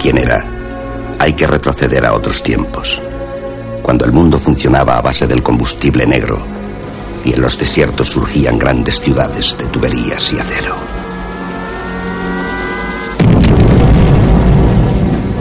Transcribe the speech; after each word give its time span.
quién 0.00 0.18
era, 0.18 0.42
hay 1.18 1.34
que 1.34 1.46
retroceder 1.46 2.06
a 2.06 2.14
otros 2.14 2.42
tiempos 2.42 3.00
cuando 3.82 4.04
el 4.04 4.12
mundo 4.12 4.38
funcionaba 4.38 4.96
a 4.96 5.00
base 5.00 5.26
del 5.26 5.42
combustible 5.42 6.06
negro 6.06 6.42
y 7.24 7.34
en 7.34 7.42
los 7.42 7.58
desiertos 7.58 8.08
surgían 8.08 8.58
grandes 8.58 9.00
ciudades 9.00 9.56
de 9.58 9.66
tuberías 9.66 10.32
y 10.32 10.38
acero. 10.38 10.76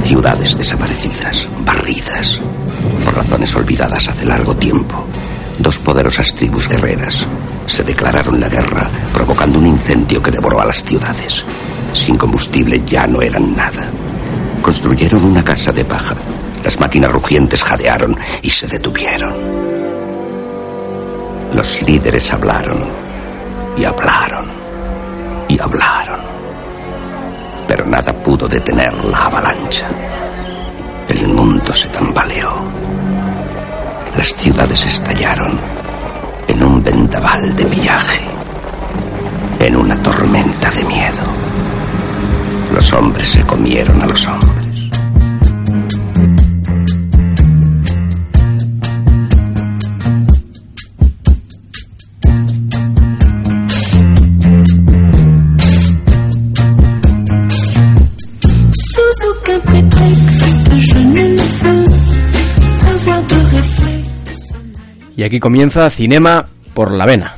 Ciudades 0.03 0.57
desaparecidas, 0.57 1.47
barridas, 1.63 2.39
por 3.05 3.15
razones 3.15 3.55
olvidadas 3.55 4.09
hace 4.09 4.25
largo 4.25 4.55
tiempo. 4.55 5.05
Dos 5.59 5.77
poderosas 5.79 6.33
tribus 6.33 6.67
guerreras 6.67 7.25
se 7.67 7.83
declararon 7.83 8.39
la 8.39 8.49
guerra, 8.49 8.89
provocando 9.13 9.59
un 9.59 9.67
incendio 9.67 10.21
que 10.21 10.31
devoró 10.31 10.61
a 10.61 10.65
las 10.65 10.83
ciudades. 10.83 11.45
Sin 11.93 12.17
combustible 12.17 12.81
ya 12.85 13.05
no 13.05 13.21
eran 13.21 13.55
nada. 13.55 13.91
Construyeron 14.61 15.23
una 15.23 15.43
casa 15.43 15.71
de 15.71 15.85
paja 15.85 16.15
las 16.63 16.79
máquinas 16.79 17.11
rugientes 17.11 17.63
jadearon 17.63 18.17
y 18.41 18.49
se 18.49 18.67
detuvieron. 18.67 19.33
Los 21.53 21.81
líderes 21.81 22.31
hablaron 22.33 22.83
y 23.77 23.85
hablaron 23.85 24.49
y 25.47 25.59
hablaron. 25.59 26.19
Pero 27.67 27.85
nada 27.85 28.13
pudo 28.21 28.47
detener 28.47 28.93
la 29.05 29.25
avalancha. 29.25 29.87
El 31.07 31.27
mundo 31.29 31.73
se 31.73 31.87
tambaleó. 31.89 32.61
Las 34.15 34.27
ciudades 34.35 34.85
estallaron 34.85 35.59
en 36.47 36.63
un 36.63 36.83
vendaval 36.83 37.55
de 37.55 37.65
pillaje, 37.65 38.21
en 39.59 39.75
una 39.75 40.01
tormenta 40.01 40.69
de 40.71 40.83
miedo. 40.83 41.38
Los 42.79 42.93
hombres 42.93 43.27
se 43.27 43.43
comieron 43.45 44.01
a 44.01 44.05
los 44.05 44.25
hombres. 44.25 44.89
Y 65.17 65.23
aquí 65.23 65.37
comienza 65.41 65.89
Cinema 65.89 66.47
por 66.73 66.93
la 66.93 67.05
Vena. 67.05 67.35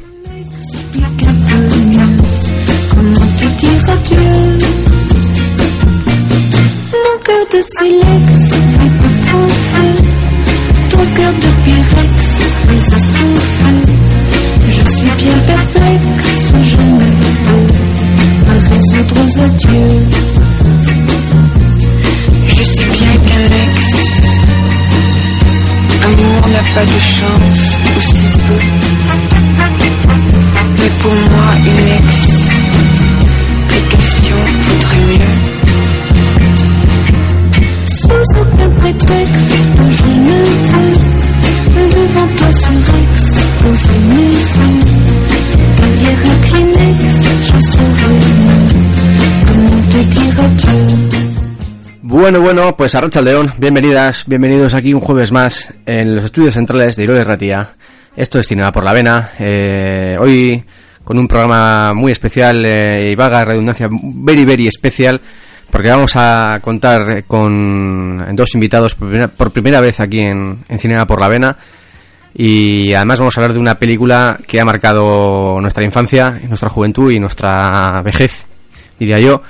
de 7.52 7.62
silex 7.62 8.52
et 8.86 8.90
de 8.90 9.10
pourfait, 9.30 9.96
ton 10.90 11.04
cœur 11.16 11.34
de 11.34 11.50
pyrex, 11.64 12.16
les 12.70 12.86
astrophées. 12.96 13.92
Je 14.70 14.84
suis 14.96 15.12
bien 15.24 15.38
perplexe, 15.48 16.54
je 16.64 16.82
ne 16.82 17.08
peux 17.22 17.66
pas 18.46 18.54
résoudre 18.54 19.16
aux 19.22 19.34
adieux. 19.42 20.02
Je 22.48 22.64
sais 22.64 22.90
bien 22.98 23.14
qu'Alex, 23.28 23.78
amour 26.06 26.48
n'a 26.54 26.64
pas 26.74 26.86
de 26.86 27.00
chance, 27.18 27.64
ou 27.98 28.02
si 28.02 28.28
peu. 28.48 28.60
Mais 30.80 30.92
pour 31.02 31.16
moi, 31.32 31.48
une 31.66 31.88
ex, 31.98 32.10
question 33.90 34.38
vaudrait 34.68 35.06
mieux. 35.18 35.51
Bueno, 52.04 52.42
bueno, 52.42 52.76
pues 52.78 52.94
a 52.94 53.02
Rocha 53.02 53.24
León, 53.24 53.50
bienvenidas, 53.58 54.26
bienvenidos 54.28 54.76
aquí 54.76 54.94
un 54.94 55.00
jueves 55.00 55.32
más 55.32 55.74
en 55.88 56.16
los 56.16 56.26
estudios 56.26 56.54
centrales 56.54 56.96
de 56.96 57.04
Iroles 57.06 57.26
Ratía. 57.26 57.72
Esto 58.16 58.38
es 58.38 58.48
Cinema 58.48 58.72
por 58.72 58.84
la 58.84 58.94
Vena. 58.94 59.32
Eh, 59.40 60.16
hoy 60.20 60.64
con 61.04 61.18
un 61.18 61.28
programa 61.28 61.94
muy 61.96 62.12
especial 62.12 62.64
eh, 62.66 63.12
y 63.12 63.16
vaga 63.16 63.46
redundancia, 63.46 63.88
very, 63.90 64.46
very 64.46 64.68
especial, 64.68 65.20
porque 65.72 65.90
vamos 65.90 66.12
a 66.16 66.60
contar 66.62 67.24
con 67.26 68.36
dos 68.36 68.54
invitados 68.54 68.96
por 68.96 69.08
primera, 69.08 69.28
por 69.30 69.52
primera 69.52 69.82
vez 69.82 70.00
aquí 70.00 70.20
en, 70.20 70.60
en 70.68 70.80
Cinema 70.80 71.06
por 71.06 71.22
la 71.22 71.30
Vena. 71.30 71.58
Y 72.34 72.94
además 72.94 73.20
vamos 73.20 73.38
a 73.38 73.42
hablar 73.42 73.54
de 73.54 73.60
una 73.60 73.74
película 73.74 74.40
que 74.48 74.60
ha 74.60 74.66
marcado 74.66 75.60
nuestra 75.60 75.84
infancia, 75.84 76.30
nuestra 76.48 76.70
juventud 76.70 77.12
y 77.12 77.20
nuestra 77.20 78.02
vejez, 78.04 78.46
diría 79.00 79.20
yo 79.20 79.42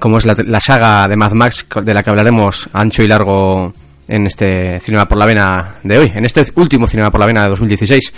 como 0.00 0.18
es 0.18 0.24
la, 0.24 0.34
la, 0.46 0.60
saga 0.60 1.06
de 1.06 1.14
Mad 1.14 1.32
Max, 1.32 1.66
de 1.84 1.94
la 1.94 2.02
que 2.02 2.10
hablaremos 2.10 2.68
ancho 2.72 3.02
y 3.02 3.06
largo 3.06 3.70
en 4.08 4.26
este 4.26 4.80
Cinema 4.80 5.06
por 5.06 5.18
la 5.18 5.26
Vena 5.26 5.76
de 5.84 5.98
hoy, 5.98 6.12
en 6.12 6.24
este 6.24 6.42
último 6.56 6.88
Cinema 6.88 7.10
por 7.10 7.20
la 7.20 7.26
Vena 7.26 7.42
de 7.44 7.50
2016. 7.50 8.12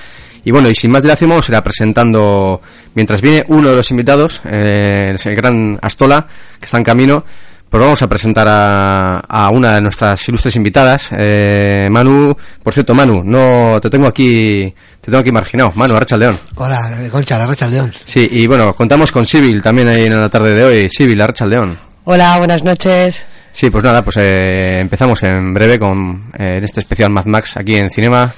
Y 0.44 0.50
bueno, 0.50 0.70
y 0.70 0.74
sin 0.74 0.90
más 0.90 1.02
dilación 1.02 1.30
vamos 1.30 1.48
a 1.48 1.56
ir 1.56 1.62
presentando, 1.62 2.60
mientras 2.94 3.20
viene 3.20 3.44
uno 3.48 3.70
de 3.70 3.76
los 3.76 3.90
invitados, 3.90 4.40
eh, 4.44 5.14
el 5.22 5.36
gran 5.36 5.78
Astola, 5.82 6.26
que 6.58 6.64
está 6.64 6.78
en 6.78 6.84
camino, 6.84 7.24
pues 7.72 7.82
vamos 7.82 8.02
a 8.02 8.06
presentar 8.06 8.46
a, 8.46 9.20
a 9.20 9.48
una 9.50 9.72
de 9.72 9.80
nuestras 9.80 10.28
ilustres 10.28 10.56
invitadas, 10.56 11.08
eh, 11.18 11.88
Manu. 11.90 12.36
Por 12.62 12.74
cierto, 12.74 12.94
Manu, 12.94 13.22
no 13.24 13.80
te 13.80 13.88
tengo 13.88 14.06
aquí, 14.06 14.70
te 15.00 15.06
tengo 15.10 15.20
aquí 15.20 15.32
marginado. 15.32 15.72
Manu, 15.74 15.94
Arrachaldeón. 15.94 16.38
Hola, 16.56 17.08
Concha, 17.10 17.42
Arrachaldeón. 17.42 17.90
Sí, 18.04 18.28
y 18.30 18.46
bueno, 18.46 18.74
contamos 18.74 19.10
con 19.10 19.24
Sibyl 19.24 19.62
también 19.62 19.88
ahí 19.88 20.04
en 20.04 20.20
la 20.20 20.28
tarde 20.28 20.52
de 20.52 20.66
hoy. 20.66 20.88
Sibyl, 20.90 21.18
Arrachaldeón. 21.18 21.78
Hola, 22.04 22.36
buenas 22.36 22.62
noches. 22.62 23.24
Sí, 23.52 23.70
pues 23.70 23.82
nada, 23.82 24.02
pues 24.04 24.18
eh, 24.18 24.76
empezamos 24.78 25.22
en 25.22 25.54
breve 25.54 25.78
con 25.78 26.30
eh, 26.38 26.60
este 26.62 26.80
especial 26.80 27.10
Mad 27.10 27.24
Max 27.24 27.56
aquí 27.56 27.76
en 27.76 27.90
Cinema 27.90 28.34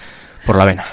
por 0.46 0.56
la 0.56 0.64
Vena. 0.64 0.84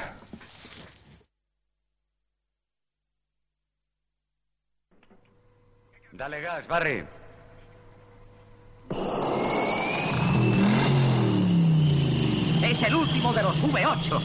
Dale 6.13 6.41
gas, 6.41 6.67
Barry. 6.67 7.03
Es 12.63 12.83
el 12.83 12.95
último 12.95 13.33
de 13.33 13.43
los 13.43 13.57
V8. 13.63 14.21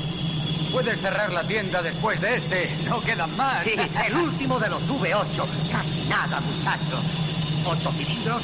Puedes 0.73 1.01
cerrar 1.01 1.33
la 1.33 1.43
tienda 1.45 1.81
después 1.83 2.21
de 2.21 2.37
este. 2.37 2.71
No 2.89 3.01
quedan 3.01 3.35
más. 3.37 3.65
Sí, 3.65 3.73
el 4.07 4.15
último 4.17 4.59
de 4.61 4.69
los 4.69 4.83
V8. 4.89 5.45
Casi 5.73 6.03
nada, 6.09 6.41
muchachos. 6.41 7.01
Ocho 7.67 7.91
cilindros, 7.93 8.43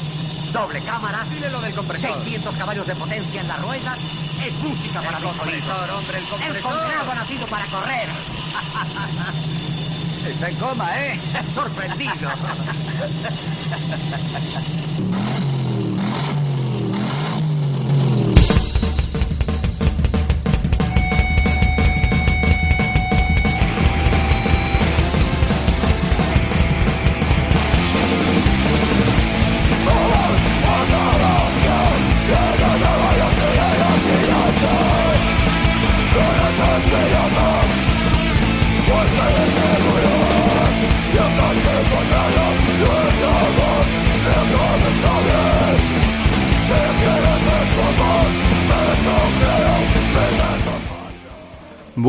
doble 0.51 0.79
cámara. 0.81 1.23
Dile 1.29 1.49
lo 1.49 1.61
del 1.61 1.73
compresor. 1.73 2.13
600 2.23 2.55
caballos 2.55 2.85
de 2.87 2.95
potencia 2.95 3.41
en 3.41 3.47
las 3.47 3.61
ruedas. 3.61 3.99
Es 4.45 4.53
música 4.61 5.01
para 5.01 5.17
El 5.17 5.23
los 5.23 5.37
compresor, 5.37 5.89
hombre, 5.91 6.17
el 6.17 6.23
El 6.23 6.29
compresor. 6.29 6.71
condenado 6.73 7.11
ha 7.11 7.15
nacido 7.15 7.45
para 7.47 7.65
correr. 7.67 8.07
Está 10.27 10.49
en 10.49 10.55
coma, 10.55 10.99
¿eh? 10.99 11.19
Sorprendido. 11.53 12.13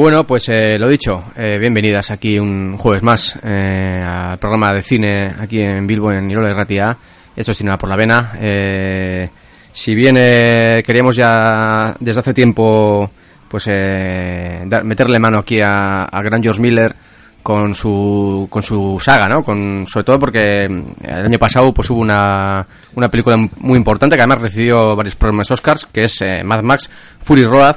Bueno, 0.05 0.27
pues 0.27 0.51
eh, 0.51 0.79
lo 0.79 0.87
dicho, 0.91 1.33
eh, 1.35 1.57
bienvenidas 1.59 2.11
aquí 2.11 2.39
un 2.39 2.77
jueves 2.77 3.03
más 3.03 3.39
eh, 3.43 4.03
al 4.07 4.37
programa 4.37 4.71
de 4.71 4.83
cine 4.83 5.35
aquí 5.41 5.63
en 5.63 5.87
Bilbo, 5.87 6.13
en 6.13 6.31
Irola 6.31 6.49
de 6.49 6.55
Ratia. 6.55 6.95
Esto 7.35 7.53
es 7.53 7.57
Cinema 7.57 7.79
por 7.79 7.89
la 7.89 7.97
Vena. 7.97 8.33
Eh, 8.39 9.31
si 9.73 9.95
bien 9.95 10.17
eh, 10.19 10.83
queríamos 10.85 11.17
ya 11.17 11.97
desde 11.99 12.21
hace 12.21 12.35
tiempo 12.35 13.11
pues 13.49 13.65
eh, 13.67 14.67
meterle 14.83 15.19
mano 15.19 15.39
aquí 15.39 15.63
a, 15.63 16.03
a 16.03 16.23
Gran 16.23 16.43
George 16.43 16.61
Miller 16.61 16.95
con 17.43 17.75
su 17.75 18.47
con 18.51 18.63
su 18.63 19.01
saga, 19.01 19.25
¿no? 19.25 19.43
Con 19.43 19.87
sobre 19.87 20.05
todo 20.05 20.19
porque 20.19 20.67
el 20.67 21.25
año 21.25 21.39
pasado 21.39 21.73
pues 21.73 21.89
hubo 21.89 22.01
una, 22.01 22.67
una 22.95 23.09
película 23.09 23.39
muy 23.57 23.79
importante 23.79 24.17
que 24.17 24.23
además 24.23 24.43
recibió 24.43 24.95
varios 24.95 25.17
premios 25.17 25.51
Oscars, 25.51 25.87
que 25.87 26.01
es 26.01 26.21
Mad 26.45 26.61
Max 26.61 26.91
Fury 27.23 27.45
Road. 27.45 27.77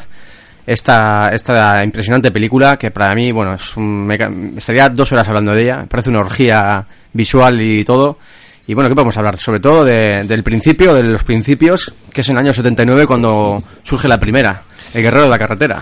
Esta, 0.67 1.29
esta 1.31 1.81
impresionante 1.83 2.29
película 2.29 2.75
que 2.75 2.91
para 2.91 3.15
mí, 3.15 3.31
bueno, 3.31 3.53
es 3.53 3.77
un 3.77 4.05
meca- 4.05 4.29
estaría 4.57 4.89
dos 4.89 5.09
horas 5.13 5.25
hablando 5.27 5.53
de 5.53 5.63
ella. 5.63 5.77
Me 5.77 5.87
parece 5.87 6.09
una 6.09 6.19
orgía 6.19 6.85
visual 7.13 7.61
y 7.61 7.85
todo. 7.85 8.17
Y 8.67 8.73
bueno, 8.73 8.89
¿qué 8.89 8.95
podemos 8.95 9.17
hablar? 9.17 9.37
Sobre 9.37 9.61
todo 9.61 9.85
de- 9.85 10.23
del 10.27 10.43
principio, 10.43 10.93
de 10.93 11.03
los 11.03 11.23
principios, 11.23 11.89
que 12.11 12.19
es 12.19 12.27
en 12.29 12.35
el 12.35 12.43
año 12.43 12.51
79 12.53 13.07
cuando 13.07 13.63
surge 13.81 14.09
la 14.09 14.19
primera, 14.19 14.61
El 14.93 15.03
Guerrero 15.03 15.23
de 15.23 15.29
la 15.29 15.37
Carretera. 15.39 15.81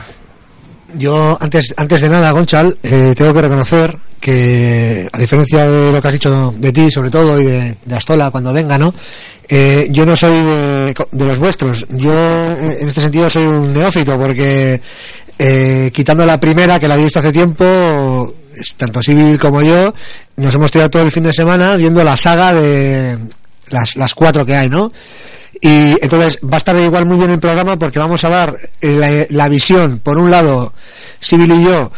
Yo, 0.94 1.38
antes, 1.42 1.74
antes 1.76 2.02
de 2.02 2.10
nada, 2.10 2.32
Gonchal, 2.32 2.78
eh, 2.84 3.14
tengo 3.16 3.34
que 3.34 3.42
reconocer 3.42 3.98
que, 4.20 5.08
a 5.12 5.20
diferencia 5.20 5.70
de 5.70 5.92
lo 5.92 6.02
que 6.02 6.08
has 6.08 6.14
dicho 6.14 6.54
de 6.58 6.72
ti, 6.72 6.92
sobre 6.92 7.10
todo, 7.10 7.40
y 7.40 7.44
de, 7.44 7.76
Astola, 7.96 8.32
cuando 8.32 8.54
venga, 8.54 8.78
¿no? 8.78 8.94
Eh, 9.48 9.88
yo 9.92 10.06
no 10.06 10.16
soy 10.16 10.32
de, 10.32 10.96
de 11.12 11.26
los 11.26 11.38
vuestros. 11.38 11.86
Yo, 11.90 12.12
eh, 12.12 12.80
en 12.82 12.88
este 12.88 13.02
sentido, 13.02 13.30
soy 13.30 13.46
un 13.46 13.74
neófito, 13.74 14.18
porque, 14.18 14.82
eh, 15.38 15.92
quitando 15.94 16.26
la 16.26 16.40
primera, 16.40 16.80
que 16.80 16.88
la 16.88 16.96
he 16.96 17.04
visto 17.04 17.20
hace 17.20 17.32
tiempo, 17.32 18.34
tanto 18.78 19.04
Civil 19.04 19.38
como 19.38 19.62
yo, 19.62 19.94
nos 20.38 20.56
hemos 20.56 20.72
tirado 20.72 20.90
todo 20.90 21.04
el 21.04 21.12
fin 21.12 21.24
de 21.24 21.34
semana 21.34 21.76
viendo 21.76 22.04
la 22.04 22.18
saga 22.18 22.54
de 22.54 23.18
las, 23.70 23.96
las 23.96 24.14
cuatro 24.14 24.46
que 24.46 24.56
hay, 24.56 24.70
¿no? 24.70 24.92
Y 25.62 25.96
entonces 26.02 26.40
va 26.44 26.56
a 26.56 26.58
estar 26.58 26.76
igual 26.78 27.06
muy 27.06 27.18
bien 27.18 27.32
el 27.32 27.40
programa 27.40 27.78
porque 27.78 28.00
vamos 28.00 28.24
a 28.24 28.30
dar 28.30 28.54
eh, 28.82 29.28
la, 29.30 29.50
visión, 29.50 30.00
por 30.00 30.18
un 30.18 30.30
lado, 30.30 30.74
Sibyl 31.20 31.52
y 31.52 31.64
yo, 31.64 31.92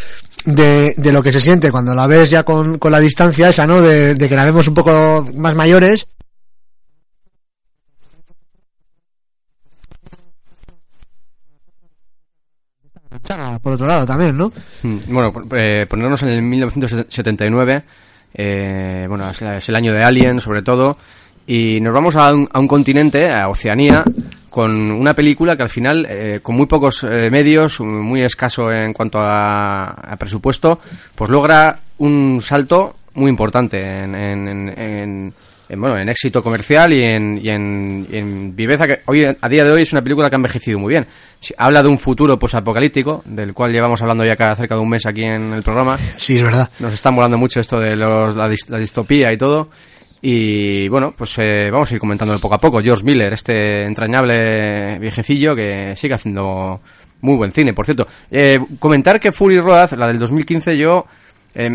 de, 0.45 0.93
de 0.95 1.11
lo 1.11 1.23
que 1.23 1.31
se 1.31 1.41
siente 1.41 1.71
cuando 1.71 1.93
la 1.95 2.07
ves 2.07 2.29
ya 2.29 2.43
con, 2.43 2.77
con 2.77 2.91
la 2.91 2.99
distancia 2.99 3.49
esa, 3.49 3.65
¿no? 3.65 3.81
De, 3.81 4.15
de 4.15 4.29
que 4.29 4.35
la 4.35 4.45
vemos 4.45 4.67
un 4.67 4.73
poco 4.73 5.27
más 5.35 5.55
mayores. 5.55 6.17
Por 13.61 13.73
otro 13.73 13.87
lado 13.87 14.05
también, 14.05 14.37
¿no? 14.37 14.51
Mm, 14.83 14.97
Bueno, 15.07 15.33
eh, 15.55 15.85
ponernos 15.89 16.23
en 16.23 16.29
el 16.29 16.41
1979, 16.41 17.83
eh, 18.33 19.05
bueno, 19.07 19.29
es 19.29 19.69
el 19.69 19.75
año 19.75 19.91
de 19.93 20.03
Alien, 20.03 20.39
sobre 20.39 20.61
todo, 20.61 20.97
y 21.47 21.79
nos 21.81 21.93
vamos 21.93 22.15
a 22.15 22.33
un, 22.33 22.47
a 22.51 22.59
un 22.59 22.67
continente, 22.67 23.31
a 23.31 23.47
Oceanía, 23.49 24.03
con 24.49 24.91
una 24.91 25.13
película 25.13 25.55
que 25.55 25.63
al 25.63 25.69
final, 25.69 26.05
eh, 26.09 26.39
con 26.43 26.55
muy 26.55 26.65
pocos 26.67 27.03
eh, 27.03 27.29
medios, 27.31 27.79
muy 27.79 28.21
escaso 28.21 28.71
en 28.71 28.91
cuanto 28.93 29.19
a, 29.19 29.85
a 29.91 30.15
presupuesto, 30.17 30.79
pues 31.15 31.29
logra 31.29 31.79
un 31.99 32.39
salto 32.41 32.95
muy 33.15 33.29
importante 33.29 33.79
en, 33.79 34.13
en- 34.15 34.47
en- 34.47 34.79
en- 34.79 35.33
en, 35.69 35.81
bueno, 35.81 35.97
en 35.99 36.07
éxito 36.07 36.41
comercial 36.41 36.93
y 36.93 37.03
en, 37.03 37.41
y 37.43 37.49
en, 37.49 38.55
viveza 38.55 38.87
que 38.87 38.99
hoy 39.07 39.25
a 39.25 39.49
día 39.49 39.65
de 39.65 39.71
hoy 39.73 39.81
es 39.81 39.91
una 39.91 40.01
película 40.01 40.29
que 40.29 40.35
ha 40.35 40.37
envejecido 40.37 40.79
muy 40.79 40.91
bien. 40.93 41.05
Habla 41.57 41.81
de 41.81 41.89
un 41.89 41.99
futuro 41.99 42.39
posapocalíptico, 42.39 43.21
del 43.25 43.53
cual 43.53 43.73
llevamos 43.73 44.01
hablando 44.01 44.23
ya 44.23 44.37
cada 44.37 44.55
cerca 44.55 44.75
de 44.75 44.81
un 44.81 44.87
mes 44.89 45.05
aquí 45.05 45.23
en 45.23 45.51
el 45.51 45.63
programa. 45.63 45.97
Sí, 45.97 46.37
es 46.37 46.43
verdad. 46.43 46.69
Nos 46.79 46.93
está 46.93 47.11
molando 47.11 47.37
mucho 47.37 47.59
esto 47.59 47.79
de 47.81 47.97
los, 47.97 48.33
la, 48.37 48.47
la 48.69 48.77
distopía 48.79 49.33
y 49.33 49.37
todo. 49.37 49.67
Y 50.21 50.87
bueno, 50.89 51.13
pues 51.15 51.37
eh, 51.37 51.69
vamos 51.71 51.91
a 51.91 51.93
ir 51.93 51.99
comentándolo 51.99 52.39
poco 52.39 52.55
a 52.55 52.59
poco. 52.59 52.81
George 52.81 53.03
Miller, 53.03 53.33
este 53.33 53.83
entrañable 53.83 54.97
viejecillo 54.99 55.55
que 55.55 55.95
sigue 55.95 56.15
haciendo 56.15 56.81
muy 57.21 57.35
buen 57.35 57.51
cine, 57.51 57.73
por 57.73 57.85
cierto. 57.85 58.07
Eh, 58.31 58.59
comentar 58.79 59.19
que 59.19 59.31
Fury 59.31 59.59
Road, 59.59 59.93
la 59.93 60.07
del 60.07 60.19
2015, 60.19 60.77
yo 60.77 61.05
eh, 61.59 61.69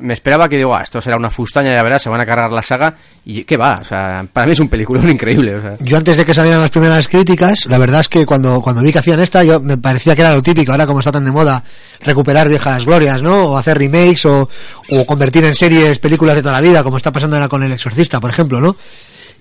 me 0.00 0.14
esperaba 0.14 0.48
que 0.48 0.56
digo, 0.56 0.74
ah, 0.74 0.82
esto 0.82 1.00
será 1.00 1.16
una 1.16 1.30
fustaña, 1.30 1.72
ya 1.74 1.82
verás, 1.82 2.02
se 2.02 2.08
van 2.08 2.20
a 2.20 2.26
cargar 2.26 2.50
la 2.52 2.62
saga. 2.62 2.94
Y 3.24 3.44
qué 3.44 3.56
va, 3.56 3.78
o 3.80 3.84
sea, 3.84 4.26
para 4.32 4.46
mí 4.46 4.52
es 4.52 4.58
un 4.60 4.68
peliculón 4.68 5.08
increíble. 5.10 5.54
O 5.56 5.60
sea. 5.60 5.76
Yo 5.80 5.96
antes 5.96 6.16
de 6.16 6.24
que 6.24 6.34
salieran 6.34 6.60
las 6.60 6.70
primeras 6.70 7.06
críticas, 7.08 7.66
la 7.66 7.78
verdad 7.78 8.00
es 8.00 8.08
que 8.08 8.26
cuando, 8.26 8.60
cuando 8.60 8.82
vi 8.82 8.92
que 8.92 8.98
hacían 8.98 9.20
esta, 9.20 9.44
yo 9.44 9.60
me 9.60 9.76
parecía 9.76 10.14
que 10.16 10.22
era 10.22 10.34
lo 10.34 10.42
típico, 10.42 10.72
ahora 10.72 10.86
como 10.86 10.98
está 10.98 11.12
tan 11.12 11.24
de 11.24 11.30
moda, 11.30 11.62
recuperar 12.04 12.48
viejas 12.48 12.84
glorias, 12.86 13.22
¿no? 13.22 13.50
O 13.52 13.56
hacer 13.58 13.78
remakes 13.78 14.24
o, 14.26 14.48
o 14.90 15.06
convertir 15.06 15.44
en 15.44 15.54
series 15.54 15.98
películas 15.98 16.36
de 16.36 16.42
toda 16.42 16.54
la 16.54 16.60
vida, 16.68 16.82
como 16.82 16.96
está 16.96 17.12
pasando 17.12 17.36
ahora 17.36 17.48
con 17.48 17.62
El 17.62 17.72
Exorcista, 17.72 18.18
por 18.20 18.30
ejemplo, 18.30 18.60
¿no? 18.60 18.76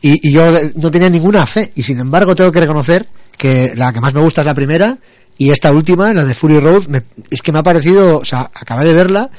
Y, 0.01 0.27
y 0.29 0.31
yo 0.31 0.51
no 0.75 0.91
tenía 0.91 1.09
ninguna 1.09 1.45
fe, 1.47 1.71
y 1.75 1.81
sin 1.81 1.97
embargo 1.99 2.35
tengo 2.35 2.51
que 2.51 2.59
reconocer 2.59 3.07
que 3.35 3.71
la 3.75 3.91
que 3.93 3.99
más 4.01 4.13
me 4.13 4.21
gusta 4.21 4.41
es 4.41 4.47
la 4.47 4.53
primera, 4.53 4.97
y 5.39 5.49
esta 5.51 5.71
última, 5.71 6.13
la 6.13 6.23
de 6.25 6.33
Fury 6.35 6.59
Road, 6.59 6.87
me- 6.87 7.03
es 7.31 7.41
que 7.41 7.51
me 7.51 7.59
ha 7.59 7.63
parecido, 7.63 8.17
o 8.19 8.25
sea, 8.25 8.41
acabé 8.53 8.85
de 8.85 8.93
verla, 8.93 9.29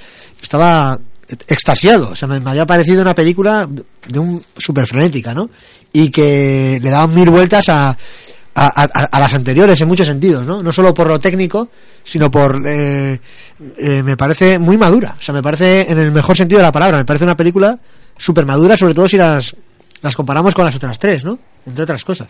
estaba 0.42 0.98
extasiado, 1.46 2.10
o 2.10 2.16
sea, 2.16 2.28
me, 2.28 2.50
había 2.50 2.66
parecido 2.66 3.02
una 3.02 3.14
película 3.14 3.68
de 4.06 4.18
un 4.18 4.42
super 4.56 4.86
frenética, 4.86 5.34
¿no? 5.34 5.50
Y 5.92 6.10
que 6.10 6.78
le 6.82 6.90
daban 6.90 7.14
mil 7.14 7.30
vueltas 7.30 7.68
a, 7.68 7.96
a, 8.54 9.20
las 9.20 9.34
anteriores 9.34 9.80
en 9.80 9.88
muchos 9.88 10.06
sentidos, 10.06 10.46
¿no? 10.46 10.62
No 10.62 10.72
solo 10.72 10.94
por 10.94 11.06
lo 11.06 11.18
técnico, 11.18 11.68
sino 12.02 12.30
por, 12.30 12.60
eh, 12.66 13.20
eh, 13.78 14.02
me 14.02 14.16
parece 14.16 14.58
muy 14.58 14.76
madura, 14.76 15.16
o 15.18 15.22
sea, 15.22 15.34
me 15.34 15.42
parece 15.42 15.90
en 15.90 15.98
el 15.98 16.10
mejor 16.10 16.36
sentido 16.36 16.58
de 16.58 16.66
la 16.66 16.72
palabra, 16.72 16.98
me 16.98 17.04
parece 17.04 17.24
una 17.24 17.36
película 17.36 17.78
super 18.16 18.46
madura, 18.46 18.76
sobre 18.76 18.94
todo 18.94 19.08
si 19.08 19.16
las, 19.16 19.54
las 20.02 20.16
comparamos 20.16 20.54
con 20.54 20.64
las 20.64 20.76
otras 20.76 20.98
tres, 20.98 21.24
¿no? 21.24 21.38
Entre 21.66 21.82
otras 21.82 22.04
cosas. 22.04 22.28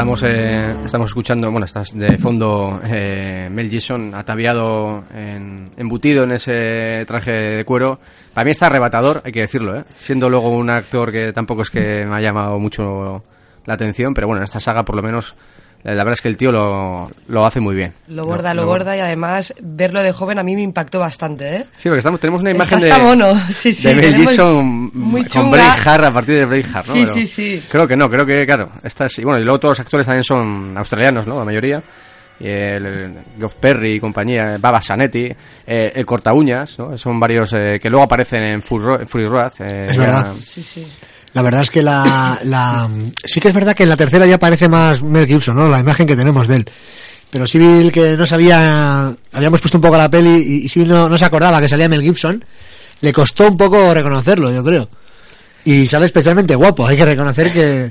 Estamos 0.00 0.22
eh, 0.22 0.76
estamos 0.86 1.10
escuchando, 1.10 1.50
bueno, 1.50 1.66
estás 1.66 1.92
de 1.92 2.16
fondo 2.16 2.80
eh, 2.82 3.50
Mel 3.50 3.68
Gibson 3.68 4.14
ataviado, 4.14 5.04
en, 5.14 5.72
embutido 5.76 6.24
en 6.24 6.32
ese 6.32 7.04
traje 7.06 7.30
de 7.30 7.64
cuero. 7.66 8.00
Para 8.32 8.46
mí 8.46 8.50
está 8.50 8.66
arrebatador, 8.66 9.20
hay 9.22 9.30
que 9.30 9.42
decirlo, 9.42 9.76
¿eh? 9.76 9.84
siendo 9.98 10.30
luego 10.30 10.48
un 10.48 10.70
actor 10.70 11.12
que 11.12 11.34
tampoco 11.34 11.60
es 11.62 11.70
que 11.70 12.06
me 12.06 12.16
ha 12.16 12.20
llamado 12.22 12.58
mucho 12.58 13.22
la 13.66 13.74
atención, 13.74 14.14
pero 14.14 14.26
bueno, 14.26 14.40
en 14.40 14.44
esta 14.44 14.58
saga 14.58 14.84
por 14.84 14.96
lo 14.96 15.02
menos 15.02 15.36
la 15.82 15.92
verdad 15.94 16.12
es 16.12 16.20
que 16.20 16.28
el 16.28 16.36
tío 16.36 16.50
lo, 16.52 17.10
lo 17.28 17.46
hace 17.46 17.60
muy 17.60 17.74
bien. 17.74 17.94
Lo 18.08 18.24
borda, 18.24 18.52
lo 18.54 18.66
borda 18.66 18.96
y 18.96 19.00
además 19.00 19.54
verlo 19.62 20.02
de 20.02 20.12
joven 20.12 20.38
a 20.38 20.42
mí 20.42 20.54
me 20.54 20.62
impactó 20.62 21.00
bastante, 21.00 21.56
¿eh? 21.56 21.64
Sí, 21.78 21.88
porque 21.88 21.98
estamos, 21.98 22.20
tenemos 22.20 22.42
una 22.42 22.50
imagen 22.50 22.78
Está 22.78 22.98
de, 22.98 23.04
mono, 23.04 23.34
sí, 23.50 23.72
sí, 23.72 23.88
de 23.88 23.94
Mel 23.94 24.14
Gibson 24.14 24.90
muy 24.92 25.24
con 25.24 25.54
a 25.58 26.10
partir 26.12 26.36
de 26.38 26.44
Braveheart, 26.44 26.86
¿no? 26.86 26.92
Sí, 26.92 27.00
Pero 27.00 27.12
sí, 27.12 27.26
sí. 27.26 27.62
Creo 27.70 27.88
que 27.88 27.96
no, 27.96 28.08
creo 28.08 28.26
que, 28.26 28.44
claro, 28.46 28.68
esta 28.82 29.08
sí. 29.08 29.22
Bueno, 29.24 29.40
y 29.40 29.44
luego 29.44 29.58
todos 29.58 29.72
los 29.78 29.80
actores 29.80 30.06
también 30.06 30.24
son 30.24 30.76
australianos, 30.76 31.26
¿no? 31.26 31.38
La 31.38 31.44
mayoría. 31.44 31.82
Y 32.38 32.46
el, 32.48 32.86
el 32.86 33.14
Geoff 33.38 33.54
Perry 33.56 33.96
y 33.96 34.00
compañía, 34.00 34.56
Baba 34.58 34.80
Sanetti, 34.80 35.28
eh, 35.66 35.92
el 35.94 36.06
Corta 36.06 36.32
Uñas, 36.32 36.78
¿no? 36.78 36.96
Son 36.96 37.20
varios 37.20 37.52
eh, 37.52 37.78
que 37.80 37.90
luego 37.90 38.04
aparecen 38.04 38.42
en 38.42 38.62
Fury 38.62 39.26
Road. 39.26 39.52
eh, 39.60 39.86
Es 39.90 39.98
verdad. 39.98 40.34
Sí, 40.40 40.62
sí. 40.62 40.86
La 41.32 41.42
verdad 41.42 41.62
es 41.62 41.70
que 41.70 41.82
la, 41.82 42.38
la, 42.44 42.88
sí 43.24 43.40
que 43.40 43.48
es 43.48 43.54
verdad 43.54 43.74
que 43.74 43.84
en 43.84 43.88
la 43.88 43.96
tercera 43.96 44.26
ya 44.26 44.38
parece 44.38 44.68
más 44.68 45.02
Mel 45.02 45.26
Gibson, 45.26 45.56
¿no? 45.56 45.68
La 45.68 45.78
imagen 45.78 46.06
que 46.06 46.16
tenemos 46.16 46.48
de 46.48 46.56
él. 46.56 46.66
Pero 47.30 47.46
Civil 47.46 47.92
que 47.92 48.16
no 48.16 48.26
sabía, 48.26 49.12
habíamos 49.32 49.60
puesto 49.60 49.78
un 49.78 49.82
poco 49.82 49.96
la 49.96 50.08
peli 50.08 50.64
y, 50.64 50.68
Civil 50.68 50.88
no, 50.88 51.08
no 51.08 51.16
se 51.16 51.24
acordaba 51.24 51.60
que 51.60 51.68
salía 51.68 51.88
Mel 51.88 52.02
Gibson, 52.02 52.44
le 53.00 53.12
costó 53.12 53.46
un 53.46 53.56
poco 53.56 53.94
reconocerlo, 53.94 54.52
yo 54.52 54.64
creo. 54.64 54.88
Y 55.64 55.86
sale 55.86 56.06
especialmente 56.06 56.56
guapo, 56.56 56.86
hay 56.86 56.96
que 56.96 57.04
reconocer 57.04 57.52
que, 57.52 57.90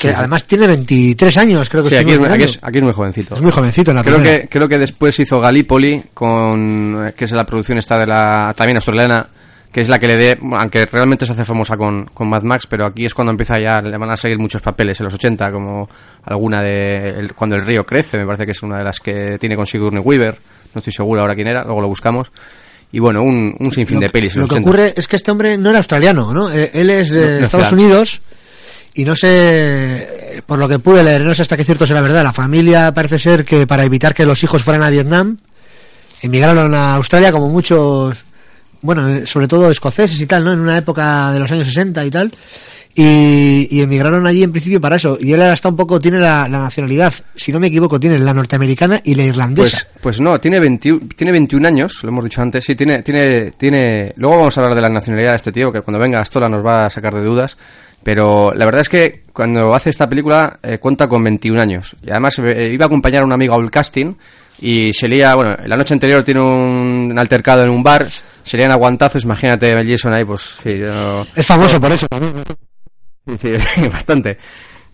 que 0.00 0.10
además 0.10 0.44
tiene 0.44 0.68
23 0.68 1.36
años, 1.38 1.68
creo 1.68 1.82
que 1.82 1.90
Sí, 1.90 1.96
aquí 1.96 2.12
es, 2.12 2.20
aquí, 2.20 2.42
es, 2.44 2.58
aquí 2.62 2.78
es 2.78 2.84
muy 2.84 2.92
jovencito. 2.92 3.34
Es 3.34 3.40
muy 3.40 3.50
jovencito 3.50 3.90
en 3.90 3.96
la 3.96 4.02
creo 4.04 4.16
primera. 4.18 4.42
que 4.42 4.48
creo 4.48 4.68
que 4.68 4.78
después 4.78 5.18
hizo 5.18 5.40
Gallipoli 5.40 6.04
con 6.14 7.08
eh, 7.08 7.14
que 7.16 7.24
es 7.24 7.32
la 7.32 7.44
producción 7.44 7.78
esta 7.78 7.98
de 7.98 8.06
la 8.06 8.54
también 8.56 8.76
australiana 8.76 9.28
que 9.76 9.82
es 9.82 9.90
la 9.90 9.98
que 9.98 10.06
le 10.06 10.16
dé, 10.16 10.38
aunque 10.52 10.86
realmente 10.86 11.26
se 11.26 11.34
hace 11.34 11.44
famosa 11.44 11.76
con, 11.76 12.06
con 12.06 12.30
Mad 12.30 12.40
Max, 12.44 12.66
pero 12.66 12.86
aquí 12.86 13.04
es 13.04 13.12
cuando 13.12 13.32
empieza 13.32 13.56
ya, 13.60 13.82
le 13.82 13.98
van 13.98 14.08
a 14.10 14.16
seguir 14.16 14.38
muchos 14.38 14.62
papeles 14.62 14.98
en 15.00 15.04
los 15.04 15.12
80, 15.12 15.52
como 15.52 15.86
alguna 16.24 16.62
de 16.62 17.10
el- 17.10 17.34
Cuando 17.34 17.56
el 17.56 17.66
río 17.66 17.84
crece, 17.84 18.16
me 18.16 18.24
parece 18.24 18.46
que 18.46 18.52
es 18.52 18.62
una 18.62 18.78
de 18.78 18.84
las 18.84 19.00
que 19.00 19.36
tiene 19.38 19.54
con 19.54 19.66
Sigourney 19.66 20.00
Weaver, 20.02 20.38
no 20.72 20.78
estoy 20.78 20.94
seguro 20.94 21.20
ahora 21.20 21.34
quién 21.34 21.48
era, 21.48 21.62
luego 21.62 21.82
lo 21.82 21.88
buscamos. 21.88 22.28
Y 22.90 23.00
bueno, 23.00 23.22
un, 23.22 23.54
un 23.58 23.70
sinfín 23.70 24.00
de 24.00 24.08
pelis 24.08 24.32
en 24.34 24.38
Lo 24.40 24.42
los 24.46 24.48
que 24.48 24.54
80. 24.62 24.70
ocurre 24.70 24.94
es 24.96 25.06
que 25.08 25.16
este 25.16 25.30
hombre 25.30 25.58
no 25.58 25.68
era 25.68 25.76
australiano, 25.80 26.32
¿no? 26.32 26.50
Eh, 26.50 26.70
Él 26.72 26.88
es 26.88 27.10
de 27.10 27.20
No, 27.34 27.38
no 27.40 27.44
Estados. 27.44 27.72
Unidos 27.72 28.22
y 28.94 29.04
no 29.04 29.14
sé, 29.14 30.42
por 30.46 30.58
lo 30.58 30.66
que 30.70 30.78
pude 30.78 31.04
leer, 31.04 31.22
no 31.22 31.34
sé 31.34 31.42
hasta 31.42 31.58
qué 31.58 31.64
cierto 31.64 31.86
será 31.86 32.00
verdad. 32.00 32.22
La 32.24 32.32
familia 32.32 32.92
parece 32.94 33.18
ser 33.18 33.44
que 33.44 33.66
para 33.66 33.84
evitar 33.84 34.14
que 34.14 34.24
los 34.24 34.42
hijos 34.42 34.62
fueran 34.62 34.82
a 34.84 34.88
Vietnam, 34.88 35.36
emigraron 36.22 36.74
a 36.74 36.94
Australia 36.94 37.30
como 37.30 37.48
muchos, 37.50 38.24
bueno, 38.86 39.08
eh, 39.10 39.26
sobre 39.26 39.48
todo 39.48 39.70
escoceses 39.70 40.18
y 40.20 40.26
tal, 40.26 40.44
¿no? 40.44 40.52
En 40.52 40.60
una 40.60 40.78
época 40.78 41.32
de 41.32 41.40
los 41.40 41.50
años 41.52 41.66
60 41.66 42.06
y 42.06 42.10
tal. 42.10 42.32
Y, 42.98 43.68
y 43.70 43.82
emigraron 43.82 44.26
allí 44.26 44.42
en 44.42 44.52
principio 44.52 44.80
para 44.80 44.96
eso. 44.96 45.18
Y 45.20 45.32
él 45.32 45.42
hasta 45.42 45.68
un 45.68 45.76
poco 45.76 46.00
tiene 46.00 46.18
la, 46.18 46.48
la 46.48 46.60
nacionalidad, 46.60 47.12
si 47.34 47.52
no 47.52 47.60
me 47.60 47.66
equivoco, 47.66 48.00
tiene 48.00 48.18
la 48.18 48.32
norteamericana 48.32 49.02
y 49.04 49.14
la 49.14 49.24
irlandesa. 49.24 49.86
Pues, 49.92 50.00
pues 50.00 50.20
no, 50.20 50.38
tiene 50.38 50.58
21, 50.60 51.08
tiene 51.14 51.32
21 51.32 51.68
años, 51.68 52.02
lo 52.02 52.08
hemos 52.08 52.24
dicho 52.24 52.40
antes, 52.40 52.64
sí, 52.64 52.74
tiene, 52.74 53.02
tiene, 53.02 53.50
tiene... 53.50 54.14
Luego 54.16 54.38
vamos 54.38 54.56
a 54.56 54.62
hablar 54.62 54.76
de 54.76 54.82
la 54.82 54.88
nacionalidad 54.88 55.32
de 55.32 55.36
este 55.36 55.52
tío, 55.52 55.70
que 55.70 55.82
cuando 55.82 56.00
venga 56.00 56.20
Astola 56.20 56.48
nos 56.48 56.64
va 56.64 56.86
a 56.86 56.90
sacar 56.90 57.12
de 57.12 57.22
dudas, 57.22 57.58
pero 58.02 58.54
la 58.54 58.64
verdad 58.64 58.80
es 58.80 58.88
que 58.88 59.24
cuando 59.30 59.74
hace 59.74 59.90
esta 59.90 60.08
película 60.08 60.58
eh, 60.62 60.78
cuenta 60.78 61.06
con 61.06 61.22
21 61.22 61.60
años, 61.60 61.94
y 62.02 62.10
además 62.10 62.38
eh, 62.38 62.70
iba 62.72 62.84
a 62.84 62.86
acompañar 62.86 63.22
a 63.22 63.26
un 63.26 63.32
amigo 63.32 63.54
al 63.54 63.70
casting, 63.70 64.14
y 64.60 64.92
se 64.92 65.06
lía, 65.08 65.34
bueno, 65.34 65.56
la 65.66 65.76
noche 65.76 65.94
anterior 65.94 66.22
tiene 66.22 66.40
un 66.40 67.14
altercado 67.18 67.62
en 67.62 67.70
un 67.70 67.82
bar, 67.82 68.06
se 68.06 68.56
lían 68.56 68.70
aguantazos, 68.72 69.24
imagínate 69.24 69.74
Mel 69.74 69.86
Gibson 69.86 70.14
ahí, 70.14 70.24
pues 70.24 70.42
sí, 70.62 70.78
yo- 70.78 71.26
es 71.34 71.46
famoso 71.46 71.80
por 71.80 71.92
eso 71.92 72.06
también. 72.08 72.34
Sí, 73.40 73.52
bastante. 73.92 74.38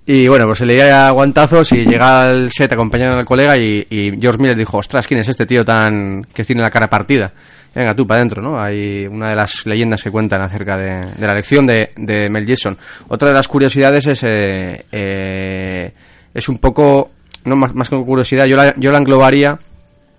Y 0.05 0.27
bueno, 0.27 0.47
pues 0.47 0.59
se 0.59 0.67
le 0.67 0.83
a 0.91 1.11
guantazos 1.11 1.71
y 1.73 1.85
llega 1.85 2.23
al 2.23 2.51
set 2.51 2.73
acompañando 2.73 3.17
al 3.17 3.25
colega 3.25 3.57
y, 3.57 3.87
y 3.89 4.11
George 4.21 4.41
Miller 4.43 4.57
dijo, 4.57 4.79
ostras, 4.79 5.07
¿quién 5.07 5.21
es 5.21 5.29
este 5.29 5.47
tío 5.47 5.65
tan 5.65 6.25
que 6.35 6.43
tiene 6.43 6.61
la 6.61 6.71
cara 6.71 6.89
partida? 6.89 7.33
Venga, 7.75 7.95
tú 7.95 8.05
para 8.07 8.19
adentro, 8.21 8.43
¿no? 8.43 8.61
Hay 8.61 9.07
una 9.07 9.29
de 9.29 9.37
las 9.37 9.65
leyendas 9.65 10.03
que 10.03 10.11
cuentan 10.11 10.43
acerca 10.43 10.77
de, 10.77 11.13
de 11.17 11.27
la 11.27 11.33
elección 11.35 11.67
de, 11.67 11.91
de 11.97 12.29
Mel 12.29 12.45
Gibson. 12.45 12.77
Otra 13.09 13.29
de 13.29 13.35
las 13.35 13.47
curiosidades 13.47 14.07
es, 14.09 14.23
eh, 14.25 14.85
eh, 14.91 15.93
es 16.35 16.49
un 16.49 16.59
poco, 16.59 17.11
no 17.45 17.57
más, 17.57 17.75
más 17.75 17.89
que 17.91 17.97
curiosidad, 17.97 18.47
yo 18.47 18.57
la, 18.57 18.75
yo 18.77 18.91
la 18.91 18.99
englobaría 18.99 19.59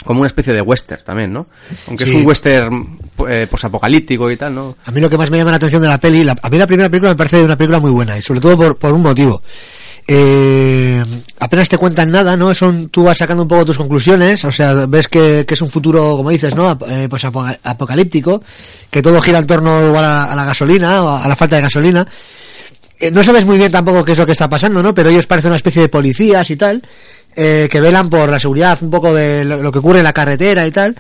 como 0.06 0.20
una 0.20 0.28
especie 0.28 0.52
de 0.54 0.62
western 0.62 1.02
también, 1.04 1.32
¿no? 1.32 1.48
Aunque 1.88 2.04
es 2.04 2.14
un 2.14 2.26
western 2.26 2.98
eh, 3.30 3.48
posapocalíptico 3.50 4.30
y 4.30 4.36
tal, 4.36 4.54
¿no? 4.54 4.76
A 4.86 4.92
mí 4.92 5.00
lo 5.00 5.10
que 5.10 5.18
más 5.18 5.32
me 5.32 5.38
llama 5.38 5.52
la 5.52 5.58
atención 5.58 5.82
de 5.82 5.88
la 5.88 5.98
peli, 5.98 6.24
la- 6.26 6.36
a 6.42 6.50
mí 6.50 6.58
la 6.58 6.68
primera 6.68 6.90
película 6.90 7.12
me 7.12 7.16
parece 7.16 7.42
una 7.42 7.56
película 7.56 7.80
muy 7.80 7.92
buena 7.92 8.18
y 8.18 8.22
sobre 8.22 8.42
todo 8.42 8.58
por, 8.58 8.78
por 8.78 8.94
un 8.94 9.02
motivo. 9.02 9.42
Eh, 10.06 11.02
apenas 11.40 11.70
te 11.70 11.78
cuentan 11.78 12.12
nada, 12.12 12.36
¿no? 12.36 12.54
Son, 12.54 12.90
tú 12.90 13.04
vas 13.04 13.18
sacando 13.18 13.44
un 13.44 13.48
poco 13.48 13.64
tus 13.66 13.78
conclusiones, 13.78 14.44
o 14.44 14.52
sea, 14.52 14.86
ves 14.86 15.08
que, 15.08 15.46
que 15.48 15.54
es 15.54 15.62
un 15.62 15.70
futuro, 15.70 16.18
como 16.18 16.30
dices, 16.30 16.54
¿no? 16.56 16.78
Eh, 16.90 17.08
pues 17.10 17.24
apoca- 17.24 17.58
apocalíptico, 17.64 18.44
que 18.92 19.02
todo 19.02 19.22
gira 19.22 19.40
en 19.40 19.48
torno 19.48 19.86
igual 19.88 20.04
a, 20.04 20.26
a 20.26 20.36
la 20.36 20.44
gasolina 20.44 21.02
o 21.04 21.16
a 21.24 21.28
la 21.28 21.36
falta 21.38 21.56
de 21.56 21.62
gasolina. 21.62 22.06
Eh, 23.04 23.12
no 23.12 23.22
sabes 23.22 23.44
muy 23.44 23.58
bien 23.58 23.70
tampoco 23.70 24.06
qué 24.06 24.14
es 24.14 24.18
lo 24.18 24.26
que 24.26 24.32
está 24.32 24.48
pasando, 24.48 24.82
¿no? 24.82 24.94
Pero 24.94 25.10
ellos 25.10 25.26
parecen 25.28 25.50
una 25.50 25.58
especie 25.58 25.82
de 25.82 25.90
policías 25.90 26.50
y 26.50 26.56
tal, 26.56 26.82
eh, 27.36 27.68
que 27.70 27.82
velan 27.82 28.10
por 28.10 28.30
la 28.30 28.40
seguridad 28.40 28.78
un 28.82 28.90
poco 28.90 29.14
de 29.14 29.44
lo, 29.44 29.72
que 29.74 29.80
ocurre 29.80 29.98
en 29.98 30.06
la 30.06 30.14
carretera 30.14 30.66
y 30.66 30.72
tal. 30.72 30.96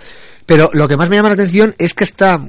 Pero 0.45 0.69
lo 0.73 0.85
que 0.89 0.97
más 0.97 1.07
me 1.07 1.15
llama 1.15 1.29
la 1.29 1.35
atención 1.35 1.73
es 1.77 1.93
que 1.93 2.03
está, 2.03 2.41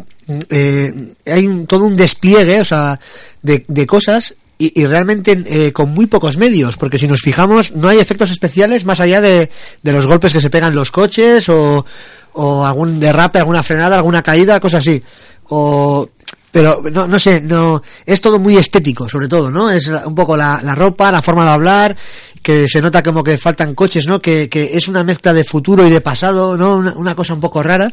eh, 0.50 0.92
hay 1.26 1.46
un- 1.46 1.68
todo 1.68 1.84
un 1.84 1.94
despliegue, 1.94 2.60
o 2.60 2.64
sea, 2.64 2.98
de, 3.42 3.64
de 3.68 3.86
cosas 3.86 4.34
y, 4.58 4.84
realmente 4.86 5.40
eh, 5.46 5.72
con 5.72 5.90
muy 5.90 6.06
pocos 6.06 6.36
medios, 6.36 6.76
porque 6.76 6.98
si 6.98 7.06
nos 7.06 7.20
fijamos 7.20 7.76
no 7.76 7.86
hay 7.88 7.98
efectos 8.00 8.32
especiales 8.32 8.84
más 8.84 8.98
allá 8.98 9.20
de, 9.20 9.50
de 9.84 9.92
los 9.92 10.08
golpes 10.08 10.32
que 10.32 10.40
se 10.40 10.50
pegan 10.50 10.74
los 10.74 10.90
coches 10.90 11.48
o, 11.48 11.86
o 12.32 12.66
algún 12.66 12.98
derrape, 12.98 13.38
alguna 13.38 13.62
frenada, 13.62 13.94
alguna 13.94 14.20
caída, 14.22 14.58
cosas 14.58 14.80
así. 14.80 15.00
O, 15.48 16.08
pero 16.54 16.80
no, 16.92 17.08
no 17.08 17.18
sé, 17.18 17.40
no, 17.40 17.82
es 18.06 18.20
todo 18.20 18.38
muy 18.38 18.56
estético, 18.56 19.08
sobre 19.08 19.26
todo, 19.26 19.50
¿no? 19.50 19.72
Es 19.72 19.88
un 19.88 20.14
poco 20.14 20.36
la, 20.36 20.60
la 20.62 20.76
ropa, 20.76 21.10
la 21.10 21.20
forma 21.20 21.44
de 21.44 21.50
hablar, 21.50 21.96
que 22.40 22.68
se 22.68 22.80
nota 22.80 23.02
como 23.02 23.24
que 23.24 23.36
faltan 23.38 23.74
coches, 23.74 24.06
¿no? 24.06 24.20
Que, 24.20 24.48
que 24.48 24.70
es 24.72 24.86
una 24.86 25.02
mezcla 25.02 25.32
de 25.32 25.42
futuro 25.42 25.84
y 25.84 25.90
de 25.90 26.00
pasado, 26.00 26.56
¿no? 26.56 26.76
Una, 26.76 26.92
una 26.92 27.16
cosa 27.16 27.34
un 27.34 27.40
poco 27.40 27.60
rara. 27.60 27.90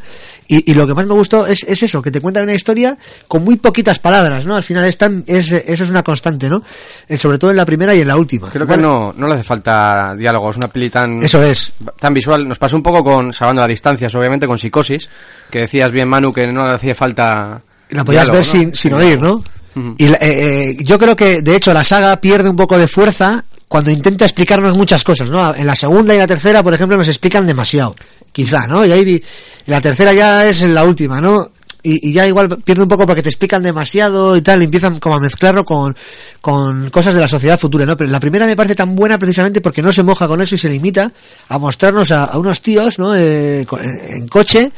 Y, 0.48 0.70
y 0.70 0.76
lo 0.76 0.86
que 0.86 0.94
más 0.94 1.08
me 1.08 1.16
gustó 1.16 1.48
es, 1.48 1.64
es 1.64 1.82
eso, 1.82 2.04
que 2.04 2.12
te 2.12 2.22
cuentan 2.22 2.44
una 2.44 2.54
historia 2.54 2.96
con 3.28 3.44
muy 3.44 3.56
poquitas 3.56 3.98
palabras, 3.98 4.46
¿no? 4.46 4.56
Al 4.56 4.62
final 4.62 4.86
es 4.86 4.96
tan, 4.96 5.24
es, 5.26 5.52
eso 5.52 5.84
es 5.84 5.90
una 5.90 6.04
constante, 6.04 6.48
¿no? 6.48 6.62
Eh, 7.08 7.18
sobre 7.18 7.40
todo 7.40 7.50
en 7.50 7.58
la 7.58 7.66
primera 7.66 7.96
y 7.96 8.02
en 8.02 8.10
la 8.10 8.16
última. 8.16 8.52
Creo 8.52 8.68
que 8.68 8.78
no, 8.78 9.12
no 9.18 9.28
le 9.28 9.40
hace 9.40 9.44
falta 9.44 10.14
diálogo, 10.16 10.52
es 10.52 10.58
una 10.58 10.68
peli 10.68 10.92
tan... 10.92 11.24
Eso 11.24 11.42
es. 11.42 11.74
tan 12.00 12.14
visual. 12.14 12.48
Nos 12.48 12.60
pasó 12.60 12.76
un 12.76 12.84
poco 12.84 13.04
con, 13.04 13.34
salvando 13.34 13.64
las 13.64 13.70
distancias, 13.70 14.14
obviamente, 14.14 14.46
con 14.46 14.60
Psicosis, 14.60 15.10
que 15.50 15.62
decías 15.62 15.92
bien, 15.92 16.08
Manu, 16.08 16.32
que 16.32 16.46
no 16.46 16.64
le 16.64 16.76
hacía 16.76 16.94
falta... 16.94 17.64
La 17.92 18.04
podías 18.04 18.26
diálogo, 18.26 18.34
ver 18.46 18.46
¿no? 18.46 18.52
sin, 18.52 18.76
sin 18.76 18.94
oír, 18.94 19.22
¿no? 19.22 19.44
Ujú. 19.76 19.96
Y 19.98 20.08
la- 20.08 20.18
eh, 20.18 20.72
eh, 20.72 20.78
yo 20.82 20.98
creo 21.00 21.16
que, 21.16 21.42
de 21.42 21.56
hecho, 21.56 21.74
la 21.74 21.84
saga 21.84 22.20
pierde 22.20 22.50
un 22.50 22.56
poco 22.56 22.78
de 22.78 22.88
fuerza 22.88 23.46
cuando 23.68 23.90
intenta 23.90 24.26
explicarnos 24.26 24.76
muchas 24.76 25.04
cosas, 25.04 25.30
¿no? 25.30 25.56
En 25.56 25.66
la 25.66 25.76
segunda 25.76 26.14
y 26.14 26.18
la 26.18 26.28
tercera, 26.28 26.62
por 26.62 26.74
ejemplo, 26.74 26.98
nos 26.98 27.08
explican 27.08 27.46
demasiado. 27.48 27.96
Quizá, 28.34 28.68
¿no? 28.68 28.86
Y 28.86 28.92
ahí 28.92 29.06
vi- 29.06 29.24
la 29.68 29.80
tercera 29.80 30.12
ya 30.14 30.46
es 30.48 30.64
la 30.64 30.84
última, 30.84 31.22
¿no? 31.22 31.52
Y, 31.84 32.10
y 32.10 32.14
ya 32.14 32.28
igual 32.28 32.48
pierde 32.64 32.84
un 32.84 32.90
poco 32.90 33.08
porque 33.08 33.24
te 33.24 33.30
explican 33.30 33.64
demasiado 33.64 34.38
y 34.38 34.42
tal, 34.42 34.62
y 34.62 34.66
empiezan 34.66 35.00
como 35.00 35.16
a 35.16 35.20
mezclarlo 35.20 35.64
con, 35.66 35.96
con 36.40 36.90
cosas 36.92 37.16
de 37.16 37.22
la 37.22 37.28
sociedad 37.28 37.60
futura, 37.60 37.86
¿no? 37.88 37.98
Pero 37.98 38.12
la 38.12 38.20
primera 38.20 38.46
me 38.46 38.56
parece 38.56 38.76
tan 38.76 38.96
buena 38.96 39.18
precisamente 39.18 39.62
porque 39.62 39.82
no 39.82 39.92
se 39.92 40.04
moja 40.04 40.28
con 40.28 40.42
eso 40.42 40.54
y 40.56 40.58
se 40.60 40.70
limita 40.70 41.12
a 41.50 41.58
mostrarnos 41.58 42.12
a, 42.12 42.26
a 42.26 42.38
unos 42.38 42.62
tíos, 42.62 43.00
¿no? 43.00 43.16
Eh, 43.16 43.62
en, 43.62 44.16
en 44.16 44.28
coche 44.28 44.72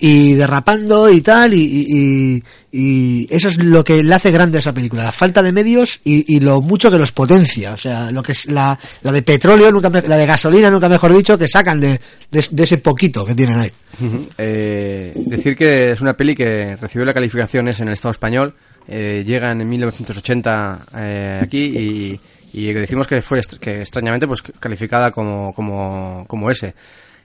y 0.00 0.34
derrapando 0.34 1.10
y 1.10 1.20
tal, 1.20 1.52
y, 1.54 2.42
y- 2.72 3.26
eso 3.30 3.48
es 3.48 3.56
lo 3.58 3.82
que 3.82 4.02
le 4.02 4.14
hace 4.14 4.30
grande 4.30 4.58
a 4.58 4.60
esa 4.60 4.72
película, 4.72 5.02
la 5.04 5.12
falta 5.12 5.42
de 5.42 5.52
medios 5.52 6.00
y, 6.04 6.36
y 6.36 6.40
lo 6.40 6.60
mucho 6.60 6.90
que 6.90 6.98
los 6.98 7.12
potencia, 7.12 7.72
o 7.72 7.76
sea, 7.76 8.10
lo 8.10 8.22
que 8.22 8.32
es 8.32 8.46
la, 8.46 8.78
la 9.02 9.10
de 9.12 9.22
petróleo, 9.22 9.70
nunca 9.72 9.90
la 9.90 10.16
de 10.16 10.26
gasolina, 10.26 10.70
nunca 10.70 10.88
mejor 10.88 11.12
dicho, 11.14 11.36
que 11.38 11.48
sacan 11.48 11.80
de, 11.80 11.98
de, 12.30 12.62
ese 12.62 12.78
poquito 12.78 13.24
que 13.24 13.34
tienen 13.34 13.58
ahí. 13.58 13.70
Eh, 14.36 15.12
decir 15.16 15.56
que 15.56 15.92
es 15.92 16.00
una 16.00 16.14
peli 16.14 16.34
que 16.34 16.76
recibió 16.76 17.04
la 17.04 17.14
calificación 17.14 17.68
S 17.68 17.82
en 17.82 17.88
el 17.88 17.94
Estado 17.94 18.12
español, 18.12 18.54
eh, 18.86 19.22
llega 19.24 19.50
en 19.52 19.68
1980 19.68 20.84
eh, 20.96 21.40
aquí 21.42 21.58
y, 21.58 22.20
y 22.52 22.72
decimos 22.72 23.06
que 23.06 23.20
fue 23.20 23.40
que 23.60 23.80
extrañamente 23.80 24.26
pues 24.26 24.42
calificada 24.42 25.10
como, 25.10 25.52
como, 25.52 26.24
como 26.26 26.50
S. 26.50 26.74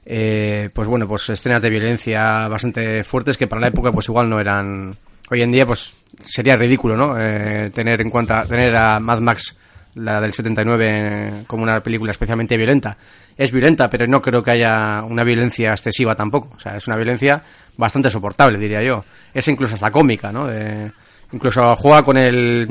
Eh, 0.06 0.70
pues 0.74 0.88
bueno, 0.88 1.08
pues 1.08 1.30
escenas 1.30 1.62
de 1.62 1.70
violencia 1.70 2.48
bastante 2.50 3.04
fuertes 3.04 3.38
que 3.38 3.48
para 3.48 3.62
la 3.62 3.68
época 3.70 3.92
pues 3.92 4.08
igual 4.10 4.30
no 4.30 4.40
eran... 4.40 4.92
Hoy 5.30 5.42
en 5.42 5.52
día 5.52 5.66
pues 5.66 5.96
sería 6.22 6.56
ridículo, 6.56 6.96
¿no? 6.98 7.18
Eh, 7.18 7.70
tener 7.74 8.02
en 8.02 8.10
cuenta, 8.10 8.46
tener 8.46 8.76
a 8.76 9.00
Mad 9.00 9.20
Max 9.22 9.58
la 9.96 10.20
del 10.20 10.34
79 10.34 10.88
eh, 10.92 11.44
como 11.48 11.64
una 11.64 11.80
película 11.80 12.12
especialmente 12.12 12.58
violenta. 12.58 12.98
Es 13.38 13.52
violenta, 13.52 13.88
pero 13.90 14.06
no 14.08 14.22
creo 14.22 14.44
que 14.44 14.52
haya 14.52 15.04
una 15.04 15.24
violencia 15.24 15.70
excesiva 15.72 16.16
tampoco. 16.16 16.52
O 16.56 16.60
sea, 16.60 16.76
es 16.76 16.86
una 16.88 16.98
violencia 16.98 17.42
bastante 17.78 18.10
soportable, 18.10 18.58
diría 18.60 18.82
yo. 18.84 19.04
Es 19.34 19.48
incluso 19.48 19.76
hasta 19.76 19.92
cómica, 19.92 20.32
¿no? 20.32 20.48
De- 20.48 20.92
incluso 21.32 21.62
juega 21.78 22.04
con 22.04 22.18
el 22.18 22.68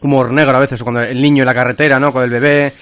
humor 0.00 0.32
negro 0.32 0.56
a 0.56 0.60
veces, 0.60 0.82
cuando 0.82 1.00
el 1.00 1.20
niño 1.20 1.42
en 1.42 1.46
la 1.46 1.54
carretera, 1.54 1.98
¿no? 1.98 2.12
Con 2.12 2.22
el 2.24 2.30
bebé 2.30 2.72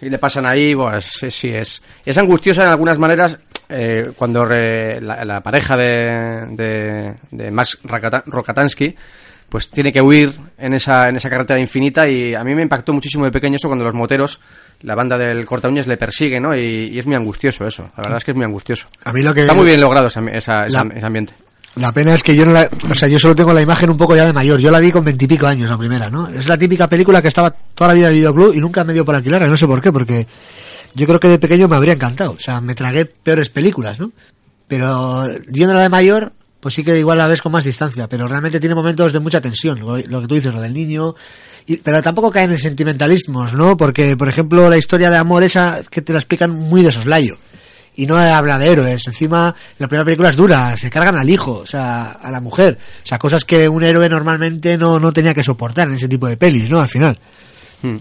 y 0.00 0.10
le 0.10 0.18
pasan 0.18 0.46
ahí, 0.46 0.74
pues 0.74 1.04
sí, 1.28 1.48
es, 1.50 1.82
es 2.04 2.18
angustiosa 2.18 2.64
en 2.64 2.70
algunas 2.70 2.98
maneras 2.98 3.38
eh, 3.68 4.10
cuando 4.16 4.44
re- 4.44 5.00
la, 5.00 5.24
la 5.24 5.40
pareja 5.40 5.76
de, 5.76 6.46
de, 6.50 7.14
de 7.30 7.50
Max 7.50 7.78
Rokatansky 8.26 8.94
pues 9.48 9.68
tiene 9.68 9.92
que 9.92 10.00
huir 10.00 10.34
en 10.56 10.72
esa, 10.72 11.08
en 11.10 11.16
esa 11.16 11.28
carretera 11.28 11.60
infinita 11.60 12.08
y 12.08 12.34
a 12.34 12.42
mí 12.42 12.54
me 12.54 12.62
impactó 12.62 12.94
muchísimo 12.94 13.26
de 13.26 13.30
pequeño 13.30 13.56
eso 13.56 13.68
cuando 13.68 13.84
los 13.84 13.92
moteros, 13.94 14.40
la 14.80 14.94
banda 14.94 15.18
del 15.18 15.44
corta 15.44 15.68
uñas 15.68 15.86
le 15.86 15.98
persigue, 15.98 16.40
¿no? 16.40 16.56
Y, 16.56 16.86
y 16.88 16.98
es 16.98 17.04
muy 17.06 17.16
angustioso 17.16 17.66
eso, 17.66 17.82
la 17.82 18.02
verdad 18.02 18.16
es 18.16 18.24
que 18.24 18.30
es 18.30 18.36
muy 18.36 18.46
angustioso. 18.46 18.88
A 19.04 19.12
mí 19.12 19.20
lo 19.20 19.34
que... 19.34 19.42
Está 19.42 19.52
muy 19.54 19.66
bien 19.66 19.80
logrado 19.80 20.06
esa- 20.06 20.22
esa- 20.30 20.64
esa- 20.64 20.84
La- 20.84 20.94
ese 20.94 21.04
ambiente. 21.06 21.34
La 21.76 21.92
pena 21.92 22.14
es 22.14 22.22
que 22.22 22.34
yo 22.36 22.44
no 22.46 22.52
la, 22.52 22.68
o 22.90 22.94
sea, 22.94 23.08
yo 23.08 23.18
solo 23.18 23.34
tengo 23.34 23.52
la 23.54 23.60
imagen 23.62 23.88
un 23.90 23.96
poco 23.96 24.14
ya 24.16 24.26
de 24.26 24.32
mayor. 24.34 24.58
Yo 24.60 24.70
la 24.70 24.78
vi 24.78 24.90
con 24.90 25.04
veintipico 25.04 25.46
años 25.46 25.70
la 25.70 25.78
primera, 25.78 26.10
¿no? 26.10 26.28
Es 26.28 26.46
la 26.46 26.58
típica 26.58 26.86
película 26.86 27.22
que 27.22 27.28
estaba 27.28 27.50
toda 27.50 27.88
la 27.88 27.94
vida 27.94 28.06
en 28.08 28.12
el 28.12 28.18
videoclub 28.20 28.54
y 28.54 28.58
nunca 28.58 28.84
me 28.84 28.92
dio 28.92 29.04
por 29.06 29.14
alquilarla, 29.14 29.48
no 29.48 29.56
sé 29.56 29.66
por 29.66 29.80
qué, 29.80 29.90
porque 29.90 30.26
yo 30.94 31.06
creo 31.06 31.20
que 31.20 31.28
de 31.28 31.38
pequeño 31.38 31.68
me 31.68 31.76
habría 31.76 31.94
encantado. 31.94 32.32
O 32.32 32.38
sea, 32.38 32.60
me 32.60 32.74
tragué 32.74 33.06
peores 33.06 33.48
películas, 33.48 33.98
¿no? 33.98 34.12
Pero 34.68 35.24
viéndola 35.48 35.82
de 35.82 35.88
mayor, 35.88 36.32
pues 36.60 36.74
sí 36.74 36.84
que 36.84 36.98
igual 36.98 37.18
la 37.18 37.26
ves 37.26 37.42
con 37.42 37.52
más 37.52 37.64
distancia, 37.64 38.08
pero 38.08 38.28
realmente 38.28 38.60
tiene 38.60 38.74
momentos 38.74 39.12
de 39.12 39.20
mucha 39.20 39.40
tensión, 39.40 39.80
lo, 39.80 40.20
que 40.20 40.26
tú 40.26 40.34
dices, 40.34 40.54
lo 40.54 40.60
del 40.60 40.72
niño, 40.72 41.14
pero 41.82 42.00
tampoco 42.00 42.30
caen 42.30 42.52
en 42.52 42.58
sentimentalismos, 42.58 43.52
¿no? 43.52 43.76
Porque, 43.76 44.16
por 44.16 44.28
ejemplo, 44.28 44.70
la 44.70 44.76
historia 44.76 45.10
de 45.10 45.16
amor 45.16 45.42
esa 45.42 45.80
que 45.90 46.02
te 46.02 46.12
la 46.12 46.20
explican 46.20 46.52
muy 46.52 46.82
de 46.82 46.92
soslayo. 46.92 47.36
y 47.94 48.06
no 48.06 48.16
habla 48.16 48.58
de 48.58 48.68
héroes. 48.68 49.06
Encima, 49.06 49.54
la 49.78 49.88
primera 49.88 50.04
película 50.04 50.30
es 50.30 50.36
dura, 50.36 50.76
se 50.76 50.88
cargan 50.88 51.18
al 51.18 51.28
hijo, 51.28 51.52
o 51.58 51.66
sea, 51.66 52.12
a 52.12 52.30
la 52.30 52.40
mujer. 52.40 52.78
O 53.04 53.06
sea, 53.06 53.18
cosas 53.18 53.44
que 53.44 53.68
un 53.68 53.82
héroe 53.82 54.08
normalmente 54.08 54.78
no, 54.78 54.98
no 54.98 55.12
tenía 55.12 55.34
que 55.34 55.44
soportar 55.44 55.88
en 55.88 55.94
ese 55.94 56.08
tipo 56.08 56.28
de 56.28 56.36
pelis, 56.36 56.70
¿no? 56.70 56.80
Al 56.80 56.88
final. 56.88 57.18
Hmm. 57.82 57.96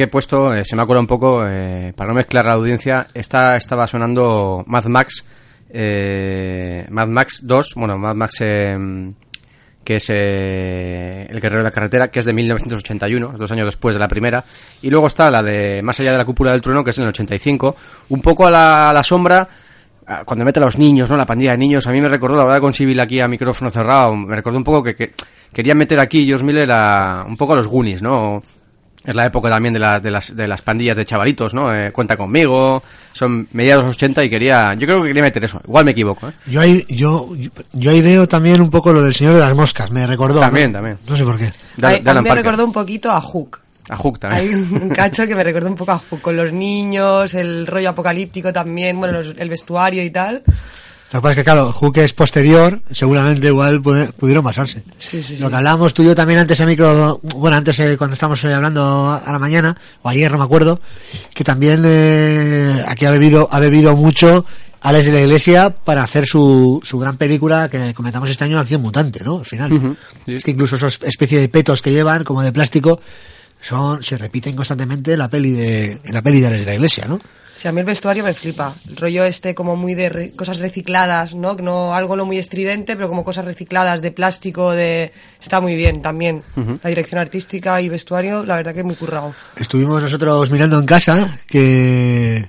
Que 0.00 0.04
he 0.04 0.08
puesto, 0.08 0.54
eh, 0.54 0.64
se 0.64 0.76
me 0.76 0.86
colado 0.86 1.02
un 1.02 1.06
poco, 1.06 1.46
eh, 1.46 1.92
para 1.94 2.08
no 2.08 2.14
mezclar 2.14 2.46
la 2.46 2.52
audiencia, 2.52 3.08
esta 3.12 3.58
estaba 3.58 3.86
sonando 3.86 4.64
Mad 4.66 4.86
Max, 4.86 5.26
eh, 5.68 6.86
Mad 6.88 7.08
Max 7.08 7.40
2, 7.42 7.74
bueno, 7.76 7.98
Mad 7.98 8.14
Max 8.14 8.36
eh, 8.40 9.12
que 9.84 9.96
es 9.96 10.08
El 10.08 11.38
Guerrero 11.38 11.58
de 11.58 11.64
la 11.64 11.70
Carretera, 11.70 12.08
que 12.08 12.20
es 12.20 12.24
de 12.24 12.32
1981, 12.32 13.34
dos 13.36 13.52
años 13.52 13.66
después 13.66 13.94
de 13.94 14.00
la 14.00 14.08
primera, 14.08 14.42
y 14.80 14.88
luego 14.88 15.06
está 15.06 15.30
la 15.30 15.42
de 15.42 15.82
Más 15.82 16.00
allá 16.00 16.12
de 16.12 16.18
la 16.18 16.24
cúpula 16.24 16.52
del 16.52 16.62
trueno, 16.62 16.82
que 16.82 16.92
es 16.92 16.98
en 16.98 17.04
el 17.04 17.10
85, 17.10 17.76
un 18.08 18.22
poco 18.22 18.46
a 18.46 18.50
la, 18.50 18.88
a 18.88 18.94
la 18.94 19.02
sombra, 19.02 19.46
cuando 20.24 20.46
mete 20.46 20.60
a 20.60 20.64
los 20.64 20.78
niños, 20.78 21.10
¿no? 21.10 21.16
La 21.18 21.26
pandilla 21.26 21.52
de 21.52 21.58
niños, 21.58 21.86
a 21.86 21.92
mí 21.92 22.00
me 22.00 22.08
recordó, 22.08 22.38
la 22.38 22.44
verdad, 22.44 22.60
con 22.60 22.72
Civil 22.72 22.98
aquí 23.00 23.20
a 23.20 23.28
micrófono 23.28 23.70
cerrado, 23.70 24.16
me 24.16 24.34
recordó 24.34 24.56
un 24.56 24.64
poco 24.64 24.82
que, 24.82 24.94
que 24.94 25.12
querían 25.52 25.76
meter 25.76 26.00
aquí, 26.00 26.30
Josh 26.30 26.42
Miller, 26.42 26.70
a, 26.72 27.22
un 27.28 27.36
poco 27.36 27.52
a 27.52 27.56
los 27.56 27.68
Goonies, 27.68 28.00
¿no? 28.00 28.42
Es 29.04 29.14
la 29.14 29.26
época 29.26 29.48
también 29.48 29.72
de, 29.72 29.80
la- 29.80 29.98
de, 29.98 30.10
las, 30.10 30.36
de 30.36 30.46
las 30.46 30.60
pandillas 30.60 30.94
de 30.96 31.06
chavalitos, 31.06 31.54
¿no? 31.54 31.74
Eh, 31.74 31.90
cuenta 31.90 32.16
conmigo, 32.18 32.82
son 33.14 33.48
mediados 33.52 33.82
de 33.82 33.86
los 33.86 33.96
80 33.96 34.24
y 34.24 34.28
quería, 34.30 34.74
yo 34.74 34.86
creo 34.86 35.00
que 35.00 35.08
quería 35.08 35.22
meter 35.22 35.42
eso, 35.44 35.58
igual 35.66 35.86
me 35.86 35.92
equivoco, 35.92 36.28
¿eh? 36.28 36.32
Yo 36.46 36.60
ahí, 36.60 36.84
yo, 36.88 37.30
yo 37.72 37.90
ahí 37.90 38.02
veo 38.02 38.28
también 38.28 38.60
un 38.60 38.68
poco 38.68 38.92
lo 38.92 39.02
del 39.02 39.14
Señor 39.14 39.34
de 39.34 39.40
las 39.40 39.54
Moscas, 39.54 39.90
me 39.90 40.06
recordó. 40.06 40.40
También, 40.40 40.70
¿no? 40.72 40.78
también. 40.80 40.98
No 41.08 41.16
sé 41.16 41.24
por 41.24 41.38
qué. 41.38 41.50
De- 41.78 41.86
a, 41.86 41.90
de 41.98 42.10
a 42.10 42.14
mí 42.14 42.20
me 42.22 42.34
recordó 42.34 42.64
un 42.64 42.72
poquito 42.74 43.10
a 43.10 43.20
Hook. 43.22 43.58
A 43.88 43.96
Hook 43.96 44.18
también. 44.20 44.54
Hay 44.54 44.60
un 44.82 44.88
cacho 44.94 45.26
que 45.26 45.34
me 45.34 45.44
recordó 45.44 45.68
un 45.68 45.76
poco 45.76 45.92
a 45.92 45.98
Hook, 45.98 46.20
con 46.20 46.36
los 46.36 46.52
niños, 46.52 47.32
el 47.34 47.66
rollo 47.66 47.88
apocalíptico 47.90 48.52
también, 48.52 48.98
bueno, 48.98 49.14
los- 49.22 49.34
el 49.38 49.48
vestuario 49.48 50.04
y 50.04 50.10
tal. 50.10 50.42
Lo 51.12 51.18
que 51.18 51.22
pasa 51.22 51.30
es 51.32 51.36
que, 51.38 51.44
claro, 51.44 51.72
Hook 51.72 51.98
es 51.98 52.12
posterior, 52.12 52.80
seguramente 52.92 53.48
igual 53.48 53.82
pudieron 53.82 54.44
basarse. 54.44 54.84
Sí, 54.98 55.22
sí, 55.22 55.36
sí. 55.36 55.42
Lo 55.42 55.50
que 55.50 55.56
hablábamos 55.56 55.92
tú 55.92 56.04
y 56.04 56.06
yo 56.06 56.14
también 56.14 56.38
antes 56.38 56.60
a 56.60 56.66
micro, 56.66 57.18
bueno, 57.34 57.56
antes 57.56 57.80
eh, 57.80 57.96
cuando 57.96 58.14
estábamos 58.14 58.44
eh, 58.44 58.54
hablando 58.54 59.10
a 59.10 59.32
la 59.32 59.38
mañana, 59.40 59.76
o 60.02 60.08
ayer, 60.08 60.30
no 60.30 60.38
me 60.38 60.44
acuerdo, 60.44 60.80
que 61.34 61.42
también 61.42 61.82
eh, 61.84 62.80
aquí 62.86 63.06
ha 63.06 63.10
bebido, 63.10 63.48
ha 63.50 63.58
bebido 63.58 63.96
mucho 63.96 64.46
Alex 64.82 65.06
de 65.06 65.12
la 65.12 65.20
Iglesia 65.22 65.70
para 65.70 66.04
hacer 66.04 66.26
su, 66.26 66.80
su 66.84 66.98
gran 67.00 67.16
película 67.16 67.68
que 67.68 67.92
comentamos 67.92 68.30
este 68.30 68.44
año, 68.44 68.60
Acción 68.60 68.80
Mutante, 68.80 69.24
¿no? 69.24 69.38
Al 69.38 69.44
final. 69.44 69.96
Es 70.28 70.44
que 70.44 70.52
incluso 70.52 70.76
esos 70.76 71.00
especie 71.02 71.40
de 71.40 71.48
petos 71.48 71.82
que 71.82 71.90
llevan, 71.90 72.22
como 72.22 72.42
de 72.42 72.52
plástico, 72.52 73.00
son, 73.60 74.00
se 74.04 74.16
repiten 74.16 74.54
constantemente 74.54 75.14
en 75.14 75.18
la 75.18 75.28
peli 75.28 75.50
de, 75.50 76.00
en 76.04 76.14
la 76.14 76.22
peli 76.22 76.40
de 76.40 76.46
Alex 76.46 76.60
de 76.60 76.66
la 76.66 76.74
Iglesia, 76.74 77.06
¿no? 77.08 77.20
Sí, 77.54 77.68
a 77.68 77.72
mí 77.72 77.80
el 77.80 77.86
vestuario 77.86 78.24
me 78.24 78.32
flipa. 78.34 78.74
El 78.88 78.96
rollo 78.96 79.24
este 79.24 79.54
como 79.54 79.76
muy 79.76 79.94
de 79.94 80.08
re- 80.08 80.30
cosas 80.32 80.58
recicladas, 80.58 81.34
¿no? 81.34 81.56
Que 81.56 81.62
no 81.62 81.94
algo 81.94 82.16
no 82.16 82.24
muy 82.24 82.38
estridente, 82.38 82.96
pero 82.96 83.08
como 83.08 83.24
cosas 83.24 83.44
recicladas 83.44 84.00
de 84.02 84.12
plástico, 84.12 84.72
de 84.72 85.12
está 85.40 85.60
muy 85.60 85.74
bien 85.74 86.00
también. 86.02 86.42
La 86.82 86.88
dirección 86.88 87.20
artística 87.20 87.80
y 87.82 87.88
vestuario, 87.88 88.44
la 88.44 88.56
verdad 88.56 88.74
que 88.74 88.82
muy 88.82 88.94
currado. 88.94 89.34
Estuvimos 89.56 90.02
nosotros 90.02 90.50
mirando 90.50 90.78
en 90.78 90.86
casa 90.86 91.38
que, 91.46 92.48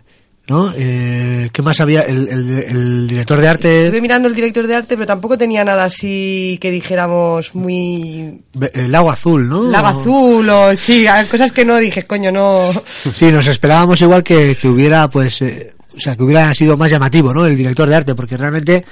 ¿no? 0.51 0.73
Eh, 0.75 1.49
¿Qué 1.53 1.61
más 1.61 1.79
había? 1.79 2.01
El, 2.01 2.27
el- 2.27 2.49
el 2.59 3.07
director 3.07 3.39
de 3.39 3.47
arte, 3.47 3.85
Estuve 3.85 4.01
mirando 4.01 4.27
el 4.27 4.35
director 4.35 4.67
de 4.67 4.75
arte, 4.75 4.95
pero 4.95 5.07
tampoco 5.07 5.37
tenía 5.37 5.63
nada 5.63 5.85
así 5.85 6.57
que 6.61 6.69
dijéramos 6.69 7.55
muy 7.55 8.41
el 8.73 8.91
lago 8.91 9.09
azul, 9.11 9.47
¿no? 9.47 9.63
lago 9.71 9.87
azul 9.87 10.49
o 10.49 10.75
sí, 10.75 11.05
cosas 11.29 11.51
que 11.53 11.63
no 11.63 11.77
dije, 11.77 12.03
coño, 12.03 12.31
no. 12.31 12.71
Sí, 13.13 13.31
nos 13.31 13.47
esperábamos 13.47 14.01
igual 14.01 14.23
que, 14.23 14.55
que 14.59 14.67
hubiera, 14.67 15.09
pues, 15.09 15.41
eh, 15.41 15.73
o 15.95 15.99
sea, 15.99 16.15
que 16.17 16.23
hubiera 16.23 16.53
sido 16.53 16.75
más 16.75 16.91
llamativo, 16.91 17.33
¿no? 17.33 17.45
El 17.45 17.55
director 17.55 17.87
de 17.87 17.95
arte, 17.95 18.13
porque 18.15 18.35
realmente, 18.37 18.83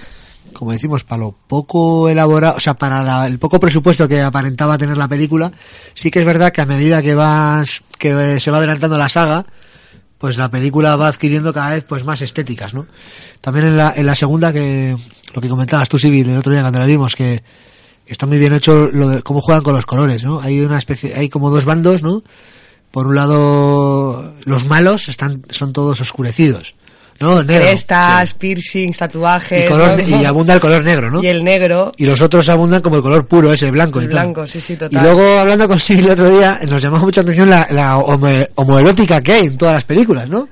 como 0.53 0.71
decimos, 0.71 1.03
para 1.03 1.19
lo 1.23 1.35
poco 1.47 2.07
elaborado, 2.09 2.55
o 2.57 2.59
sea, 2.59 2.73
para 2.73 3.03
la- 3.03 3.25
el 3.27 3.37
poco 3.37 3.59
presupuesto 3.59 4.07
que 4.07 4.21
aparentaba 4.21 4.77
tener 4.77 4.97
la 4.97 5.07
película, 5.09 5.51
sí 5.93 6.09
que 6.09 6.19
es 6.19 6.25
verdad 6.25 6.51
que 6.53 6.61
a 6.61 6.65
medida 6.65 7.01
que 7.01 7.15
vas, 7.15 7.81
que 7.97 8.39
se 8.39 8.49
va 8.51 8.57
adelantando 8.57 8.97
la 8.97 9.09
saga, 9.09 9.45
pues 10.19 10.37
la 10.37 10.51
película 10.51 10.95
va 10.97 11.07
adquiriendo 11.07 11.53
cada 11.53 11.71
vez 11.71 11.85
pues 11.85 12.03
más 12.03 12.21
estéticas, 12.21 12.73
¿no? 12.73 12.85
También 13.41 13.67
en 13.67 13.77
la, 13.77 13.93
en 13.95 14.05
la 14.05 14.15
segunda 14.15 14.53
que 14.53 14.95
lo 15.33 15.41
que 15.41 15.49
comentabas 15.49 15.89
tú, 15.89 15.97
Civil, 15.97 16.29
el 16.29 16.37
otro 16.37 16.51
día 16.51 16.61
cuando 16.61 16.79
la 16.79 16.85
vimos, 16.85 17.15
que 17.15 17.41
está 18.05 18.25
muy 18.25 18.37
bien 18.37 18.53
hecho 18.53 18.73
lo 18.73 19.09
de 19.09 19.21
cómo 19.23 19.39
juegan 19.39 19.63
con 19.63 19.73
los 19.73 19.85
colores, 19.85 20.23
¿no? 20.23 20.41
Hay 20.41 20.59
una 20.59 20.77
especie, 20.77 21.15
hay 21.15 21.29
como 21.29 21.49
dos 21.49 21.63
bandos, 21.65 22.03
¿no? 22.03 22.21
Por 22.91 23.07
un 23.07 23.15
lado, 23.15 24.33
los 24.45 24.65
malos 24.65 25.07
están, 25.07 25.43
son 25.49 25.71
todos 25.71 26.01
oscurecidos, 26.01 26.75
¿no? 27.19 27.43
Negro. 27.43 27.65
Crestas, 27.65 28.33
piercings, 28.33 28.97
tatuajes. 28.97 29.65
Y, 29.65 29.67
color, 29.67 30.01
¿no? 30.07 30.21
y 30.21 30.25
abunda 30.25 30.53
el 30.53 30.59
color 30.59 30.83
negro, 30.83 31.11
¿no? 31.11 31.23
Y 31.23 31.27
el 31.27 31.43
negro. 31.43 31.91
Y 31.97 32.05
los 32.05 32.21
otros 32.21 32.47
abundan 32.49 32.81
como 32.81 32.95
el 32.97 33.01
color 33.01 33.25
puro, 33.27 33.51
ese 33.53 33.69
blanco 33.71 33.99
El 33.99 34.05
y 34.05 34.07
blanco, 34.07 34.47
sí, 34.47 34.59
sí, 34.61 34.73
Y 34.73 34.77
total. 34.77 35.03
luego, 35.03 35.39
hablando 35.39 35.67
con 35.67 35.79
Civil 35.79 36.05
el 36.05 36.11
otro 36.11 36.29
día, 36.29 36.59
nos 36.67 36.81
llamó 36.81 36.99
mucha 36.99 37.21
atención 37.21 37.49
la, 37.49 37.67
la 37.71 37.97
homo- 37.97 38.47
homoerótica 38.55 39.21
que 39.21 39.33
hay 39.33 39.45
en 39.47 39.57
todas 39.57 39.75
las 39.75 39.83
películas, 39.83 40.29
¿no? 40.29 40.49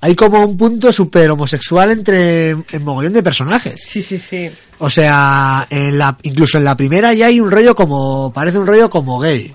Hay 0.00 0.14
como 0.14 0.44
un 0.44 0.56
punto 0.56 0.92
súper 0.92 1.28
homosexual 1.30 1.90
entre 1.90 2.50
en 2.50 2.84
mogollón 2.84 3.12
de 3.12 3.22
personajes. 3.22 3.80
Sí, 3.84 4.00
sí, 4.00 4.16
sí. 4.16 4.48
O 4.78 4.88
sea, 4.88 5.66
en 5.70 5.98
la, 5.98 6.16
incluso 6.22 6.56
en 6.58 6.62
la 6.64 6.76
primera 6.76 7.12
ya 7.14 7.26
hay 7.26 7.40
un 7.40 7.50
rollo 7.50 7.74
como, 7.74 8.32
parece 8.32 8.58
un 8.58 8.66
rollo 8.68 8.88
como 8.88 9.18
gay. 9.18 9.52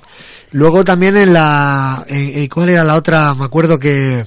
Luego 0.52 0.84
también 0.84 1.16
en 1.16 1.32
la, 1.34 2.04
en, 2.10 2.40
en- 2.40 2.48
¿cuál 2.50 2.68
era 2.70 2.84
la 2.84 2.96
otra? 2.96 3.34
Me 3.36 3.46
acuerdo 3.46 3.80
que, 3.80 4.26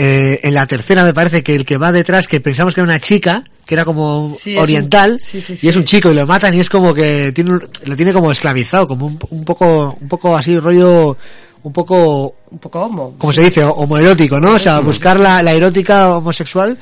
eh, 0.00 0.40
en 0.42 0.54
la 0.54 0.66
tercera 0.66 1.04
me 1.04 1.12
parece 1.14 1.42
que 1.42 1.54
el 1.54 1.64
que 1.64 1.76
va 1.76 1.92
detrás, 1.92 2.26
que 2.28 2.40
pensamos 2.40 2.74
que 2.74 2.80
era 2.80 2.88
una 2.90 3.00
chica, 3.00 3.44
que 3.66 3.74
era 3.74 3.84
como 3.84 4.34
Sí, 4.38 4.52
es 4.52 4.56
un- 4.56 4.62
oriental, 4.62 5.18
sí, 5.20 5.40
sí, 5.40 5.52
y 5.52 5.56
sí. 5.56 5.68
es 5.68 5.76
un 5.76 5.84
chico 5.84 6.10
y 6.10 6.14
lo 6.14 6.26
matan 6.26 6.54
y 6.54 6.60
es 6.60 6.68
como 6.68 6.92
que 6.94 7.32
tiene, 7.32 7.50
un- 7.52 7.68
lo 7.84 7.96
tiene 7.96 8.12
como 8.12 8.32
esclavizado, 8.32 8.86
como 8.86 9.06
un, 9.06 9.18
un 9.30 9.44
poco, 9.44 9.96
un 10.00 10.08
poco 10.08 10.36
así 10.36 10.58
rollo, 10.58 11.16
un 11.62 11.72
poco 11.74 12.36
Un 12.50 12.58
poco 12.58 12.80
homo. 12.80 13.14
como 13.18 13.34
se 13.34 13.42
dice, 13.42 13.62
homoerótico, 13.62 14.40
¿no? 14.40 14.52
O 14.52 14.58
sea, 14.58 14.80
buscar 14.80 15.20
la, 15.20 15.42
la 15.42 15.52
erótica 15.52 16.16
homosexual 16.16 16.76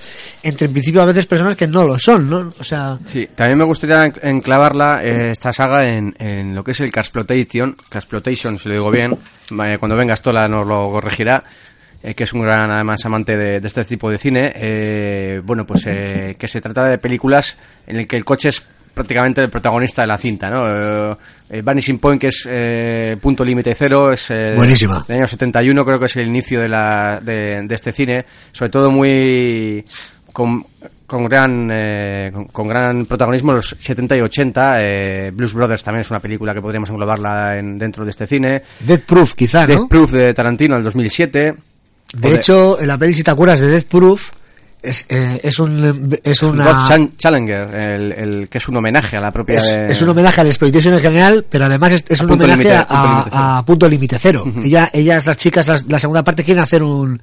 entre 0.45 0.67
en 0.69 0.73
principio 0.73 1.03
a 1.03 1.07
veces 1.07 1.27
personas 1.27 1.57
que 1.57 1.67
no 1.67 1.85
lo 1.85 1.99
son, 1.99 2.31
¿no? 2.31 2.53
O 2.61 2.63
sea, 2.65 2.97
Sí, 3.13 3.29
también 3.35 3.59
me 3.59 3.65
gustaría 3.67 4.05
en- 4.07 4.37
enclavarla 4.37 5.01
eh, 5.03 5.31
esta 5.33 5.53
saga 5.53 5.85
en, 5.89 6.15
en 6.21 6.55
lo 6.55 6.63
que 6.63 6.71
es 6.71 6.81
el 6.81 6.93
Casplotation, 6.93 7.77
Casplotation, 7.89 8.57
si 8.61 8.69
lo 8.69 8.75
digo 8.77 8.91
bien, 8.93 9.13
eh, 9.15 9.77
cuando 9.81 9.97
venga 9.97 10.15
Stola 10.15 10.47
nos 10.47 10.65
lo 10.65 10.91
corregirá, 10.93 11.43
eh, 12.03 12.15
que 12.15 12.25
es 12.25 12.33
un 12.33 12.43
gran 12.43 12.71
además 12.71 13.05
amante 13.05 13.37
de, 13.37 13.61
de 13.61 13.67
este 13.69 13.85
tipo 13.85 14.11
de 14.11 14.19
cine, 14.19 14.53
eh, 14.55 15.41
bueno, 15.45 15.65
pues 15.67 15.85
eh, 15.87 16.37
que 16.39 16.49
se 16.49 16.61
trata 16.61 16.85
de 16.85 16.99
películas 16.99 17.57
en 17.87 17.97
el 17.97 18.07
que 18.07 18.17
el 18.17 18.25
coche 18.25 18.51
es 18.51 18.65
prácticamente 18.95 19.41
el 19.43 19.49
protagonista 19.49 20.03
de 20.03 20.09
la 20.09 20.19
cinta, 20.19 20.51
¿no? 20.51 20.67
Eh, 20.67 21.17
eh, 21.51 21.63
Vanishing 21.63 21.99
Point, 22.01 22.21
que 22.21 22.27
es 22.29 22.49
eh, 22.51 23.17
punto 23.21 23.45
límite 23.45 23.73
cero, 23.75 24.13
es 24.13 24.29
eh, 24.31 24.55
Buenísima. 24.57 25.05
del 25.07 25.19
año 25.19 25.27
71, 25.29 25.85
creo 25.85 25.99
que 26.01 26.07
es 26.07 26.17
el 26.17 26.27
inicio 26.27 26.61
de, 26.61 26.69
la, 26.69 27.21
de, 27.23 27.61
de 27.63 27.75
este 27.75 27.93
cine, 27.93 28.25
sobre 28.53 28.71
todo 28.71 28.91
muy 28.91 29.85
con, 30.33 30.65
con 31.07 31.25
gran 31.27 31.71
eh, 31.73 32.31
con, 32.33 32.47
con 32.47 32.69
gran 32.69 33.07
protagonismo 33.07 33.53
los 33.53 33.77
70 33.79 34.17
y 34.17 34.21
80 34.21 34.83
eh, 34.83 35.31
Blues 35.33 35.55
Brothers 35.55 35.83
también 35.85 36.01
es 36.03 36.11
una 36.11 36.21
película 36.21 36.53
que 36.53 36.61
podríamos 36.61 36.91
englobarla 36.91 37.57
en, 37.59 37.79
dentro 37.79 38.05
de 38.05 38.11
este 38.11 38.27
cine 38.27 38.63
Death 38.81 39.03
Proof, 39.07 39.35
quizá, 39.35 39.61
¿no? 39.63 39.67
Death 39.69 39.89
Proof 39.89 40.13
de 40.13 40.35
Tarantino 40.35 40.75
del 40.75 40.85
2007 40.85 41.55
De 42.13 42.35
hecho, 42.35 42.81
en 42.81 42.87
la 42.89 42.97
peli, 42.99 43.13
si 43.15 43.23
te 43.23 43.31
acuerdas 43.31 43.61
de 43.61 43.69
Death 43.69 43.87
Proof, 43.87 44.31
es, 44.81 45.07
eh, 45.09 45.41
es 45.43 45.59
un 45.59 46.17
es 46.23 46.43
una 46.43 46.65
Challenger 47.17 47.75
el, 47.75 48.13
el 48.13 48.49
que 48.49 48.59
es 48.59 48.69
un 48.69 48.77
homenaje 48.77 49.17
a 49.17 49.21
la 49.21 49.31
propia 49.33 49.57
es, 49.57 49.73
de- 49.73 49.87
es 49.91 50.01
un 50.03 50.09
homenaje 50.11 50.41
al 50.41 50.47
exploitation 50.47 50.95
en 50.95 51.01
general, 51.01 51.45
pero 51.51 51.65
además 51.65 51.93
es, 51.95 52.05
un 52.21 52.31
homenaje 52.33 52.63
límite- 52.63 52.87
a, 52.87 52.87
punto 52.87 53.09
límite 53.09 53.31
cero. 53.31 53.37
a 53.37 53.65
punto 53.67 53.89
límite 53.89 54.17
cero. 54.21 54.45
Ella, 54.65 54.91
ellas, 54.93 55.27
las 55.27 55.37
chicas, 55.37 55.67
las- 55.67 55.85
la 55.89 55.99
segunda 55.99 56.23
parte 56.23 56.45
quieren 56.45 56.63
hacer 56.63 56.83
un 56.85 57.21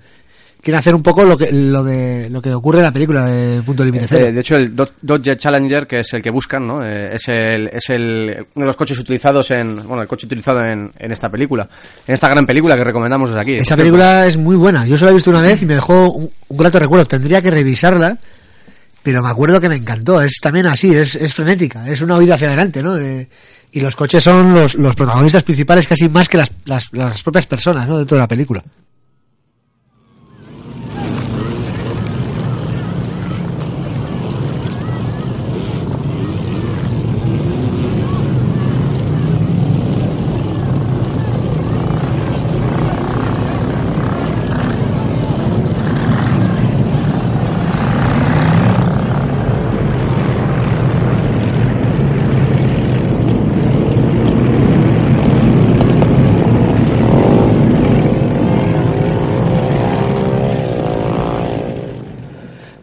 quieren 0.66 0.80
hacer 0.80 0.96
un 0.96 1.04
poco 1.04 1.24
lo 1.24 1.38
que 1.38 1.52
lo 1.52 1.84
de 1.84 2.28
lo 2.32 2.42
que 2.42 2.52
ocurre 2.52 2.80
en 2.80 2.86
la 2.86 2.92
película 2.92 3.28
de 3.28 3.62
punto 3.62 3.86
límite 3.86 4.08
cero. 4.10 4.26
Eh, 4.26 4.32
de 4.32 4.40
hecho, 4.42 4.56
el 4.56 4.76
Do- 4.76 4.90
Dodge 5.00 5.38
Challenger, 5.38 5.86
que 5.86 6.00
es 6.00 6.12
el 6.14 6.24
que 6.24 6.32
buscan, 6.32 6.66
¿no? 6.66 6.84
Eh, 6.84 7.12
es 7.14 7.28
el, 7.28 7.68
es 7.72 7.88
el, 7.90 8.48
uno 8.56 8.64
de 8.64 8.66
los 8.66 8.76
coches 8.76 8.98
utilizados 8.98 9.52
en, 9.52 9.76
bueno, 9.88 10.02
el 10.02 10.08
coche 10.08 10.26
utilizado 10.26 10.62
en, 10.62 10.92
en 10.98 11.12
esta 11.12 11.30
película. 11.30 11.70
En 12.08 12.16
esta 12.16 12.28
gran 12.30 12.48
película 12.48 12.76
que 12.76 12.84
recomendamos 12.84 13.30
desde 13.30 13.42
aquí. 13.42 13.56
Esa 13.58 13.78
película 13.78 14.26
es 14.26 14.38
muy 14.38 14.56
buena. 14.56 14.88
Yo 14.88 14.98
solo 14.98 15.10
la 15.10 15.12
he 15.12 15.16
visto 15.16 15.30
una 15.30 15.42
vez 15.42 15.62
y 15.62 15.68
me 15.68 15.76
dejó 15.76 16.10
un, 16.12 16.30
un 16.48 16.58
grato 16.58 16.80
recuerdo. 16.80 17.06
Tendría 17.06 17.44
que 17.44 17.52
revisarla, 17.52 18.18
pero 19.04 19.22
me 19.22 19.30
acuerdo 19.30 19.62
que 19.62 19.70
me 19.70 19.76
encantó. 19.76 20.20
Es 20.20 20.40
también 20.42 20.66
así, 20.66 20.96
es, 20.96 21.14
es 21.16 21.32
frenética, 21.32 21.88
es 21.88 22.02
una 22.02 22.18
huida 22.18 22.34
hacia 22.36 22.48
adelante, 22.48 22.82
¿no? 22.82 22.96
De- 22.96 23.30
y 23.72 23.82
los 23.82 23.96
coches 23.96 24.24
son 24.24 24.54
los, 24.54 24.74
los 24.76 24.96
protagonistas 24.96 25.44
principales 25.44 25.88
casi 25.88 26.10
más 26.10 26.28
que 26.30 26.38
las, 26.38 26.50
las, 26.66 26.88
las 26.94 27.22
propias 27.22 27.46
personas, 27.46 27.88
¿no? 27.88 27.98
Dentro 27.98 28.16
de 28.18 28.22
la 28.24 28.28
película. 28.28 28.64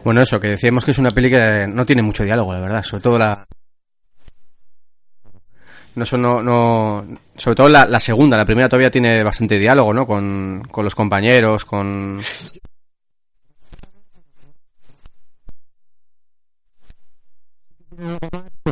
Bueno, 0.03 0.21
eso, 0.21 0.39
que 0.39 0.49
decíamos 0.49 0.83
que 0.83 0.91
es 0.91 0.97
una 0.97 1.11
peli 1.11 1.29
que 1.29 1.65
no 1.67 1.85
tiene 1.85 2.01
mucho 2.01 2.23
diálogo, 2.23 2.53
la 2.53 2.59
verdad. 2.59 2.83
Sobre 2.83 3.03
todo 3.03 3.17
la... 3.17 3.33
No, 5.95 6.03
eso 6.03 6.17
no, 6.17 6.41
no, 6.41 7.05
sobre 7.35 7.55
todo 7.55 7.69
la, 7.69 7.85
la 7.85 7.99
segunda, 7.99 8.35
la 8.35 8.45
primera 8.45 8.67
todavía 8.67 8.89
tiene 8.89 9.23
bastante 9.23 9.59
diálogo, 9.59 9.93
¿no? 9.93 10.07
Con, 10.07 10.63
con 10.71 10.83
los 10.83 10.95
compañeros, 10.95 11.63
con... 11.65 12.19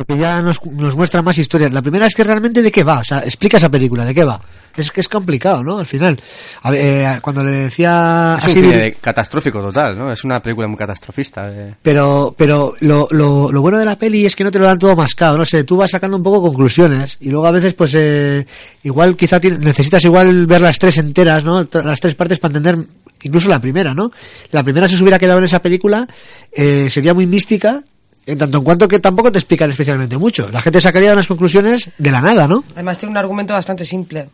Porque 0.06 0.20
ya 0.22 0.36
nos, 0.42 0.64
nos 0.64 0.96
muestra 0.96 1.22
más 1.22 1.38
historias. 1.38 1.72
La 1.72 1.82
primera 1.82 2.06
es 2.06 2.14
que 2.14 2.24
realmente 2.24 2.62
de 2.62 2.72
qué 2.72 2.82
va, 2.82 2.98
o 3.00 3.04
sea, 3.04 3.18
explica 3.20 3.56
esa 3.58 3.68
película, 3.68 4.04
de 4.04 4.14
qué 4.14 4.24
va. 4.24 4.40
Es 4.74 4.90
que 4.90 5.00
es 5.00 5.08
complicado, 5.08 5.62
¿no? 5.62 5.78
Al 5.80 5.84
final. 5.86 6.18
A 6.62 6.70
ver, 6.70 6.80
eh, 6.82 7.18
cuando 7.20 7.44
le 7.44 7.52
decía 7.52 8.38
Es 8.42 8.56
a 8.56 8.58
un 8.58 8.70
de- 8.70 8.96
catastrófico 9.00 9.60
total, 9.60 9.98
¿no? 9.98 10.10
Es 10.10 10.24
una 10.24 10.40
película 10.40 10.66
muy 10.66 10.78
catastrofista. 10.78 11.42
eh. 11.50 11.74
Pero, 11.82 12.34
pero 12.38 12.74
lo, 12.80 13.06
lo, 13.10 13.52
lo 13.52 13.60
bueno 13.60 13.76
de 13.78 13.84
la 13.84 13.96
peli 13.96 14.24
es 14.24 14.34
que 14.34 14.44
no 14.44 14.50
te 14.50 14.58
lo 14.58 14.64
dan 14.64 14.78
todo 14.78 14.96
mascado, 14.96 15.36
no 15.36 15.44
sé, 15.44 15.64
tú 15.64 15.76
vas 15.76 15.90
sacando 15.90 16.16
un 16.16 16.22
poco 16.22 16.40
conclusiones 16.42 17.18
y 17.20 17.28
luego 17.28 17.46
a 17.46 17.50
veces 17.50 17.74
pues 17.74 17.92
eh, 17.94 18.46
igual 18.82 19.14
quizá 19.14 19.38
tiene- 19.38 19.58
necesitas 19.58 20.02
igual 20.06 20.46
ver 20.46 20.62
las 20.62 20.78
tres 20.78 20.96
enteras, 20.96 21.44
¿no? 21.44 21.66
Las 21.84 22.00
tres 22.00 22.14
partes 22.14 22.38
para 22.38 22.56
entender 22.56 22.78
incluso 23.24 23.50
la 23.50 23.60
primera, 23.60 23.92
¿no? 23.92 24.10
La 24.52 24.62
primera 24.64 24.88
si 24.88 24.96
se 24.96 25.02
hubiera 25.02 25.18
quedado 25.18 25.38
en 25.38 25.44
esa 25.44 25.60
película 25.60 26.08
eh, 26.50 26.88
sería 26.88 27.12
muy 27.12 27.26
mística 27.26 27.82
en 28.26 28.38
tanto 28.38 28.58
en 28.58 28.64
cuanto 28.64 28.88
que 28.88 28.98
tampoco 29.00 29.32
te 29.32 29.38
explican 29.38 29.70
especialmente 29.70 30.16
mucho. 30.18 30.48
La 30.50 30.60
gente 30.62 30.80
sacaría 30.80 31.12
unas 31.12 31.26
conclusiones 31.26 31.90
de 31.98 32.10
la 32.10 32.20
nada, 32.20 32.46
¿no? 32.48 32.62
Además 32.74 32.98
tiene 32.98 33.10
un 33.10 33.16
argumento 33.18 33.52
bastante 33.54 33.84
simple. 33.84 34.28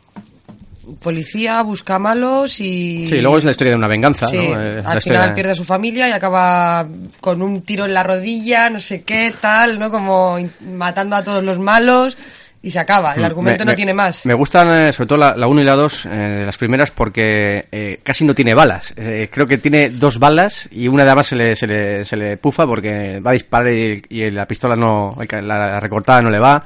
Policía 1.02 1.60
busca 1.62 1.98
malos 1.98 2.60
y... 2.60 3.06
Sí, 3.08 3.20
luego 3.20 3.36
es 3.38 3.44
la 3.44 3.50
historia 3.50 3.72
de 3.72 3.78
una 3.78 3.88
venganza, 3.88 4.26
Sí, 4.26 4.36
¿no? 4.36 4.42
Eh, 4.60 4.78
al 4.84 4.98
historia- 4.98 5.02
final 5.20 5.34
pierde 5.34 5.50
a 5.52 5.54
su 5.54 5.64
familia 5.64 6.08
y 6.08 6.12
acaba 6.12 6.86
con 7.20 7.42
un 7.42 7.60
tiro 7.60 7.84
en 7.84 7.92
la 7.92 8.02
rodilla, 8.02 8.70
no 8.70 8.80
sé 8.80 9.02
qué, 9.02 9.32
tal, 9.38 9.78
¿no? 9.78 9.90
Como 9.90 10.38
matando 10.76 11.16
a 11.16 11.22
todos 11.22 11.44
los 11.44 11.58
malos 11.58 12.16
y 12.62 12.70
se 12.70 12.78
acaba. 12.80 13.14
El 13.14 13.22
Mm, 13.22 13.24
argumento 13.24 13.60
me- 13.60 13.64
no 13.66 13.72
me- 13.72 13.76
tiene 13.76 13.94
más. 13.94 14.26
Me 14.26 14.34
gustan 14.34 14.68
eh, 14.88 14.92
sobre 14.92 15.06
todo 15.08 15.18
la 15.18 15.46
1 15.46 15.60
y 15.60 15.64
la 15.64 15.74
2, 15.76 16.04
las 16.06 16.56
primeras, 16.56 16.90
porque 16.90 17.66
eh, 17.70 18.00
casi 18.02 18.24
no 18.24 18.34
tiene 18.34 18.54
balas. 18.54 18.92
Eh, 18.96 19.28
creo 19.32 19.46
que 19.46 19.58
tiene 19.58 19.90
dos 19.90 20.18
balas 20.18 20.68
y 20.72 20.88
una 20.88 21.04
de 21.04 21.12
ellas 21.12 21.26
se 21.26 21.36
le, 21.36 21.54
se 21.56 21.66
le, 21.66 22.04
se 22.04 22.16
le 22.16 22.36
pufa 22.36 22.64
porque 22.66 23.20
va 23.20 23.30
a 23.30 23.34
disparar 23.34 23.72
y, 23.72 24.02
y 24.10 24.30
la 24.30 24.46
pistola 24.46 24.74
no, 24.76 25.16
la 25.42 25.78
recortada 25.80 26.20
no 26.20 26.30
le 26.30 26.38
va. 26.40 26.64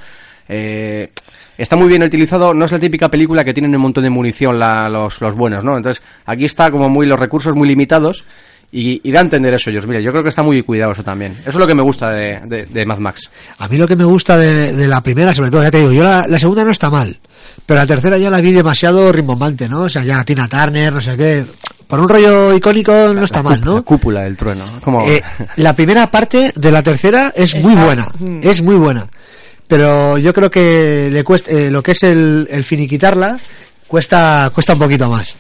Eh, 0.49 1.11
está 1.57 1.77
muy 1.77 1.89
bien 1.89 2.03
utilizado, 2.03 2.53
no 2.53 2.65
es 2.65 2.73
la 2.73 2.79
típica 2.79 3.09
película 3.09 3.45
que 3.45 3.55
tienen 3.55 3.75
un 3.77 3.83
montón 3.83 4.03
de 4.05 4.11
munición 4.11 4.59
la- 4.59 4.89
los, 4.89 5.21
los 5.21 5.35
buenos, 5.35 5.63
¿no? 5.63 5.77
Entonces 5.77 6.03
aquí 6.27 6.45
está 6.47 6.71
como 6.71 6.89
muy 6.89 7.07
los 7.07 7.19
recursos 7.21 7.55
muy 7.55 7.69
limitados 7.69 8.25
y, 8.73 9.07
y 9.07 9.13
da 9.13 9.21
a 9.21 9.23
entender 9.23 9.55
eso 9.55 9.71
ellos. 9.71 9.87
Mira, 9.87 10.01
yo 10.01 10.11
creo 10.11 10.23
que 10.23 10.31
está 10.31 10.43
muy 10.43 10.63
cuidado 10.63 10.93
eso 10.93 11.05
también. 11.05 11.33
Eso 11.33 11.51
es 11.51 11.57
lo 11.57 11.67
que 11.67 11.75
me 11.75 11.83
gusta 11.83 12.11
de, 12.11 12.41
de, 12.47 12.65
de 12.65 12.87
Mad 12.87 12.99
Max. 12.99 13.31
A 13.59 13.69
mí 13.69 13.77
lo 13.77 13.87
que 13.87 13.95
me 13.97 14.05
gusta 14.05 14.37
de, 14.37 14.75
de 14.75 14.89
la 14.89 15.03
primera, 15.03 15.35
sobre 15.35 15.51
todo, 15.51 15.63
ya 15.63 15.71
te 15.71 15.79
digo, 15.79 15.93
yo 15.93 16.03
la, 16.03 16.27
la 16.27 16.39
segunda 16.39 16.65
no 16.65 16.71
está 16.71 16.89
mal, 16.89 17.17
pero 17.67 17.79
la 17.79 17.87
tercera 17.87 18.17
ya 18.17 18.31
la 18.31 18.41
vi 18.41 18.53
demasiado 18.53 19.13
rimbombante, 19.13 19.69
¿no? 19.69 19.83
O 19.83 19.89
sea, 19.89 20.03
ya 20.03 20.25
Tina 20.25 20.49
Turner, 20.49 20.93
no 20.93 21.01
sé 21.01 21.17
qué. 21.17 21.45
Por 21.87 22.01
un 22.01 22.09
rollo 22.09 22.55
icónico 22.55 23.13
no 23.13 23.23
está 23.23 23.43
mal, 23.43 23.61
La 23.61 23.67
¿no? 23.67 23.85
cúpula 23.85 24.23
del 24.23 24.37
trueno. 24.39 24.65
Como... 24.83 25.07
Eh, 25.07 25.23
la 25.57 25.77
primera 25.77 26.11
parte 26.11 26.51
de 26.57 26.71
la 26.73 26.83
tercera 26.83 27.35
es 27.37 27.55
muy 27.57 27.75
buena, 27.75 28.07
mm. 28.19 28.41
es 28.43 28.63
muy 28.63 28.77
buena. 28.77 29.07
Pero 29.69 30.17
yo 30.17 30.33
creo 30.33 30.51
que 30.51 31.11
le 31.13 31.23
cuesta, 31.23 31.51
eh, 31.51 31.71
lo 31.71 31.83
que 31.83 31.93
es 31.93 32.03
el, 32.03 32.49
el 32.51 32.65
finiquitarla 32.65 33.39
cuesta, 33.87 34.51
cuesta 34.55 34.73
un 34.73 34.79
poquito 34.79 35.09
más. 35.11 35.37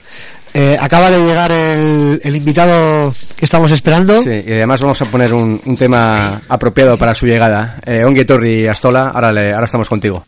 Eh, 0.55 0.77
acaba 0.79 1.11
de 1.11 1.19
llegar 1.19 1.51
el, 1.51 2.21
el 2.23 2.37
invitado 2.37 3.15
que 3.37 3.45
estamos 3.47 3.73
esperando. 3.73 4.23
Sí, 4.23 4.31
y 4.47 4.53
además 4.53 4.81
vamos 4.83 5.01
a 5.01 5.07
poner 5.07 5.33
un, 5.33 5.61
un 5.65 5.77
tema 5.77 6.43
apropiado 6.49 6.97
para 6.99 7.15
su 7.15 7.27
llegada. 7.27 7.79
Eh, 7.87 8.05
Ongi 8.07 8.25
Torri 8.25 8.69
Astola, 8.69 9.12
ahora, 9.15 9.33
le, 9.33 9.53
ahora 9.53 9.65
estamos 9.65 9.88
contigo. 9.88 10.25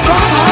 Let's 0.00 0.38
go! 0.38 0.47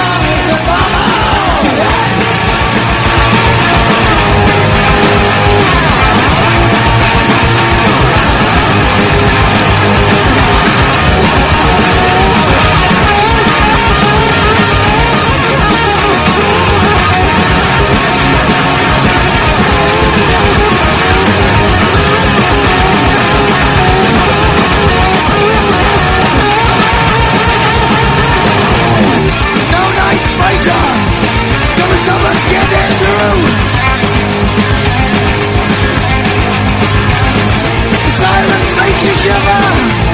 Ah! 39.68 40.05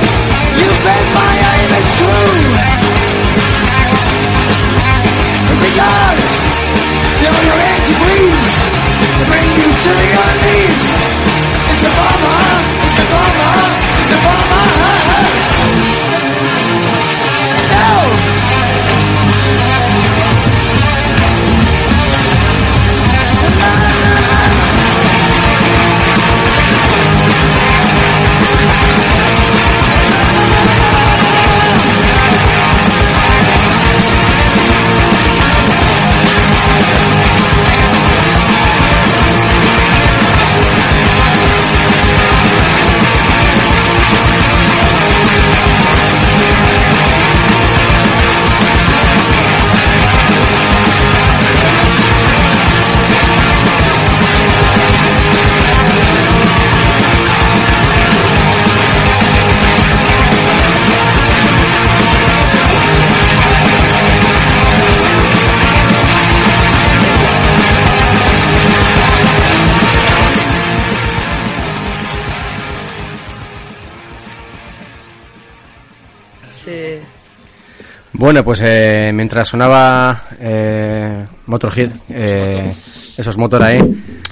Bueno, 78.33 78.45
pues 78.47 78.63
eh, 78.65 79.11
mientras 79.13 79.47
sonaba 79.47 80.25
eh, 80.41 81.23
Motorhead, 81.45 81.93
eh, 82.09 82.73
esos 83.15 83.37
motor 83.37 83.63
ahí. 83.63 83.77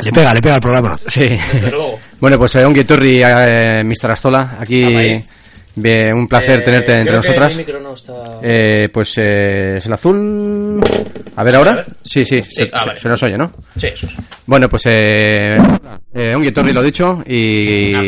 Le 0.03 0.11
pega, 0.11 0.33
le 0.33 0.41
pega 0.41 0.55
al 0.55 0.61
programa. 0.63 0.97
Sí. 1.07 1.29
Desde 1.53 1.71
luego. 1.71 1.99
bueno, 2.19 2.39
pues 2.39 2.55
eh, 2.55 2.65
Ongi 2.65 2.81
Torri, 2.81 3.21
eh, 3.23 3.85
Mr. 3.85 4.11
Astola, 4.13 4.57
aquí 4.59 4.81
bien, 5.75 6.15
un 6.15 6.27
placer 6.27 6.61
Eh, 6.61 6.65
tenerte 6.65 6.93
entre 6.93 7.19
creo 7.19 7.21
que 7.21 7.29
nosotras. 7.29 7.83
no 7.83 7.93
está... 7.93 8.39
Eh, 8.43 8.89
pues 8.91 9.13
eh, 9.19 9.77
es 9.77 9.85
el 9.85 9.93
azul. 9.93 10.81
A 11.37 11.45
ver 11.45 11.57
ahora. 11.57 11.71
A 11.73 11.75
ver. 11.75 11.87
Sí, 12.03 12.25
sí, 12.25 12.41
Sí, 12.41 12.53
se, 12.53 12.71
ah, 12.73 12.79
se- 12.81 12.87
vale. 12.87 13.01
se 13.01 13.09
nos 13.11 13.23
oye, 13.23 13.37
¿no? 13.37 13.53
Sí, 13.77 13.89
eso 13.89 14.07
es. 14.07 14.15
Bueno, 14.47 14.67
pues 14.67 14.87
eh, 14.87 15.57
eh, 16.15 16.35
Ongi 16.35 16.53
Torri 16.53 16.73
lo 16.73 16.83
dicho 16.83 17.19
y 17.27 17.93
Ah, 17.95 18.01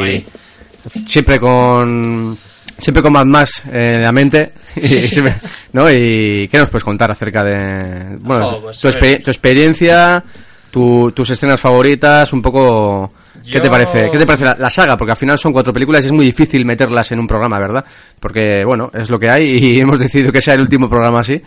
siempre 1.07 1.37
con 1.39 2.35
siempre 2.79 3.03
con 3.03 3.13
Mad 3.13 3.25
Max 3.27 3.63
en 3.71 4.03
la 4.03 4.11
mente 4.13 4.53
y 4.77 4.81
siempre- 4.81 5.35
¿no? 5.73 5.89
y 5.91 6.49
qué 6.49 6.59
nos 6.59 6.69
puedes 6.71 6.85
contar 6.85 7.11
acerca 7.11 7.43
de 7.45 8.17
bueno 8.21 8.61
pues, 8.63 8.81
tu, 8.81 8.89
exper- 8.89 9.23
tu 9.23 9.31
experiencia 9.31 10.23
tu- 10.71 11.11
tus 11.13 11.31
escenas 11.31 11.61
favoritas 11.61 12.33
un 12.33 12.43
poco 12.43 13.13
¿Qué 13.51 13.59
te 13.59 13.69
parece? 13.69 14.09
¿Qué 14.09 14.19
te 14.19 14.25
parece 14.27 14.45
la, 14.45 14.57
la 14.57 14.71
saga? 14.71 14.97
Porque 14.97 15.13
al 15.13 15.17
final 15.19 15.37
son 15.37 15.53
cuatro 15.53 15.73
películas 15.73 16.03
y 16.03 16.07
es 16.07 16.13
muy 16.13 16.27
difícil 16.27 16.65
meterlas 16.65 17.11
en 17.11 17.19
un 17.19 17.27
programa, 17.27 17.59
¿verdad? 17.59 17.85
Porque, 18.21 18.63
bueno, 18.65 18.89
es 18.95 19.11
lo 19.11 19.19
que 19.19 19.29
hay 19.29 19.45
y 19.75 19.79
hemos 19.81 19.99
decidido 19.99 20.31
que 20.31 20.41
sea 20.41 20.55
el 20.55 20.61
último 20.61 20.89
programa 20.89 21.21
así, 21.21 21.43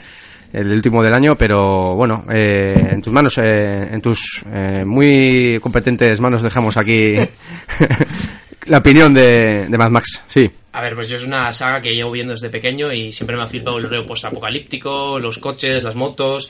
el 0.51 0.73
último 0.73 1.01
del 1.01 1.13
año, 1.13 1.36
pero 1.38 1.95
bueno, 1.95 2.25
eh, 2.30 2.73
en 2.91 3.01
tus 3.01 3.13
manos, 3.13 3.38
eh, 3.38 3.88
en 3.93 4.01
tus 4.01 4.43
eh, 4.51 4.84
muy 4.86 5.58
competentes 5.62 6.19
manos 6.19 6.43
dejamos 6.43 6.75
aquí 6.75 7.15
la 8.67 8.80
opinión 8.80 9.13
de, 9.13 9.67
de 9.69 9.78
Mad 9.78 9.89
Max. 9.91 10.21
Sí, 10.28 10.49
A 10.75 10.81
ver, 10.81 10.93
pues 10.93 11.07
yo 11.07 11.15
es 11.15 11.23
una 11.23 11.49
saga 11.53 11.79
que 11.79 11.95
llevo 11.95 12.11
viendo 12.11 12.33
desde 12.33 12.49
pequeño 12.49 12.91
y 12.91 13.13
siempre 13.13 13.38
me 13.38 13.43
ha 13.43 13.47
flipado 13.47 13.77
el 13.77 13.89
rollo 13.89 14.05
postapocalíptico, 14.05 15.17
los 15.19 15.38
coches, 15.38 15.81
las 15.85 15.95
motos. 15.95 16.49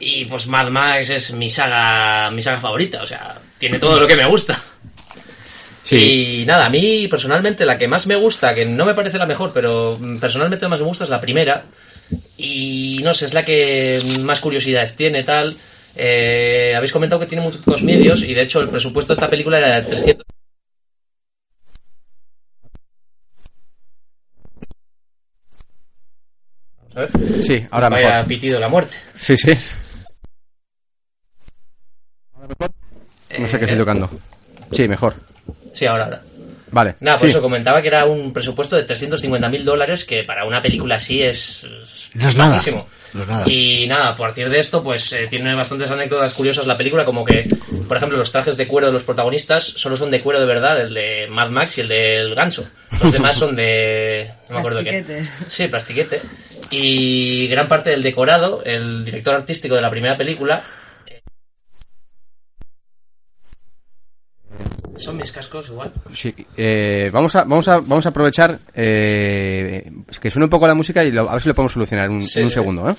Y 0.00 0.24
pues 0.24 0.48
Mad 0.48 0.68
Max 0.68 1.10
es 1.10 1.32
mi 1.32 1.48
saga, 1.48 2.28
mi 2.32 2.42
saga 2.42 2.58
favorita, 2.58 3.02
o 3.02 3.06
sea, 3.06 3.40
tiene 3.58 3.78
todo 3.78 4.00
lo 4.00 4.06
que 4.08 4.16
me 4.16 4.26
gusta. 4.26 4.60
sí. 5.84 6.40
Y 6.40 6.44
nada, 6.44 6.66
a 6.66 6.70
mí 6.70 7.06
personalmente 7.06 7.64
la 7.64 7.78
que 7.78 7.86
más 7.86 8.08
me 8.08 8.16
gusta, 8.16 8.52
que 8.52 8.64
no 8.64 8.84
me 8.84 8.94
parece 8.94 9.16
la 9.16 9.26
mejor, 9.26 9.52
pero 9.54 9.96
personalmente 10.20 10.64
la 10.64 10.70
más 10.70 10.80
me 10.80 10.86
gusta 10.86 11.04
es 11.04 11.10
la 11.10 11.20
primera. 11.20 11.62
Y 12.38 12.98
no 13.04 13.14
sé, 13.14 13.26
es 13.26 13.34
la 13.34 13.44
que 13.44 14.02
más 14.22 14.40
curiosidades 14.40 14.96
tiene, 14.96 15.22
tal. 15.22 15.54
Eh, 15.94 16.74
habéis 16.76 16.92
comentado 16.92 17.20
que 17.20 17.26
tiene 17.26 17.44
muchos 17.44 17.84
medios 17.84 18.24
y 18.24 18.34
de 18.34 18.42
hecho 18.42 18.60
el 18.60 18.70
presupuesto 18.70 19.12
de 19.12 19.18
esta 19.18 19.30
película 19.30 19.58
era 19.58 19.80
de 19.80 19.88
300 19.88 20.26
Vamos 26.94 27.10
a 27.14 27.18
ver. 27.18 27.42
Sí, 27.42 27.66
ahora 27.70 27.88
Vaya 27.88 28.08
mejor. 28.10 28.26
pitido 28.28 28.58
la 28.60 28.68
muerte. 28.68 28.96
Sí, 29.16 29.36
sí. 29.36 29.52
No 33.38 33.48
sé 33.48 33.58
qué 33.58 33.64
Eh, 33.64 33.66
estoy 33.66 33.78
tocando. 33.78 34.10
Sí, 34.72 34.88
mejor. 34.88 35.14
Sí, 35.72 35.86
ahora, 35.86 36.04
ahora. 36.04 36.22
Vale. 36.70 36.94
Nada, 37.00 37.18
por 37.18 37.26
sí. 37.28 37.32
eso 37.32 37.42
comentaba 37.42 37.82
que 37.82 37.88
era 37.88 38.06
un 38.06 38.32
presupuesto 38.32 38.76
de 38.76 38.84
350 38.84 39.48
mil 39.50 39.62
dólares, 39.64 40.06
que 40.06 40.24
para 40.24 40.46
una 40.46 40.62
película 40.62 40.96
así 40.96 41.22
es. 41.22 41.66
No 42.14 42.28
es 42.28 42.34
nada. 42.36 42.50
bajísimo. 42.50 42.86
No 43.12 43.22
es 43.22 43.28
nada. 43.28 43.44
Y 43.46 43.86
nada, 43.86 44.08
a 44.08 44.16
partir 44.16 44.48
de 44.48 44.58
esto, 44.58 44.82
pues 44.82 45.12
eh, 45.12 45.26
tiene 45.28 45.54
bastantes 45.54 45.90
anécdotas 45.90 46.32
curiosas 46.32 46.66
la 46.66 46.78
película, 46.78 47.04
como 47.04 47.26
que, 47.26 47.46
por 47.86 47.96
ejemplo, 47.98 48.16
los 48.16 48.32
trajes 48.32 48.56
de 48.56 48.66
cuero 48.66 48.86
de 48.86 48.92
los 48.94 49.02
protagonistas 49.02 49.64
solo 49.64 49.96
son 49.96 50.10
de 50.10 50.22
cuero 50.22 50.40
de 50.40 50.46
verdad, 50.46 50.80
el 50.80 50.94
de 50.94 51.26
Mad 51.28 51.50
Max 51.50 51.76
y 51.76 51.82
el 51.82 51.88
del 51.88 52.34
ganso. 52.34 52.66
Los 53.02 53.12
demás 53.12 53.36
son 53.36 53.54
de. 53.54 54.30
No 54.48 54.54
me 54.54 54.60
acuerdo 54.60 54.82
qué. 54.82 55.02
Plastiquete. 55.02 55.30
Sí, 55.48 55.68
plastiquete. 55.68 56.22
Y 56.74 57.46
gran 57.48 57.68
parte 57.68 57.90
del 57.90 58.02
decorado, 58.02 58.62
el 58.64 59.04
director 59.04 59.34
artístico 59.34 59.74
de 59.74 59.82
la 59.82 59.90
primera 59.90 60.16
película. 60.16 60.62
Son 64.96 65.16
mis 65.16 65.32
cascos 65.32 65.68
igual. 65.68 65.92
Sí, 66.12 66.34
eh, 66.56 67.10
vamos 67.12 67.34
a 67.34 67.40
vamos 67.44 67.66
a 67.68 67.78
vamos 67.80 68.06
a 68.06 68.08
aprovechar 68.10 68.58
eh, 68.74 69.90
que 70.20 70.30
suene 70.30 70.44
un 70.44 70.50
poco 70.50 70.66
la 70.66 70.74
música 70.74 71.02
y 71.04 71.10
lo- 71.10 71.28
a 71.28 71.32
ver 71.34 71.42
si 71.42 71.48
lo 71.48 71.54
podemos 71.54 71.72
solucionar 71.72 72.06
en 72.06 72.12
un, 72.16 72.22
Sí, 72.22 72.38
en 72.38 72.44
un 72.46 72.50
sí. 72.50 72.54
segundo, 72.54 72.88
¿eh? 72.90 72.94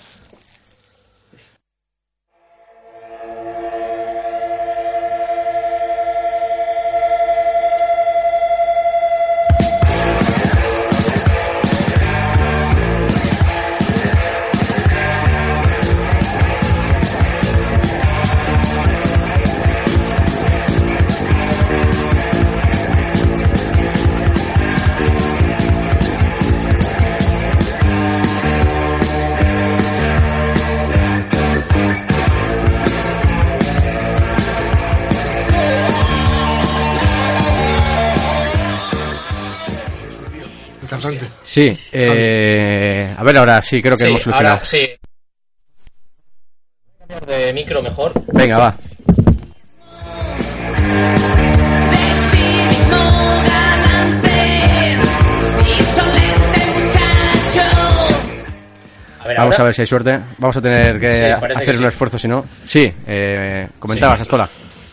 Eh, 41.93 43.13
a 43.17 43.23
ver 43.23 43.37
ahora 43.37 43.61
sí, 43.61 43.81
creo 43.81 43.95
que 43.95 44.03
Sí, 44.03 44.09
hemos 44.09 44.21
solucionado. 44.21 44.55
ahora 44.55 44.65
sí. 44.65 44.85
De 47.27 47.53
micro 47.53 47.81
mejor. 47.81 48.13
Venga, 48.33 48.57
va. 48.57 48.75
A 59.19 59.27
ver, 59.27 59.37
Vamos 59.37 59.53
ahora. 59.53 59.63
a 59.63 59.65
ver 59.65 59.73
si 59.73 59.81
hay 59.81 59.87
suerte. 59.87 60.19
Vamos 60.37 60.57
a 60.57 60.61
tener 60.61 60.99
que 60.99 61.11
Sí, 61.13 61.23
hacer 61.55 61.71
que 61.75 61.77
un 61.79 61.85
esfuerzo 61.85 62.19
si 62.19 62.27
no. 62.27 62.43
Sí, 62.65 62.91
eh, 63.07 63.67
comentabas. 63.79 64.19
Astola. 64.21 64.49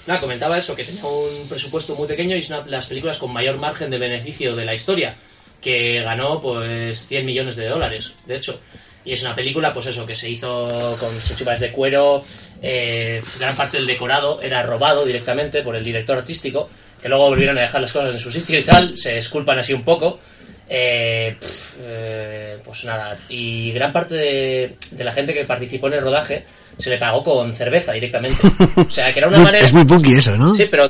Nada, 0.06 0.20
comentaba 0.20 0.56
eso, 0.56 0.74
que 0.74 0.84
tenía 0.84 1.04
un 1.04 1.48
presupuesto 1.48 1.94
muy 1.96 2.06
pequeño 2.06 2.36
y 2.36 2.38
es 2.40 2.48
una 2.48 2.60
de 2.60 2.70
las 2.70 2.86
películas 2.86 3.18
con 3.18 3.32
mayor 3.32 3.58
margen 3.58 3.90
de 3.90 3.98
beneficio 3.98 4.54
de 4.56 4.64
la 4.64 4.74
historia, 4.74 5.14
que 5.60 6.00
ganó 6.02 6.40
pues 6.40 7.06
100 7.06 7.26
millones 7.26 7.56
de 7.56 7.68
dólares, 7.68 8.12
de 8.26 8.36
hecho. 8.36 8.60
Y 9.04 9.12
es 9.12 9.22
una 9.22 9.34
película, 9.34 9.72
pues 9.72 9.86
eso, 9.86 10.04
que 10.04 10.14
se 10.14 10.28
hizo 10.28 10.96
con 10.98 11.10
chupas 11.36 11.60
de 11.60 11.70
cuero, 11.70 12.24
eh, 12.62 13.22
gran 13.38 13.56
parte 13.56 13.78
del 13.78 13.86
decorado 13.86 14.40
era 14.42 14.62
robado 14.62 15.04
directamente 15.04 15.62
por 15.62 15.74
el 15.74 15.84
director 15.84 16.18
artístico, 16.18 16.68
que 17.00 17.08
luego 17.08 17.28
volvieron 17.28 17.56
a 17.58 17.62
dejar 17.62 17.80
las 17.80 17.92
cosas 17.92 18.14
en 18.14 18.20
su 18.20 18.30
sitio 18.30 18.58
y 18.58 18.62
tal, 18.62 18.98
se 18.98 19.14
disculpan 19.14 19.58
así 19.58 19.72
un 19.72 19.82
poco. 19.82 20.20
Eh, 20.68 21.34
eh, 21.80 22.58
pues 22.64 22.84
nada, 22.84 23.16
y 23.28 23.72
gran 23.72 23.92
parte 23.92 24.14
de, 24.14 24.76
de 24.92 25.04
la 25.04 25.10
gente 25.10 25.34
que 25.34 25.44
participó 25.44 25.88
en 25.88 25.94
el 25.94 26.02
rodaje 26.02 26.44
se 26.78 26.90
le 26.90 26.98
pagó 26.98 27.22
con 27.22 27.54
cerveza 27.54 27.92
directamente. 27.92 28.40
O 28.76 28.90
sea, 28.90 29.12
que 29.12 29.18
era 29.18 29.28
una 29.28 29.38
manera... 29.38 29.64
Es 29.64 29.72
muy 29.72 29.84
punky 29.84 30.12
eso, 30.12 30.36
¿no? 30.36 30.54
Sí, 30.54 30.66
pero 30.70 30.88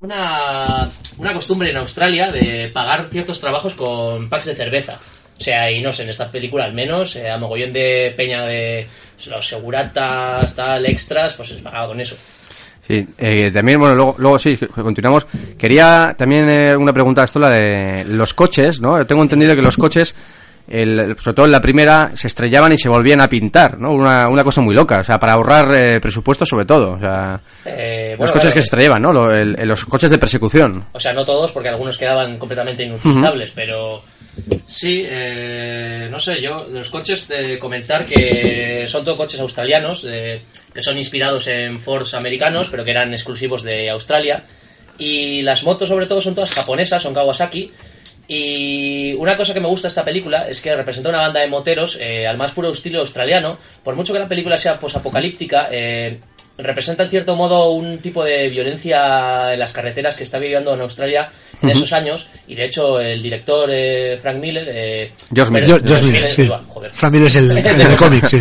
una, 0.00 0.88
una 1.18 1.32
costumbre 1.32 1.70
en 1.70 1.76
Australia 1.76 2.30
de 2.30 2.70
pagar 2.72 3.08
ciertos 3.08 3.40
trabajos 3.40 3.74
con 3.74 4.28
packs 4.28 4.46
de 4.46 4.54
cerveza. 4.54 4.98
O 5.38 5.42
sea, 5.42 5.70
y 5.70 5.80
no 5.80 5.92
sé, 5.92 6.02
en 6.02 6.10
esta 6.10 6.30
película 6.30 6.64
al 6.64 6.72
menos, 6.72 7.14
eh, 7.16 7.30
a 7.30 7.38
mogollón 7.38 7.72
de 7.72 8.12
peña 8.16 8.44
de 8.44 8.86
los 9.28 9.46
seguratas, 9.46 10.54
tal, 10.54 10.86
extras, 10.86 11.34
pues 11.34 11.48
se 11.48 11.54
les 11.54 11.62
pagaba 11.62 11.88
con 11.88 12.00
eso. 12.00 12.16
Sí, 12.86 13.06
eh, 13.18 13.50
también, 13.52 13.78
bueno, 13.78 13.94
luego, 13.94 14.14
luego 14.18 14.38
sí, 14.38 14.56
continuamos. 14.56 15.26
Quería 15.58 16.14
también 16.16 16.48
eh, 16.48 16.76
una 16.76 16.92
pregunta 16.92 17.20
a 17.20 17.24
Astola 17.24 17.50
de 17.50 18.04
los 18.04 18.32
coches, 18.34 18.80
¿no? 18.80 19.04
Tengo 19.04 19.22
entendido 19.22 19.54
que 19.54 19.62
los 19.62 19.76
coches, 19.76 20.14
el- 20.68 21.16
sobre 21.18 21.34
todo 21.34 21.46
en 21.46 21.52
la 21.52 21.60
primera, 21.60 22.12
se 22.14 22.26
estrellaban 22.26 22.72
y 22.72 22.78
se 22.78 22.88
volvían 22.88 23.20
a 23.20 23.28
pintar, 23.28 23.78
¿no? 23.78 23.92
Una, 23.92 24.28
una 24.28 24.44
cosa 24.44 24.60
muy 24.60 24.74
loca, 24.74 25.00
o 25.00 25.04
sea, 25.04 25.18
para 25.18 25.32
ahorrar 25.32 25.74
eh, 25.74 26.00
presupuesto 26.00 26.44
sobre 26.46 26.66
todo, 26.66 26.92
o 26.92 26.98
sea, 26.98 27.40
Eh, 27.64 28.16
los 28.18 28.30
coches 28.32 28.40
claro, 28.50 28.54
que 28.54 28.60
se 28.60 28.64
estrellaban, 28.66 29.02
¿no? 29.02 29.12
Lo- 29.12 29.32
el- 29.34 29.56
los 29.66 29.84
coches 29.84 30.10
de 30.10 30.18
persecución. 30.18 30.84
O 30.92 31.00
sea, 31.00 31.12
no 31.12 31.24
todos, 31.24 31.52
porque 31.52 31.68
algunos 31.68 31.96
quedaban 31.98 32.36
completamente 32.38 32.82
inutilizables, 32.84 33.50
pero 33.54 34.02
sí, 34.66 35.04
eh, 35.06 36.08
no 36.10 36.18
sé, 36.20 36.40
yo, 36.40 36.66
los 36.70 36.88
coches, 36.90 37.26
de 37.28 37.58
comentar 37.58 38.04
que 38.04 38.84
son 38.88 39.04
todos 39.04 39.16
coches 39.16 39.40
australianos, 39.40 40.02
de- 40.02 40.42
que 40.74 40.82
son 40.82 40.98
inspirados 40.98 41.46
en 41.48 41.78
Fords 41.78 42.14
americanos, 42.14 42.68
pero 42.70 42.84
que 42.84 42.90
eran 42.90 43.12
exclusivos 43.12 43.62
de 43.62 43.90
Australia. 43.90 44.44
Y 44.98 45.42
las 45.42 45.62
motos, 45.62 45.88
sobre 45.88 46.06
todo, 46.06 46.20
son 46.20 46.34
todas 46.34 46.50
japonesas, 46.50 47.02
son 47.02 47.14
Kawasaki. 47.14 47.70
Y 48.30 49.14
una 49.14 49.36
cosa 49.38 49.54
que 49.54 49.60
me 49.60 49.68
gusta 49.68 49.88
de 49.88 49.90
esta 49.90 50.04
película 50.04 50.46
es 50.46 50.60
que 50.60 50.76
representa 50.76 51.08
una 51.08 51.22
banda 51.22 51.40
de 51.40 51.48
moteros 51.48 51.98
eh, 51.98 52.26
al 52.26 52.36
más 52.36 52.52
puro 52.52 52.70
estilo 52.70 53.00
australiano. 53.00 53.56
Por 53.82 53.96
mucho 53.96 54.12
que 54.12 54.18
la 54.18 54.28
película 54.28 54.58
sea 54.58 54.78
posapocalíptica, 54.78 55.68
eh, 55.70 56.20
representa 56.58 57.04
en 57.04 57.10
cierto 57.10 57.36
modo 57.36 57.70
un 57.70 57.98
tipo 57.98 58.24
de 58.24 58.48
violencia 58.48 59.52
en 59.52 59.60
las 59.60 59.72
carreteras 59.72 60.16
que 60.16 60.24
está 60.24 60.38
viviendo 60.38 60.74
en 60.74 60.80
Australia 60.80 61.30
en 61.62 61.70
esos 61.70 61.92
años 61.92 62.28
y 62.48 62.54
de 62.54 62.64
hecho 62.64 63.00
el 63.00 63.22
director 63.22 63.68
eh, 63.72 64.18
Frank 64.20 64.38
Miller 64.38 64.66
eh, 64.68 65.12
Josh 65.34 65.50
Miller. 65.50 65.82
Josh 65.86 66.30
sí. 66.30 66.42
iba, 66.42 66.62
joder. 66.66 66.90
Frank 66.92 67.12
Miller 67.12 67.28
es 67.28 67.36
el, 67.36 67.58
el 67.58 67.78
del 67.78 67.96
cómic, 67.96 68.26
sí. 68.26 68.40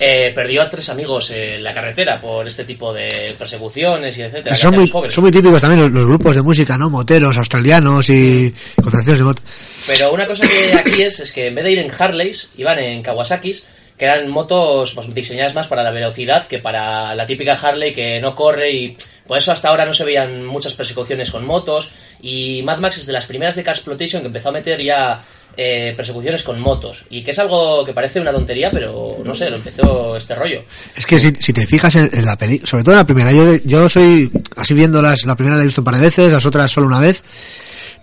Eh, 0.00 0.32
perdió 0.34 0.62
a 0.62 0.68
tres 0.68 0.88
amigos 0.88 1.30
en 1.30 1.62
la 1.62 1.72
carretera 1.72 2.20
por 2.20 2.46
este 2.46 2.64
tipo 2.64 2.92
de 2.92 3.34
persecuciones 3.38 4.18
y 4.18 4.22
etcétera. 4.22 4.56
Son 4.56 4.74
muy, 4.74 4.88
son 4.88 5.22
muy 5.22 5.30
típicos 5.30 5.60
también 5.60 5.82
los, 5.82 5.90
los 5.92 6.06
grupos 6.06 6.34
de 6.34 6.42
música, 6.42 6.76
¿no? 6.76 6.90
Moteros, 6.90 7.38
australianos 7.38 8.10
y 8.10 8.52
concentraciones 8.76 9.18
de 9.18 9.24
moto. 9.24 9.42
Pero 9.86 10.12
una 10.12 10.26
cosa 10.26 10.44
que 10.46 10.76
aquí 10.76 11.02
es, 11.02 11.20
es 11.20 11.30
que 11.30 11.48
en 11.48 11.54
vez 11.54 11.64
de 11.64 11.72
ir 11.72 11.78
en 11.78 11.90
Harleys, 11.96 12.48
iban 12.56 12.78
en 12.78 13.02
Kawasaki's, 13.02 13.64
que 14.04 14.10
eran 14.10 14.28
motos 14.28 14.92
pues, 14.94 15.14
diseñadas 15.14 15.54
más 15.54 15.66
para 15.66 15.82
la 15.82 15.90
velocidad 15.90 16.46
que 16.46 16.58
para 16.58 17.14
la 17.14 17.26
típica 17.26 17.54
Harley 17.54 17.94
que 17.94 18.20
no 18.20 18.34
corre 18.34 18.70
y 18.70 18.96
por 19.26 19.38
eso 19.38 19.52
hasta 19.52 19.70
ahora 19.70 19.86
no 19.86 19.94
se 19.94 20.04
veían 20.04 20.44
muchas 20.44 20.74
persecuciones 20.74 21.30
con 21.30 21.46
motos 21.46 21.90
y 22.20 22.62
Mad 22.62 22.78
Max 22.78 22.98
es 22.98 23.06
de 23.06 23.14
las 23.14 23.24
primeras 23.24 23.56
de 23.56 23.64
Car 23.64 23.74
Exploitation 23.74 24.20
que 24.20 24.26
empezó 24.26 24.50
a 24.50 24.52
meter 24.52 24.82
ya 24.82 25.24
eh, 25.56 25.94
persecuciones 25.96 26.42
con 26.42 26.60
motos 26.60 27.04
y 27.08 27.24
que 27.24 27.30
es 27.30 27.38
algo 27.38 27.82
que 27.82 27.94
parece 27.94 28.20
una 28.20 28.32
tontería 28.32 28.70
pero 28.70 29.16
no 29.24 29.34
sé, 29.34 29.48
lo 29.48 29.56
empezó 29.56 30.16
este 30.16 30.34
rollo. 30.34 30.64
Es 30.94 31.06
que 31.06 31.18
si, 31.18 31.32
te 31.32 31.66
fijas 31.66 31.94
en, 31.96 32.10
en 32.12 32.26
la 32.26 32.36
peli, 32.36 32.60
sobre 32.62 32.84
todo 32.84 32.94
en 32.94 32.98
la 32.98 33.06
primera, 33.06 33.32
yo, 33.32 33.56
yo 33.64 33.88
soy 33.88 34.30
así 34.56 34.74
viéndolas, 34.74 35.24
la 35.24 35.36
primera 35.36 35.56
la 35.56 35.62
he 35.62 35.66
visto 35.66 35.80
un 35.80 35.86
par 35.86 35.94
de 35.94 36.02
veces, 36.02 36.30
las 36.30 36.44
otras 36.44 36.70
solo 36.70 36.88
una 36.88 37.00
vez, 37.00 37.22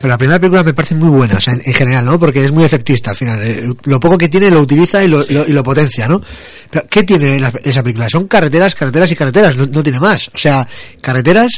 pero 0.02 0.10
la 0.10 0.18
primera 0.18 0.40
película 0.40 0.64
me 0.64 0.74
parece 0.74 0.96
muy 0.96 1.10
buena, 1.10 1.36
o 1.36 1.42
sea, 1.42 1.54
en, 1.54 1.62
en 1.64 1.74
general, 1.74 2.04
¿no? 2.06 2.20
Porque 2.20 2.44
es 2.44 2.52
muy 2.52 2.64
efectista 2.64 3.12
al 3.12 3.16
final. 3.16 3.40
eh, 3.42 3.72
lo 3.84 4.00
poco 4.00 4.18
que 4.18 4.28
tiene 4.30 4.50
lo 4.50 4.62
utiliza 4.62 5.04
y 5.04 5.08
lo, 5.08 5.24
lo- 5.30 5.48
y 5.48 5.52
lo 5.54 5.64
potencia, 5.64 6.08
¿no? 6.08 6.22
Pero, 6.70 6.86
¿qué 6.90 7.04
tiene 7.04 7.40
la- 7.40 7.54
esa 7.64 7.84
película? 7.84 8.10
Son 8.10 8.28
carreteras, 8.28 8.74
carreteras 8.76 9.12
y 9.12 9.16
carreteras, 9.16 9.56
no, 9.58 9.66
no 9.66 9.84
tiene 9.84 10.00
más. 10.00 10.30
O 10.34 10.38
sea, 10.38 10.68
carreteras, 11.02 11.52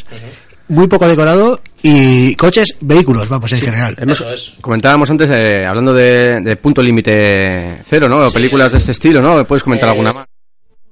muy 0.68 0.88
poco 0.88 1.08
decorado 1.08 1.62
y 1.82 2.36
coches, 2.36 2.76
vehículos, 2.82 3.28
vamos, 3.30 3.52
en 3.54 3.62
general. 3.62 3.96
Hemos- 3.98 4.20
Eso 4.22 4.32
es. 4.32 4.54
Comentábamos 4.62 5.10
antes, 5.10 5.30
eh, 5.32 5.66
hablando 5.66 5.94
de, 5.94 6.40
de 6.42 6.56
punto 6.58 6.82
límite 6.82 7.82
cero, 7.88 8.08
¿no? 8.10 8.28
Sí, 8.28 8.34
películas 8.34 8.72
de 8.72 8.78
este 8.78 8.92
estilo, 8.94 9.22
¿no? 9.22 9.46
¿Puedes 9.46 9.64
comentar 9.64 9.90
Eh, 9.90 9.92
alguna 9.92 10.14
más? 10.14 10.26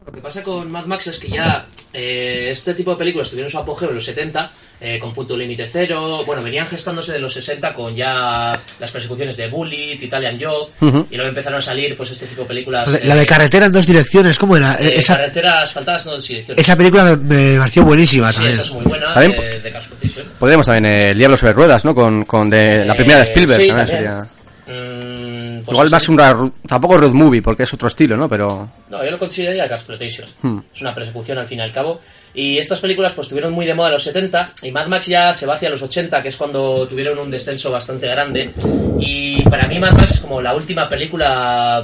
Lo 0.06 0.12
que 0.12 0.20
pasa 0.22 0.42
con 0.44 0.72
Mad 0.72 0.86
Max 0.86 1.08
es 1.08 1.20
que 1.20 1.30
ya 1.30 1.66
eh, 1.94 2.50
este 2.52 2.74
tipo 2.74 2.92
de 2.92 2.98
películas 2.98 3.30
tuvieron 3.30 3.50
su 3.52 3.58
apogeo 3.58 3.90
en 3.90 3.96
los 3.96 4.06
70, 4.06 4.52
eh, 4.84 4.98
con 5.00 5.14
Punto 5.14 5.38
Límite 5.38 5.68
Cero, 5.72 6.24
bueno, 6.26 6.42
venían 6.42 6.66
gestándose 6.68 7.12
de 7.14 7.20
los 7.20 7.34
60 7.34 7.74
con 7.74 7.96
ya 7.96 8.60
las 8.80 8.92
persecuciones 8.92 9.38
de 9.38 9.48
Bullet, 9.48 9.98
Italian 10.02 10.40
Job, 10.42 10.70
y 11.12 11.16
luego 11.16 11.30
empezaron 11.30 11.60
a 11.60 11.62
salir 11.62 11.96
pues 11.96 12.12
este 12.12 12.26
tipo 12.26 12.42
de 12.44 12.48
películas... 12.48 12.88
La 12.88 12.94
de- 13.00 13.06
la 13.06 13.16
de 13.16 13.22
eh, 13.22 13.26
carretera 13.26 13.66
en 13.68 13.72
dos 13.72 13.86
direcciones, 13.86 14.40
¿cómo 14.40 14.58
era? 14.58 14.76
eh, 14.80 14.96
esa, 14.98 15.18
carreteras 15.18 15.64
asfaltadas 15.64 16.06
no 16.08 16.18
direcciones. 16.18 16.64
esa 16.66 16.76
película 16.76 17.16
me, 17.16 17.58
pareció 17.60 17.84
buenísima 17.84 18.30
Sí, 18.30 18.36
también. 18.38 18.54
esa 18.54 18.64
es 18.64 18.72
muy 18.72 18.86
buena, 18.86 19.14
También- 19.14 19.42
eh, 19.44 19.60
de. 19.60 19.72
Podríamos 20.40 20.66
también 20.66 20.94
eh, 20.94 21.12
El 21.12 21.18
Diablo 21.18 21.38
sobre 21.38 21.54
Ruedas, 21.54 21.86
¿no? 21.86 21.94
Con, 21.94 22.26
con 22.26 22.50
de, 22.50 22.86
la 22.86 22.96
primera 22.96 23.20
de 23.20 23.26
Spielberg. 23.26 23.62
sí, 23.62 23.68
también 23.68 23.88
también. 23.88 24.12
sería- 24.12 24.41
pues 25.66 25.76
Igual 25.76 25.94
va 25.94 25.98
a 25.98 26.00
ser 26.00 26.12
una... 26.12 26.52
Tampoco 26.68 26.98
road 26.98 27.12
movie, 27.12 27.42
porque 27.42 27.64
es 27.64 27.74
otro 27.74 27.88
estilo, 27.88 28.18
¿no? 28.18 28.28
Pero... 28.30 28.70
No, 28.90 29.04
yo 29.04 29.12
lo 29.12 29.20
consideraría 29.20 29.66
Exploitation. 29.66 30.28
Hmm. 30.42 30.60
Es 30.74 30.82
una 30.82 30.94
persecución 30.94 31.38
al 31.38 31.48
fin 31.48 31.60
y 31.60 31.62
al 31.62 31.72
cabo. 31.72 32.02
Y 32.34 32.58
estas 32.58 32.80
películas 32.80 33.14
pues 33.14 33.28
tuvieron 33.28 33.52
muy 33.52 33.66
de 33.66 33.74
moda 33.74 33.90
en 33.90 33.94
los 33.94 34.04
70 34.04 34.54
y 34.64 34.72
Mad 34.72 34.88
Max 34.88 35.06
ya 35.08 35.34
se 35.34 35.46
va 35.46 35.56
hacia 35.56 35.70
los 35.70 35.82
80, 35.82 36.22
que 36.22 36.30
es 36.30 36.38
cuando 36.38 36.88
tuvieron 36.88 37.20
un 37.20 37.30
descenso 37.30 37.72
bastante 37.72 38.08
grande. 38.08 38.52
Y 39.00 39.42
para 39.44 39.68
mí 39.68 39.80
Mad 39.80 39.94
Max 39.94 40.14
es 40.14 40.20
como 40.22 40.42
la 40.42 40.56
última 40.56 40.88
película 40.88 41.84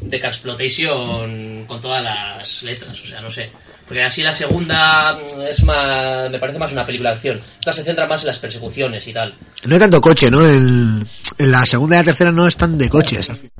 de 0.00 0.16
Exploitation 0.16 1.64
con 1.66 1.80
todas 1.80 2.02
las 2.02 2.62
letras, 2.62 3.00
o 3.00 3.06
sea, 3.06 3.20
no 3.20 3.30
sé. 3.30 3.50
Porque 3.86 4.02
así 4.02 4.22
la 4.22 4.32
segunda 4.32 5.14
mm, 5.14 5.40
es 5.42 5.62
más, 5.62 6.30
me 6.30 6.38
parece 6.38 6.58
más 6.58 6.72
una 6.72 6.86
película 6.86 7.10
de 7.10 7.16
acción. 7.16 7.40
Esta 7.58 7.72
se 7.72 7.84
centra 7.84 8.06
más 8.06 8.22
en 8.22 8.28
las 8.28 8.38
persecuciones 8.38 9.06
y 9.06 9.12
tal. 9.12 9.34
No 9.64 9.74
hay 9.74 9.80
tanto 9.80 10.00
coche, 10.00 10.30
¿no? 10.30 10.46
En, 10.46 11.06
en 11.38 11.52
la 11.52 11.66
segunda 11.66 11.96
y 11.96 11.98
la 12.00 12.04
tercera 12.04 12.32
no 12.32 12.46
están 12.46 12.78
de 12.78 12.88
coches. 12.88 13.50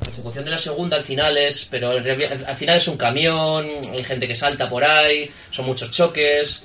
La 0.00 0.06
persecución 0.06 0.44
de 0.44 0.50
la 0.50 0.58
segunda 0.58 0.96
al 0.96 1.02
final 1.02 1.36
es, 1.36 1.66
pero 1.70 1.90
al 1.90 2.56
final 2.56 2.76
es 2.76 2.88
un 2.88 2.96
camión, 2.96 3.66
hay 3.92 4.02
gente 4.02 4.26
que 4.26 4.34
salta 4.34 4.68
por 4.68 4.82
ahí, 4.82 5.30
son 5.50 5.66
muchos 5.66 5.90
choques. 5.90 6.62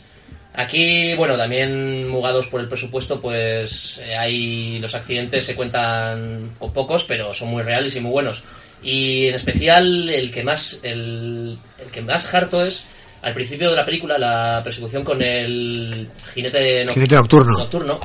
Aquí, 0.57 1.13
bueno, 1.16 1.36
también 1.36 2.07
mugados 2.07 2.47
por 2.47 2.61
el 2.61 2.70
presupuesto, 2.70 3.20
pues 3.20 3.99
eh, 4.01 4.16
hay 4.16 4.80
los 4.80 4.95
accidentes 4.95 5.45
se 5.45 5.53
cuentan 5.53 6.51
con 6.57 6.72
pocos, 6.72 7.03
pero 7.03 7.34
son 7.34 7.49
muy 7.49 7.61
reales 7.61 7.93
y 7.97 7.99
muy 7.99 8.11
buenos. 8.11 8.41
Y 8.84 9.28
en 9.28 9.36
especial 9.36 10.10
el 10.10 10.32
que 10.32 10.44
más 10.44 10.80
el, 10.84 11.58
el 11.84 11.92
que 11.92 12.02
más 12.02 12.32
harto 12.34 12.64
es 12.66 12.86
al 13.24 13.34
principio 13.34 13.72
de 13.72 13.76
la 13.76 13.86
película 13.86 14.18
la 14.20 14.62
persecución 14.64 15.04
con 15.04 15.22
el 15.22 16.08
jinete, 16.34 16.86
no- 16.86 16.92
Jinete 16.94 17.16
nocturno. 17.16 17.58
nocturno. 17.58 18.00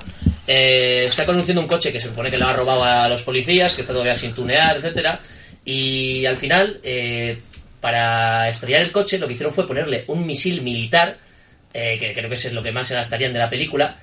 Eh, 0.46 1.04
está 1.06 1.26
conduciendo 1.26 1.60
un 1.60 1.68
coche 1.68 1.92
que 1.92 2.00
se 2.00 2.08
supone 2.08 2.30
que 2.30 2.38
le 2.38 2.44
ha 2.44 2.52
robado 2.54 2.82
a 2.82 3.08
los 3.08 3.22
policías, 3.22 3.74
que 3.74 3.82
está 3.82 3.92
todavía 3.92 4.16
sin 4.16 4.32
tunear, 4.32 4.76
etcétera. 4.78 5.20
Y 5.64 6.24
al 6.24 6.36
final, 6.36 6.80
eh, 6.82 7.38
para 7.80 8.48
estrellar 8.48 8.80
el 8.80 8.90
coche, 8.92 9.18
lo 9.18 9.26
que 9.26 9.34
hicieron 9.34 9.54
fue 9.54 9.66
ponerle 9.66 10.04
un 10.06 10.26
misil 10.26 10.62
militar, 10.62 11.18
eh, 11.74 11.96
que 12.00 12.12
creo 12.14 12.28
que 12.28 12.34
eso 12.34 12.48
es 12.48 12.54
lo 12.54 12.62
que 12.62 12.72
más 12.72 12.86
se 12.88 12.94
gastarían 12.94 13.32
de 13.32 13.38
la 13.38 13.50
película, 13.50 13.98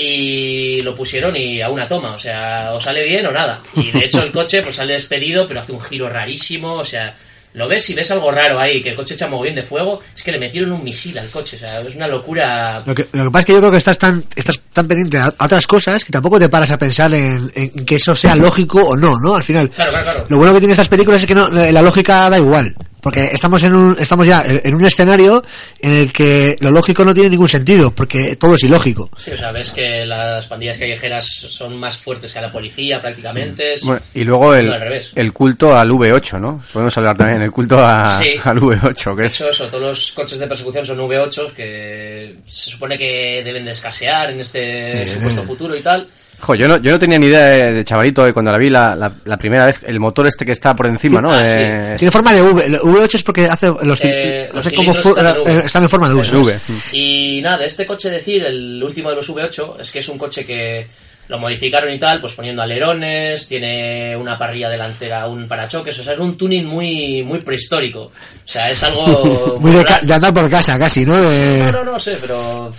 y 0.00 0.80
lo 0.82 0.94
pusieron 0.94 1.34
y 1.36 1.60
a 1.60 1.68
una 1.68 1.88
toma, 1.88 2.12
o 2.14 2.18
sea, 2.18 2.70
o 2.72 2.80
sale 2.80 3.02
bien 3.04 3.26
o 3.26 3.32
nada. 3.32 3.58
Y 3.74 3.90
de 3.90 4.04
hecho 4.04 4.22
el 4.22 4.32
coche 4.32 4.62
pues 4.62 4.76
sale 4.76 4.94
despedido, 4.94 5.46
pero 5.46 5.60
hace 5.60 5.72
un 5.72 5.80
giro 5.80 6.08
rarísimo, 6.08 6.74
o 6.74 6.84
sea, 6.84 7.14
lo 7.54 7.66
ves 7.66 7.88
y 7.90 7.94
ves 7.94 8.10
algo 8.10 8.30
raro 8.30 8.60
ahí, 8.60 8.82
que 8.82 8.90
el 8.90 8.94
coche 8.96 9.14
echa 9.14 9.26
muy 9.26 9.42
bien 9.44 9.56
de 9.56 9.62
fuego, 9.62 10.00
es 10.14 10.22
que 10.22 10.30
le 10.30 10.38
metieron 10.38 10.70
un 10.72 10.84
misil 10.84 11.18
al 11.18 11.28
coche, 11.30 11.56
o 11.56 11.58
sea, 11.58 11.80
es 11.80 11.94
una 11.94 12.06
locura. 12.06 12.82
Lo 12.86 12.94
que, 12.94 13.08
lo 13.12 13.24
que 13.24 13.30
pasa 13.30 13.40
es 13.40 13.44
que 13.46 13.52
yo 13.52 13.58
creo 13.58 13.70
que 13.72 13.78
estás 13.78 13.98
tan, 13.98 14.24
estás 14.36 14.60
tan 14.72 14.86
pendiente 14.86 15.18
a, 15.18 15.34
a 15.36 15.44
otras 15.46 15.66
cosas 15.66 16.04
que 16.04 16.12
tampoco 16.12 16.38
te 16.38 16.48
paras 16.48 16.70
a 16.70 16.78
pensar 16.78 17.12
en, 17.14 17.50
en 17.54 17.70
que 17.84 17.96
eso 17.96 18.14
sea 18.14 18.36
lógico 18.36 18.80
o 18.82 18.96
no, 18.96 19.18
¿no? 19.18 19.34
Al 19.34 19.42
final, 19.44 19.68
Claro, 19.70 19.90
claro, 19.90 20.04
claro. 20.04 20.26
lo 20.28 20.36
bueno 20.36 20.52
que 20.52 20.60
tienen 20.60 20.72
estas 20.72 20.88
películas 20.88 21.22
es 21.22 21.26
que 21.26 21.34
no, 21.34 21.48
la 21.48 21.82
lógica 21.82 22.30
da 22.30 22.38
igual. 22.38 22.74
Porque 23.08 23.30
estamos 23.32 23.62
en 23.62 23.74
un, 23.74 23.96
estamos 23.98 24.26
ya 24.26 24.44
en 24.46 24.74
un 24.74 24.84
escenario 24.84 25.42
en 25.80 25.90
el 25.92 26.12
que 26.12 26.56
lo 26.60 26.70
lógico 26.70 27.04
no 27.04 27.14
tiene 27.14 27.30
ningún 27.30 27.48
sentido, 27.48 27.90
porque 27.90 28.36
todo 28.36 28.54
es 28.54 28.64
ilógico. 28.64 29.08
Sí, 29.16 29.30
o 29.30 29.36
sea, 29.38 29.50
ves 29.52 29.70
que 29.70 30.04
las 30.04 30.44
pandillas 30.46 30.76
callejeras 30.78 31.26
son 31.26 31.76
más 31.78 31.96
fuertes 31.96 32.32
que 32.32 32.40
la 32.40 32.52
policía 32.52 33.00
prácticamente. 33.00 33.74
Bueno, 33.82 34.00
y 34.14 34.24
luego 34.24 34.54
el, 34.54 34.66
No, 34.68 34.74
al 34.74 34.80
revés. 34.80 35.12
el 35.14 35.32
culto 35.32 35.76
al 35.76 35.88
V8, 35.90 36.38
¿no? 36.40 36.60
Podemos 36.72 36.96
hablar 36.98 37.16
también 37.16 37.42
el 37.42 37.50
culto 37.52 37.78
a, 37.78 38.18
Sí. 38.18 38.34
al 38.44 38.58
V8, 38.60 39.14
que 39.16 39.20
De 39.22 39.26
es... 39.26 39.34
hecho, 39.34 39.50
eso, 39.50 39.66
todos 39.68 39.82
los 39.82 40.12
coches 40.12 40.38
de 40.38 40.46
persecución 40.46 40.84
son 40.84 40.98
V8 40.98 41.52
que 41.52 42.34
se 42.46 42.70
supone 42.70 42.98
que 42.98 43.42
deben 43.44 43.64
de 43.64 43.72
escasear 43.72 44.30
en 44.30 44.40
este 44.40 45.06
Sí. 45.06 45.14
supuesto 45.14 45.42
futuro 45.44 45.76
y 45.76 45.80
tal. 45.80 46.06
Jo, 46.40 46.54
yo 46.54 46.68
no, 46.68 46.76
yo 46.80 46.92
no 46.92 46.98
tenía 46.98 47.18
ni 47.18 47.26
idea 47.26 47.46
de, 47.46 47.72
de 47.72 47.84
chavalito 47.84 48.24
eh, 48.26 48.32
cuando 48.32 48.52
la 48.52 48.58
vi 48.58 48.70
la, 48.70 48.94
la, 48.94 49.12
la 49.24 49.36
primera 49.36 49.66
vez, 49.66 49.80
el 49.84 49.98
motor 49.98 50.26
este 50.28 50.44
que 50.44 50.52
está 50.52 50.72
por 50.72 50.86
encima, 50.86 51.20
¿no? 51.20 51.32
Ah, 51.32 51.44
sí. 51.44 51.52
Eh, 51.56 51.94
Tiene 51.98 52.12
forma 52.12 52.32
de 52.32 52.42
V. 52.42 52.64
El 52.66 52.78
V8 52.80 53.14
es 53.16 53.22
porque 53.24 53.46
hace 53.46 53.66
los, 53.82 54.00
Eh, 54.04 54.48
no 54.52 54.56
los 54.58 54.66
están 54.66 54.84
en 54.84 54.90
V. 54.90 55.42
eh, 55.50 55.62
están 55.64 55.82
en 55.82 55.90
forma 55.90 56.08
de 56.08 56.14
V. 56.14 56.36
V. 56.36 56.60
Y 56.92 57.40
nada, 57.42 57.64
este 57.64 57.84
coche 57.84 58.08
decir, 58.10 58.44
el 58.44 58.82
último 58.82 59.10
de 59.10 59.16
los 59.16 59.28
V8, 59.28 59.80
es 59.80 59.90
que 59.90 59.98
es 59.98 60.08
un 60.08 60.16
coche 60.16 60.44
que 60.46 60.86
lo 61.26 61.38
modificaron 61.38 61.92
y 61.92 61.98
tal, 61.98 62.20
pues 62.20 62.32
poniendo 62.34 62.62
alerones, 62.62 63.46
tiene 63.46 64.16
una 64.16 64.38
parrilla 64.38 64.70
delantera, 64.70 65.26
un 65.26 65.46
parachoques, 65.46 65.98
o 65.98 66.02
sea, 66.02 66.14
es 66.14 66.18
un 66.20 66.38
tuning 66.38 66.64
muy 66.64 67.22
muy 67.22 67.40
prehistórico. 67.40 68.00
O 68.04 68.12
sea, 68.46 68.70
es 68.70 68.82
algo 68.82 69.56
Muy 69.60 69.72
de, 69.72 69.84
de 70.02 70.14
andar 70.14 70.32
por 70.32 70.48
casa, 70.48 70.78
casi, 70.78 71.04
¿no? 71.04 71.14
De- 71.20 71.64
No, 71.70 71.84
no, 71.84 71.92
no 71.92 72.00
sé, 72.00 72.16
pero 72.20 72.72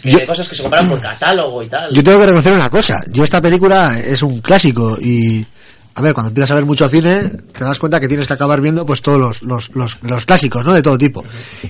que 0.00 0.10
Yo- 0.10 0.18
hay 0.18 0.26
cosas 0.26 0.48
que 0.48 0.54
se 0.54 0.62
compran 0.62 0.88
por 0.88 1.00
catálogo 1.00 1.62
y 1.62 1.68
tal. 1.68 1.92
Yo 1.94 2.02
tengo 2.02 2.18
que 2.18 2.24
reconocer 2.26 2.52
una 2.52 2.70
cosa. 2.70 3.00
Yo 3.12 3.24
esta 3.24 3.40
película 3.40 3.98
es 3.98 4.22
un 4.22 4.40
clásico 4.40 4.96
y 5.00 5.44
a 5.94 6.00
ver, 6.00 6.14
cuando 6.14 6.28
empiezas 6.28 6.52
a 6.52 6.54
ver 6.54 6.64
mucho 6.64 6.88
cine, 6.88 7.20
te 7.56 7.64
das 7.64 7.78
cuenta 7.78 8.00
que 8.00 8.08
tienes 8.08 8.26
que 8.26 8.32
acabar 8.32 8.60
viendo 8.62 8.86
pues 8.86 9.02
todos 9.02 9.18
los, 9.18 9.42
los, 9.42 9.70
los, 9.74 9.98
los 10.02 10.24
clásicos, 10.24 10.64
¿no? 10.64 10.72
De 10.72 10.80
todo 10.82 10.96
tipo. 10.96 11.22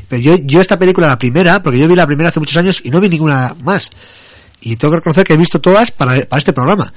Pero 0.09 0.23
yo, 0.23 0.37
yo 0.45 0.61
esta 0.61 0.79
película, 0.79 1.09
la 1.09 1.18
primera, 1.18 1.61
porque 1.62 1.79
yo 1.81 1.89
vi 1.89 1.97
la 1.97 2.07
primera 2.07 2.29
hace 2.29 2.39
muchos 2.39 2.57
años 2.57 2.81
y 2.85 2.91
no 2.91 3.01
vi 3.01 3.09
ninguna 3.09 3.55
más. 3.64 3.91
Y 4.61 4.77
tengo 4.77 4.93
que 4.93 4.99
reconocer 4.99 5.27
que 5.27 5.35
he 5.35 5.37
visto 5.37 5.61
todas 5.61 5.91
para, 5.91 6.25
para 6.27 6.39
este 6.39 6.53
programa. 6.53 6.93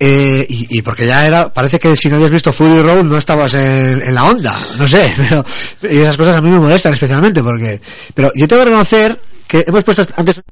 Eh, 0.00 0.44
y, 0.48 0.78
y 0.78 0.82
porque 0.82 1.06
ya 1.06 1.26
era, 1.26 1.52
parece 1.52 1.78
que 1.78 1.96
si 1.96 2.08
no 2.08 2.16
habías 2.16 2.30
visto 2.30 2.52
Fury 2.52 2.80
Road 2.82 3.04
no 3.04 3.18
estabas 3.18 3.54
en, 3.54 4.00
en 4.02 4.14
la 4.14 4.24
onda, 4.24 4.54
no 4.78 4.86
sé, 4.86 5.12
pero 5.16 5.44
y 5.92 5.98
esas 5.98 6.16
cosas 6.16 6.36
a 6.36 6.40
mí 6.40 6.50
me 6.50 6.58
molestan 6.60 6.92
especialmente 6.92 7.42
porque, 7.42 7.80
pero 8.14 8.30
yo 8.36 8.46
tengo 8.46 8.62
que 8.62 8.66
reconocer 8.66 9.18
que 9.48 9.64
hemos 9.66 9.82
puesto 9.84 10.02
antes 10.16 10.42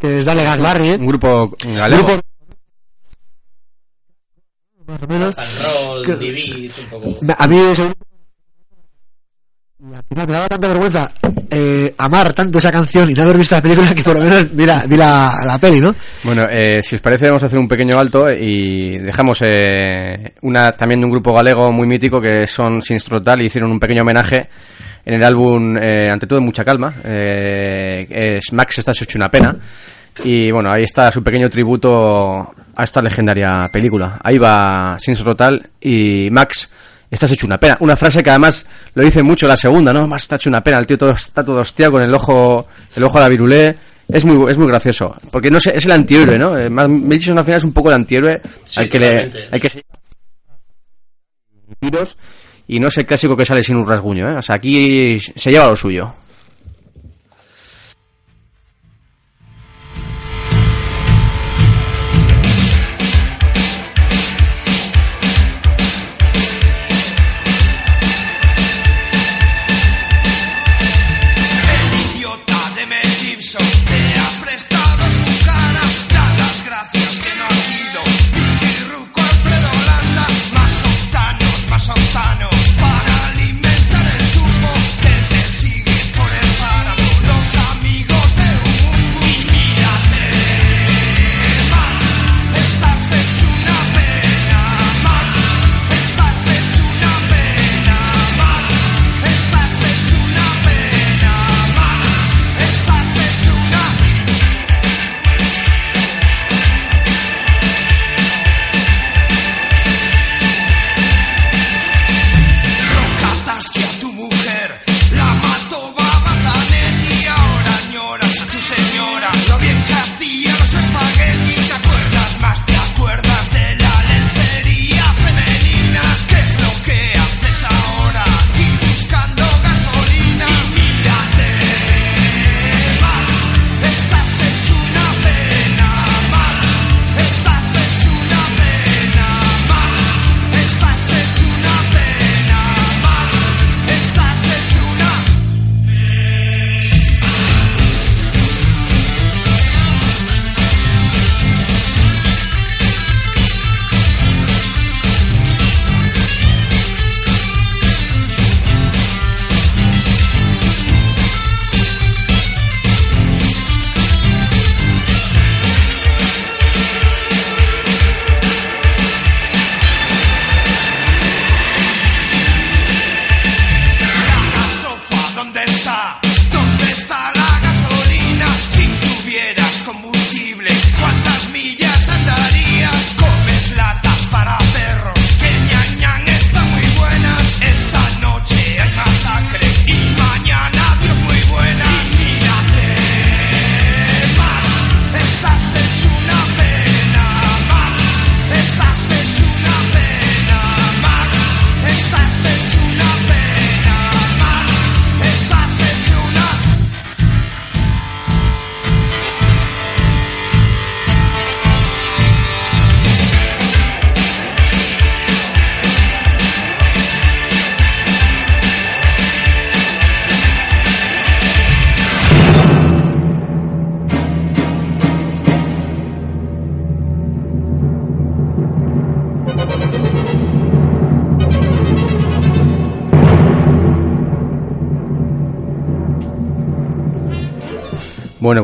que 0.00 0.18
es 0.20 0.24
Dale 0.24 0.44
Gas 0.44 0.58
Barry, 0.60 0.90
un 0.92 1.06
grupo 1.06 1.54
galego. 1.62 2.06
grupo 2.06 2.20
más 4.86 5.02
o 5.02 5.06
menos, 5.06 5.34
roll, 5.36 6.04
que- 6.04 6.64
es 6.66 6.78
un 6.78 6.84
poco... 6.86 7.18
Me- 7.20 7.34
a 7.38 7.46
mí 7.46 7.58
ese 7.58 7.92
me 9.82 10.26
daba 10.26 10.48
tanta 10.48 10.68
vergüenza 10.68 11.10
eh, 11.50 11.94
amar 11.98 12.34
tanto 12.34 12.58
esa 12.58 12.70
canción 12.72 13.08
y 13.10 13.14
no 13.14 13.22
haber 13.22 13.38
visto 13.38 13.54
la 13.54 13.62
película 13.62 13.94
que 13.94 14.02
por 14.02 14.14
lo 14.16 14.22
menos 14.22 14.54
vi 14.54 14.66
la, 14.66 14.84
vi 14.86 14.96
la, 14.96 15.32
la 15.46 15.58
peli, 15.58 15.80
¿no? 15.80 15.94
Bueno, 16.24 16.42
eh, 16.50 16.82
si 16.82 16.96
os 16.96 17.00
parece 17.00 17.26
vamos 17.26 17.42
a 17.42 17.46
hacer 17.46 17.58
un 17.58 17.68
pequeño 17.68 17.98
alto 17.98 18.30
y 18.30 18.98
dejamos 18.98 19.38
eh, 19.42 20.34
una 20.42 20.72
también 20.72 21.00
de 21.00 21.06
un 21.06 21.12
grupo 21.12 21.32
galego 21.32 21.72
muy 21.72 21.86
mítico 21.86 22.20
que 22.20 22.46
son 22.46 22.82
Sinistro 22.82 23.18
Total 23.18 23.40
y 23.42 23.46
hicieron 23.46 23.70
un 23.70 23.80
pequeño 23.80 24.02
homenaje 24.02 24.48
en 25.04 25.14
el 25.14 25.24
álbum 25.24 25.76
eh, 25.76 26.10
Ante 26.10 26.26
todo 26.26 26.40
mucha 26.40 26.64
calma. 26.64 26.92
Eh, 27.04 28.06
es 28.08 28.52
Max 28.52 28.78
estás 28.78 29.00
hecho 29.02 29.18
una 29.18 29.30
pena. 29.30 29.56
Y 30.24 30.50
bueno, 30.50 30.70
ahí 30.70 30.84
está 30.84 31.10
su 31.10 31.22
pequeño 31.22 31.48
tributo 31.48 32.52
a 32.74 32.84
esta 32.84 33.00
legendaria 33.00 33.66
película. 33.72 34.18
Ahí 34.22 34.38
va 34.38 34.96
Sinistro 34.98 35.30
Total 35.32 35.68
y 35.80 36.28
Max 36.30 36.70
estás 37.10 37.32
hecho 37.32 37.46
una 37.46 37.58
pena. 37.58 37.76
Una 37.80 37.96
frase 37.96 38.22
que 38.22 38.30
además 38.30 38.66
lo 38.94 39.02
dice 39.02 39.22
mucho 39.22 39.46
la 39.46 39.56
segunda, 39.56 39.92
¿no? 39.92 40.06
Más 40.06 40.22
está 40.22 40.36
hecho 40.36 40.50
una 40.50 40.62
pena, 40.62 40.78
el 40.78 40.86
tío 40.86 40.98
todo, 40.98 41.12
está 41.12 41.44
todo 41.44 41.60
hostiado 41.60 41.92
con 41.92 42.02
el 42.02 42.14
ojo, 42.14 42.68
el 42.94 43.04
ojo 43.04 43.18
a 43.18 43.22
la 43.22 43.28
virulé. 43.28 43.74
Es 44.08 44.24
muy, 44.24 44.50
es 44.50 44.58
muy 44.58 44.66
gracioso. 44.66 45.14
Porque 45.30 45.50
no 45.50 45.60
sé, 45.60 45.76
es 45.76 45.84
el 45.84 45.92
antihéroe, 45.92 46.38
¿no? 46.38 46.58
Eh, 46.58 46.68
Madison 46.68 47.38
al 47.38 47.44
final 47.44 47.58
es 47.58 47.64
un 47.64 47.72
poco 47.72 47.90
el 47.90 47.94
antihéroe 47.94 48.40
Sí, 48.64 48.80
al 48.80 48.88
que 48.88 48.98
le, 48.98 49.30
que 49.30 49.68
tiros 51.78 52.16
y 52.72 52.78
no 52.78 52.86
es 52.86 52.96
el 52.98 53.06
clásico 53.06 53.36
que 53.36 53.44
sale 53.44 53.64
sin 53.64 53.74
un 53.74 53.86
rasguño, 53.86 54.30
¿eh? 54.30 54.36
O 54.38 54.42
sea, 54.42 54.54
aquí 54.54 55.18
se 55.18 55.50
lleva 55.50 55.66
lo 55.68 55.74
suyo. 55.74 56.14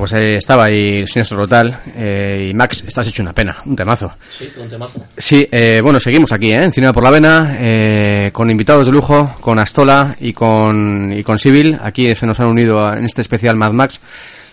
Pues 0.09 0.37
estaba 0.37 0.67
ahí 0.67 1.01
el 1.05 1.29
Total 1.29 1.81
eh, 1.97 2.49
y 2.51 2.55
Max, 2.55 2.85
estás 2.87 3.09
hecho 3.09 3.23
una 3.23 3.33
pena, 3.33 3.57
un 3.67 3.75
temazo. 3.75 4.07
Sí, 4.29 4.49
un 4.57 4.69
temazo. 4.69 5.05
Sí, 5.17 5.47
eh, 5.51 5.81
bueno, 5.83 5.99
seguimos 5.99 6.33
aquí, 6.33 6.51
¿eh? 6.51 6.63
En 6.63 6.71
Cinema 6.73 6.93
por 6.93 7.03
la 7.03 7.11
Vena, 7.11 7.57
eh, 7.59 8.31
con 8.33 8.49
invitados 8.49 8.87
de 8.87 8.93
lujo, 8.93 9.35
con 9.41 9.59
Astola 9.59 10.15
y 10.21 10.33
con, 10.33 11.13
y 11.13 11.25
con 11.25 11.39
Civil. 11.39 11.77
Aquí 11.83 12.15
se 12.15 12.25
nos 12.25 12.39
han 12.39 12.47
unido 12.49 12.79
a- 12.87 12.97
en 12.99 13.05
este 13.05 13.23
especial 13.23 13.57
Mad 13.57 13.73
Max. 13.73 14.01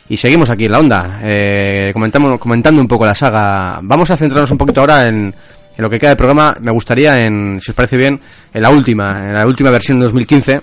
Y 0.09 0.17
seguimos 0.17 0.49
aquí 0.49 0.65
en 0.65 0.71
la 0.71 0.79
onda, 0.79 1.19
eh, 1.23 1.91
comentamos, 1.93 2.39
comentando 2.39 2.81
un 2.81 2.87
poco 2.87 3.05
la 3.05 3.13
saga. 3.15 3.79
Vamos 3.83 4.09
a 4.09 4.17
centrarnos 4.17 4.49
un 4.51 4.57
poquito 4.57 4.81
ahora 4.81 5.03
en, 5.03 5.25
en 5.27 5.81
lo 5.83 5.89
que 5.89 5.99
queda 5.99 6.09
del 6.09 6.17
programa. 6.17 6.57
Me 6.61 6.71
gustaría, 6.71 7.23
en, 7.23 7.59
si 7.61 7.69
os 7.71 7.75
parece 7.75 7.95
bien, 7.95 8.19
en 8.53 8.61
la 8.61 8.69
última, 8.71 9.11
en 9.29 9.33
la 9.35 9.45
última 9.45 9.69
versión 9.69 9.99
de 9.99 10.05
2015, 10.05 10.61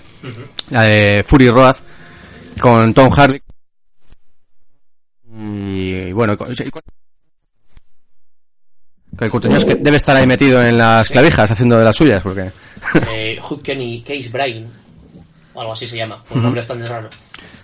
la 0.71 0.81
de 0.81 1.23
Fury 1.25 1.49
Road, 1.49 1.75
con 2.59 2.93
Tom 2.93 3.09
Hardy. 3.09 3.37
Y, 5.41 6.11
bueno, 6.11 6.35
el 9.19 9.29
Courtoñas 9.29 9.65
que 9.65 9.75
debe 9.75 9.97
estar 9.97 10.15
ahí 10.15 10.27
metido 10.27 10.61
en 10.61 10.77
las 10.77 11.09
clavijas 11.09 11.49
haciendo 11.49 11.77
de 11.77 11.85
las 11.85 11.95
suyas, 11.95 12.23
porque... 12.23 12.51
Eh, 13.13 13.39
y 13.67 14.01
Case 14.01 14.29
Brain, 14.29 14.67
algo 15.55 15.73
así 15.73 15.87
se 15.87 15.97
llama, 15.97 16.21
un 16.29 16.43
nombre 16.43 16.61
tan 16.63 16.85
raro. 16.85 17.09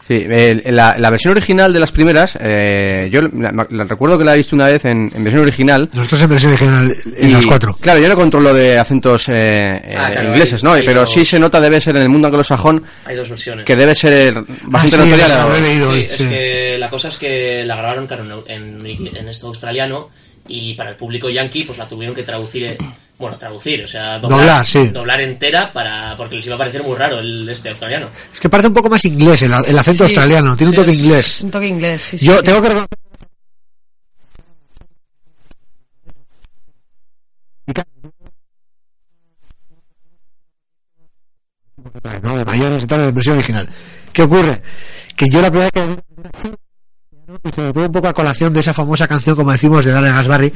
Sí, 0.07 0.13
el- 0.25 0.63
la, 0.73 0.95
la 0.97 1.09
versión 1.09 1.33
original 1.33 1.73
de 1.73 1.81
las 1.81 1.91
primeras, 1.91 2.37
eh, 2.39 3.09
yo 3.11 3.21
la, 3.23 3.51
la 3.69 3.83
recuerdo 3.83 4.17
que 4.17 4.23
la 4.23 4.35
he 4.35 4.37
visto 4.37 4.55
una 4.55 4.67
vez 4.67 4.85
en, 4.85 5.11
en 5.13 5.21
versión 5.21 5.41
original. 5.43 5.89
Nosotros 5.93 6.23
en 6.23 6.29
versión 6.29 6.51
original, 6.53 6.95
en 7.17 7.27
y, 7.27 7.31
las 7.33 7.45
cuatro. 7.45 7.75
Claro, 7.81 7.99
yo 7.99 8.07
no 8.07 8.15
controlo 8.15 8.53
de 8.53 8.79
acentos 8.79 9.27
eh, 9.27 9.33
eh, 9.35 9.95
Ah, 9.97 10.09
claro, 10.11 10.29
ingleses, 10.29 10.63
hay- 10.63 10.67
¿no? 10.69 10.73
hay 10.75 10.85
Pero 10.85 11.01
dos- 11.01 11.11
sí 11.11 11.25
se 11.25 11.37
nota, 11.37 11.59
debe 11.59 11.81
ser 11.81 11.97
en 11.97 12.03
el 12.03 12.09
mundo 12.09 12.29
anglosajón, 12.29 12.83
Hay 13.03 13.17
dos 13.17 13.29
versiones. 13.29 13.65
que 13.65 13.75
debe 13.75 13.93
ser 13.93 14.33
bastante 14.63 14.71
Ah, 14.73 14.87
sí, 14.87 14.97
notoria 14.97 15.27
la 15.27 15.59
leído 15.59 15.91
Sí, 15.91 15.97
hoy, 15.97 16.03
es 16.05 16.11
sí. 16.15 16.29
que 16.29 16.77
la 16.79 16.89
cosa 16.89 17.09
es 17.09 17.17
que 17.17 17.63
la 17.65 17.75
grabaron 17.75 18.07
claro, 18.07 18.45
en, 18.47 18.85
en, 18.87 19.17
en 19.17 19.27
esto 19.27 19.47
australiano 19.47 20.09
y 20.47 20.73
para 20.75 20.91
el 20.91 20.95
público 20.95 21.29
yankee 21.29 21.65
pues 21.65 21.77
la 21.77 21.89
tuvieron 21.89 22.15
que 22.15 22.23
traducir 22.23 22.77
Bueno, 23.19 23.35
traducir, 23.37 23.83
o 23.83 23.87
sea, 23.87 24.19
Doblar, 24.19 24.65
sí. 24.67 24.89
doblar 24.89 25.19
entera 25.21 25.73
para 25.73 26.15
porque 26.15 26.35
les 26.35 26.45
iba 26.45 26.53
a 26.55 26.59
parecer 26.59 26.83
muy 26.83 26.95
raro 26.95 27.17
el 27.19 27.49
este 27.49 27.69
australiano. 27.69 28.09
Es 28.31 28.39
que 28.39 28.47
parece 28.47 28.67
un 28.67 28.75
poco 28.75 28.89
más 28.89 29.03
inglés 29.05 29.41
el, 29.41 29.51
el 29.51 29.77
acento 29.79 29.97
Sí. 30.07 30.13
australiano, 30.13 30.55
tiene 30.55 30.69
un 30.69 30.75
toque 30.75 30.91
Es- 30.91 30.99
inglés. 30.99 31.41
Un 31.41 31.51
toque 31.51 31.67
inglés, 31.67 32.01
sí, 32.01 32.17
Yo 32.17 32.37
sí. 32.37 32.43
tengo 32.43 32.61
que 32.61 32.67
reconocer- 32.69 32.87
¿no? 42.23 42.37
de 42.37 42.45
mayores 42.45 42.83
y 42.83 42.87
tal, 42.87 42.99
en 43.01 43.05
la 43.07 43.11
versión 43.11 43.37
original. 43.37 43.69
¿Qué 44.11 44.23
ocurre? 44.23 44.61
Que 45.15 45.25
yo 45.29 45.41
la 45.41 45.49
primera 45.51 45.69
vez 45.73 46.01
que 46.41 46.57
y 47.43 47.51
sobre 47.55 47.73
todo 47.73 47.85
un 47.85 47.91
poco 47.91 48.07
a 48.07 48.13
colación 48.13 48.53
de 48.53 48.59
esa 48.59 48.73
famosa 48.73 49.07
canción, 49.07 49.35
como 49.35 49.51
decimos, 49.51 49.85
de 49.85 49.91
Dale 49.93 50.09
Gas 50.11 50.27
Barry. 50.27 50.53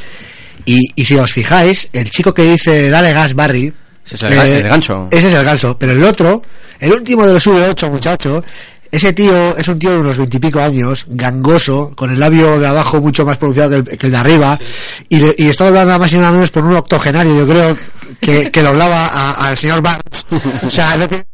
Y, 0.66 0.80
y 0.96 1.06
si 1.06 1.16
os 1.18 1.32
fijáis, 1.32 1.90
el 1.94 2.10
chico 2.10 2.34
que 2.34 2.44
dice 2.44 2.90
Dale 2.90 3.14
Gas 3.14 3.34
Barry. 3.34 3.74
Ese 4.06 4.16
es 4.16 4.24
el, 4.24 4.34
el 4.34 4.64
gancho. 4.70 5.08
Ese 5.12 5.28
es 5.30 5.34
el 5.36 5.44
ganso. 5.46 5.78
Pero 5.78 5.92
el 5.94 6.04
otro, 6.04 6.42
el 6.80 6.92
último 6.94 7.26
de 7.26 7.34
los 7.34 7.48
V8, 7.48 7.92
muchacho, 7.92 8.44
ese 8.92 9.14
tío 9.14 9.56
es 9.56 9.68
un 9.68 9.80
tío 9.80 9.92
de 9.92 10.00
unos 10.00 10.18
veintipico 10.18 10.60
años, 10.60 11.06
gangoso, 11.08 11.94
con 11.96 12.10
el 12.12 12.20
labio 12.20 12.60
de 12.60 12.68
abajo 12.68 13.00
mucho 13.00 13.24
más 13.26 13.38
pronunciado 13.38 13.70
que 13.70 13.76
el, 13.92 13.98
que 13.98 14.06
el 14.08 14.12
de 14.12 14.18
arriba, 14.18 14.60
y, 15.08 15.20
le- 15.20 15.36
y 15.38 15.48
está 15.48 15.68
hablando 15.68 15.88
nada 15.88 16.00
más 16.00 16.14
y 16.14 16.18
nada 16.18 16.32
menos 16.32 16.52
por 16.52 16.64
un 16.66 16.74
octogenario, 16.76 17.36
yo 17.38 17.48
creo, 17.48 17.78
que, 18.20 18.52
que 18.52 18.62
doblaba 18.64 19.32
al 19.34 19.58
señor 19.58 19.82
Barnes. 19.82 20.26
O 20.66 20.70
sea, 20.70 20.98
no 20.98 21.08
tiene- 21.08 21.26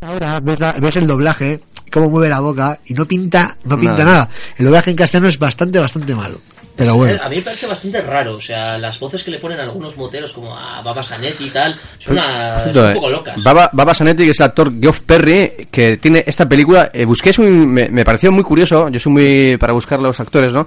Ahora 0.00 0.38
ves, 0.42 0.58
la- 0.60 0.72
ves 0.80 0.96
el 0.96 1.06
doblaje, 1.06 1.60
cómo 1.90 2.08
mueve 2.08 2.28
la 2.30 2.40
boca, 2.40 2.78
y 2.86 2.94
no 2.94 3.04
pinta, 3.06 3.56
no 3.64 3.76
pinta 3.78 4.02
Nada. 4.04 4.12
nada. 4.12 4.30
El 4.56 4.64
doblaje 4.66 4.90
en 4.90 4.96
castellano 4.96 5.28
es 5.28 5.38
bastante, 5.38 5.78
bastante 5.78 6.14
malo. 6.14 6.40
Pero 6.76 6.94
bueno. 6.94 7.20
A 7.22 7.28
mí 7.28 7.36
me 7.36 7.42
parece 7.42 7.66
bastante 7.66 8.00
raro, 8.00 8.36
o 8.36 8.40
sea, 8.40 8.78
las 8.78 8.98
voces 8.98 9.22
que 9.22 9.30
le 9.30 9.38
ponen 9.38 9.60
a 9.60 9.64
algunos 9.64 9.94
moteros 9.98 10.32
como 10.32 10.56
a 10.56 10.80
Baba 10.80 11.02
Sanetti 11.02 11.44
y 11.44 11.50
tal, 11.50 11.74
son, 11.98 12.14
una, 12.14 12.64
son 12.72 12.78
un 12.84 12.90
eh, 12.90 12.94
poco 12.94 13.10
locas. 13.10 13.42
Baba, 13.42 13.68
Baba 13.74 13.92
Sanetti, 13.92 14.24
que 14.24 14.30
es 14.30 14.40
el 14.40 14.46
actor 14.46 14.72
Geoff 14.80 15.00
Perry, 15.00 15.68
que 15.70 15.98
tiene 15.98 16.24
esta 16.26 16.48
película. 16.48 16.90
eh, 16.94 17.04
busqué, 17.04 17.34
su, 17.34 17.42
me, 17.42 17.90
me 17.90 18.02
pareció 18.02 18.32
muy 18.32 18.44
curioso. 18.44 18.88
Yo 18.88 18.98
soy 18.98 19.12
muy 19.12 19.56
para 19.58 19.74
buscar 19.74 20.00
los 20.00 20.18
actores, 20.20 20.54
¿no? 20.54 20.66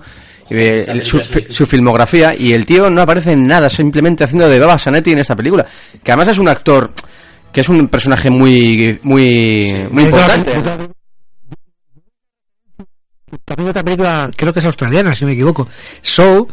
Y, 0.51 0.55
eh, 0.55 1.03
su, 1.03 1.19
fi- 1.21 1.45
su 1.51 1.65
filmografía. 1.65 2.31
Y 2.37 2.53
el 2.53 2.63
tío 2.67 2.91
no 2.91 3.01
aparece 3.01 3.31
en 3.31 3.47
nada, 3.47 3.67
simplemente 3.67 4.23
haciendo 4.25 4.47
de 4.47 4.59
Baba 4.59 4.77
Sanetti 4.77 5.13
en 5.13 5.19
esta 5.19 5.35
película. 5.35 5.65
Que 6.03 6.11
además 6.11 6.27
es 6.27 6.37
un 6.37 6.47
actor 6.49 6.91
que 7.53 7.61
es 7.61 7.69
un 7.69 7.87
personaje 7.87 8.29
muy, 8.31 8.99
muy, 9.03 9.71
muy 9.91 10.03
importante. 10.03 10.53
También 13.45 13.69
otra 13.69 13.83
película, 13.83 14.29
creo 14.35 14.51
que 14.51 14.59
es 14.59 14.65
australiana, 14.65 15.13
si 15.13 15.23
no 15.23 15.27
me 15.27 15.33
equivoco. 15.33 15.67
Show, 16.01 16.47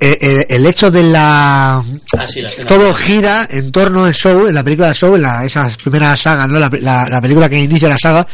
eh, 0.00 0.18
eh, 0.20 0.46
el 0.48 0.64
hecho 0.66 0.90
de 0.90 1.02
la... 1.02 1.76
Ah, 1.76 2.26
sí, 2.26 2.40
la 2.40 2.46
escena. 2.46 2.66
Todo 2.66 2.92
gira 2.94 3.46
en 3.50 3.70
torno 3.70 4.04
a 4.04 4.12
Show, 4.12 4.46
en 4.46 4.54
la 4.54 4.64
película 4.64 4.88
de 4.88 4.94
Show, 4.94 5.14
en 5.14 5.22
la, 5.22 5.44
esa 5.44 5.68
primera 5.82 6.16
saga, 6.16 6.46
¿no? 6.46 6.58
La, 6.58 6.70
la- 6.80 7.08
la 7.08 7.20
película 7.20 7.48
que 7.48 7.58
inicia 7.62 7.88
la 7.88 7.98
saga, 7.98 8.26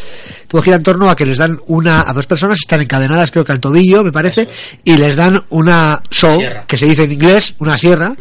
todo 0.48 0.62
gira 0.62 0.76
en 0.76 0.82
torno 0.82 1.10
a 1.10 1.16
que 1.16 1.26
les 1.26 1.38
dan 1.38 1.58
una, 1.66 2.08
a 2.08 2.12
dos 2.12 2.26
personas, 2.26 2.58
están 2.58 2.80
encadenadas 2.82 3.30
creo 3.30 3.44
que 3.44 3.52
al 3.52 3.60
tobillo, 3.60 4.04
me 4.04 4.12
parece, 4.12 4.48
y 4.84 4.96
les 4.96 5.16
dan 5.16 5.44
una 5.50 6.00
Show, 6.10 6.38
Sierra. 6.38 6.64
que 6.66 6.78
se 6.78 6.86
dice 6.86 7.04
en 7.04 7.12
inglés, 7.12 7.54
una 7.58 7.76
sierra, 7.76 8.14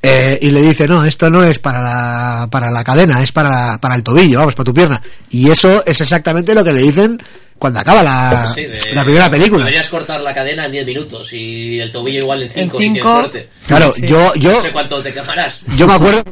eh, 0.00 0.38
y 0.42 0.50
le 0.50 0.60
dice, 0.60 0.86
no, 0.86 1.04
esto 1.04 1.30
no 1.30 1.42
es 1.42 1.58
para 1.58 1.82
la, 1.82 2.48
para 2.50 2.70
la 2.70 2.84
cadena, 2.84 3.22
es 3.22 3.32
para, 3.32 3.78
para 3.78 3.94
el 3.94 4.02
tobillo, 4.02 4.38
vamos, 4.38 4.54
para 4.54 4.64
tu 4.64 4.74
pierna. 4.74 5.00
Y 5.30 5.48
eso 5.50 5.82
es 5.86 6.00
exactamente 6.00 6.54
lo 6.54 6.62
que 6.62 6.74
le 6.74 6.80
dicen 6.82 7.18
cuando 7.58 7.80
acaba 7.80 8.02
la, 8.02 8.52
Sí, 8.54 8.64
de- 8.64 8.78
la 8.94 9.04
primera 9.04 9.30
película. 9.30 9.64
Deberías 9.64 9.88
cortar 9.88 10.20
la 10.20 10.34
cadena 10.34 10.66
en 10.66 10.72
10 10.72 10.86
minutos 10.86 11.32
y 11.32 11.78
el 11.80 11.90
tobillo 11.92 12.20
igual 12.20 12.42
en 12.42 12.50
5 12.50 12.78
si 12.78 12.84
cinco. 12.84 12.98
tienes 13.00 13.20
suerte. 13.20 13.48
Claro, 13.66 13.92
Sí. 13.94 14.06
yo, 14.06 14.34
yo, 14.34 14.52
No 14.52 14.60
sé 14.60 14.72
cuánto 14.72 15.02
te 15.02 15.12
quemarás. 15.14 15.62
yo 15.76 15.86
me 15.86 15.94
acuerdo 15.94 16.22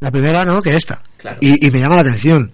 la 0.00 0.10
primera 0.10 0.44
no 0.44 0.62
que 0.62 0.74
esta 0.76 1.02
Claro. 1.18 1.38
y, 1.40 1.66
y 1.66 1.70
me 1.70 1.78
llama 1.80 1.96
la 1.96 2.00
atención 2.02 2.52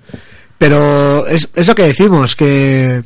pero 0.59 1.27
es, 1.27 1.49
es 1.55 1.66
lo 1.68 1.74
que 1.74 1.83
decimos 1.85 2.35
que 2.35 3.03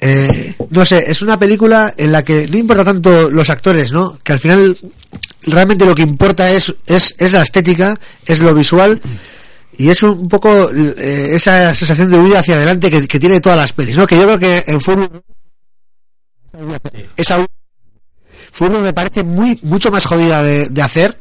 eh, 0.00 0.54
no 0.70 0.84
sé 0.84 1.04
es 1.10 1.20
una 1.22 1.38
película 1.38 1.92
en 1.96 2.12
la 2.12 2.22
que 2.22 2.46
no 2.48 2.56
importa 2.56 2.84
tanto 2.84 3.28
los 3.30 3.50
actores 3.50 3.92
no 3.92 4.18
que 4.22 4.32
al 4.32 4.38
final 4.38 4.78
realmente 5.42 5.84
lo 5.84 5.94
que 5.94 6.02
importa 6.02 6.50
es 6.50 6.74
es, 6.86 7.14
es 7.18 7.32
la 7.32 7.42
estética 7.42 7.98
es 8.24 8.38
lo 8.40 8.54
visual 8.54 9.00
y 9.78 9.88
es 9.88 10.02
un 10.02 10.28
poco 10.28 10.70
eh, 10.70 11.30
esa 11.34 11.72
sensación 11.74 12.10
de 12.10 12.18
huida 12.18 12.40
hacia 12.40 12.56
adelante 12.56 12.90
que, 12.90 13.08
que 13.08 13.18
tiene 13.20 13.40
todas 13.40 13.58
las 13.58 13.72
pelis 13.72 13.96
no 13.96 14.06
que 14.06 14.16
yo 14.16 14.24
creo 14.24 14.38
que 14.38 14.64
en 14.66 14.80
Furbo 14.80 15.08
esa 17.16 17.44
Furbo 18.52 18.80
me 18.80 18.92
parece 18.92 19.22
muy 19.22 19.58
mucho 19.62 19.90
más 19.90 20.04
jodida 20.04 20.42
de, 20.42 20.68
de 20.68 20.82
hacer 20.82 21.16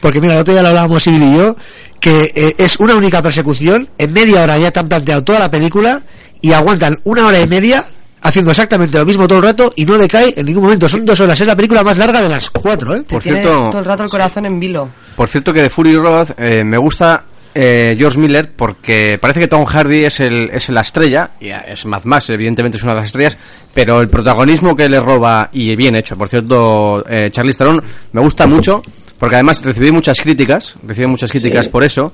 porque 0.00 0.20
mira, 0.20 0.34
el 0.34 0.40
otro 0.40 0.52
día 0.52 0.62
lo 0.62 0.68
hablábamos 0.68 1.02
Sibyl 1.02 1.22
y 1.22 1.36
yo, 1.38 1.56
que 1.98 2.30
eh, 2.34 2.54
es 2.58 2.78
una 2.78 2.94
única 2.94 3.22
persecución, 3.22 3.88
en 3.96 4.12
media 4.12 4.42
hora 4.42 4.58
ya 4.58 4.70
te 4.70 4.78
han 4.80 4.86
planteado 4.88 5.24
toda 5.24 5.38
la 5.38 5.50
película 5.50 6.02
y 6.42 6.52
aguantan 6.52 7.00
una 7.04 7.24
hora 7.24 7.40
y 7.40 7.48
media 7.48 7.82
haciendo 8.20 8.50
exactamente 8.50 8.98
lo 8.98 9.06
mismo 9.06 9.26
todo 9.26 9.38
el 9.38 9.44
rato 9.46 9.72
y 9.76 9.86
no 9.86 9.96
le 9.96 10.06
cae 10.06 10.34
en 10.36 10.44
ningún 10.44 10.64
momento. 10.64 10.90
Son 10.90 11.06
dos 11.06 11.18
horas, 11.20 11.40
es 11.40 11.46
la 11.46 11.56
película 11.56 11.82
más 11.82 11.96
larga 11.96 12.20
de 12.20 12.28
las 12.28 12.50
cuatro, 12.50 12.94
¿eh? 12.94 13.00
Te 13.04 13.14
Por 13.14 13.22
tiene 13.22 13.40
cierto- 13.42 13.70
todo 13.70 13.78
el 13.78 13.84
rato 13.86 14.02
el 14.02 14.10
corazón 14.10 14.44
en 14.44 14.60
vilo. 14.60 14.90
Por 15.16 15.30
cierto 15.30 15.54
que 15.54 15.62
de 15.62 15.70
Fury 15.70 15.96
Road 15.96 16.32
eh, 16.36 16.62
me 16.64 16.76
gusta 16.76 17.24
eh, 17.54 17.94
George 17.98 18.18
Miller 18.18 18.50
porque 18.56 19.18
parece 19.20 19.40
que 19.40 19.48
Tom 19.48 19.64
Hardy 19.64 20.04
es 20.04 20.20
el 20.20 20.50
es 20.52 20.68
la 20.70 20.80
estrella 20.80 21.30
y 21.40 21.48
es 21.50 21.86
Mad 21.86 22.04
Max 22.04 22.30
evidentemente 22.30 22.76
es 22.78 22.82
una 22.82 22.92
de 22.94 22.98
las 23.00 23.06
estrellas 23.06 23.36
pero 23.72 23.98
el 24.00 24.08
protagonismo 24.08 24.74
que 24.74 24.88
le 24.88 24.98
roba 25.00 25.50
y 25.52 25.74
bien 25.76 25.94
hecho 25.96 26.16
por 26.16 26.28
cierto 26.28 27.04
eh, 27.08 27.30
Charlize 27.30 27.58
Theron 27.58 27.82
me 28.12 28.20
gusta 28.20 28.46
mucho 28.46 28.82
porque 29.18 29.36
además 29.36 29.62
recibí 29.64 29.92
muchas 29.92 30.20
críticas 30.20 30.74
recibí 30.86 31.06
muchas 31.06 31.30
críticas 31.30 31.68
por 31.68 31.84
eso 31.84 32.12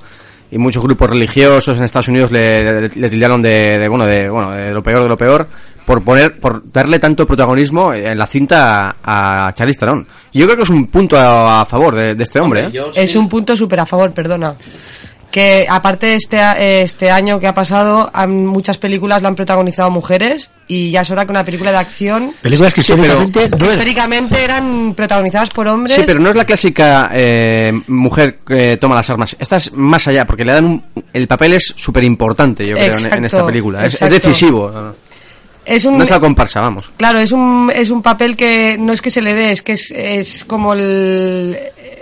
y 0.53 0.59
muchos 0.59 0.83
grupos 0.83 1.09
religiosos 1.09 1.77
en 1.77 1.85
Estados 1.85 2.09
Unidos 2.09 2.31
le, 2.33 2.83
le, 2.83 2.89
le 2.89 3.09
tildaron 3.09 3.41
de, 3.41 3.51
de, 3.79 3.89
bueno 3.89 4.05
de 4.07 4.29
bueno 4.29 4.51
de 4.51 4.73
lo 4.73 4.83
peor 4.83 5.03
de 5.05 5.09
lo 5.09 5.17
peor 5.17 5.47
por 5.87 6.03
poner 6.05 6.39
por 6.39 6.71
darle 6.73 6.99
tanto 6.99 7.25
protagonismo 7.25 7.95
en 7.95 8.19
la 8.19 8.27
cinta 8.27 8.97
a, 9.03 9.47
a 9.49 9.55
Charlize 9.55 9.79
Theron 9.79 10.07
y 10.33 10.41
yo 10.41 10.47
creo 10.47 10.57
que 10.59 10.65
es 10.65 10.71
un 10.71 10.87
punto 10.89 11.17
a, 11.17 11.63
a 11.63 11.65
favor 11.67 11.95
de, 11.95 12.15
de 12.15 12.23
este 12.23 12.41
hombre, 12.41 12.67
¿eh? 12.67 12.71
Es 12.95 13.13
sí- 13.13 13.19
un 13.19 13.29
punto 13.29 13.57
súper 13.57 13.81
a 13.81 13.87
favor, 13.87 14.13
perdona. 14.13 14.55
Que 15.31 15.65
aparte 15.69 16.07
de 16.07 16.15
este, 16.15 16.83
este 16.83 17.11
año 17.11 17.39
que 17.39 17.47
ha 17.47 17.53
pasado, 17.53 18.11
han- 18.13 18.47
muchas 18.47 18.79
películas 18.79 19.23
la 19.23 19.29
han 19.29 19.37
protagonizado 19.37 19.89
mujeres 19.91 20.51
y 20.67 20.91
ya 20.91 21.03
es 21.03 21.11
hora 21.11 21.25
que 21.25 21.31
una 21.31 21.45
película 21.45 21.71
de 21.71 21.79
acción 21.79 22.33
Películas 22.43 22.75
que 22.75 22.83
Sí, 22.83 22.93
pero- 22.97 23.23
históricamente 23.23 23.49
no 23.51 23.57
eran- 23.65 23.71
históricamente 23.71 24.45
eran 24.45 24.95
protagonizadas 24.95 25.51
por 25.51 25.69
hombres. 25.69 25.97
Sí, 25.97 26.03
pero 26.07 26.19
no 26.21 26.31
es 26.31 26.35
la 26.35 26.45
clásica 26.45 27.11
eh, 27.15 27.73
mujer 27.87 28.39
que 28.47 28.77
toma 28.79 28.97
las 28.97 29.09
armas. 29.11 29.37
Esta 29.39 29.57
es 29.57 29.73
más 29.73 30.07
allá, 30.09 30.25
porque 30.27 30.45
le 30.45 30.53
dan 30.53 30.65
un... 30.65 30.85
El 31.13 31.29
papel 31.29 31.55
es 31.55 31.73
súper 31.77 32.05
importante, 32.05 32.65
yo 32.67 32.75
creo, 32.75 32.99
en, 32.99 33.13
en 33.15 33.25
esta 33.25 33.47
película. 33.47 33.85
Es, 33.87 33.99
decisivo. 34.01 34.73
Es 35.71 35.85
un, 35.85 35.99
No 35.99 36.05
es 36.05 36.11
la 36.11 36.19
comparsa, 36.19 36.61
vamos. 36.61 36.91
Claro, 36.97 37.21
es 37.21 37.31
un, 37.31 37.71
es 37.73 37.91
un 37.91 38.03
papel 38.03 38.37
que 38.37 38.77
no 38.77 38.93
es 38.93 39.01
que 39.01 39.11
se 39.11 39.23
le 39.23 39.35
dé, 39.35 39.53
es 39.53 39.63
que 39.63 39.73
es, 39.73 39.93
es 39.93 40.45
como 40.45 40.73
el, 40.73 41.57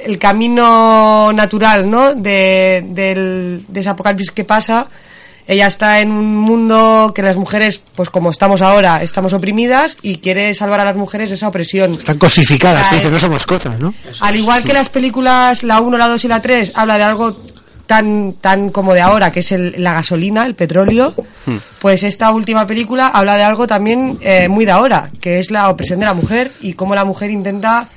el 0.05 0.19
camino 0.19 1.31
natural, 1.35 1.91
¿no? 1.91 2.15
De, 2.15 2.83
del, 2.89 3.65
de 3.69 3.81
ese 3.81 3.91
apocalipsis 3.91 4.31
que 4.31 4.45
pasa. 4.45 4.87
Ella 5.47 5.67
está 5.67 6.01
en 6.01 6.13
un 6.13 6.37
mundo 6.37 7.13
que 7.15 7.23
las 7.23 7.37
mujeres, 7.37 7.83
pues 7.95 8.09
como 8.09 8.31
estamos 8.31 8.63
ahora, 8.63 9.03
estamos 9.03 9.35
oprimidas 9.35 9.99
y 10.01 10.17
quiere 10.17 10.55
salvar 10.55 10.81
a 10.81 10.85
las 10.85 10.97
mujeres 10.97 11.29
de 11.29 11.37
esa 11.37 11.49
opresión. 11.49 11.93
Están 11.93 12.19
cosificadas, 12.19 12.89
que 12.89 12.97
dicen, 12.97 13.13
no 13.13 13.19
somos 13.19 13.47
cosas, 13.47 13.79
¿no? 13.79 13.93
Al 14.21 14.37
igual 14.37 14.65
que 14.65 14.73
las 14.73 14.89
películas, 14.89 15.63
la 15.63 15.81
1, 15.81 15.97
la 15.97 16.09
2 16.09 16.25
y 16.25 16.29
la 16.29 16.41
3, 16.41 16.73
habla 16.75 16.97
de 16.99 17.05
algo 17.05 17.39
tan, 17.89 18.35
tan 18.35 18.69
como 18.71 18.95
de 18.95 19.01
ahora, 19.01 19.33
que 19.33 19.41
es 19.41 19.51
el- 19.51 19.75
la 19.83 19.95
gasolina, 19.95 20.47
el 20.47 20.55
petróleo, 20.55 21.13
Hmm. 21.47 21.57
pues 21.81 22.03
esta 22.05 22.31
última 22.31 22.67
película 22.67 23.09
habla 23.09 23.37
de 23.37 23.43
algo 23.43 23.67
también 23.67 24.19
eh, 24.21 24.47
muy 24.49 24.65
de 24.65 24.71
ahora, 24.73 25.11
que 25.21 25.39
es 25.41 25.51
la 25.51 25.69
opresión 25.71 25.99
de 25.99 26.07
la 26.07 26.15
mujer 26.15 26.53
y 26.61 26.75
cómo 26.75 26.95
la 26.95 27.05
mujer 27.05 27.31
intenta 27.31 27.89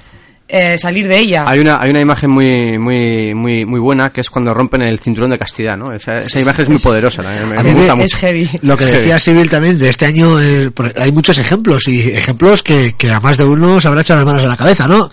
eh, 0.52 0.78
salir 0.78 1.08
de 1.08 1.18
ella. 1.18 1.46
Hay 1.48 1.60
una, 1.60 1.80
hay 1.82 1.90
una 1.92 2.02
imagen 2.02 2.30
muy, 2.30 2.78
muy, 2.78 3.34
muy, 3.34 3.66
muy 3.66 3.80
buena 3.80 4.10
que 4.12 4.22
es 4.22 4.30
cuando 4.30 4.54
rompen 4.54 4.82
el 4.82 5.00
cinturón 5.00 5.30
de 5.32 5.40
castidad, 5.40 5.78
¿no? 5.78 5.94
Esa, 5.94 6.18
esa 6.20 6.40
imagen 6.40 6.64
es 6.64 6.70
muy 6.70 6.80
poderosa, 6.80 7.22
me, 7.24 7.64
me 7.64 7.74
gusta 7.74 7.94
es 7.94 7.98
mucho. 7.98 8.18
heavy. 8.18 8.50
Lo 8.62 8.76
que 8.78 8.86
decía 8.86 9.20
Sibyl 9.20 9.50
también 9.50 9.80
de 9.80 9.90
este 9.90 10.06
año, 10.08 10.40
eh, 10.42 10.70
hay 10.98 11.12
muchos 11.12 11.38
ejemplos 11.38 11.88
y 11.88 12.02
ejemplos 12.02 12.64
que, 12.64 12.94
que 12.98 13.10
a 13.12 13.20
más 13.20 13.38
de 13.38 13.46
uno 13.46 13.80
se 13.80 13.88
habrá 13.88 14.02
echado 14.02 14.20
las 14.20 14.26
manos 14.28 14.44
a 14.44 14.48
la 14.48 14.58
cabeza, 14.58 14.88
¿no? 14.88 15.10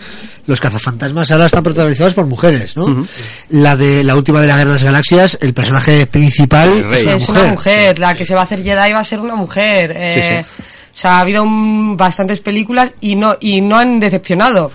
Los 0.47 0.59
cazafantasmas 0.59 1.29
ahora 1.31 1.45
están 1.45 1.61
protagonizados 1.63 2.15
por 2.15 2.25
mujeres, 2.25 2.75
¿no? 2.75 3.05
La 3.49 3.77
de 3.77 4.03
la 4.03 4.15
última 4.15 4.41
de 4.41 4.47
la 4.47 4.57
Guerra 4.57 4.69
de 4.69 4.73
las 4.73 4.83
Galaxias, 4.83 5.37
el 5.41 5.53
personaje 5.53 6.07
principal 6.07 6.69
El 6.69 6.93
es 6.93 7.03
una 7.05 7.13
es 7.15 7.27
mujer. 7.29 7.43
una 7.43 7.51
mujer, 7.53 7.99
la 7.99 8.15
que 8.15 8.25
se 8.25 8.33
va 8.33 8.41
a 8.41 8.43
hacer 8.45 8.63
Jedi 8.63 8.91
va 8.93 8.99
a 8.99 9.03
ser 9.03 9.19
una 9.19 9.35
mujer. 9.35 9.93
eh, 9.95 10.43
Sí, 10.47 10.61
O 10.91 10.95
sea, 11.01 11.17
ha 11.17 11.21
habido 11.21 11.43
un- 11.43 11.95
bastantes 11.95 12.39
películas 12.39 12.91
y 12.99 13.15
no 13.15 13.37
y 13.39 13.61
no 13.61 13.77
han 13.77 13.99
decepcionado. 13.99 14.71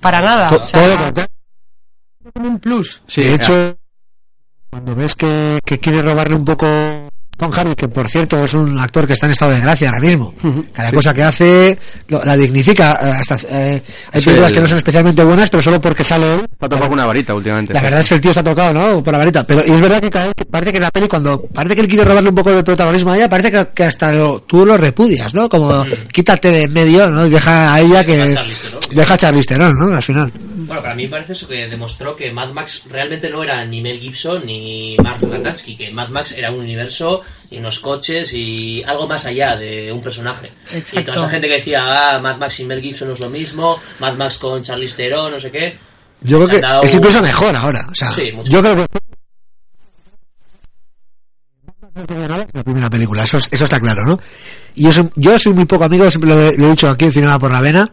Para 0.00 0.20
nada. 0.20 0.48
To- 0.50 0.56
o 0.56 0.62
sea, 0.62 0.80
todo 0.80 0.88
lo 0.96 1.02
contrario. 1.04 1.32
como 2.34 2.48
un 2.48 2.58
plus. 2.58 3.02
Sí, 3.06 3.22
de 3.22 3.34
hecho, 3.34 3.76
cuando 4.70 4.94
ves 4.94 5.14
que, 5.14 5.58
que 5.64 5.78
quiere 5.78 6.02
robarle 6.02 6.34
un 6.34 6.44
poco 6.44 6.66
Tom 7.36 7.50
Hardy, 7.50 7.74
que 7.74 7.88
por 7.88 8.08
cierto 8.08 8.42
es 8.42 8.54
un 8.54 8.78
actor 8.78 9.06
que 9.06 9.12
está 9.12 9.26
en 9.26 9.32
estado 9.32 9.52
de 9.52 9.60
gracia 9.60 9.88
ahora 9.90 10.00
mismo. 10.00 10.34
Cada 10.72 10.90
cosa 10.90 11.12
que 11.12 11.22
hace 11.22 11.78
lo- 12.08 12.24
la 12.24 12.36
dignifica. 12.36 12.98
eh, 13.02 13.10
Hasta, 13.20 13.36
eh, 13.50 13.82
hay 14.12 14.22
películas 14.22 14.50
el- 14.50 14.54
que 14.56 14.60
no 14.62 14.68
son 14.68 14.78
especialmente 14.78 15.22
buenas, 15.22 15.50
pero 15.50 15.62
solo 15.62 15.80
porque 15.80 16.02
sale 16.02 16.34
él. 16.34 16.40
Ha 16.60 16.68
tocado 16.68 16.88
con 16.88 16.92
una 16.94 17.06
varita 17.06 17.34
últimamente. 17.34 17.74
La 17.74 17.82
verdad 17.82 18.00
es 18.00 18.08
que 18.08 18.14
el 18.14 18.20
tío 18.22 18.32
se 18.32 18.40
ha 18.40 18.44
tocado, 18.44 18.72
¿no? 18.72 19.02
Por 19.02 19.12
la 19.12 19.18
varita. 19.18 19.46
Pero 19.46 19.62
y 19.66 19.70
es 19.70 19.80
verdad 19.80 20.00
que 20.00 20.10
cada 20.10 20.24
vez 20.26 20.34
que 20.34 20.44
parece 20.46 20.70
que 20.72 20.76
en 20.78 20.82
la 20.84 20.90
peli, 20.90 21.08
cuando 21.08 21.42
parece 21.42 21.74
que 21.74 21.80
él 21.82 21.88
quiere 21.88 22.04
robarle 22.04 22.30
un 22.30 22.34
poco 22.34 22.52
de 22.52 22.62
protagonismo 22.62 23.12
a 23.12 23.16
ella, 23.16 23.28
parece 23.28 23.52
que, 23.52 23.66
que 23.74 23.84
hasta 23.84 24.12
lo- 24.12 24.40
tú 24.40 24.64
lo 24.64 24.76
repudias, 24.78 25.34
¿no? 25.34 25.48
Como 25.48 25.84
quítate 26.12 26.50
de 26.50 26.62
en 26.62 26.72
medio, 26.72 27.10
¿no? 27.10 27.26
Y 27.26 27.30
deja 27.30 27.74
a 27.74 27.80
ella 27.80 28.02
que. 28.04 28.34
Deja 28.92 29.14
a 29.14 29.18
Charlize 29.18 29.48
Theron, 29.48 29.78
¿no? 29.78 29.94
Al 29.94 30.02
final. 30.02 30.32
Bueno, 30.58 30.80
para 30.80 30.94
mí 30.94 31.02
me 31.04 31.10
parece 31.10 31.34
eso 31.34 31.46
que 31.46 31.68
demostró 31.68 32.16
que 32.16 32.32
Mad 32.32 32.50
Max 32.52 32.84
realmente 32.88 33.28
no 33.28 33.42
era 33.44 33.62
ni 33.66 33.82
Mel 33.82 34.00
Gibson 34.00 34.46
ni 34.46 34.96
Mark 35.02 35.20
Latansky, 35.22 35.76
que 35.76 35.90
Mad 35.90 36.08
Max 36.08 36.32
era 36.32 36.50
un 36.50 36.60
universo 36.60 37.22
y 37.50 37.58
unos 37.58 37.78
coches 37.80 38.32
y 38.32 38.82
algo 38.82 39.06
más 39.06 39.26
allá 39.26 39.54
de 39.56 39.92
un 39.92 40.00
personaje. 40.00 40.50
Exacto. 40.72 41.00
Y 41.00 41.04
toda 41.04 41.16
esa 41.18 41.28
gente 41.30 41.48
que 41.48 41.54
decía, 41.54 41.84
ah, 42.14 42.18
Mad 42.18 42.38
Max 42.38 42.60
y 42.60 42.64
Mel 42.64 42.80
Gibson 42.80 43.08
no 43.08 43.14
es 43.14 43.20
lo 43.20 43.28
mismo, 43.28 43.78
Mad 44.00 44.14
Max 44.14 44.38
con 44.38 44.62
Charlize 44.62 44.96
Theron, 44.96 45.30
no 45.32 45.38
sé 45.40 45.50
qué. 45.50 45.76
Yo 46.22 46.38
creo 46.38 46.48
que 46.48 46.60
dado- 46.60 46.82
es 46.82 46.94
incluso 46.94 47.20
mejor 47.20 47.54
ahora. 47.54 47.80
O 47.90 47.94
sea, 47.94 48.10
Sí, 48.12 48.32
mucho. 48.32 48.50
yo 48.50 48.62
creo 48.62 48.76
que. 48.76 48.86
La 52.52 52.62
primera 52.64 52.90
película, 52.90 53.22
eso, 53.24 53.38
es- 53.38 53.48
eso 53.50 53.64
está 53.64 53.80
claro, 53.80 54.04
¿no? 54.04 54.18
Y 54.74 54.84
yo 54.84 54.92
soy, 54.92 55.10
yo 55.16 55.38
soy 55.38 55.54
muy 55.54 55.64
poco 55.64 55.84
amigo, 55.84 56.10
siempre 56.10 56.30
lo, 56.30 56.40
he- 56.40 56.56
lo 56.56 56.66
he 56.66 56.70
dicho 56.70 56.88
aquí 56.90 57.06
en 57.06 57.12
Cinema 57.12 57.38
por 57.38 57.50
la 57.50 57.60
Vena. 57.60 57.90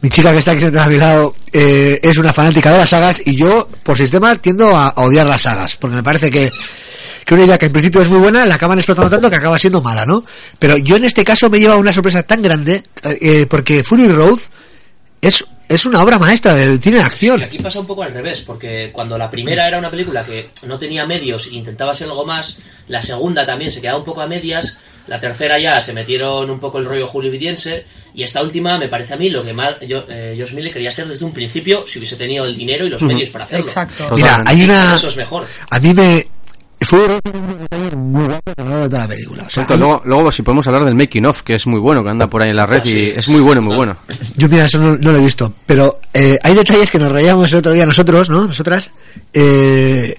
Mi 0.00 0.08
chica 0.08 0.32
que 0.32 0.38
está 0.38 0.52
aquí 0.52 0.60
sentada 0.60 0.86
a 0.86 0.88
mi 0.88 0.96
lado 0.96 1.34
eh, 1.52 2.00
es 2.02 2.16
una 2.16 2.32
fanática 2.32 2.72
de 2.72 2.78
las 2.78 2.90
sagas 2.90 3.20
y 3.24 3.36
yo, 3.36 3.68
por 3.82 3.96
sistema, 3.96 4.34
tiendo 4.36 4.74
a, 4.76 4.90
odiar 4.96 5.26
las 5.26 5.42
sagas, 5.42 5.76
porque 5.76 5.96
me 5.96 6.02
parece 6.02 6.30
que, 6.30 6.50
que 7.24 7.34
una 7.34 7.44
idea 7.44 7.58
que 7.58 7.66
en 7.66 7.72
principio 7.72 8.00
es 8.00 8.08
muy 8.08 8.18
buena 8.18 8.46
la 8.46 8.54
acaban 8.54 8.78
explotando 8.78 9.10
tanto 9.10 9.28
que 9.28 9.36
acaba 9.36 9.58
siendo 9.58 9.82
mala, 9.82 10.06
¿no? 10.06 10.24
Pero 10.58 10.76
yo 10.78 10.96
en 10.96 11.04
este 11.04 11.24
caso 11.24 11.50
me 11.50 11.60
lleva 11.60 11.76
una 11.76 11.92
sorpresa 11.92 12.22
tan 12.22 12.40
grande 12.40 12.82
eh, 13.02 13.18
eh, 13.20 13.46
porque 13.48 13.84
Fury 13.84 14.08
Road 14.08 14.38
es, 15.20 15.44
es 15.70 15.86
una 15.86 16.02
obra 16.02 16.18
maestra 16.18 16.52
del 16.52 16.80
cine 16.80 16.98
de 16.98 17.04
acción. 17.04 17.40
Y 17.40 17.44
aquí 17.44 17.58
pasa 17.60 17.78
un 17.78 17.86
poco 17.86 18.02
al 18.02 18.12
revés, 18.12 18.40
porque 18.40 18.90
cuando 18.92 19.16
la 19.16 19.30
primera 19.30 19.68
era 19.68 19.78
una 19.78 19.88
película 19.88 20.24
que 20.24 20.50
no 20.64 20.76
tenía 20.76 21.06
medios 21.06 21.46
e 21.46 21.54
intentaba 21.54 21.94
ser 21.94 22.08
algo 22.08 22.26
más, 22.26 22.58
la 22.88 23.00
segunda 23.00 23.46
también 23.46 23.70
se 23.70 23.80
quedaba 23.80 23.98
un 23.98 24.04
poco 24.04 24.20
a 24.20 24.26
medias, 24.26 24.76
la 25.06 25.20
tercera 25.20 25.60
ya 25.60 25.80
se 25.80 25.92
metieron 25.92 26.50
un 26.50 26.58
poco 26.58 26.78
el 26.78 26.86
rollo 26.86 27.06
hollywoodiense, 27.06 27.84
y 28.12 28.24
esta 28.24 28.42
última 28.42 28.78
me 28.78 28.88
parece 28.88 29.14
a 29.14 29.16
mí 29.16 29.30
lo 29.30 29.44
que 29.44 29.52
más 29.52 29.78
yo, 29.86 30.04
eh, 30.08 30.34
Josh 30.36 30.54
Miller 30.54 30.72
quería 30.72 30.90
hacer 30.90 31.06
desde 31.06 31.24
un 31.24 31.32
principio 31.32 31.84
si 31.86 32.00
hubiese 32.00 32.16
tenido 32.16 32.44
el 32.44 32.56
dinero 32.56 32.84
y 32.84 32.88
los 32.88 33.02
medios 33.02 33.30
para 33.30 33.44
hacerlo. 33.44 33.66
Exacto. 33.66 34.10
Mira, 34.16 34.42
hay 34.44 34.64
una... 34.64 34.96
Eso 34.96 35.08
es 35.08 35.16
mejor. 35.16 35.46
A 35.70 35.78
mí 35.78 35.94
me... 35.94 36.26
Fury 36.82 37.18
toda 38.90 39.02
la 39.02 39.08
película. 39.08 39.44
O 39.44 39.50
sea, 39.50 39.62
Exacto, 39.62 39.76
luego, 39.78 40.02
luego 40.04 40.32
si 40.32 40.42
podemos 40.42 40.66
hablar 40.66 40.84
del 40.84 40.94
making 40.94 41.24
of, 41.26 41.42
que 41.42 41.54
es 41.54 41.66
muy 41.66 41.80
bueno, 41.80 42.02
que 42.04 42.10
anda 42.10 42.26
por 42.28 42.42
ahí 42.42 42.50
en 42.50 42.56
la 42.56 42.66
red 42.66 42.80
Ah, 42.82 42.84
sí. 42.84 42.98
y 42.98 43.08
es 43.10 43.28
muy 43.28 43.40
bueno, 43.40 43.62
muy 43.62 43.76
bueno. 43.76 43.96
Yo 44.36 44.48
mira, 44.48 44.66
eso 44.66 44.78
no, 44.78 44.96
no 44.96 45.12
lo 45.12 45.18
he 45.18 45.22
visto, 45.24 45.54
pero 45.64 46.00
eh, 46.12 46.38
hay 46.42 46.54
detalles 46.54 46.90
que 46.90 46.98
nos 46.98 47.10
reíamos 47.10 47.50
el 47.52 47.58
otro 47.60 47.72
día 47.72 47.86
nosotros, 47.86 48.28
¿no? 48.28 48.46
Nosotras. 48.46 48.90
Eh, 49.32 50.14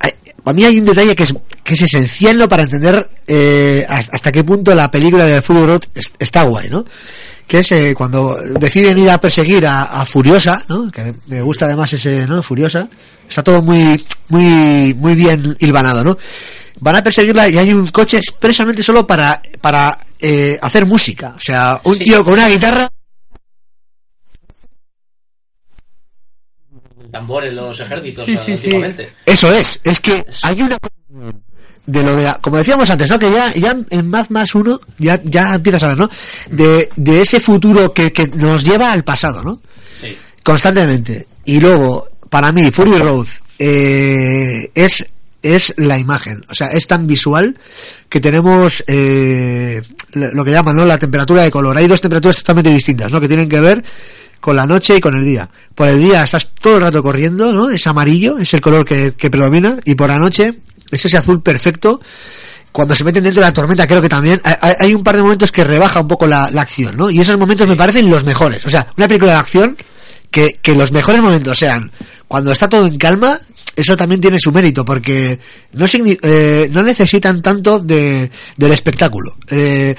hay- 0.00 0.12
a 0.44 0.52
mí 0.52 0.64
hay 0.64 0.78
un 0.78 0.84
detalle 0.84 1.14
que 1.16 1.22
es, 1.24 1.34
que 1.64 1.74
es 1.74 1.82
esencial 1.82 2.38
¿no? 2.38 2.48
para 2.48 2.62
entender 2.64 3.08
eh, 3.26 3.84
hasta, 3.88 4.16
hasta 4.16 4.32
qué 4.32 4.44
punto 4.44 4.74
la 4.74 4.90
película 4.90 5.24
de 5.24 5.40
Fury 5.42 5.66
Road 5.66 5.82
es- 5.94 6.12
está 6.18 6.42
guay, 6.44 6.68
¿no? 6.70 6.84
Que 7.46 7.60
es 7.60 7.72
eh, 7.72 7.94
cuando 7.96 8.36
deciden 8.60 8.98
ir 8.98 9.08
a 9.10 9.18
perseguir 9.20 9.66
a, 9.66 9.82
a 9.84 10.04
Furiosa, 10.04 10.62
¿no? 10.68 10.90
Que 10.90 11.14
me 11.28 11.40
gusta 11.40 11.64
además 11.64 11.90
ese, 11.94 12.26
¿no? 12.26 12.42
Furiosa. 12.42 12.88
Está 13.28 13.42
todo 13.42 13.60
muy, 13.62 14.02
muy, 14.28 14.94
muy 14.94 15.14
bien 15.14 15.56
hilvanado, 15.60 16.02
¿no? 16.02 16.16
Van 16.80 16.96
a 16.96 17.02
perseguirla 17.02 17.48
y 17.48 17.58
hay 17.58 17.72
un 17.72 17.88
coche 17.88 18.16
expresamente 18.18 18.82
solo 18.82 19.06
para, 19.06 19.42
para 19.60 19.98
eh, 20.18 20.58
hacer 20.62 20.86
música. 20.86 21.34
O 21.36 21.40
sea, 21.40 21.80
un 21.84 21.96
Sí. 21.96 22.04
tío 22.04 22.24
con 22.24 22.34
una 22.34 22.48
guitarra 22.48 22.88
tambor 27.10 27.44
en 27.46 27.56
los 27.56 27.78
ejércitos 27.80 28.24
Sí, 28.24 28.36
sí, 28.36 28.56
sí. 28.56 28.70
Eso 29.24 29.52
es, 29.52 29.80
es 29.82 29.98
que 30.00 30.24
hay 30.42 30.60
una 30.62 30.76
de 31.86 32.02
lo 32.02 32.16
de 32.16 32.24
la- 32.24 32.34
como 32.38 32.58
decíamos 32.58 32.90
antes, 32.90 33.08
¿no? 33.08 33.18
Que 33.18 33.32
ya, 33.32 33.52
ya 33.54 33.74
en 33.90 34.08
Mad 34.10 34.26
Max 34.28 34.54
1 34.54 34.78
ya, 34.98 35.18
ya 35.24 35.54
empiezas 35.54 35.82
a 35.84 35.88
ver, 35.88 35.96
¿no? 35.98 36.10
De, 36.50 36.90
de 36.96 37.20
ese 37.22 37.40
futuro 37.40 37.92
que, 37.94 38.12
que 38.12 38.26
nos 38.28 38.62
lleva 38.62 38.92
al 38.92 39.04
pasado, 39.04 39.42
¿no? 39.42 39.62
Sí. 39.98 40.14
Constantemente. 40.42 41.26
Y 41.46 41.60
luego, 41.60 42.08
para 42.28 42.52
mí, 42.52 42.70
Fury 42.70 42.98
Road 42.98 43.26
eh, 43.58 44.70
es, 44.74 45.04
es 45.42 45.74
la 45.76 45.98
imagen. 45.98 46.44
O 46.50 46.54
sea, 46.54 46.68
es 46.68 46.86
tan 46.86 47.06
visual 47.06 47.56
que 48.08 48.20
tenemos 48.20 48.82
eh, 48.86 49.82
lo 50.12 50.44
que 50.44 50.50
llaman, 50.52 50.76
¿no? 50.76 50.84
La 50.84 50.98
temperatura 50.98 51.42
de 51.42 51.50
color. 51.50 51.76
Hay 51.76 51.86
dos 51.88 52.00
temperaturas 52.00 52.36
totalmente 52.38 52.70
distintas, 52.70 53.12
¿no? 53.12 53.20
Que 53.20 53.28
tienen 53.28 53.48
que 53.48 53.60
ver 53.60 53.84
con 54.40 54.54
la 54.56 54.66
noche 54.66 54.96
y 54.96 55.00
con 55.00 55.16
el 55.16 55.24
día. 55.24 55.48
Por 55.74 55.88
el 55.88 56.00
día 56.02 56.22
estás 56.24 56.50
todo 56.60 56.76
el 56.76 56.80
rato 56.82 57.02
corriendo, 57.02 57.52
¿no? 57.52 57.70
Es 57.70 57.86
amarillo, 57.86 58.38
es 58.38 58.52
el 58.54 58.60
color 58.60 58.84
que, 58.84 59.14
que 59.16 59.30
predomina. 59.30 59.76
Y 59.84 59.94
por 59.94 60.08
la 60.08 60.18
noche 60.18 60.60
es 60.90 61.04
ese 61.04 61.16
azul 61.18 61.42
perfecto. 61.42 62.00
Cuando 62.70 62.94
se 62.94 63.02
meten 63.02 63.24
dentro 63.24 63.40
de 63.42 63.48
la 63.48 63.52
tormenta, 63.52 63.86
creo 63.86 64.00
que 64.02 64.08
también 64.10 64.40
hay- 64.44 64.94
un 64.94 65.02
par 65.02 65.16
de 65.16 65.22
momentos 65.22 65.50
que 65.50 65.64
rebaja 65.64 66.00
un 66.00 66.06
poco 66.06 66.26
la, 66.26 66.50
la 66.50 66.62
acción, 66.62 66.96
¿no? 66.96 67.10
Y 67.10 67.18
esos 67.20 67.36
momentos 67.38 67.66
me 67.66 67.74
parecen 67.76 68.08
los 68.10 68.24
mejores. 68.24 68.64
O 68.66 68.70
sea, 68.70 68.86
una 68.96 69.08
película 69.08 69.32
de 69.32 69.38
acción 69.38 69.76
que, 70.30 70.58
que 70.62 70.74
los 70.74 70.92
mejores 70.92 71.20
momentos 71.22 71.58
sean 71.58 71.90
cuando 72.28 72.52
está 72.52 72.68
todo 72.68 72.86
en 72.86 72.96
calma, 72.98 73.40
eso 73.74 73.96
también 73.96 74.20
tiene 74.20 74.38
su 74.38 74.52
mérito, 74.52 74.84
porque 74.84 75.38
no, 75.72 75.86
eh, 76.22 76.68
no 76.70 76.82
necesitan 76.82 77.40
tanto 77.42 77.80
de, 77.80 78.30
del 78.56 78.72
espectáculo. 78.72 79.36
Eh, 79.50 79.94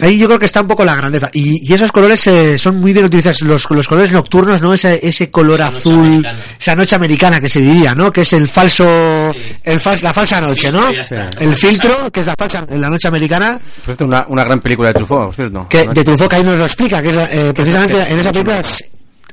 ahí 0.00 0.16
yo 0.18 0.26
creo 0.28 0.38
que 0.38 0.46
está 0.46 0.60
un 0.60 0.68
poco 0.68 0.84
la 0.84 0.94
grandeza. 0.94 1.28
Y, 1.32 1.68
y 1.68 1.74
esos 1.74 1.90
colores 1.90 2.24
eh, 2.28 2.56
son 2.58 2.78
muy 2.78 2.92
bien 2.92 3.06
utilizados. 3.06 3.40
Los, 3.42 3.68
los 3.70 3.88
colores 3.88 4.12
nocturnos, 4.12 4.60
¿no? 4.62 4.74
Ese, 4.74 5.00
ese 5.02 5.30
color 5.30 5.60
Esa 5.60 5.68
azul, 5.70 5.94
americana. 6.04 6.38
esa 6.60 6.76
noche 6.76 6.94
americana 6.94 7.40
que 7.40 7.48
se 7.48 7.60
diría, 7.60 7.94
¿no? 7.94 8.12
Que 8.12 8.20
es 8.20 8.32
el 8.34 8.46
falso, 8.48 9.32
Sí. 9.34 9.40
el 9.64 9.80
fal- 9.80 10.00
la 10.02 10.12
falsa 10.14 10.40
noche, 10.40 10.70
¿no? 10.70 10.88
Está. 10.90 11.26
El 11.40 11.54
filtro, 11.56 12.10
que 12.12 12.20
es 12.20 12.26
la 12.26 12.34
falsa, 12.38 12.64
la 12.70 12.88
noche 12.90 13.08
americana, 13.08 13.58
cierto, 13.84 14.04
una, 14.04 14.24
una 14.28 14.44
gran 14.44 14.60
película 14.60 14.88
de 14.88 14.94
Truffaut, 14.94 15.26
por 15.26 15.34
cierto. 15.34 15.66
que 15.68 15.88
de 15.88 16.04
Truffaut 16.04 16.30
que 16.30 16.36
ahí 16.36 16.44
nos 16.44 16.58
lo 16.58 16.64
explica, 16.64 17.02
que 17.02 17.10
es 17.10 17.16
eh, 17.32 17.52
precisamente 17.54 17.96
en 18.12 18.18
esa 18.20 18.30
película 18.30 18.62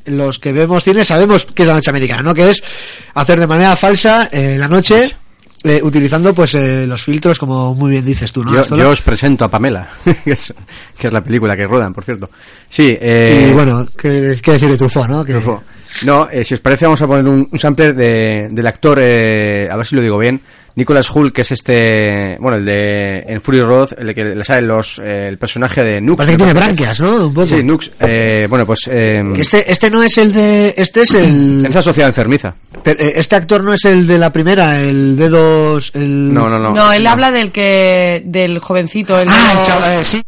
los 0.05 0.39
que 0.39 0.53
vemos 0.53 0.83
cine 0.83 1.03
sabemos 1.03 1.45
que 1.45 1.63
es 1.63 1.67
la 1.67 1.75
noche 1.75 1.89
americana, 1.89 2.21
¿no? 2.21 2.33
Que 2.33 2.49
es 2.49 2.63
hacer 3.13 3.39
de 3.39 3.47
manera 3.47 3.75
falsa 3.75 4.29
eh, 4.31 4.55
la 4.57 4.67
noche 4.67 5.15
eh, 5.67 5.81
utilizando 5.81 6.31
pues 6.31 6.53
eh, 6.53 6.85
los 6.85 7.03
filtros 7.03 7.39
como 7.39 7.73
muy 7.73 7.89
bien 7.89 8.05
dices 8.05 8.31
tú, 8.31 8.43
¿no? 8.43 8.53
Yo, 8.63 8.89
os 8.91 9.01
presento 9.01 9.45
a 9.45 9.49
Pamela, 9.49 9.89
que 10.23 10.31
es, 10.31 10.53
que 10.95 11.07
es 11.07 11.13
la 11.13 11.23
película 11.23 11.55
que 11.55 11.65
ruedan, 11.65 11.91
por 11.91 12.03
cierto. 12.03 12.29
Sí, 12.69 12.95
eh, 13.01 13.47
y 13.49 13.53
bueno, 13.53 13.87
¿qué, 13.97 14.37
qué 14.43 14.51
decir 14.51 14.69
de 14.69 14.77
Truffaut, 14.77 15.07
no? 15.07 15.25
Que, 15.25 15.33
Truffaut. 15.33 15.63
No, 16.03 16.27
eh, 16.31 16.43
si 16.43 16.53
os 16.55 16.59
parece 16.59 16.85
vamos 16.85 17.01
a 17.01 17.07
poner 17.07 17.25
un, 17.25 17.47
un 17.51 17.59
sampler 17.59 17.95
de, 17.95 18.47
del 18.51 18.67
actor, 18.67 18.99
eh, 19.01 19.67
a 19.69 19.75
ver 19.77 19.85
si 19.85 19.95
lo 19.95 20.01
digo 20.01 20.17
bien, 20.17 20.41
Nicholas 20.75 21.09
Hull, 21.09 21.31
que 21.31 21.43
es 21.43 21.51
este, 21.53 22.37
bueno, 22.39 22.57
el 22.57 22.65
de 22.65 23.19
en 23.33 23.39
Fury 23.39 23.61
Road, 23.61 23.89
el 23.97 24.13
que 24.13 24.23
le 24.25 24.43
sale 24.43 24.67
los, 24.67 24.99
eh, 24.99 25.27
el 25.29 25.37
personaje 25.37 25.81
de 25.83 26.01
Nux. 26.01 26.17
parece 26.17 26.33
que 26.35 26.43
tiene 26.43 26.53
branquias, 26.59 26.99
¿no? 26.99 27.27
Un 27.27 27.33
poco. 27.33 27.47
Sí, 27.47 27.63
Nux, 27.63 27.91
eh, 28.01 28.45
bueno, 28.49 28.65
pues, 28.65 28.81
eh, 28.91 29.23
Que 29.33 29.41
este, 29.41 29.71
este 29.71 29.89
no 29.89 30.03
es 30.03 30.17
el 30.17 30.33
de, 30.33 30.73
este 30.75 31.01
es 31.03 31.15
el, 31.15 31.65
esa 31.65 31.81
sociedad 31.81 32.09
enfermiza. 32.09 32.53
pero, 32.83 32.99
eh, 33.01 33.13
este 33.15 33.37
actor 33.37 33.63
no 33.63 33.71
es 33.71 33.85
el 33.85 34.05
de 34.05 34.17
la 34.17 34.33
primera, 34.33 34.81
el 34.81 35.15
dedos, 35.15 35.91
el... 35.93 36.33
No, 36.33 36.49
no, 36.49 36.59
no. 36.59 36.73
No, 36.73 36.91
él 36.91 37.07
habla 37.07 37.31
del 37.31 37.51
que 37.53 38.21
del 38.25 38.59
jovencito, 38.59 39.17
el 39.17 39.29
Ah, 39.31 39.55
el 39.59 39.65
chaval, 39.65 40.01
eh, 40.01 40.03
sí. 40.05 40.21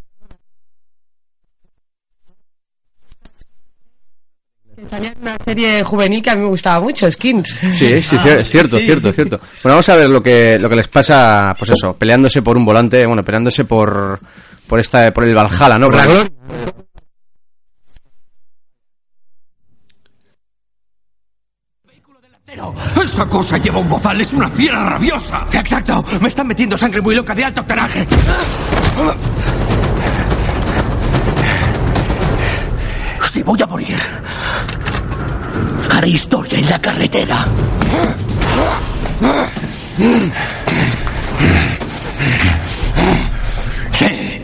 Salía 4.89 5.11
en 5.11 5.21
una 5.21 5.37
serie 5.43 5.83
juvenil 5.83 6.21
que 6.21 6.29
a 6.29 6.35
mí 6.35 6.41
me 6.41 6.47
gustaba 6.47 6.79
mucho, 6.79 7.09
Skins. 7.11 7.47
Sí, 7.49 8.01
sí, 8.01 8.17
Ah, 8.19 8.37
sí, 8.43 8.43
cierto, 8.51 8.77
sí. 8.77 8.85
cierto, 8.85 9.11
cierto. 9.13 9.37
Bueno, 9.63 9.75
vamos 9.75 9.89
a 9.89 9.95
ver 9.95 10.09
lo 10.09 10.21
que, 10.21 10.57
lo 10.59 10.69
que 10.69 10.75
les 10.75 10.87
pasa, 10.87 11.53
pues 11.57 11.71
eso, 11.71 11.95
peleándose 11.95 12.41
por 12.41 12.57
un 12.57 12.65
volante, 12.65 13.05
bueno, 13.05 13.23
peleándose 13.23 13.63
por, 13.65 14.19
por 14.67 14.79
esta, 14.79 15.11
por 15.11 15.23
el 15.25 15.35
Valhalla, 15.35 15.77
¿no? 15.77 15.87
Por. 15.89 15.97
Esa 23.03 23.27
cosa 23.27 23.57
lleva 23.57 23.79
un 23.79 23.89
bozal, 23.89 24.19
es 24.21 24.33
una 24.33 24.49
fiera 24.49 24.83
rabiosa. 24.83 25.45
Exacto. 25.51 26.03
Me 26.21 26.29
están 26.29 26.47
metiendo 26.47 26.77
sangre 26.77 27.01
muy 27.01 27.15
loca 27.15 27.35
de 27.35 27.43
alto 27.43 27.61
octanaje. 27.61 28.07
Si 33.31 33.43
voy 33.43 33.61
a 33.61 33.65
morir, 33.67 33.95
haré 35.91 36.09
historia 36.09 36.59
en 36.59 36.69
la 36.69 36.79
carretera. 36.79 37.45
Sí. 43.93 44.41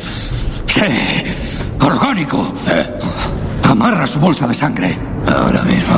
Sí. 0.67 0.81
Orgánico. 1.79 2.53
Amarra 3.63 4.07
su 4.07 4.19
bolsa 4.19 4.47
de 4.47 4.53
sangre. 4.53 4.97
Ahora 5.27 5.63
mismo. 5.63 5.95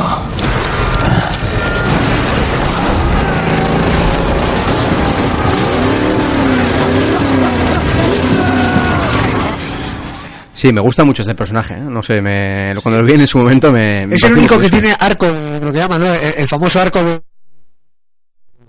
Sí, 10.65 10.73
me 10.73 10.81
gusta 10.81 11.03
mucho 11.05 11.21
este 11.21 11.35
personaje, 11.35 11.75
¿eh? 11.75 11.79
no 11.79 12.01
sé, 12.01 12.19
me, 12.21 12.73
cuando 12.81 12.99
lo 12.99 13.05
vi 13.05 13.13
en 13.13 13.27
su 13.27 13.37
momento 13.37 13.71
me... 13.71 14.07
me 14.07 14.15
Es 14.15 14.23
el 14.23 14.33
único 14.33 14.59
que 14.59 14.67
tiene 14.67 14.95
arco, 14.99 15.27
lo 15.27 15.71
que 15.71 15.77
llaman, 15.77 16.01
¿no? 16.01 16.11
El, 16.11 16.33
el 16.37 16.47
famoso 16.47 16.81
arco 16.81 17.03
de- 17.03 17.21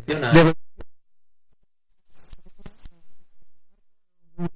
de- 0.07 0.55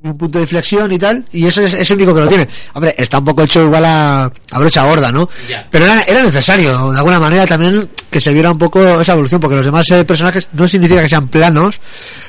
un 0.02 0.18
punto 0.18 0.38
de 0.38 0.42
inflexión 0.42 0.92
y 0.92 0.98
tal, 0.98 1.24
y 1.32 1.46
ese 1.46 1.64
es, 1.64 1.72
es 1.72 1.90
el 1.90 1.96
único 1.96 2.14
que 2.14 2.20
lo 2.20 2.28
tiene. 2.28 2.46
Hombre, 2.74 2.94
está 2.98 3.18
un 3.18 3.24
poco 3.24 3.42
hecho 3.44 3.62
igual 3.62 3.84
a, 3.84 4.24
a 4.24 4.58
brocha 4.58 4.84
gorda, 4.84 5.10
¿no? 5.10 5.28
Pero 5.70 5.86
era, 5.86 6.02
era 6.02 6.22
necesario, 6.22 6.90
de 6.90 6.98
alguna 6.98 7.18
manera 7.18 7.46
también, 7.46 7.88
que 8.10 8.20
se 8.20 8.32
viera 8.32 8.50
un 8.50 8.58
poco 8.58 9.00
esa 9.00 9.12
evolución, 9.12 9.40
porque 9.40 9.56
los 9.56 9.64
demás 9.64 9.90
eh, 9.90 10.04
personajes 10.04 10.48
no 10.52 10.68
significa 10.68 11.02
que 11.02 11.08
sean 11.08 11.28
planos, 11.28 11.80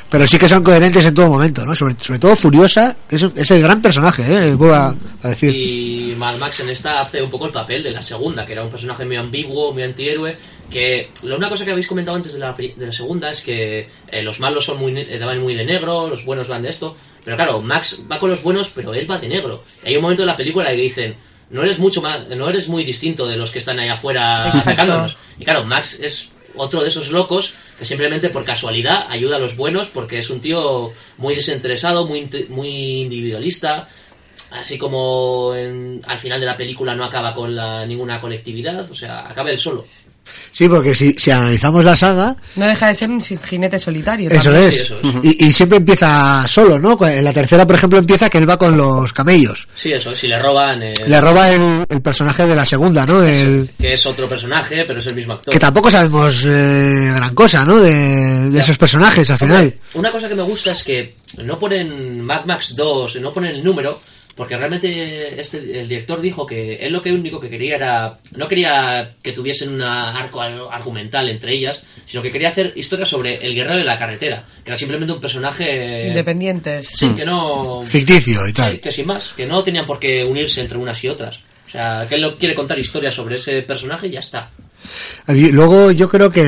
pero 0.09 0.25
sí 0.25 0.37
que 0.37 0.47
son 0.47 0.63
coherentes 0.63 1.05
en 1.05 1.13
todo 1.13 1.27
momento, 1.27 1.65
¿no? 1.65 1.75
Sobre, 1.75 1.95
sobre 1.99 2.19
todo 2.19 2.35
Furiosa, 2.37 2.95
que 3.09 3.17
es, 3.17 3.27
es 3.35 3.51
el 3.51 3.61
gran 3.61 3.81
personaje, 3.81 4.23
¿eh? 4.23 4.53
Voy 4.55 4.71
a, 4.71 4.95
a 5.23 5.27
decir. 5.27 5.53
Y 5.53 6.15
Mad 6.17 6.37
Max 6.37 6.61
en 6.61 6.69
esta 6.69 7.01
hace 7.01 7.21
un 7.21 7.29
poco 7.29 7.47
el 7.47 7.51
papel 7.51 7.83
de 7.83 7.91
la 7.91 8.01
segunda, 8.01 8.45
que 8.45 8.53
era 8.53 8.63
un 8.63 8.69
personaje 8.69 9.03
muy 9.03 9.17
ambiguo, 9.17 9.73
muy 9.73 9.83
antihéroe. 9.83 10.37
Que 10.71 11.09
la 11.23 11.35
una 11.35 11.49
cosa 11.49 11.65
que 11.65 11.71
habéis 11.71 11.87
comentado 11.87 12.15
antes 12.15 12.33
de 12.33 12.39
la, 12.39 12.53
de 12.53 12.73
la 12.85 12.93
segunda 12.93 13.29
es 13.31 13.41
que 13.41 13.89
eh, 14.07 14.21
los 14.23 14.39
malos 14.39 14.63
son 14.65 14.79
muy, 14.79 14.97
eh, 14.97 15.19
van 15.19 15.39
muy 15.41 15.53
de 15.53 15.65
negro, 15.65 16.07
los 16.07 16.23
buenos 16.23 16.47
van 16.47 16.61
de 16.61 16.69
esto. 16.69 16.95
Pero 17.25 17.35
claro, 17.35 17.61
Max 17.61 18.01
va 18.09 18.17
con 18.17 18.29
los 18.29 18.41
buenos, 18.41 18.69
pero 18.69 18.93
él 18.93 19.09
va 19.09 19.17
de 19.19 19.27
negro. 19.27 19.61
Y 19.83 19.89
hay 19.89 19.95
un 19.97 20.01
momento 20.03 20.23
en 20.23 20.27
la 20.27 20.37
película 20.37 20.69
que 20.69 20.75
dicen, 20.77 21.15
no 21.49 21.61
eres 21.63 21.77
mucho 21.77 22.01
más, 22.01 22.27
no 22.29 22.49
eres 22.49 22.69
muy 22.69 22.83
distinto 22.85 23.27
de 23.27 23.35
los 23.35 23.51
que 23.51 23.59
están 23.59 23.79
allá 23.79 23.93
afuera 23.93 24.45
atacándonos. 24.61 25.17
Y 25.37 25.43
claro, 25.43 25.65
Max 25.65 25.99
es 25.99 26.31
otro 26.55 26.81
de 26.81 26.87
esos 26.87 27.09
locos 27.11 27.53
que 27.77 27.85
simplemente 27.85 28.29
por 28.29 28.43
casualidad 28.45 29.05
ayuda 29.09 29.35
a 29.35 29.39
los 29.39 29.55
buenos 29.57 29.89
porque 29.89 30.19
es 30.19 30.29
un 30.29 30.39
tío 30.41 30.91
muy 31.17 31.35
desinteresado, 31.35 32.07
muy, 32.07 32.29
muy 32.49 33.01
individualista. 33.01 33.87
Así 34.51 34.77
como 34.77 35.53
en- 35.55 36.01
al 36.05 36.19
final 36.19 36.39
de 36.39 36.45
la 36.45 36.57
película 36.57 36.95
no 36.95 37.03
acaba 37.05 37.33
con 37.33 37.55
la, 37.55 37.85
ninguna 37.85 38.19
colectividad, 38.19 38.89
o 38.89 38.95
sea, 38.95 39.27
acaba 39.29 39.49
él 39.51 39.57
solo. 39.59 39.85
Sí, 40.51 40.67
porque 40.67 40.93
si, 40.95 41.15
si 41.17 41.31
analizamos 41.31 41.83
la 41.83 41.95
saga, 41.95 42.35
No 42.55 42.65
deja 42.67 42.87
de 42.87 42.95
ser 42.95 43.09
un 43.09 43.21
jinete 43.21 43.79
solitario. 43.79 44.29
Eso 44.29 44.43
también. 44.51 44.67
es. 44.69 44.75
sí, 44.75 44.81
eso 44.81 44.99
es. 44.99 45.05
Y, 45.23 45.45
y 45.47 45.51
siempre 45.51 45.77
empieza 45.77 46.45
solo, 46.47 46.77
¿no? 46.79 46.97
En 47.07 47.23
la 47.23 47.33
tercera, 47.33 47.65
por 47.65 47.75
ejemplo, 47.75 47.99
empieza 47.99 48.29
que 48.29 48.37
él 48.37 48.49
va 48.49 48.57
con 48.57 48.77
los 48.77 49.11
camellos. 49.13 49.67
Sí, 49.75 49.91
eso, 49.91 50.15
si 50.15 50.27
le 50.27 50.39
roban, 50.39 50.83
eh, 50.83 50.91
Le 51.07 51.19
roba 51.21 51.49
el, 51.51 51.85
el 51.89 52.01
personaje 52.01 52.45
de 52.45 52.55
la 52.55 52.65
segunda, 52.65 53.05
¿no? 53.05 53.23
El, 53.23 53.69
que 53.79 53.93
es 53.93 54.05
otro 54.05 54.27
personaje, 54.27 54.83
pero 54.85 54.99
es 54.99 55.07
el 55.07 55.15
mismo 55.15 55.33
actor. 55.33 55.51
que 55.53 55.59
tampoco 55.59 55.89
sabemos 55.91 56.45
eh, 56.45 57.11
gran 57.15 57.33
cosa, 57.35 57.65
¿no? 57.65 57.79
De, 57.79 58.49
de 58.49 58.59
esos 58.59 58.77
personajes 58.77 59.29
al 59.31 59.37
final. 59.37 59.57
Hombre, 59.63 59.79
Una 59.95 60.11
cosa 60.11 60.29
que 60.29 60.35
me 60.35 60.43
gusta 60.43 60.71
es 60.71 60.83
que 60.83 61.15
no 61.43 61.57
ponen 61.57 62.21
Mad 62.21 62.45
Max 62.45 62.75
2, 62.75 63.15
no 63.21 63.33
ponen 63.33 63.55
el 63.55 63.63
número, 63.63 63.99
porque 64.35 64.57
realmente 64.57 65.39
este, 65.39 65.81
el 65.81 65.87
director 65.89 66.21
dijo 66.21 66.45
que 66.45 66.75
él 66.75 66.93
lo 66.93 67.01
que 67.01 67.11
único 67.11 67.39
que 67.39 67.49
quería 67.49 67.75
era. 67.75 68.17
No 68.35 68.47
quería 68.47 69.11
que 69.21 69.33
tuviesen 69.33 69.73
un 69.73 69.81
arco 69.81 70.41
al- 70.41 70.67
argumental 70.71 71.29
entre 71.29 71.53
ellas, 71.55 71.83
sino 72.05 72.23
que 72.23 72.31
quería 72.31 72.49
hacer 72.49 72.73
historias 72.75 73.09
sobre 73.09 73.35
el 73.45 73.53
guerrero 73.53 73.77
de 73.77 73.83
la 73.83 73.99
carretera, 73.99 74.43
que 74.63 74.69
era 74.71 74.77
simplemente 74.77 75.13
un 75.13 75.21
personaje. 75.21 76.07
Independientes. 76.07 76.87
Sí, 76.95 77.09
que 77.09 77.25
no. 77.25 77.83
Ficticio 77.85 78.47
y 78.47 78.53
tal. 78.53 78.71
Sí, 78.71 78.77
que 78.79 78.91
sin 78.91 79.07
más, 79.07 79.29
que 79.33 79.45
no 79.45 79.63
tenían 79.63 79.85
por 79.85 79.99
qué 79.99 80.23
unirse 80.23 80.61
entre 80.61 80.77
unas 80.77 81.03
y 81.03 81.07
otras. 81.09 81.39
O 81.67 81.69
sea, 81.69 82.05
que 82.07 82.15
él 82.15 82.21
no 82.21 82.35
quiere 82.35 82.53
contar 82.55 82.77
historias 82.79 83.13
sobre 83.13 83.35
ese 83.35 83.61
personaje 83.61 84.07
y 84.07 84.11
ya 84.11 84.19
está. 84.21 84.49
Luego 85.27 85.91
yo 85.91 86.09
creo 86.09 86.29
que, 86.31 86.41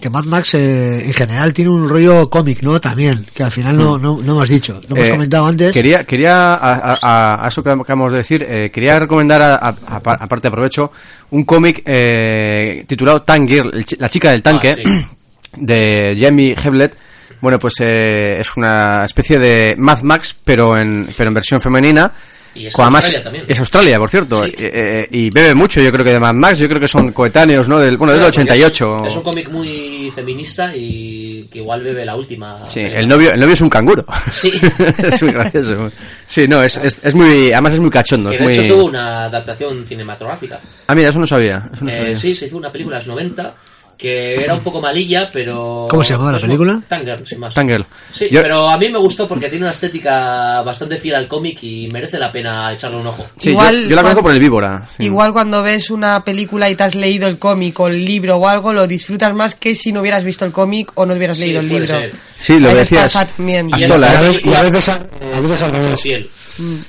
que 0.00 0.10
Mad 0.10 0.24
Max 0.24 0.54
eh, 0.54 1.04
en 1.06 1.12
general 1.12 1.52
tiene 1.52 1.70
un 1.70 1.88
rollo 1.88 2.28
cómic, 2.28 2.62
¿no? 2.62 2.80
También, 2.80 3.24
que 3.34 3.42
al 3.42 3.50
final 3.52 3.76
no, 3.76 3.98
no, 3.98 4.18
no 4.22 4.32
hemos 4.32 4.48
dicho. 4.48 4.80
Lo 4.88 4.96
hemos 4.96 5.08
Eh, 5.08 5.12
comentado 5.12 5.46
antes. 5.46 5.72
Quería, 5.72 6.04
quería 6.04 6.54
a, 6.54 6.74
a- 6.74 6.98
a- 7.00 7.44
a 7.44 7.48
eso 7.48 7.62
que 7.62 7.70
acabamos 7.70 8.12
de 8.12 8.18
decir, 8.18 8.42
eh, 8.48 8.70
quería 8.72 8.98
recomendar, 8.98 9.42
a- 9.42 9.54
a- 9.56 9.68
a- 9.68 10.00
aparte 10.24 10.48
aprovecho, 10.48 10.90
un 11.30 11.44
cómic 11.44 11.82
eh, 11.84 12.84
titulado 12.86 13.22
Tank 13.22 13.48
Girl, 13.48 13.84
la 13.98 14.08
chica 14.08 14.30
del 14.30 14.42
tanque, 14.42 14.70
Ah, 14.70 14.74
sí. 14.76 15.06
de 15.56 16.16
Jamie 16.20 16.56
Heblet. 16.62 16.96
Bueno, 17.40 17.58
pues 17.58 17.74
eh, 17.80 18.38
es 18.40 18.48
una 18.56 19.04
especie 19.04 19.38
de 19.38 19.74
Mad 19.76 20.02
Max, 20.02 20.34
pero 20.44 20.76
en, 20.78 21.08
pero 21.16 21.28
en 21.28 21.34
versión 21.34 21.60
femenina. 21.60 22.12
Y 22.54 22.66
es 22.66 22.74
además- 22.78 22.96
Australia 23.04 23.22
también. 23.22 23.44
Es 23.48 23.58
Australia, 23.58 23.98
por 23.98 24.10
cierto. 24.10 24.42
Sí. 24.44 24.54
Eh, 24.58 24.70
eh, 24.74 25.08
y 25.10 25.30
bebe 25.30 25.54
mucho, 25.54 25.80
yo 25.80 25.90
creo 25.90 26.04
que 26.04 26.12
de 26.12 26.18
Mad 26.20 26.34
Max, 26.34 26.58
yo 26.58 26.68
creo 26.68 26.80
que 26.80 26.88
son 26.88 27.12
coetáneos, 27.12 27.66
¿no? 27.68 27.78
Del, 27.78 27.96
bueno, 27.96 28.12
del 28.12 28.20
Claro, 28.20 28.32
porque 28.34 28.52
88. 28.52 29.02
Es, 29.06 29.12
es 29.12 29.16
un 29.16 29.22
cómic 29.22 29.48
muy 29.50 30.12
feminista 30.14 30.76
y 30.76 31.44
que 31.50 31.58
igual 31.60 31.82
bebe 31.82 32.04
la 32.04 32.14
última. 32.16 32.68
Sí, 32.68 32.80
pelea. 32.80 33.00
el 33.00 33.08
novio, 33.08 33.30
el 33.32 33.40
novio 33.40 33.54
es 33.54 33.60
un 33.60 33.70
canguro. 33.70 34.04
Sí. 34.30 34.52
es 35.12 35.22
muy 35.22 35.32
gracioso. 35.32 35.90
Sí, 36.26 36.46
no, 36.46 36.62
es, 36.62 36.76
es, 36.76 37.00
es 37.02 37.14
muy, 37.14 37.52
además 37.52 37.74
es 37.74 37.80
muy 37.80 37.90
cachondo. 37.90 38.30
Que 38.30 38.38
de 38.38 38.44
muy... 38.44 38.52
hecho 38.54 38.74
tuvo 38.74 38.84
una 38.84 39.24
adaptación 39.24 39.86
cinematográfica. 39.86 40.60
Ah, 40.86 40.94
mira, 40.94 41.08
eso 41.08 41.18
no 41.18 41.26
sabía. 41.26 41.68
Eso 41.72 41.84
no 41.84 41.90
Eh, 41.90 41.94
sabía. 41.98 42.16
sí, 42.16 42.34
se 42.34 42.46
hizo 42.46 42.56
una 42.56 42.70
película 42.70 42.98
de 42.98 43.06
los 43.06 43.14
90 43.14 43.54
que 43.96 44.34
era 44.42 44.54
un 44.54 44.60
poco 44.60 44.80
malilla, 44.80 45.30
pero... 45.32 45.86
¿Cómo 45.88 46.02
se 46.02 46.12
llamaba 46.14 46.32
la 46.32 46.40
película? 46.40 46.80
Tanger, 46.88 47.26
sin 47.26 47.38
más. 47.38 47.54
Tangirl. 47.54 47.84
Sí, 48.12 48.28
Yo- 48.30 48.42
pero 48.42 48.68
a 48.68 48.76
mí 48.76 48.88
me 48.88 48.98
gustó 48.98 49.28
porque 49.28 49.48
tiene 49.48 49.64
una 49.64 49.72
estética 49.72 50.62
bastante 50.62 50.96
fiel 50.96 51.14
al 51.16 51.28
cómic 51.28 51.62
y 51.62 51.88
merece 51.92 52.18
la 52.18 52.32
pena 52.32 52.72
echarle 52.72 52.96
un 52.98 53.06
ojo. 53.06 53.26
Sí, 53.36 53.50
Igual 53.50 53.82
yo, 53.84 53.88
yo 53.90 53.96
la 53.96 54.02
conozco 54.02 54.22
por 54.22 54.32
el 54.32 54.40
víbora. 54.40 54.88
sí. 54.96 55.04
Igual 55.04 55.32
cuando 55.32 55.62
ves 55.62 55.90
una 55.90 56.24
película 56.24 56.68
y 56.68 56.74
te 56.74 56.82
has 56.84 56.94
leído 56.94 57.28
el 57.28 57.38
cómic 57.38 57.78
o 57.80 57.88
el 57.88 58.04
libro 58.04 58.36
o 58.36 58.48
algo, 58.48 58.72
lo 58.72 58.86
disfrutas 58.86 59.34
más 59.34 59.54
que 59.54 59.74
si 59.74 59.92
no 59.92 60.00
hubieras 60.00 60.24
visto 60.24 60.44
el 60.44 60.52
cómic 60.52 60.90
o 60.94 61.06
no 61.06 61.14
hubieras 61.14 61.36
Sí, 61.36 61.44
leído 61.44 61.60
el 61.60 61.68
libro. 61.68 61.86
ser. 61.86 62.12
Sí, 62.42 62.58
lo 62.58 62.68
que 62.70 62.74
decías. 62.76 63.02
pasa 63.12 63.26
también. 63.26 63.68
Y 63.70 63.84
Astola, 63.84 64.08
Y 64.12 64.16
a 64.16 64.20
veces, 64.22 64.46
y 64.46 64.54
a 64.54 64.62
veces 64.62 64.88
al- 64.88 65.10
a 65.34 65.40
veces 65.40 65.62
al 65.62 65.70
revés. 65.72 66.00
Fiel. 66.00 66.30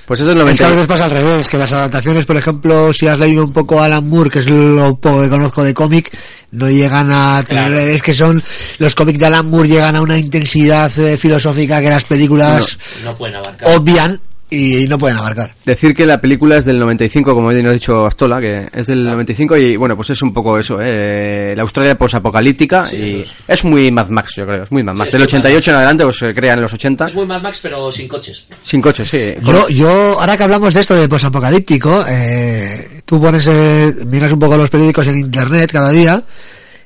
Pues 0.05 0.19
es 0.19 0.25
del 0.25 0.37
Es 0.39 0.43
que 0.57 0.63
a 0.65 0.67
90. 0.67 0.69
veces 0.71 0.87
pasa 0.87 1.03
al 1.05 1.11
revés, 1.11 1.47
que 1.47 1.57
las 1.57 1.71
adaptaciones, 1.71 2.25
por 2.25 2.35
ejemplo, 2.35 2.91
si 2.91 3.07
has 3.07 3.17
leído 3.17 3.45
un 3.45 3.53
poco 3.53 3.81
Alan 3.81 4.07
Moore, 4.09 4.29
que 4.29 4.39
es 4.39 4.49
lo 4.49 4.95
poco 4.97 5.21
que 5.21 5.29
conozco 5.29 5.63
de 5.63 5.73
cómic, 5.73 6.11
no 6.51 6.69
llegan 6.69 7.09
a 7.11 7.41
tener, 7.47 7.67
Claro. 7.71 7.79
es 7.79 8.01
que 8.01 8.13
son, 8.13 8.43
los 8.79 8.93
cómics 8.93 9.19
de 9.19 9.25
Alan 9.27 9.49
Moore 9.49 9.69
llegan 9.69 9.95
a 9.95 10.01
una 10.01 10.17
intensidad 10.17 10.91
eh, 10.99 11.15
filosófica 11.17 11.79
que 11.81 11.89
las 11.89 12.03
películas 12.03 12.77
No 13.05 13.15
pueden 13.15 13.37
abarcar. 13.37 13.77
obvian 13.77 14.19
y 14.53 14.87
no 14.87 14.97
pueden 14.97 15.17
abarcar. 15.17 15.55
Decir 15.65 15.95
que 15.95 16.05
la 16.05 16.21
película 16.21 16.57
es 16.57 16.65
del 16.65 16.77
95, 16.79 17.33
como 17.33 17.49
bien 17.49 17.65
ha 17.67 17.71
dicho 17.71 18.05
Astola, 18.05 18.39
que 18.39 18.67
es 18.71 18.87
del 18.87 19.05
95 19.05 19.55
y 19.57 19.75
bueno, 19.77 19.95
pues 19.95 20.11
es 20.11 20.21
un 20.21 20.33
poco 20.33 20.59
eso, 20.59 20.79
¿eh? 20.79 21.53
la 21.55 21.63
Australia 21.63 21.95
posapocalíptica 21.95 22.85
Sí, 22.89 22.95
y 22.97 23.21
eso 23.21 23.33
es 23.47 23.63
muy 23.63 23.91
Mad 23.91 24.09
Max, 24.09 24.33
yo 24.37 24.45
creo, 24.45 24.63
es 24.63 24.71
muy 24.71 24.83
Mad 24.83 24.93
Max. 24.95 25.07
es 25.07 25.11
del 25.13 25.21
muy 25.21 25.27
88 25.27 25.71
en 25.71 25.77
adelante, 25.77 26.03
pues 26.03 26.17
se 26.17 26.33
crea 26.33 26.53
en 26.53 26.61
los 26.61 26.73
80, 26.73 27.07
Es 27.07 27.15
muy 27.15 27.25
Mad 27.25 27.41
Max, 27.41 27.59
pero 27.61 27.91
sin 27.91 28.07
coches. 28.07 28.45
sin 28.63 28.81
coches, 28.81 29.09
sí. 29.09 29.33
Yo, 29.41 29.67
yo, 29.69 30.19
ahora 30.19 30.37
que 30.37 30.43
hablamos 30.43 30.73
de 30.73 30.81
esto 30.81 30.95
de 30.95 31.09
posapocalíptico, 31.09 32.05
eh, 32.07 33.01
tú 33.05 33.19
pones, 33.19 33.47
eh, 33.47 33.93
miras 34.07 34.31
un 34.33 34.39
poco 34.39 34.57
los 34.57 34.69
periódicos 34.69 35.07
en 35.07 35.17
internet 35.17 35.71
cada 35.71 35.89
día 35.89 36.23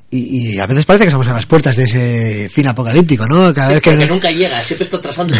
y, 0.10 0.54
y 0.54 0.60
a 0.60 0.66
veces 0.68 0.86
parece 0.86 1.04
que 1.04 1.10
estamos 1.10 1.28
a 1.28 1.34
las 1.34 1.46
puertas 1.46 1.76
de 1.76 1.84
ese 1.84 2.50
fin 2.50 2.68
apocalíptico, 2.68 3.28
¿no? 3.28 3.54
Cada 3.54 3.70
vez 3.70 3.82
que 3.82 3.96
nunca 4.08 4.32
llega, 4.32 4.60
siempre 4.62 4.86
está 4.86 4.98
atrasando 4.98 5.34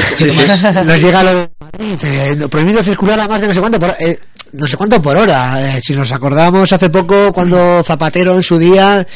nos 0.86 1.02
llega 1.02 1.24
lo 1.24 1.50
eh, 1.80 2.48
prohibido 2.50 2.84
circular 2.84 3.20
a 3.20 3.28
más 3.28 3.40
de 3.40 3.48
no 3.48 3.54
sé 3.54 3.60
cuánto 3.62 3.80
por, 3.80 3.96
eh, 4.00 4.20
no 4.54 4.68
sé 4.68 4.76
cuánto 4.76 5.02
por 5.02 5.16
hora. 5.16 5.78
Eh, 5.78 5.82
si 5.84 5.94
nos 5.94 6.12
acordamos 6.12 6.72
hace 6.74 6.90
poco 6.90 7.32
cuando 7.32 7.82
Zapatero 7.84 8.36
en 8.36 8.44
su 8.44 8.58
día 8.58 9.08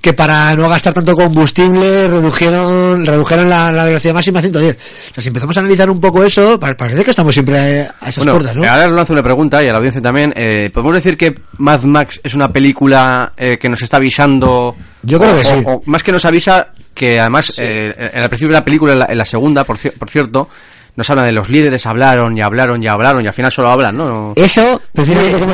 que 0.00 0.12
para 0.14 0.54
no 0.56 0.68
gastar 0.68 0.94
tanto 0.94 1.14
combustible 1.14 2.08
redujeron 2.08 3.04
redujeron 3.04 3.48
la, 3.50 3.70
la 3.70 3.84
velocidad 3.84 4.14
máxima 4.14 4.38
a 4.38 4.42
110. 4.42 4.76
O 4.76 5.14
sea, 5.14 5.22
si 5.22 5.28
empezamos 5.28 5.56
a 5.56 5.60
analizar 5.60 5.90
un 5.90 6.00
poco 6.00 6.24
eso, 6.24 6.58
pa- 6.58 6.74
parece 6.74 7.04
que 7.04 7.10
estamos 7.10 7.34
siempre 7.34 7.58
a 8.00 8.08
esas 8.08 8.18
Bueno, 8.24 8.32
puertas, 8.38 8.56
¿no? 8.56 8.62
ahora 8.68 8.86
os 8.86 8.92
lanzo 8.92 9.12
una 9.12 9.22
pregunta 9.22 9.62
y 9.62 9.66
a 9.68 9.72
la 9.72 9.78
audiencia 9.78 10.00
también. 10.00 10.32
Eh, 10.36 10.70
¿Podemos 10.72 10.94
decir 10.94 11.16
que 11.16 11.34
Mad 11.58 11.82
Max 11.84 12.20
es 12.24 12.34
una 12.34 12.48
película 12.48 13.32
eh, 13.36 13.58
que 13.58 13.68
nos 13.68 13.82
está 13.82 13.98
avisando? 13.98 14.74
Yo 15.02 15.18
creo 15.18 15.32
o- 15.32 15.36
que 15.38 15.44
sí. 15.44 15.62
o- 15.66 15.70
o 15.74 15.82
más 15.86 16.02
que 16.02 16.12
nos 16.12 16.24
avisa, 16.24 16.68
que 16.94 17.20
además 17.20 17.52
eh, 17.58 17.94
en 17.96 18.22
el 18.22 18.28
principio 18.28 18.54
de 18.54 18.58
la 18.60 18.64
película, 18.64 18.92
en 18.94 18.98
la, 19.00 19.06
en 19.10 19.18
la 19.18 19.24
segunda, 19.24 19.64
por, 19.64 19.78
por 19.98 20.10
cierto, 20.10 20.48
nos 20.96 21.08
hablan 21.10 21.26
de 21.26 21.32
los 21.32 21.48
líderes, 21.48 21.84
hablaron 21.86 22.36
y 22.36 22.40
hablaron 22.42 22.82
y 22.82 22.88
hablaron 22.88 23.22
y 23.24 23.28
al 23.28 23.34
final 23.34 23.52
solo 23.52 23.70
hablan, 23.70 23.96
¿no? 23.96 24.32
Eso, 24.36 24.80
precisamente 24.92 25.38
como 25.38 25.52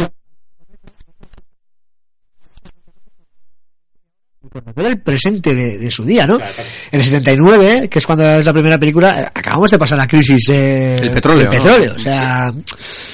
era 4.76 4.88
el 4.88 5.00
presente 5.00 5.54
de, 5.54 5.78
de 5.78 5.90
su 5.90 6.04
día, 6.04 6.26
¿no? 6.26 6.36
Claro, 6.38 6.52
claro. 6.54 6.68
En 6.92 6.98
el 7.00 7.04
79, 7.04 7.88
que 7.88 7.98
es 7.98 8.07
cuando 8.07 8.28
es 8.28 8.46
la 8.46 8.52
primera 8.52 8.78
película, 8.78 9.32
acabamos 9.34 9.70
de 9.70 9.78
pasar 9.78 9.98
la 9.98 10.07
crisis 10.07 10.48
eh, 10.50 10.98
El 11.02 11.11
petróleo, 11.11 11.40
del 11.40 11.48
¿no? 11.59 11.64
petróleo. 11.64 11.92
O 11.96 11.98
sea, 11.98 12.52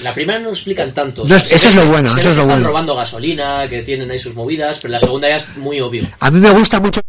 La 0.02 0.14
primera 0.14 0.38
no 0.38 0.46
lo 0.46 0.50
explican 0.52 0.92
tanto. 0.92 1.24
No, 1.26 1.36
eso 1.36 1.54
es 1.68 1.74
lo 1.74 1.86
bueno, 1.86 2.16
eso 2.16 2.30
es 2.30 2.36
lo 2.36 2.42
que 2.42 2.48
están 2.48 2.48
bueno. 2.48 2.66
robando 2.68 2.96
gasolina, 2.96 3.66
que 3.68 3.82
tienen 3.82 4.10
ahí 4.10 4.18
sus 4.18 4.34
movidas, 4.34 4.78
pero 4.80 4.92
la 4.92 5.00
segunda 5.00 5.28
ya 5.28 5.36
es 5.36 5.56
muy 5.56 5.80
obvio. 5.80 6.04
a 6.20 6.30
mí 6.30 6.40
me 6.40 6.50
gusta 6.50 6.80
mucho. 6.80 7.00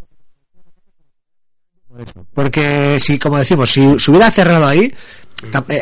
Porque 2.34 2.98
si, 2.98 3.18
como 3.18 3.38
decimos, 3.38 3.70
si 3.70 3.80
se 3.98 4.10
hubiera 4.10 4.30
cerrado 4.30 4.66
ahí, 4.66 4.92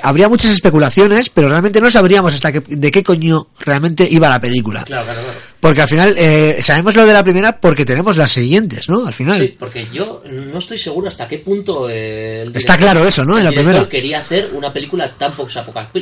habría 0.02 0.28
muchas 0.28 0.50
especulaciones, 0.52 1.28
pero 1.30 1.48
realmente 1.48 1.80
no 1.80 1.90
sabríamos 1.90 2.34
hasta 2.34 2.52
que, 2.52 2.60
de 2.66 2.90
qué 2.90 3.02
coño 3.02 3.48
realmente 3.60 4.06
iba 4.10 4.28
la 4.28 4.40
película. 4.40 4.84
Claro, 4.84 5.04
claro, 5.04 5.20
claro. 5.22 5.38
Porque 5.60 5.80
al 5.82 5.88
final 5.88 6.14
eh, 6.18 6.58
sabemos 6.60 6.96
lo 6.96 7.06
de 7.06 7.12
la 7.12 7.22
primera 7.22 7.60
porque 7.60 7.84
tenemos 7.84 8.16
las 8.16 8.32
siguientes, 8.32 8.88
¿no? 8.88 9.06
Al 9.06 9.12
final. 9.12 9.40
Sí, 9.40 9.54
porque 9.56 9.86
yo 9.92 10.20
no 10.28 10.58
estoy 10.58 10.76
seguro 10.76 11.06
hasta 11.06 11.28
qué 11.28 11.38
punto 11.38 11.88
eh, 11.88 12.42
el 12.42 12.48
Está 12.56 12.74
director- 12.74 12.78
claro 12.78 13.06
eso, 13.06 13.24
¿no? 13.24 13.38
En 13.38 13.44
la 13.44 13.50
director 13.50 13.70
primera. 13.72 13.88
quería 13.88 14.18
hacer 14.18 14.50
una 14.54 14.72
película 14.72 15.08
tan 15.08 15.30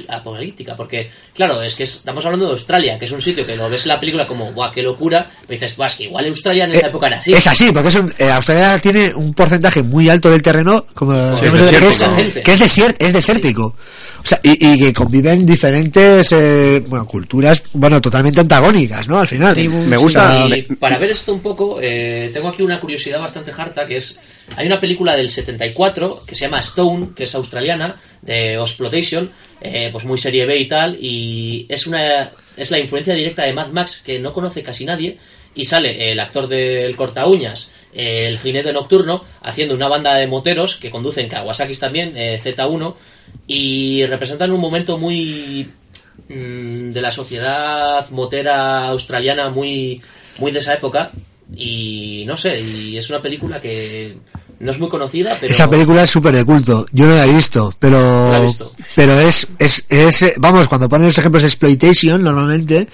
apocalíptica, 0.08 0.76
porque 0.76 1.10
claro, 1.34 1.62
es 1.62 1.74
que 1.74 1.82
es- 1.84 1.96
estamos 1.96 2.24
hablando 2.24 2.46
de 2.46 2.52
Australia, 2.52 2.98
que 2.98 3.04
es 3.04 3.12
un 3.12 3.20
sitio 3.20 3.44
que 3.46 3.54
lo 3.56 3.68
ves 3.68 3.82
en 3.82 3.88
la 3.88 4.00
película 4.00 4.26
como, 4.26 4.50
guau, 4.52 4.72
qué 4.72 4.82
locura, 4.82 5.28
pero 5.46 5.60
dices, 5.60 5.76
"Buah, 5.76 5.88
es 5.88 5.94
que 5.96 6.04
igual 6.04 6.26
Australia 6.28 6.64
en 6.64 6.70
esa 6.72 6.86
Eh, 6.86 6.90
época 6.90 7.06
era 7.08 7.18
así. 7.18 7.32
Es 7.32 7.46
así, 7.46 7.70
porque 7.72 7.88
es 7.88 7.96
un- 7.96 8.14
eh, 8.18 8.30
Australia 8.30 8.78
tiene 8.78 9.12
un 9.14 9.34
porcentaje 9.34 9.82
muy 9.82 10.08
alto 10.08 10.30
del 10.30 10.40
terreno 10.42 10.86
como 10.94 11.36
Sí, 11.36 11.42
que, 11.42 11.48
es, 11.58 12.32
que 12.44 12.52
es 12.52 12.60
desier- 12.60 12.96
es 12.98 13.12
desértico. 13.12 13.49
O 13.58 13.74
sea, 14.22 14.38
y, 14.42 14.72
y 14.74 14.78
que 14.78 14.92
conviven 14.92 15.44
diferentes 15.46 16.30
eh, 16.32 16.82
bueno, 16.86 17.06
culturas, 17.06 17.62
bueno, 17.72 18.00
totalmente 18.00 18.40
antagónicas, 18.40 19.08
¿no? 19.08 19.18
Al 19.18 19.26
final. 19.26 19.54
Me 19.88 19.96
gusta- 19.96 20.46
Y 20.56 20.62
para 20.76 20.98
ver 20.98 21.10
esto 21.10 21.32
un 21.32 21.40
poco, 21.40 21.78
eh, 21.80 22.30
tengo 22.32 22.48
aquí 22.48 22.62
una 22.62 22.78
curiosidad 22.78 23.20
bastante 23.20 23.50
harta, 23.56 23.86
que 23.86 23.96
es, 23.96 24.18
hay 24.56 24.66
una 24.66 24.78
película 24.80 25.16
del 25.16 25.30
74 25.30 26.20
que 26.26 26.34
se 26.34 26.42
llama 26.42 26.60
Stone, 26.60 27.10
que 27.16 27.24
es 27.24 27.34
australiana, 27.34 27.96
de 28.22 28.54
Exploitation, 28.54 29.30
eh, 29.60 29.88
pues 29.92 30.04
muy 30.04 30.18
serie 30.18 30.46
B 30.46 30.58
y 30.58 30.68
tal, 30.68 30.96
y 31.00 31.66
es 31.68 31.86
una 31.86 32.30
es 32.56 32.70
la 32.70 32.78
influencia 32.78 33.14
directa 33.14 33.44
de 33.44 33.52
Mad 33.54 33.68
Max 33.68 34.02
que 34.04 34.18
no 34.18 34.32
conoce 34.32 34.62
casi 34.62 34.84
nadie, 34.84 35.16
y 35.54 35.64
sale 35.64 36.12
el 36.12 36.20
actor 36.20 36.46
del 36.46 36.94
corta 36.94 37.26
uñas, 37.26 37.70
el 37.94 38.38
jinete 38.38 38.72
nocturno, 38.72 39.24
haciendo 39.42 39.74
una 39.74 39.88
banda 39.88 40.14
de 40.14 40.26
moteros 40.26 40.76
que 40.76 40.90
conducen 40.90 41.28
Kawasaki's 41.28 41.80
también, 41.80 42.12
eh, 42.16 42.38
Z1, 42.42 42.94
y 43.46 44.04
representan 44.06 44.52
un 44.52 44.60
momento 44.60 44.98
muy 44.98 45.68
mm, 46.28 46.90
de 46.90 47.02
la 47.02 47.10
sociedad 47.10 48.08
motera 48.10 48.88
australiana 48.88 49.50
muy, 49.50 50.00
muy 50.38 50.52
de 50.52 50.60
esa 50.60 50.74
época. 50.74 51.10
Y 51.56 52.24
no 52.26 52.36
sé, 52.36 52.60
y 52.60 52.96
es 52.96 53.10
una 53.10 53.20
película 53.20 53.60
que 53.60 54.16
no 54.60 54.70
es 54.70 54.78
muy 54.78 54.88
conocida, 54.88 55.36
pero. 55.40 55.52
Esa 55.52 55.68
película 55.68 56.04
es 56.04 56.10
súper 56.10 56.34
de 56.36 56.44
culto. 56.44 56.86
Yo 56.92 57.06
no 57.06 57.14
la 57.14 57.26
he 57.26 57.34
visto, 57.34 57.74
pero. 57.78 57.98
No 58.00 58.30
la 58.32 58.38
he 58.38 58.44
visto. 58.44 58.72
Pero 58.94 59.18
es, 59.18 59.46
es, 59.58 59.84
es, 59.88 60.34
vamos, 60.38 60.68
cuando 60.68 60.88
ponen 60.88 61.06
los 61.08 61.18
ejemplos 61.18 61.42
de 61.42 61.48
exploitation, 61.48 62.22
normalmente, 62.22 62.86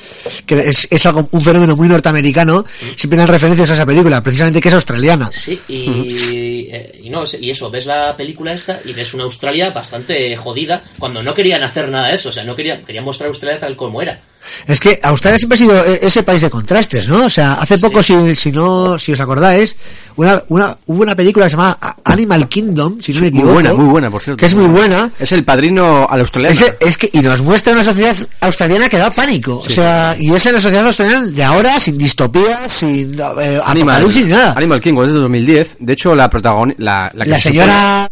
que 0.46 0.58
es, 0.60 0.88
es 0.90 1.06
algo, 1.06 1.28
un 1.32 1.42
fenómeno 1.42 1.76
muy 1.76 1.88
norteamericano, 1.88 2.64
siempre 2.96 3.18
dan 3.18 3.28
referencias 3.28 3.70
a 3.70 3.74
esa 3.74 3.86
película, 3.86 4.22
precisamente 4.22 4.60
que 4.60 4.68
es 4.68 4.74
australiana. 4.74 5.30
Sí, 5.32 5.60
y, 5.68 6.68
eh, 6.70 7.00
y 7.02 7.10
no, 7.10 7.24
es- 7.24 7.38
y 7.40 7.50
eso, 7.50 7.70
ves 7.70 7.86
la 7.86 8.16
película 8.16 8.52
esta 8.52 8.80
y 8.84 8.92
ves 8.92 9.14
una 9.14 9.24
Australia 9.24 9.70
bastante 9.70 10.36
jodida 10.36 10.82
cuando 10.98 11.22
no 11.22 11.34
querían 11.34 11.62
hacer 11.62 11.88
nada 11.88 12.08
de 12.08 12.14
eso, 12.14 12.28
o 12.28 12.32
sea, 12.32 12.44
no 12.44 12.54
querían, 12.54 12.84
querían 12.84 13.04
mostrar 13.04 13.28
Australia 13.28 13.58
tal 13.58 13.76
como 13.76 14.00
era. 14.02 14.20
Es 14.66 14.80
que 14.80 14.98
Australia 15.02 15.38
siempre 15.38 15.54
ha 15.54 15.58
sido 15.58 15.84
eh, 15.84 16.00
ese 16.02 16.22
país 16.22 16.42
de 16.42 16.50
contrastes, 16.50 17.08
¿no? 17.08 17.26
O 17.26 17.30
sea, 17.30 17.54
hace 17.54 17.78
poco, 17.78 18.02
si, 18.02 18.34
si 18.36 18.52
no, 18.52 18.98
si 18.98 19.12
os 19.12 19.20
acordáis, 19.20 19.76
una, 20.16 20.42
una, 20.48 20.76
hubo 20.86 21.02
una 21.02 21.14
película 21.14 21.46
que 21.46 21.50
se 21.50 21.56
llama 21.56 21.78
Animal 22.04 22.48
Kingdom, 22.48 23.00
si 23.00 23.12
no 23.12 23.20
me 23.20 23.22
Muy 23.22 23.28
equivoco. 23.28 23.52
buena, 23.54 23.74
muy 23.74 23.86
buena, 23.86 24.10
por 24.10 24.22
cierto. 24.22 24.40
Que 24.40 24.46
es 24.46 24.54
muy 24.54 24.66
buena. 24.66 25.10
Es 25.18 25.32
el 25.32 25.44
padrino 25.44 26.06
al 26.08 26.20
australiano. 26.20 26.54
Es, 26.58 26.74
es 26.80 26.98
que, 26.98 27.10
y 27.12 27.20
nos 27.20 27.42
muestra 27.42 27.72
una 27.72 27.84
sociedad 27.84 28.16
australiana 28.40 28.88
que 28.88 28.98
da 28.98 29.10
pánico. 29.10 29.58
O 29.58 29.68
sea, 29.68 30.16
y 30.18 30.34
es 30.34 30.46
en 30.46 30.54
la 30.54 30.60
sociedad 30.60 30.86
australiana 30.86 31.26
de 31.26 31.44
ahora, 31.44 31.78
sin 31.80 31.98
distopías, 31.98 32.72
sin 32.72 33.14
eh, 33.14 33.60
Animal, 33.64 33.96
apocalipsis 33.96 34.26
nada. 34.26 34.52
Animal 34.56 34.80
King 34.80 34.94
es 35.04 35.12
de 35.12 35.18
2010. 35.18 35.76
De 35.80 35.92
hecho, 35.92 36.14
la 36.14 36.28
protagonista. 36.30 36.82
La, 36.82 37.10
la, 37.14 37.38
señora 37.38 38.08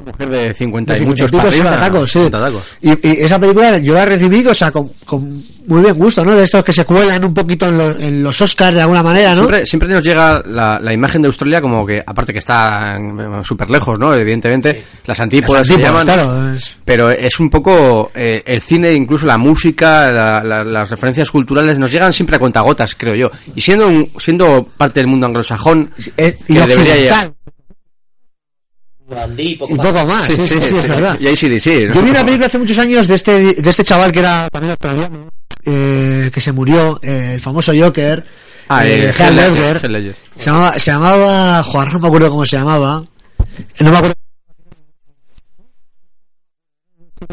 Una 0.00 0.12
mujer 0.12 0.28
de 0.30 0.54
50 0.54 0.96
y 0.96 1.00
de 1.00 1.06
muchos 1.06 1.30
50 1.30 1.56
y 1.56 1.60
para 1.60 1.70
arriba, 1.70 1.70
60 1.72 1.92
tacos, 1.92 2.10
sí. 2.10 2.18
60 2.18 2.40
tacos. 2.40 2.76
Y, 2.82 3.08
y 3.08 3.12
esa 3.24 3.38
película 3.38 3.78
yo 3.78 3.94
la 3.94 4.02
he 4.04 4.06
recibido, 4.06 4.50
o 4.52 4.54
sea, 4.54 4.70
con, 4.70 4.88
con 5.04 5.42
muy 5.66 5.82
bien 5.82 5.94
gusto, 5.98 6.24
¿no? 6.24 6.34
De 6.34 6.44
estos 6.44 6.64
que 6.64 6.72
se 6.72 6.84
cuelan 6.84 7.24
un 7.24 7.34
poquito 7.34 7.66
en, 7.66 7.76
los- 7.78 8.02
en 8.02 8.22
los 8.22 8.40
Oscars 8.40 8.74
de 8.74 8.80
alguna 8.80 9.02
manera, 9.02 9.30
¿no? 9.34 9.42
Siempre, 9.42 9.66
siempre 9.66 9.88
nos 9.88 10.04
llega 10.04 10.40
la, 10.46 10.78
la 10.80 10.94
imagen 10.94 11.20
de 11.22 11.26
Australia 11.26 11.60
como 11.60 11.84
que, 11.84 12.00
aparte 12.06 12.32
que 12.32 12.38
está 12.38 12.96
eh, 12.96 13.42
súper 13.44 13.68
lejos, 13.70 13.98
¿no? 13.98 14.14
Evidentemente, 14.14 14.84
las 15.04 15.18
antípodas 15.20 15.60
Las 15.60 15.66
se 15.66 15.74
antípodas, 15.74 16.06
llaman, 16.06 16.32
claro, 16.32 16.54
es- 16.54 16.76
pero 16.84 17.10
es 17.10 17.38
un 17.40 17.50
poco 17.50 18.10
eh, 18.14 18.42
el 18.46 18.62
cine, 18.62 18.94
incluso 18.94 19.26
la 19.26 19.36
música, 19.36 20.08
la- 20.10 20.42
la- 20.42 20.64
las 20.64 20.88
referencias 20.90 21.30
culturales 21.30 21.78
nos 21.78 21.90
llegan 21.92 22.12
siempre 22.12 22.36
a 22.36 22.38
cuentagotas, 22.38 22.94
creo 22.94 23.14
yo. 23.14 23.26
Y 23.54 23.60
siendo 23.60 23.86
un- 23.86 24.08
siendo 24.18 24.62
parte 24.76 25.00
del 25.00 25.08
mundo 25.08 25.26
anglosajón, 25.26 25.90
y 25.98 26.10
que 26.22 26.36
lo 26.54 26.66
debería 26.66 26.96
llegar. 26.96 27.32
Gandhi 29.08 29.42
y 29.52 29.56
poco 29.56 29.72
y 29.72 29.76
más. 29.76 29.86
poco 29.86 30.06
más, 30.06 30.24
sí, 30.24 30.36
sí, 30.36 30.48
sí, 30.48 30.76
es 30.76 30.88
verdad. 30.88 31.16
Y 31.20 31.26
ahí 31.26 31.36
sí, 31.36 31.60
sí. 31.60 31.86
Yo 31.94 32.02
vi 32.02 32.10
una 32.10 32.24
película 32.24 32.46
hace 32.46 32.58
muchos 32.58 32.78
años 32.78 33.08
de 33.08 33.14
este, 33.14 33.54
de 33.54 33.70
este 33.70 33.84
chaval 33.84 34.12
que 34.12 34.20
era 34.20 34.48
también 34.50 34.70
australiano, 34.70 35.28
eh, 35.64 36.30
que 36.32 36.40
se 36.40 36.52
murió, 36.52 37.00
eh, 37.02 37.32
el 37.34 37.40
famoso 37.40 37.72
Joker, 37.78 38.24
Ah, 38.70 38.84
eh, 38.84 39.12
Ledger. 39.32 40.14
Se 40.38 40.44
llamaba, 40.44 40.78
se 40.78 40.90
llamaba, 40.90 41.62
joder, 41.62 41.92
no 41.94 41.98
me 42.00 42.06
acuerdo 42.08 42.30
cómo 42.30 42.44
se 42.44 42.56
llamaba. 42.58 43.02
No 43.80 43.90
me 43.90 43.96
acuerdo. 43.96 44.14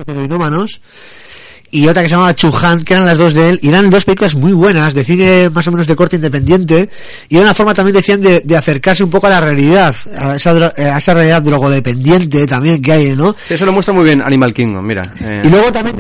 Heroinómanos. 0.08 0.82
Y 1.78 1.88
otra 1.90 2.02
que 2.04 2.08
se 2.08 2.16
llamaba 2.16 2.34
Chuhan, 2.34 2.84
que 2.84 2.94
eran 2.94 3.06
las 3.06 3.18
dos 3.18 3.34
de 3.34 3.50
él, 3.50 3.60
y 3.62 3.68
eran 3.68 3.90
dos 3.90 4.06
películas 4.06 4.34
muy 4.34 4.54
buenas, 4.54 4.94
de 4.94 5.04
cine 5.04 5.50
más 5.50 5.68
o 5.68 5.72
menos 5.72 5.88
de 5.88 5.96
corte 5.96 6.16
independiente, 6.16 6.90
y 7.28 7.36
era 7.36 7.44
una 7.44 7.54
forma 7.54 7.74
también, 7.74 7.96
decían, 7.96 8.22
de, 8.22 8.40
de 8.40 8.56
acercarse 8.56 9.04
un 9.04 9.10
poco 9.10 9.28
a 9.28 9.32
la 9.32 9.42
realidad, 9.42 9.94
a 10.18 10.36
esa, 10.36 10.52
a 10.52 10.98
esa 10.98 11.14
realidad 11.14 11.42
drogodependiente 11.42 12.48
también 12.48 12.82
que 12.82 12.94
hay, 12.94 13.16
¿no? 13.16 13.36
Sí, 13.48 13.56
Eso 13.56 13.66
lo 13.66 13.74
muestra 13.74 13.94
muy 13.94 14.06
bien 14.06 14.22
Animal 14.22 14.54
Kingdom, 14.54 14.86
mira. 14.86 15.02
eh. 15.20 15.42
Y 15.44 15.50
luego 15.50 15.70
también... 15.72 15.98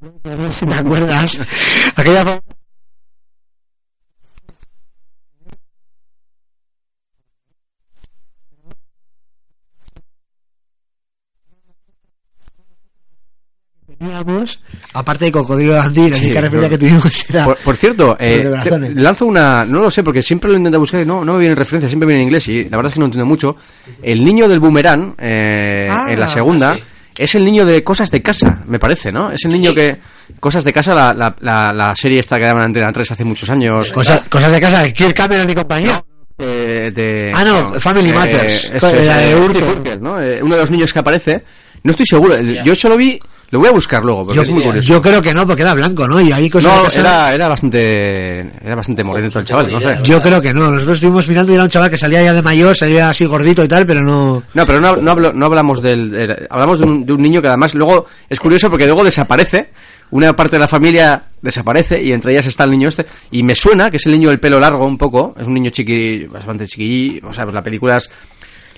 si 0.52 0.66
te 0.66 0.74
acuerdas 0.74 1.38
aquella 1.96 2.40
teníamos 14.08 14.58
aparte 14.92 15.24
de 15.26 15.32
cocodrilo 15.32 15.72
Gandhi 15.74 16.10
la 16.10 16.16
Sí, 16.16 16.24
única 16.26 16.40
referencia 16.40 16.68
claro. 16.68 16.70
que 16.70 16.78
tuvimos 16.78 17.24
era 17.30 17.44
Por, 17.44 17.56
por 17.58 17.76
cierto, 17.76 18.16
eh, 18.18 18.50
lanzo 18.94 19.26
una. 19.26 19.64
No 19.64 19.80
lo 19.80 19.90
sé, 19.90 20.02
porque 20.02 20.22
siempre 20.22 20.50
lo 20.50 20.56
intento 20.56 20.78
buscar 20.78 21.02
y 21.02 21.06
no, 21.06 21.24
no 21.24 21.34
me 21.34 21.38
viene 21.40 21.54
referencia, 21.54 21.88
siempre 21.88 22.06
viene 22.06 22.22
en 22.22 22.28
inglés 22.28 22.46
y 22.48 22.64
la 22.64 22.76
verdad 22.76 22.86
es 22.88 22.94
que 22.94 23.00
no 23.00 23.06
entiendo 23.06 23.26
mucho. 23.26 23.56
El 24.02 24.24
niño 24.24 24.48
del 24.48 24.60
boomerang, 24.60 25.14
eh, 25.18 25.86
Ah, 25.90 26.06
en 26.10 26.20
la 26.20 26.28
segunda, 26.28 26.74
sí. 26.76 26.82
es 27.18 27.34
el 27.34 27.44
niño 27.44 27.64
de 27.64 27.82
Cosas 27.82 28.10
de 28.10 28.22
Casa, 28.22 28.62
me 28.66 28.78
parece, 28.78 29.10
¿no? 29.10 29.30
Es 29.30 29.44
el 29.44 29.52
niño 29.52 29.70
Sí. 29.70 29.76
que. 29.76 29.96
Cosas 30.40 30.64
de 30.64 30.72
Casa, 30.72 30.94
la, 30.94 31.12
la, 31.12 31.34
la, 31.40 31.72
la 31.72 31.94
serie 31.94 32.18
esta 32.20 32.36
que 32.36 32.44
daban 32.44 32.60
en 32.62 32.66
Antena 32.68 32.90
3 32.92 33.10
hace 33.10 33.24
muchos 33.24 33.48
años. 33.50 33.92
cosas, 33.92 34.26
cosas 34.28 34.50
de 34.52 34.60
casa 34.60 34.90
Kirk 34.90 35.14
Cameron 35.14 35.48
y 35.50 35.54
compañía 35.54 36.02
eh, 36.38 36.90
de- 36.94 37.30
Ah, 37.34 37.44
no, 37.44 37.78
Family 37.78 38.10
Matters. 38.10 38.70
ese, 38.72 38.78
Con 38.78 39.06
la 39.06 39.16
de 39.18 39.30
eh, 39.32 39.36
Urkel, 39.36 40.00
¿no? 40.02 40.20
Eh, 40.20 40.42
uno 40.42 40.54
de 40.56 40.60
los 40.62 40.70
niños 40.70 40.92
que 40.92 40.98
aparece. 40.98 41.44
No 41.82 41.90
estoy 41.90 42.06
seguro, 42.06 42.34
yo 42.40 42.72
eso 42.72 42.88
lo 42.88 42.96
vi, 42.96 43.18
lo 43.54 43.60
voy 43.60 43.68
a 43.68 43.72
buscar 43.72 44.02
luego, 44.02 44.24
porque 44.24 44.34
yo, 44.36 44.42
es 44.42 44.50
muy 44.50 44.64
curioso. 44.64 44.92
yo 44.92 45.00
creo 45.00 45.22
que 45.22 45.32
no 45.32 45.46
porque 45.46 45.62
era 45.62 45.74
blanco 45.74 46.08
no 46.08 46.20
y 46.20 46.32
ahí 46.32 46.50
cosas 46.50 46.96
no, 46.96 47.00
era, 47.00 47.32
era 47.32 47.46
bastante 47.46 48.40
era 48.40 48.74
bastante 48.74 49.04
morenito 49.04 49.38
el 49.38 49.44
chaval, 49.44 49.70
no 49.70 49.80
sé. 49.80 49.96
Yo 50.02 50.20
creo 50.20 50.42
que 50.42 50.52
no, 50.52 50.72
nosotros 50.72 50.96
estuvimos 50.96 51.28
mirando 51.28 51.52
y 51.52 51.54
era 51.54 51.62
un 51.62 51.70
chaval 51.70 51.88
que 51.88 51.96
salía 51.96 52.20
ya 52.20 52.32
de 52.32 52.42
mayor, 52.42 52.74
salía 52.74 53.10
así 53.10 53.24
gordito 53.26 53.62
y 53.62 53.68
tal, 53.68 53.86
pero 53.86 54.02
no... 54.02 54.42
No, 54.54 54.66
pero 54.66 54.80
no, 54.80 54.96
no, 54.96 55.10
hablo- 55.12 55.32
no 55.32 55.46
hablamos 55.46 55.80
del... 55.80 56.10
del- 56.10 56.46
hablamos 56.50 56.80
de 56.80 56.86
un, 56.86 57.06
de 57.06 57.12
un 57.12 57.22
niño 57.22 57.40
que 57.40 57.46
además 57.46 57.74
luego... 57.76 58.06
Es 58.28 58.40
curioso 58.40 58.68
porque 58.68 58.86
luego 58.86 59.04
desaparece. 59.04 59.68
Una 60.10 60.34
parte 60.34 60.56
de 60.56 60.60
la 60.60 60.68
familia 60.68 61.22
desaparece 61.40 62.02
y 62.02 62.10
entre 62.12 62.32
ellas 62.32 62.46
está 62.46 62.64
el 62.64 62.72
niño 62.72 62.88
este. 62.88 63.06
Y 63.30 63.42
me 63.44 63.54
suena 63.54 63.88
que 63.90 63.98
es 63.98 64.06
el 64.06 64.12
niño 64.12 64.30
del 64.30 64.40
pelo 64.40 64.58
largo 64.58 64.84
un 64.84 64.98
poco. 64.98 65.34
Es 65.38 65.46
un 65.46 65.54
niño 65.54 65.70
chiqui, 65.70 66.26
bastante 66.26 66.66
chiquillo. 66.66 67.28
O 67.28 67.32
sea, 67.32 67.44
pues 67.44 67.54
la 67.54 67.62
película 67.62 67.98
es... 67.98 68.10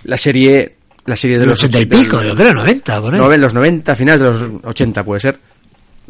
La 0.05 0.17
serie... 0.19 0.77
La 1.07 1.17
serie 1.17 1.37
de, 1.39 1.45
De 1.45 1.51
los 1.51 1.59
ochenta 1.59 1.79
y 1.81 1.85
del- 1.85 1.99
pico, 2.01 2.23
yo 2.23 2.35
creo, 2.35 2.53
90, 2.53 3.01
por 3.01 3.15
ahí. 3.15 3.21
No, 3.21 3.33
en 3.33 3.41
los 3.41 3.55
90, 3.55 3.95
finales 3.97 4.21
de 4.21 4.27
los 4.27 4.65
80 4.65 5.05
puede 5.05 5.21
ser. 5.21 5.39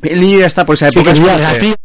El 0.02 0.20
niño 0.20 0.40
ya 0.40 0.46
está 0.46 0.64
por 0.64 0.74
esa 0.74 0.90
Sí, 0.90 0.98
época. 0.98 1.12
que 1.14 1.20
es 1.20 1.76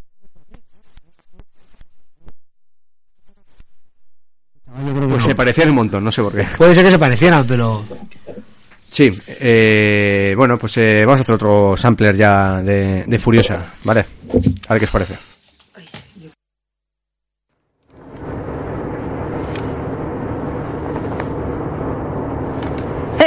pues 5.09 5.24
se 5.26 5.36
parecían 5.36 5.70
un 5.70 5.76
montón, 5.76 6.03
no 6.03 6.12
sé 6.12 6.22
por 6.22 6.34
qué. 6.34 6.45
Puede 6.57 6.74
ser 6.76 6.86
que 6.86 6.91
se 6.91 6.99
parecieran, 6.99 7.45
pero... 7.45 7.84
Sí, 8.89 9.09
eh, 9.39 10.34
bueno, 10.36 10.57
pues 10.57 10.78
eh, 10.78 11.03
vamos 11.05 11.20
a 11.20 11.22
hacer 11.22 11.36
otro 11.36 11.76
sampler 11.78 12.16
ya 12.18 12.62
de, 12.62 13.03
de 13.07 13.20
Furiosa, 13.20 13.74
¿vale? 13.84 14.05
A 14.68 14.74
ver 14.74 14.80
qué 14.80 14.86
os 14.86 14.91
parece. 14.91 15.16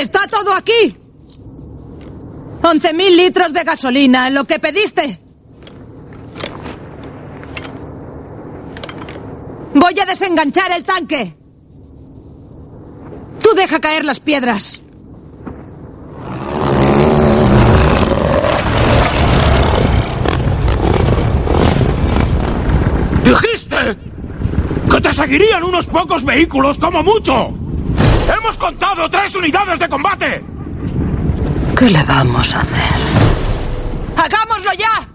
¡Está 0.00 0.26
todo 0.26 0.52
aquí! 0.52 0.96
11.000 2.62 3.16
litros 3.16 3.52
de 3.52 3.62
gasolina, 3.62 4.28
lo 4.28 4.44
que 4.44 4.58
pediste. 4.58 5.20
Voy 9.74 10.00
a 10.00 10.04
desenganchar 10.04 10.72
el 10.72 10.82
tanque. 10.82 11.36
Tú 13.40 13.50
deja 13.54 13.78
caer 13.80 14.04
las 14.04 14.18
piedras. 14.18 14.80
¡Dijiste! 23.24 23.76
¡Que 24.90 25.00
te 25.00 25.12
seguirían 25.12 25.62
unos 25.62 25.86
pocos 25.86 26.24
vehículos 26.24 26.78
como 26.78 27.02
mucho! 27.02 27.63
¡Hemos 28.54 28.70
contado 28.70 29.10
tres 29.10 29.34
unidades 29.34 29.80
de 29.80 29.88
combate! 29.88 30.44
¿Qué 31.76 31.90
le 31.90 32.04
vamos 32.04 32.54
a 32.54 32.60
hacer? 32.60 33.00
¡Hagámoslo 34.16 34.72
ya! 34.74 35.13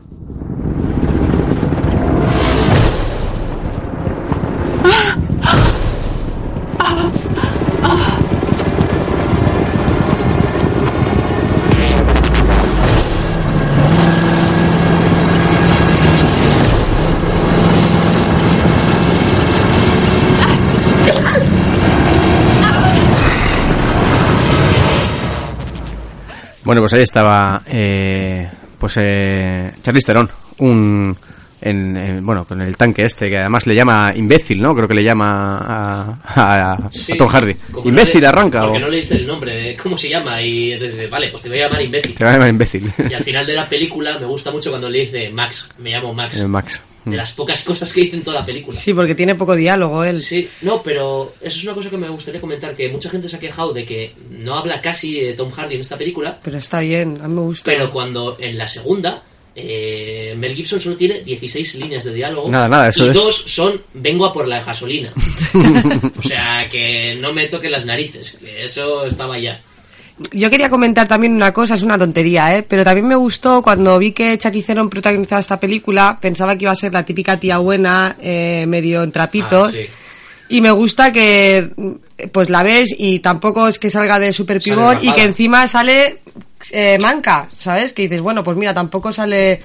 Bueno, 26.70 26.82
pues 26.84 26.94
ahí 26.94 27.02
estaba, 27.02 27.64
eh, 27.66 28.48
pues, 28.78 28.94
eh, 29.02 29.72
Charlize 29.82 30.06
Theron, 30.06 30.30
un, 30.60 31.18
en, 31.62 31.98
en- 31.98 32.24
bueno, 32.24 32.46
con 32.46 32.62
el 32.62 32.78
tanque 32.78 33.06
este, 33.06 33.28
que 33.28 33.40
además 33.40 33.66
le 33.66 33.74
llama 33.74 34.12
imbécil, 34.16 34.62
¿no? 34.62 34.76
Creo 34.76 34.88
que 34.88 34.94
le 34.94 35.04
llama 35.04 35.58
a, 35.58 36.20
a- 36.36 36.74
a 36.74 36.90
Sí, 36.92 37.18
Tom 37.18 37.28
Hardy. 37.28 37.56
como 37.72 37.86
no 37.86 37.90
Imbécil 37.90 38.22
le- 38.22 38.28
arranca, 38.28 38.62
Porque 38.62 38.78
o 38.78 38.82
no 38.82 38.88
le 38.88 38.98
dice 39.02 39.16
el 39.16 39.26
nombre, 39.26 39.56
de 39.56 39.76
cómo 39.78 39.98
se 39.98 40.10
llama, 40.10 40.40
y 40.44 40.74
entonces, 40.74 41.10
vale, 41.10 41.30
pues 41.32 41.42
te 41.42 41.50
voy 41.50 41.60
a 41.60 41.66
llamar 41.66 41.82
imbécil. 41.82 42.14
te 42.14 42.24
va 42.24 42.30
a 42.30 42.34
llamar 42.34 42.50
imbécil. 42.52 42.94
Y 43.10 43.14
al 43.16 43.24
final 43.24 43.46
de 43.48 43.54
la 43.56 43.68
película 43.68 44.20
me 44.20 44.28
gusta 44.28 44.52
mucho 44.52 44.70
cuando 44.70 44.92
le 44.92 45.00
dice 45.00 45.32
Max, 45.32 45.72
me 45.80 45.90
llamo 45.90 46.14
Max. 46.14 46.38
Eh, 46.40 46.48
Max. 46.48 46.80
De 47.10 47.18
las 47.18 47.34
pocas 47.34 47.64
cosas 47.64 47.92
que 47.94 48.02
dice 48.02 48.16
en 48.18 48.24
toda 48.24 48.40
la 48.42 48.46
película. 48.46 48.78
Sí, 48.78 48.94
porque 48.94 49.16
tiene 49.16 49.36
poco 49.36 49.56
diálogo 49.56 50.04
él. 50.04 50.22
Sí, 50.22 50.48
no, 50.62 50.82
pero 50.82 51.34
eso 51.42 51.58
es 51.58 51.64
una 51.64 51.74
cosa 51.74 51.90
que 51.90 51.98
me 51.98 52.10
gustaría 52.10 52.42
comentar, 52.42 52.76
que 52.76 52.90
mucha 52.90 53.10
gente 53.10 53.28
se 53.30 53.36
ha 53.36 53.40
quejado 53.40 53.74
de 53.74 53.86
que 53.86 54.14
no 54.30 54.56
habla 54.56 54.80
casi 54.82 55.20
de 55.20 55.34
Tom 55.34 55.52
Hardy 55.52 55.76
en 55.76 55.82
esta 55.82 55.98
película, 55.98 56.40
Pero 56.44 56.58
está 56.58 56.80
bien, 56.80 57.20
a 57.22 57.28
mí 57.28 57.36
me 57.36 57.42
gusta. 57.42 57.72
pero 57.72 57.90
cuando 57.92 58.38
en 58.40 58.58
la 58.58 58.68
segunda 58.68 59.24
eh, 59.56 60.34
Mel 60.38 60.56
Gibson 60.56 60.80
solo 60.80 60.96
tiene 60.96 61.22
16 61.22 61.76
líneas 61.76 62.04
de 62.06 62.14
diálogo 62.14 62.50
Nada, 62.50 62.70
nada, 62.70 62.90
eso 62.90 63.06
y 63.06 63.10
es. 63.10 63.14
dos 63.16 63.36
son 63.48 63.82
vengo 63.94 64.26
a 64.26 64.32
por 64.32 64.48
la 64.48 64.64
gasolina. 64.64 65.12
o 66.18 66.22
sea, 66.22 66.68
que 66.70 67.18
no 67.20 67.34
me 67.34 67.48
toquen 67.48 67.72
las 67.72 67.86
narices, 67.86 68.38
que 68.40 68.64
eso 68.64 69.06
estaba 69.06 69.38
ya. 69.40 69.62
Yo 70.32 70.50
quería 70.50 70.70
comentar 70.70 71.08
también 71.08 71.34
una 71.34 71.54
cosa, 71.54 71.76
es 71.76 71.84
una 71.84 71.98
tontería, 71.98 72.58
¿eh? 72.58 72.64
Pero 72.64 72.84
también 72.84 73.08
me 73.08 73.16
gustó 73.16 73.62
cuando 73.62 73.98
vi 73.98 74.12
que 74.12 74.38
Theron 74.38 74.90
protagonizaba 74.90 75.40
esta 75.40 75.60
película, 75.60 76.18
pensaba 76.20 76.56
que 76.58 76.66
iba 76.66 76.72
a 76.72 76.76
ser 76.76 76.94
la 76.94 77.06
típica 77.06 77.40
tía 77.40 77.58
buena, 77.58 78.18
eh, 78.22 78.66
medio 78.68 79.04
en 79.04 79.12
trapitos. 79.12 79.70
Ah, 79.70 79.72
sí. 79.72 79.90
Y 80.50 80.62
me 80.62 80.72
gusta 80.72 81.12
que 81.12 81.70
pues 82.32 82.50
la 82.50 82.64
ves 82.64 82.94
y 82.98 83.20
tampoco 83.20 83.68
es 83.68 83.78
que 83.78 83.90
salga 83.90 84.20
de 84.20 84.34
super 84.34 84.60
pibón 84.60 84.98
y 85.02 85.14
que 85.14 85.24
encima 85.24 85.68
sale 85.68 86.22
eh, 86.72 86.98
manca, 87.02 87.48
¿sabes? 87.56 87.94
Que 87.94 88.04
dices, 88.04 88.20
bueno, 88.22 88.44
pues 88.44 88.58
mira, 88.58 88.74
tampoco 88.74 89.14
sale... 89.14 89.62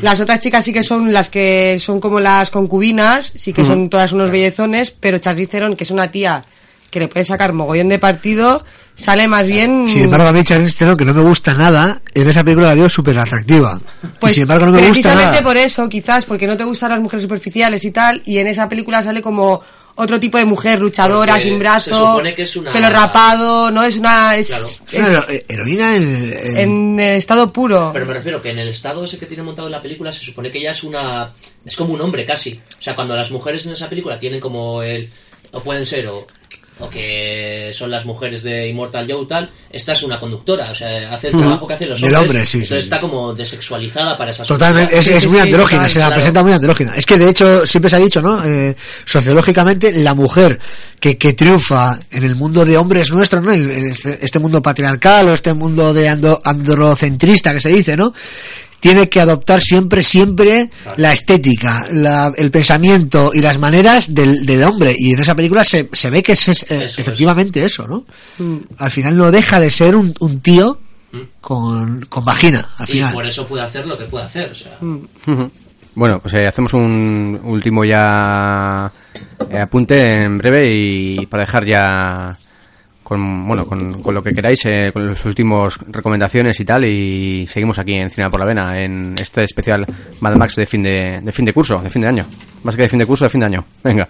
Las 0.00 0.20
otras 0.20 0.40
chicas 0.40 0.64
sí 0.64 0.72
que 0.72 0.82
son 0.82 1.12
las 1.12 1.28
que 1.28 1.78
son 1.80 1.98
como 1.98 2.20
las 2.20 2.50
concubinas, 2.50 3.32
sí 3.34 3.52
que 3.52 3.64
son 3.64 3.90
todas 3.90 4.12
unos 4.12 4.30
bellezones, 4.30 4.90
pero 4.92 5.18
Charlize 5.18 5.50
Theron, 5.50 5.76
que 5.76 5.84
es 5.84 5.90
una 5.90 6.10
tía 6.10 6.44
que 6.90 7.00
le 7.00 7.08
puede 7.08 7.24
sacar 7.24 7.52
mogollón 7.52 7.88
de 7.88 7.98
partido, 7.98 8.64
sale 8.98 9.28
más 9.28 9.46
bien... 9.46 9.86
Sin 9.86 10.02
embargo, 10.02 10.26
a 10.28 10.32
mí 10.32 10.42
Charlize 10.42 10.76
Theron, 10.76 10.96
que 10.96 11.04
no 11.04 11.14
me 11.14 11.22
gusta 11.22 11.54
nada, 11.54 12.00
en 12.12 12.28
esa 12.28 12.42
película 12.42 12.68
la 12.68 12.74
veo 12.74 12.88
súper 12.88 13.16
atractiva. 13.18 13.80
Pues 14.20 14.32
y 14.32 14.34
sin 14.34 14.42
embargo 14.42 14.66
no 14.66 14.72
me 14.72 14.78
gusta 14.78 14.90
precisamente 14.92 15.30
nada. 15.30 15.42
por 15.42 15.56
eso, 15.56 15.88
quizás, 15.88 16.24
porque 16.24 16.46
no 16.48 16.56
te 16.56 16.64
gustan 16.64 16.90
las 16.90 17.00
mujeres 17.00 17.22
superficiales 17.22 17.84
y 17.84 17.90
tal, 17.92 18.20
y 18.26 18.38
en 18.38 18.48
esa 18.48 18.68
película 18.68 19.00
sale 19.02 19.22
como 19.22 19.62
otro 19.94 20.20
tipo 20.20 20.36
de 20.38 20.44
mujer, 20.44 20.78
luchadora, 20.80 21.34
Porque 21.34 21.42
sin 21.42 21.54
se 21.54 21.58
brazo, 21.58 21.90
supone 22.10 22.34
que 22.34 22.42
es 22.42 22.56
una- 22.56 22.70
pelo 22.72 22.88
rapado, 22.90 23.70
¿no? 23.70 23.82
Es 23.82 23.96
una... 23.96 24.36
Es, 24.36 24.48
Claro. 24.90 25.24
Eh, 25.28 25.44
heroína 25.48 25.96
en, 25.96 26.32
en- 26.44 26.56
en 26.58 27.00
eh, 27.00 27.16
estado 27.16 27.52
puro. 27.52 27.90
Pero 27.92 28.06
me 28.06 28.14
refiero 28.14 28.40
que 28.42 28.50
en 28.50 28.58
el 28.60 28.68
estado 28.68 29.04
ese 29.04 29.18
que 29.18 29.26
tiene 29.26 29.42
montado 29.42 29.66
en 29.68 29.72
la 29.72 29.82
película 29.82 30.12
se 30.12 30.20
supone 30.20 30.50
que 30.52 30.58
ella 30.58 30.70
es 30.72 30.82
una... 30.84 31.32
Es 31.64 31.76
como 31.76 31.94
un 31.94 32.00
hombre 32.00 32.24
casi. 32.24 32.60
O 32.78 32.82
sea, 32.82 32.94
cuando 32.94 33.16
las 33.16 33.30
mujeres 33.32 33.66
en 33.66 33.72
esa 33.72 33.88
película 33.88 34.18
tienen 34.20 34.38
como 34.40 34.82
el... 34.82 35.08
O 35.52 35.60
pueden 35.62 35.84
ser 35.86 36.06
o... 36.08 36.26
O 36.80 36.88
que 36.88 37.70
son 37.74 37.90
las 37.90 38.04
mujeres 38.04 38.42
de 38.44 38.68
Immortal 38.68 39.04
Joe 39.10 39.26
tal, 39.26 39.50
esta 39.70 39.94
es 39.94 40.02
una 40.04 40.20
conductora, 40.20 40.70
o 40.70 40.74
sea, 40.74 41.12
hace 41.12 41.26
el 41.28 41.36
trabajo 41.38 41.66
que 41.66 41.74
hacen 41.74 41.88
los 41.88 42.00
Del 42.00 42.14
hombres. 42.14 42.30
hombre, 42.30 42.46
sí, 42.46 42.58
entonces 42.58 42.84
sí. 42.84 42.86
está 42.86 43.00
como 43.00 43.34
desexualizada 43.34 44.16
para 44.16 44.30
esas 44.30 44.46
Totalmente, 44.46 44.96
es, 44.96 45.26
muy 45.26 45.40
andrógina, 45.40 45.88
se 45.88 45.98
la 45.98 46.06
Claro. 46.06 46.14
presenta 46.20 46.42
muy 46.44 46.52
andrógina. 46.52 46.94
Es 46.94 47.04
que 47.04 47.18
de 47.18 47.30
hecho 47.30 47.66
siempre 47.66 47.90
se 47.90 47.96
ha 47.96 47.98
dicho, 47.98 48.22
¿no? 48.22 48.44
Eh, 48.44 48.76
sociológicamente 49.04 49.92
la 49.92 50.14
mujer 50.14 50.60
que, 51.00 51.18
que 51.18 51.32
triunfa 51.32 51.98
en 52.12 52.22
el 52.22 52.36
mundo 52.36 52.64
de 52.64 52.76
hombres 52.76 53.10
nuestros, 53.10 53.42
¿no? 53.42 53.52
El- 53.52 53.70
el- 53.70 54.18
Este 54.20 54.38
mundo 54.38 54.62
patriarcal 54.62 55.28
o 55.28 55.34
este 55.34 55.52
mundo 55.54 55.92
de 55.92 56.08
ando- 56.08 56.40
androcentrista 56.44 57.52
que 57.52 57.60
se 57.60 57.70
dice, 57.70 57.96
¿no? 57.96 58.12
Tiene 58.80 59.08
que 59.08 59.20
adoptar 59.20 59.60
siempre, 59.60 60.02
siempre 60.02 60.70
la 60.96 61.12
estética, 61.12 61.86
la- 61.92 62.32
el 62.36 62.50
pensamiento 62.50 63.32
y 63.34 63.40
las 63.40 63.58
maneras 63.58 64.14
del, 64.14 64.46
del 64.46 64.62
hombre. 64.62 64.94
Y 64.96 65.12
en 65.14 65.20
esa 65.20 65.34
película 65.34 65.64
se, 65.64 65.88
se 65.92 66.10
ve 66.10 66.22
que 66.22 66.32
es, 66.32 66.48
es, 66.48 66.62
eh, 66.70 66.84
efectivamente 66.84 67.64
eso, 67.64 67.86
¿no? 67.86 68.04
Al 68.78 68.90
final 68.90 69.16
no 69.16 69.30
deja 69.32 69.58
de 69.58 69.70
ser 69.70 69.96
un, 69.96 70.14
un 70.20 70.40
tío 70.40 70.80
con, 71.40 72.04
con 72.08 72.24
vagina, 72.24 72.64
al 72.78 72.88
Y 72.88 72.92
final. 72.92 73.12
por 73.14 73.26
eso 73.26 73.46
puede 73.46 73.62
hacer 73.64 73.86
lo 73.86 73.96
que 73.98 74.04
puede 74.04 74.24
hacer, 74.26 74.50
o 74.50 74.54
sea... 74.54 74.76
Ujú. 74.80 75.50
Bueno, 75.94 76.20
pues 76.20 76.34
eh, 76.34 76.46
hacemos 76.46 76.72
un 76.74 77.40
último 77.42 77.84
ya 77.84 78.92
eh, 79.50 79.58
apunte 79.58 80.00
en 80.24 80.38
breve 80.38 80.70
y 80.72 81.26
para 81.26 81.42
dejar 81.44 81.66
ya 81.66 82.38
con 83.08 83.48
bueno 83.48 83.64
con, 83.64 84.02
con 84.02 84.14
lo 84.14 84.22
que 84.22 84.34
queráis, 84.34 84.60
eh, 84.66 84.90
con 84.92 85.06
los 85.06 85.24
últimos 85.24 85.78
recomendaciones 85.88 86.60
y 86.60 86.64
tal 86.64 86.84
y 86.84 87.46
seguimos 87.46 87.78
aquí 87.78 87.94
en 87.94 88.10
Cine 88.10 88.28
por 88.28 88.38
la 88.38 88.46
Vena 88.46 88.78
en 88.78 89.14
este 89.18 89.44
especial 89.44 89.86
Mad 90.20 90.36
Max 90.36 90.56
de 90.56 90.66
fin 90.66 90.82
de, 90.82 91.20
de 91.22 91.32
fin 91.32 91.46
de 91.46 91.54
curso, 91.54 91.80
de 91.80 91.88
fin 91.88 92.02
de 92.02 92.08
año, 92.08 92.26
más 92.64 92.76
que 92.76 92.82
de 92.82 92.88
fin 92.90 92.98
de 92.98 93.06
curso, 93.06 93.24
de 93.24 93.30
fin 93.30 93.40
de 93.40 93.46
año. 93.46 93.64
Venga. 93.82 94.06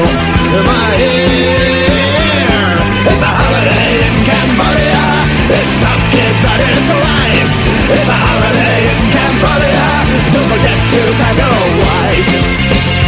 in 0.00 0.64
my 0.64 0.96
ear. 0.96 1.60
It's 3.10 3.20
a 3.20 3.32
holiday 3.40 3.92
in 4.08 4.16
Cambodia. 4.24 5.04
It's 5.52 5.74
tough, 5.84 6.04
kids, 6.12 6.38
but 6.40 6.60
it's 6.64 6.88
life. 6.96 7.52
It's 7.92 8.08
a 8.08 8.18
holiday 8.24 8.78
in 8.88 9.02
Cambodia. 9.12 9.88
Don't 10.32 10.48
forget 10.48 10.78
to 10.92 11.00
pack 11.20 11.38
a 11.44 11.52
wife. 11.84 13.01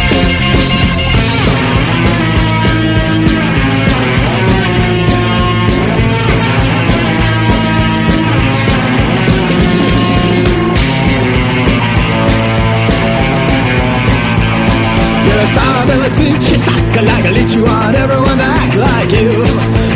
Like 15.89 16.97
a 16.97 17.01
like 17.01 17.25
a 17.25 17.31
leech, 17.31 17.53
you 17.53 17.63
want 17.63 17.95
everyone 17.95 18.37
to 18.37 18.43
act 18.43 18.75
like 18.75 19.11
you. 19.11 19.43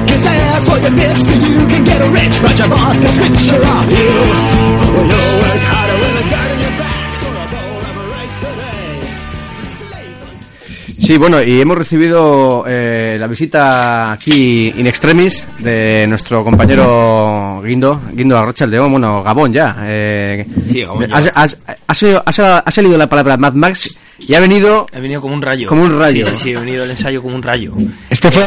Cause 0.09 0.23
that's 0.23 0.67
what 0.67 0.81
you 0.83 0.91
pitch, 0.95 1.17
so 1.17 1.31
you 1.33 1.67
can 1.67 1.83
get 1.83 1.99
rich, 2.11 2.41
but 2.41 2.59
your 2.59 2.69
boss 2.69 2.97
can 2.99 3.13
switch 3.13 3.51
her 3.51 3.63
off 3.63 3.89
you. 3.89 4.09
Well, 4.93 5.05
you'll 5.09 5.39
work 5.41 5.61
harder 5.71 5.97
with 5.99 6.23
a 6.23 6.29
gun 6.29 6.47
in 6.53 6.59
your 6.61 6.75
back 6.77 7.09
for 7.21 7.33
a 7.33 7.47
bowl 7.53 7.81
of 7.81 7.95
rice 8.11 8.37
today. 8.41 8.99
Sí, 11.01 11.17
bueno, 11.17 11.41
y 11.41 11.59
hemos 11.61 11.77
recibido 11.77 12.63
eh, 12.67 13.15
la 13.19 13.27
visita 13.27 14.11
aquí 14.11 14.69
in 14.75 14.85
extremis 14.87 15.43
de 15.59 16.05
nuestro 16.07 16.43
compañero 16.43 17.61
Guindo, 17.63 17.99
Guindo 18.13 18.37
Arrocha 18.37 18.65
el 18.65 18.71
León, 18.71 18.91
bueno, 18.91 19.23
Gabón 19.23 19.51
ya. 19.53 19.75
Eh, 19.87 20.45
Sí, 20.63 20.81
Gabón 20.83 21.07
ya. 21.07 21.15
Has, 21.17 21.31
has, 21.33 21.57
has 21.87 22.03
oído- 22.03 22.21
has- 22.25 22.39
has 22.65 22.77
leído 22.77 22.97
la 22.97 23.07
palabra 23.07 23.37
Mad 23.37 23.53
Max 23.53 23.97
y 24.27 24.33
ha 24.35 24.39
venido... 24.39 24.85
He 24.93 24.99
venido 24.99 25.21
como 25.21 25.33
un 25.33 25.41
rayo. 25.41 25.67
Como 25.67 25.83
un 25.83 25.97
rayo. 25.97 26.25
Sí, 26.25 26.31
sí, 26.31 26.37
sí, 26.43 26.51
he 26.51 26.55
venido 26.57 26.83
el 26.83 26.91
ensayo 26.91 27.21
como 27.21 27.35
un 27.35 27.41
rayo. 27.43 27.73
Este 28.09 28.29
fue 28.31 28.45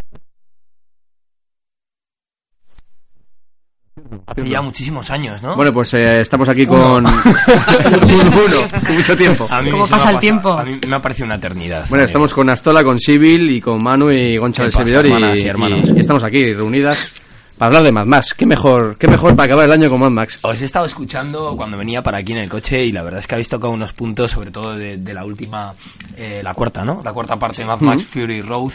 Hace 4.26 4.48
ya 4.48 4.62
muchísimos 4.62 5.10
años, 5.10 5.42
¿no? 5.42 5.54
Bueno, 5.56 5.72
pues 5.72 5.92
eh, 5.94 6.20
estamos 6.20 6.48
aquí 6.48 6.62
Uno. 6.68 6.82
con... 6.82 7.06
uno, 7.06 8.68
con 8.86 8.94
mucho 8.94 9.16
tiempo. 9.16 9.46
A 9.50 9.62
mí 9.62 9.70
¿Cómo 9.70 9.86
pasa 9.86 10.08
ha 10.08 10.12
el 10.12 10.18
tiempo? 10.18 10.50
A 10.52 10.64
mí 10.64 10.78
me 10.88 10.96
ha 10.96 11.00
parecido 11.02 11.26
una 11.26 11.36
eternidad. 11.36 11.86
Bueno, 11.88 12.04
estamos 12.04 12.32
con 12.32 12.48
Astola, 12.48 12.82
con 12.84 12.98
Sibyl 12.98 13.50
y 13.50 13.60
con 13.60 13.82
Manu 13.82 14.10
y 14.10 14.36
Goncha 14.38 14.62
¿Qué 14.62 14.70
del 14.70 14.72
servidor 14.72 15.06
y, 15.06 15.12
hermanas 15.12 15.38
y 15.38 15.46
hermanos? 15.46 15.90
y- 15.90 15.96
y 15.96 16.00
estamos 16.00 16.24
aquí 16.24 16.40
reunidas 16.52 17.14
para 17.56 17.68
hablar 17.68 17.82
de 17.84 17.92
Mad 17.92 18.06
Max. 18.06 18.34
¿Qué 18.34 18.46
mejor, 18.46 18.96
qué 18.98 19.08
mejor 19.08 19.36
para 19.36 19.44
acabar 19.46 19.66
el 19.66 19.72
año 19.72 19.90
con 19.90 20.00
Mad 20.00 20.10
Max? 20.10 20.40
Os 20.42 20.60
he 20.62 20.64
estado 20.64 20.86
escuchando 20.86 21.54
cuando 21.56 21.76
venía 21.76 22.02
para 22.02 22.18
aquí 22.18 22.32
en 22.32 22.38
el 22.38 22.48
coche 22.48 22.82
y 22.84 22.92
la 22.92 23.02
verdad 23.02 23.20
es 23.20 23.26
que 23.26 23.34
habéis 23.34 23.48
tocado 23.48 23.72
unos 23.72 23.92
puntos, 23.92 24.30
sobre 24.30 24.50
todo 24.50 24.74
de, 24.74 24.96
de 24.98 25.14
la 25.14 25.24
última, 25.24 25.72
eh, 26.16 26.40
la 26.42 26.54
cuarta, 26.54 26.82
¿no? 26.82 27.00
La 27.04 27.12
cuarta 27.12 27.36
parte 27.36 27.62
de 27.62 27.66
Mad 27.66 27.80
Max. 27.80 28.04
Fury 28.04 28.40
Road 28.40 28.72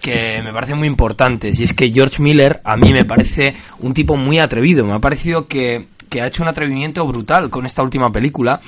que 0.00 0.42
me 0.42 0.52
parecen 0.52 0.78
muy 0.78 0.86
importantes 0.86 1.58
y 1.58 1.64
es 1.64 1.72
que 1.72 1.90
George 1.90 2.22
Miller 2.22 2.60
a 2.62 2.76
mí 2.76 2.92
me 2.92 3.04
parece 3.04 3.56
un 3.80 3.94
tipo 3.94 4.14
muy 4.16 4.38
atrevido, 4.38 4.84
me 4.84 4.92
ha 4.92 4.98
parecido 4.98 5.48
que, 5.48 5.86
que 6.08 6.20
ha 6.20 6.28
hecho 6.28 6.42
un 6.42 6.48
atrevimiento 6.48 7.04
brutal 7.04 7.50
con 7.50 7.66
esta 7.66 7.82
última 7.82 8.12
película. 8.12 8.60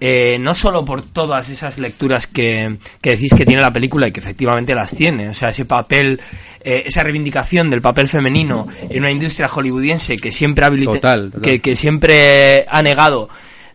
Eh, 0.00 0.38
no 0.38 0.54
solo 0.54 0.84
por 0.84 1.04
todas 1.04 1.48
esas 1.48 1.76
lecturas 1.78 2.28
que, 2.28 2.78
que 3.02 3.10
decís 3.10 3.34
que 3.36 3.44
tiene 3.44 3.60
la 3.60 3.72
película 3.72 4.06
y 4.06 4.12
que 4.12 4.20
efectivamente 4.20 4.72
las 4.72 4.94
tiene, 4.94 5.30
o 5.30 5.34
sea, 5.34 5.48
ese 5.48 5.64
papel, 5.64 6.20
eh, 6.60 6.84
esa 6.86 7.02
reivindicación 7.02 7.68
del 7.68 7.80
papel 7.80 8.06
femenino 8.06 8.68
en 8.88 9.00
una 9.00 9.10
industria 9.10 9.48
hollywoodiense 9.48 10.16
que 10.16 10.30
siempre 10.30 10.64
ha 10.64 10.70
total. 10.70 11.32
que, 11.42 11.60
que 11.60 11.74
siempre 11.74 12.64
ha 12.68 12.80
negado 12.80 13.28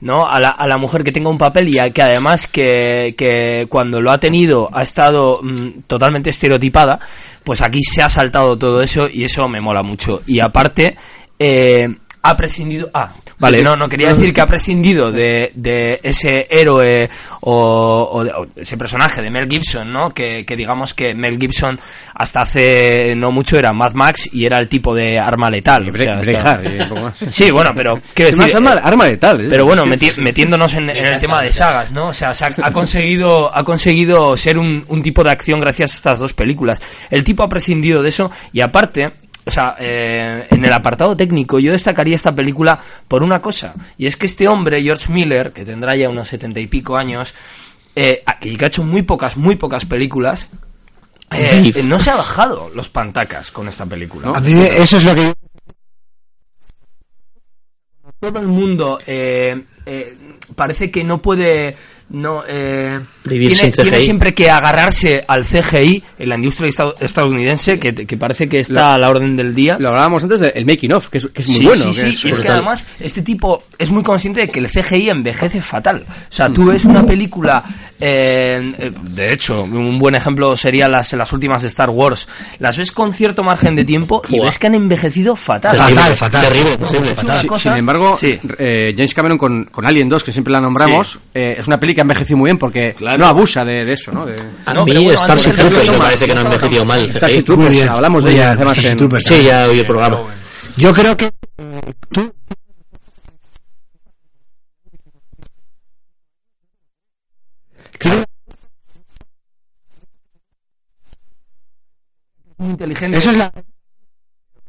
¿no? 0.04 0.26
A 0.26 0.40
la, 0.40 0.50
a 0.50 0.68
la 0.68 0.78
mujer 0.78 1.04
que 1.04 1.14
tenga 1.14 1.30
un 1.30 1.38
papel 1.38 1.74
y 1.74 1.80
a 1.80 1.90
que 1.90 2.02
además 2.02 2.48
que, 2.48 3.16
que 3.18 3.68
cuando 3.70 4.02
lo 4.02 4.12
ha 4.12 4.18
tenido 4.18 4.70
ha 4.74 4.84
estado 4.84 5.40
mm, 5.42 5.84
totalmente 5.88 6.30
estereotipada, 6.30 7.00
pues 7.44 7.62
aquí 7.62 7.82
se 7.84 8.02
ha 8.02 8.10
saltado 8.10 8.58
todo 8.58 8.82
eso 8.82 9.08
y 9.12 9.24
eso 9.24 9.48
me 9.48 9.62
mola 9.62 9.82
mucho. 9.82 10.22
Y 10.26 10.42
aparte, 10.42 10.98
eh, 11.40 11.88
ha 12.26 12.36
prescindido... 12.38 12.90
Ah, 12.94 13.12
vale, 13.38 13.62
no, 13.62 13.76
no 13.76 13.90
quería 13.90 14.10
decir 14.14 14.34
que 14.34 14.40
ha 14.40 14.48
prescindido 14.48 15.12
de, 15.12 15.52
de 15.56 16.00
ese 16.02 16.48
héroe 16.50 17.10
o, 17.42 18.10
o 18.12 18.24
de- 18.24 18.32
o 18.32 18.46
ese 18.56 18.78
personaje 18.78 19.22
de 19.22 19.30
Mel 19.30 19.48
Gibson, 19.50 19.92
¿no? 19.92 20.14
Que, 20.14 20.46
que 20.46 20.56
digamos 20.56 20.94
que 20.94 21.14
Mel 21.14 21.38
Gibson 21.38 21.78
hasta 22.16 22.42
hace 22.44 23.14
no 23.18 23.30
mucho 23.32 23.58
era 23.58 23.74
Mad 23.74 23.94
Max 23.94 24.30
y 24.32 24.46
era 24.46 24.58
el 24.60 24.70
tipo 24.70 24.96
de 24.96 25.20
arma 25.20 25.50
letal. 25.50 25.90
o 25.90 25.94
sea. 26.24 26.62
Sí, 27.30 27.52
bueno, 27.52 27.72
pero 27.76 28.00
quiero 28.14 28.32
Es 28.32 28.38
más 28.38 28.48
decir, 28.54 28.68
arma, 28.68 28.82
arma 28.82 29.06
letal. 29.08 29.42
¿eh? 29.46 29.48
pero 29.50 29.66
bueno, 29.66 29.86
meti- 29.86 30.16
metiéndonos 30.18 30.74
en, 30.76 30.90
en 30.90 31.06
el 31.06 31.20
tema 31.20 31.42
de 31.42 31.52
sagas, 31.52 31.92
¿no? 31.92 32.08
O 32.08 32.14
sea, 32.14 32.34
se 32.34 32.46
ha, 32.46 32.50
ha 32.64 32.72
conseguido 32.72 33.54
ha 33.54 33.64
conseguido 33.66 34.38
ser 34.38 34.58
un, 34.58 34.86
un 34.88 35.02
tipo 35.04 35.24
de 35.26 35.32
acción 35.32 35.60
gracias 35.60 35.92
a 35.92 35.96
estas 35.96 36.20
dos 36.20 36.32
películas. 36.34 36.82
El 37.10 37.24
tipo 37.26 37.44
ha 37.44 37.50
prescindido 37.50 38.02
de 38.02 38.10
eso 38.10 38.32
y 38.54 38.62
aparte, 38.62 39.12
o 39.46 39.52
sea, 39.52 39.76
eh, 39.78 40.48
en 40.50 40.64
el 40.64 40.74
apartado 40.74 41.16
técnico 41.16 41.60
yo 41.60 41.72
destacaría 41.72 42.16
esta 42.16 42.34
película 42.34 42.80
por 43.08 43.24
una 43.24 43.42
cosa 43.42 43.74
y 43.98 44.06
es 44.06 44.16
que 44.16 44.26
este 44.26 44.48
hombre 44.48 44.82
George 44.82 45.12
Miller, 45.12 45.52
que 45.52 45.66
tendrá 45.66 45.96
ya 45.96 46.10
unos 46.10 46.28
setenta 46.28 46.60
y 46.60 46.68
pico 46.68 46.98
años, 46.98 47.34
eh, 47.96 48.24
que 48.40 48.58
ha 48.60 48.68
hecho 48.68 48.84
muy 48.84 49.04
pocas 49.04 49.38
muy 49.38 49.56
pocas 49.56 49.86
películas. 49.86 50.50
eh, 51.32 51.84
no 51.84 52.00
se 52.00 52.12
ha 52.12 52.16
bajado 52.16 52.70
los 52.74 52.90
pantacas 52.90 53.52
con 53.52 53.68
esta 53.68 53.86
película. 53.86 54.32
A 54.34 54.40
mí 54.40 54.54
eso 54.54 54.98
es 54.98 55.04
lo 55.04 55.16
que... 55.16 55.34
todo 58.20 58.40
el 58.40 58.48
mundo 58.48 59.00
eh, 59.06 59.66
eh, 59.86 60.18
parece 60.56 60.90
que 60.90 61.04
no 61.04 61.22
puede 61.22 61.76
no 62.10 62.44
eh, 62.48 63.00
Vivir 63.26 63.50
tiene, 63.50 63.62
sin 63.64 63.72
CGI. 63.72 63.82
tiene 63.84 64.00
siempre 64.00 64.34
que 64.34 64.50
agarrarse 64.50 65.24
al 65.28 65.46
CGI 65.46 66.04
en 66.20 66.30
la 66.30 66.36
industria 66.36 66.70
esta- 66.70 66.94
estadounidense 67.00 67.80
que, 67.80 67.94
que 67.94 68.18
parece 68.18 68.48
que 68.48 68.60
está 68.60 68.74
Lo- 68.74 68.86
a 68.86 68.98
la 69.00 69.10
orden 69.10 69.36
del 69.36 69.56
día 69.56 69.78
Lo 69.80 69.90
hablábamos 69.90 70.24
antes 70.24 70.40
del 70.40 70.66
making 70.66 70.94
of, 70.94 71.08
que 71.10 71.18
es, 71.20 71.28
que 71.28 71.42
es 71.42 71.48
muy 71.48 71.60
Sí, 71.60 71.66
bueno. 71.66 71.84
sí, 71.86 71.90
que 71.90 71.96
sí, 71.96 72.10
es 72.10 72.26
y 72.26 72.30
es 72.30 72.40
que 72.40 72.48
además 72.50 72.88
este 73.00 73.22
tipo 73.22 73.64
es 73.80 73.90
muy 73.92 74.04
consciente 74.04 74.42
de 74.42 74.50
que 74.50 74.60
el 74.60 74.70
CGI 74.70 75.10
envejece 75.10 75.62
fatal. 75.62 76.06
O 76.08 76.14
sea, 76.30 76.50
tú 76.50 76.66
ves 76.66 76.86
una 76.86 77.06
película, 77.06 77.64
eh, 78.00 78.74
eh, 78.78 78.92
de 79.02 79.34
hecho, 79.34 79.64
un 79.64 79.98
buen 79.98 80.16
ejemplo 80.16 80.56
sería 80.58 80.88
las, 80.88 81.14
las 81.14 81.32
últimas 81.34 81.62
de 81.62 81.70
Star 81.70 81.90
Wars. 81.90 82.28
Las 82.60 82.78
ves 82.78 82.92
con 82.92 83.14
cierto 83.14 83.44
margen 83.44 83.76
de 83.76 83.86
tiempo 83.86 84.22
y 84.30 84.40
ves 84.40 84.60
que 84.60 84.68
han 84.68 84.76
envejecido 84.76 85.36
fatal. 85.36 85.76
Fatal, 85.78 86.16
fatal. 86.16 86.46
Terrible, 86.48 86.78
cosa- 86.78 87.58
Sin 87.60 87.74
embargo, 87.78 88.18
Sí. 88.20 88.38
eh, 88.60 88.94
James 88.96 89.14
Cameron 89.14 89.38
con, 89.38 89.64
con 89.66 89.86
Alien 89.88 90.10
2, 90.10 90.24
que 90.24 90.32
siempre 90.32 90.52
la 90.54 90.60
nombramos, 90.60 91.18
eh, 91.34 91.56
es 91.58 91.68
una 91.68 91.80
que 91.94 92.02
ha 92.02 92.04
envejecido 92.04 92.38
muy 92.38 92.48
bien 92.48 92.58
porque 92.58 92.94
Claro. 92.94 93.18
no 93.18 93.26
abusa 93.28 93.64
de, 93.64 93.86
de 93.86 93.94
eso, 93.94 94.12
¿no? 94.12 94.26
De... 94.26 94.36
A 94.66 94.74
No, 94.74 94.86
mí 94.86 94.94
bueno, 94.94 95.20
Starship 95.20 95.52
Troopers 95.54 95.90
me 95.92 95.98
parece 95.98 96.28
que 96.28 96.34
no 96.34 96.40
ha 96.42 96.44
envejecido 96.44 96.86
mal. 96.86 97.10
Starship. 97.10 97.44
Troopers, 97.44 97.70
Muy 97.70 97.78
bien, 97.78 97.90
hablamos 97.90 98.24
de 98.24 98.32
ella 98.34 98.52
además 98.52 98.86
en- 98.86 98.98
Troopers. 98.98 99.24
Sí, 99.26 99.44
ya 99.44 99.68
oí 99.68 99.80
el 99.80 99.86
programa. 99.86 100.22
Yo 100.78 100.94
creo 100.94 101.16
que... 101.18 101.30
tú- 102.12 102.34
muy 112.58 112.70
inteligente. 112.72 113.18
Eso 113.18 113.32
es 113.32 113.38
la... 113.38 113.52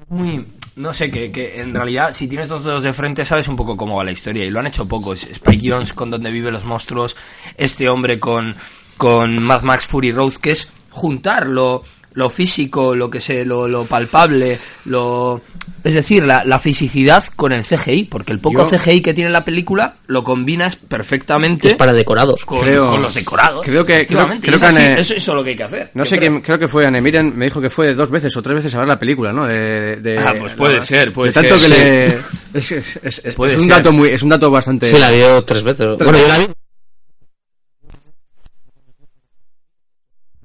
muy 0.08 0.46
no 0.76 0.92
sé 0.92 1.10
que, 1.10 1.30
que 1.30 1.60
en 1.60 1.74
realidad 1.74 2.12
si 2.12 2.26
tienes 2.28 2.48
dos 2.48 2.64
dedos 2.64 2.82
de 2.82 2.92
frente 2.92 3.24
sabes 3.24 3.48
un 3.48 3.56
poco 3.56 3.76
cómo 3.76 3.96
va 3.96 4.04
la 4.04 4.12
historia 4.12 4.44
y 4.44 4.50
lo 4.50 4.60
han 4.60 4.66
hecho 4.66 4.88
pocos 4.88 5.24
Spike 5.24 5.68
Jones 5.70 5.92
con 5.92 6.10
donde 6.10 6.30
viven 6.30 6.52
los 6.52 6.64
monstruos 6.64 7.16
este 7.56 7.88
hombre 7.88 8.18
con 8.18 8.54
con 8.96 9.42
Mad 9.42 9.62
Max 9.62 9.86
Fury 9.86 10.12
Road 10.12 10.34
que 10.34 10.50
es 10.52 10.72
juntar 10.90 11.46
lo 11.46 11.84
lo 12.14 12.30
físico, 12.30 12.94
lo 12.94 13.10
que 13.10 13.20
sé, 13.20 13.44
lo, 13.44 13.68
lo 13.68 13.84
palpable, 13.86 14.58
lo 14.86 15.40
es 15.82 15.94
decir, 15.94 16.24
la, 16.24 16.44
la 16.44 16.58
fisicidad 16.58 17.24
con 17.36 17.52
el 17.52 17.62
CGI, 17.64 18.04
porque 18.04 18.32
el 18.32 18.38
poco 18.38 18.68
Yo- 18.70 18.78
CGI 18.78 19.00
que 19.02 19.12
tiene 19.14 19.30
la 19.30 19.44
película 19.44 19.94
lo 20.06 20.24
combinas 20.24 20.76
perfectamente 20.76 21.68
Es 21.68 21.74
para 21.74 21.92
decorados. 21.92 22.44
con, 22.44 22.60
Creo- 22.60 22.90
con 22.90 23.02
los 23.02 23.14
decorados. 23.14 23.62
creo 23.64 23.84
que- 23.84 24.06
creo- 24.06 24.26
creo 24.40 24.56
es 24.56 24.62
que 24.62 24.66
así, 24.68 24.76
eh, 24.82 24.94
eso, 24.98 25.14
eso 25.14 25.30
es 25.32 25.36
lo 25.36 25.44
que 25.44 25.50
hay 25.50 25.56
que 25.56 25.62
hacer. 25.64 25.90
No 25.94 26.04
Yo 26.04 26.10
sé 26.10 26.16
creo. 26.18 26.30
quién, 26.30 26.42
creo 26.42 26.58
que 26.58 26.68
fue 26.68 26.86
Anne 26.86 27.00
Miren, 27.02 27.36
me 27.36 27.46
dijo 27.46 27.60
que 27.60 27.68
fue 27.70 27.94
dos 27.94 28.10
veces 28.10 28.34
o 28.36 28.42
tres 28.42 28.56
veces 28.56 28.74
a 28.74 28.78
ver 28.78 28.88
la 28.88 28.98
película, 28.98 29.32
¿no? 29.32 29.46
De, 29.46 29.96
de- 30.00 30.18
Ah, 30.18 30.32
pues 30.38 30.54
puede 30.54 30.76
la- 30.76 30.80
ser, 30.82 31.12
puede 31.12 31.30
de 31.30 31.34
tanto 31.34 31.56
ser, 31.56 31.70
que 31.70 31.76
sí. 31.76 31.82
le... 32.52 32.58
Es, 32.58 32.72
es- 32.72 33.00
es- 33.02 33.24
es- 33.24 33.34
Puede 33.34 33.54
es 33.56 33.60
un 33.60 33.66
ser. 33.68 33.76
dato 33.76 33.92
muy, 33.92 34.08
es 34.10 34.22
un 34.22 34.28
dato 34.30 34.50
bastante... 34.50 34.90
Sí, 34.90 34.98
la 34.98 35.10
vio 35.10 35.42
tres 35.44 35.62
veces. 35.62 35.86
Tres 35.98 36.10
Bueno, 36.10 36.18
yo 36.18 36.24
veces. 36.24 36.38
la 36.38 36.46
vi. 36.46 36.52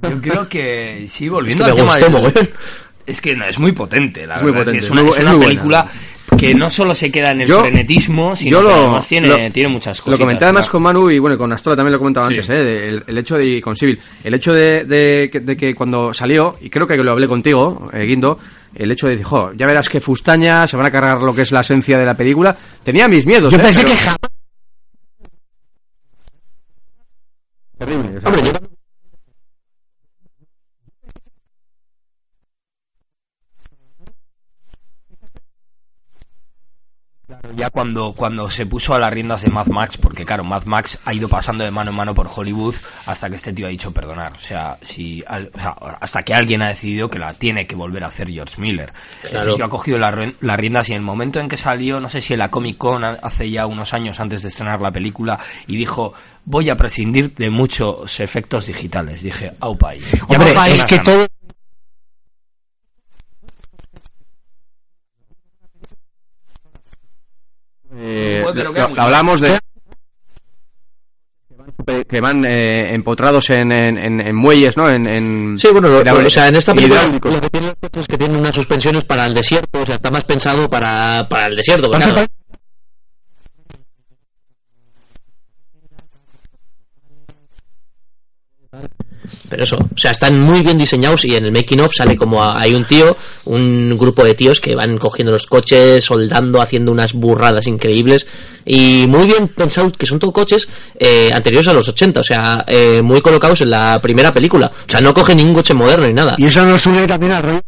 Yo 0.02 0.22
creo 0.22 0.48
que 0.48 1.06
sí, 1.08 1.26
Es 1.26 1.32
volviendo 1.32 1.66
que 1.66 1.72
al 1.72 1.76
tema 1.78 1.90
gustó 1.92 2.10
mogollón. 2.10 2.50
Es 3.06 3.22
que 3.22 3.36
no, 3.36 3.46
es 3.48 3.58
muy 3.60 3.72
potente, 3.72 4.28
la 4.28 4.36
Es 4.36 4.42
muy 4.44 4.52
verdad. 4.52 4.66
potente, 4.66 4.86
es 4.86 4.92
una, 4.92 5.02
es 5.02 5.06
muy- 5.06 5.12
es 5.14 5.18
es 5.18 5.24
una 5.24 5.32
muy 5.32 5.38
buena. 5.46 5.50
película 5.62 5.88
que 6.38 6.54
no 6.54 6.70
solo 6.70 6.94
se 6.94 7.12
queda 7.12 7.32
en 7.32 7.42
el 7.42 7.48
Yo- 7.48 7.60
frenetismo, 7.62 8.36
sino 8.36 8.62
yo 8.62 8.68
que 8.68 8.74
además 8.74 9.08
tiene, 9.08 9.28
lo- 9.28 9.52
tiene 9.52 9.70
muchas 9.70 10.00
cosas. 10.00 10.12
Lo 10.12 10.20
comenté 10.20 10.46
además 10.46 10.70
con 10.70 10.84
Manu 10.84 11.10
y 11.10 11.18
bueno, 11.18 11.36
con 11.38 11.52
Astora 11.52 11.76
también 11.76 11.94
lo 11.94 11.98
comentaba 12.00 12.28
Sí. 12.28 12.36
antes, 12.36 12.50
¿eh? 12.50 12.64
de- 12.64 12.88
el, 12.90 13.04
el 13.08 13.18
hecho 13.18 13.36
de, 13.36 13.60
con 13.60 13.76
Civil, 13.76 14.00
el 14.24 14.34
hecho 14.36 14.54
de, 14.54 14.84
de 14.86 15.30
que- 15.32 15.40
de 15.40 15.58
que 15.58 15.74
cuando 15.74 16.14
salió, 16.14 16.56
y 16.62 16.70
creo 16.70 16.86
que 16.88 16.96
lo 16.98 17.12
hablé 17.12 17.28
contigo, 17.28 17.90
eh, 17.92 18.06
Guindo, 18.06 18.38
el 18.76 18.92
hecho 18.92 19.08
de 19.08 19.14
decir, 19.14 19.26
jo, 19.26 19.52
ya 19.58 19.66
verás 19.66 19.90
que 19.90 20.00
fustaña, 20.00 20.68
se 20.68 20.78
van 20.78 20.86
a 20.86 20.92
cargar 20.92 21.20
lo 21.20 21.34
que 21.34 21.42
es 21.42 21.52
la 21.52 21.62
esencia 21.62 21.98
de 21.98 22.06
la 22.06 22.16
película, 22.16 22.56
tenía 22.84 23.08
mis 23.08 23.26
miedos. 23.26 23.52
Yo 23.52 23.60
¿eh? 23.60 23.64
pensé 23.64 23.82
Pero- 23.82 23.92
que 23.94 23.98
jamás... 24.00 24.18
Terrible, 27.80 28.18
o 28.18 28.22
sea, 28.22 28.30
Hombre, 28.30 28.44
yo 28.46 28.69
ya 37.60 37.69
cuando, 37.69 38.14
cuando 38.14 38.49
se 38.49 38.65
puso 38.65 38.94
a 38.95 38.99
las 38.99 39.11
riendas 39.11 39.41
de 39.44 39.49
Mad 39.49 39.68
Max, 39.68 39.98
porque 39.98 40.26
claro, 40.26 40.44
Mad 40.44 40.64
Max 40.65 40.99
ha 41.06 41.14
ido 41.14 41.27
pasando 41.27 41.64
de 41.64 41.72
mano 41.72 41.91
en 41.91 41.98
mano 41.98 42.14
por 42.14 42.27
Hollywood 42.34 42.76
hasta 43.06 43.30
que 43.30 43.36
este 43.36 43.53
tío 43.53 43.68
ha 43.68 43.69
dicho 43.69 43.91
perdonar. 43.91 44.31
O 44.31 44.40
sea, 44.40 44.77
si, 44.81 45.23
al- 45.27 45.52
o 45.53 45.60
sea, 45.60 45.69
hasta 45.99 46.23
que 46.23 46.34
alguien 46.34 46.64
ha 46.64 46.69
decidido 46.69 47.10
que 47.10 47.19
la 47.19 47.34
tiene 47.34 47.68
que 47.68 47.76
volver 47.76 48.03
a 48.03 48.07
hacer 48.07 48.30
George 48.30 48.60
Miller. 48.60 48.91
Este 49.23 49.53
tío 49.53 49.65
ha 49.65 49.69
cogido 49.69 49.98
la 49.98 50.10
las 50.41 50.57
riendas 50.57 50.90
y 50.90 50.94
en 50.94 50.98
el 50.99 51.03
momento 51.03 51.40
en 51.40 51.48
que 51.49 51.57
salió, 51.57 51.99
no 51.99 52.10
sé 52.10 52.22
si 52.22 52.34
en 52.34 52.40
la 52.40 52.49
Comic 52.49 52.77
Con 52.77 53.03
hace 53.03 53.49
ya 53.49 53.65
unos 53.68 53.94
años 53.94 54.19
antes 54.19 54.41
de 54.44 54.49
estrenar 54.49 54.81
la 54.81 54.91
película, 54.91 55.40
y 55.68 55.77
dijo, 55.77 56.14
voy 56.45 56.69
a 56.69 56.76
prescindir 56.76 57.34
de 57.36 57.49
muchos 57.49 58.19
efectos 58.19 58.65
digitales. 58.65 59.22
Dije, 59.22 59.52
aupa. 59.60 59.94
Ya 59.95 60.06
Hombre, 60.27 60.53
me 60.56 60.68
es 60.68 60.73
unas 60.76 60.86
que 60.86 60.95
ganas. 60.98 61.03
todo... 61.03 61.27
Eh, 68.38 68.43
lo- 68.53 68.72
lo- 68.72 69.01
hablamos 69.01 69.39
de 69.41 69.57
que 72.07 72.22
van 72.22 72.45
eh, 72.45 72.93
empotrados 72.93 73.49
en, 73.49 73.72
en, 73.72 73.97
en- 73.97 74.22
en 74.22 74.35
muelles, 74.35 74.76
¿no? 74.77 74.89
En, 74.89 75.07
en- 75.07 75.57
Sí, 75.57 75.68
bueno, 75.72 75.88
lo- 75.88 75.99
o 76.01 76.30
sea, 76.30 76.47
en 76.47 76.56
esta 76.56 76.73
película 76.73 77.01
lo 77.06 77.41
que 77.41 77.49
tiene 77.49 77.68
los 77.68 77.76
coches 77.80 78.01
es 78.01 78.07
que 78.07 78.18
tienen 78.18 78.38
unas 78.38 78.56
suspensiones 78.56 79.06
para 79.06 79.26
el 79.26 79.34
desierto, 79.34 79.81
o 79.81 79.85
sea, 79.85 79.95
está 79.95 80.11
más 80.11 80.26
pensado 80.26 80.69
para, 80.69 81.26
para 81.30 81.45
el 81.47 81.56
desierto. 81.56 81.89
claro, 81.89 82.26
Pero 89.49 89.64
eso, 89.64 89.76
o 89.77 89.97
sea, 89.97 90.11
están 90.11 90.39
muy 90.39 90.61
bien 90.61 90.77
diseñados 90.77 91.26
y 91.26 91.35
en 91.35 91.45
el 91.45 91.51
making 91.51 91.81
of 91.81 91.93
sale 91.93 92.15
como 92.15 92.43
hay 92.43 92.73
un 92.73 92.85
tío, 92.85 93.15
un 93.45 93.97
grupo 93.97 94.23
de 94.23 94.35
tíos 94.35 94.60
que 94.60 94.76
van 94.76 94.97
cogiendo 94.97 95.31
los 95.31 95.47
coches, 95.47 96.03
soldando, 96.03 96.61
haciendo 96.61 96.91
unas 96.91 97.14
burradas 97.14 97.68
increíbles 97.68 98.27
y 98.65 99.06
muy 99.07 99.26
bien 99.26 99.47
pensados 99.47 99.93
que 99.97 100.06
son 100.06 100.19
todos 100.19 100.34
coches 100.34 100.68
eh, 100.97 101.31
anteriores 101.34 101.68
a 101.68 101.73
los 101.73 101.88
80, 101.89 102.19
o 102.19 102.23
sea, 102.23 102.65
eh, 102.68 103.01
muy 103.01 103.22
colocados 103.22 103.61
en 103.61 103.72
la 103.72 103.97
primera 103.99 104.34
película. 104.34 104.72
O 104.88 104.91
sea, 104.91 105.01
no 105.01 105.14
coge 105.14 105.34
ningún 105.34 105.56
coche 105.56 105.73
moderno 105.73 106.07
ni 106.07 106.14
nada. 106.14 106.35
Y 106.38 106.45
eso 106.45 106.65
nos 106.65 106.85
une 106.85 107.07
también 107.07 107.31
al. 107.31 107.61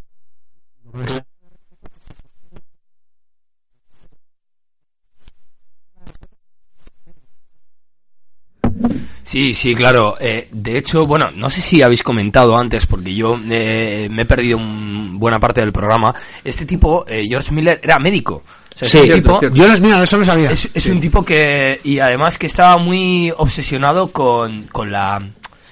Sí, 9.32 9.53
sí, 9.53 9.74
claro. 9.74 10.16
Eh, 10.20 10.49
de 10.52 10.78
hecho, 10.78 11.06
bueno, 11.06 11.30
no 11.34 11.49
sé 11.49 11.62
si 11.62 11.82
habéis 11.82 12.03
comentado 12.03 12.58
antes, 12.58 12.86
porque 12.86 13.14
yo 13.16 13.38
eh, 13.49 14.10
me 14.12 14.24
he 14.24 14.26
perdido 14.26 14.58
un- 14.58 15.18
buena 15.18 15.40
parte 15.40 15.62
del 15.62 15.72
programa. 15.72 16.14
Este 16.44 16.66
tipo, 16.66 17.06
eh, 17.08 17.26
George 17.30 17.53
Miller, 17.53 17.80
era 17.82 17.98
médico. 17.98 18.44
O 18.74 18.78
sea, 18.78 18.86
es 18.88 18.91
Sí, 18.91 18.98
un 18.98 19.06
cierto, 19.06 19.22
tipo- 19.24 19.40
cierto. 19.40 19.56
Yo 19.58 19.68
los 19.68 19.80
mira, 19.80 20.03
eso 20.03 20.18
no 20.18 20.26
sabía. 20.26 20.52
Es, 20.52 20.70
es 20.74 20.86
un 20.88 20.99
tipo 20.99 21.24
que, 21.24 21.80
y 21.84 21.99
además 21.99 22.38
que 22.38 22.48
estaba 22.48 22.78
muy 22.78 23.32
obsesionado 23.38 24.12
con, 24.12 24.64
con 24.64 24.91
la, 24.91 25.22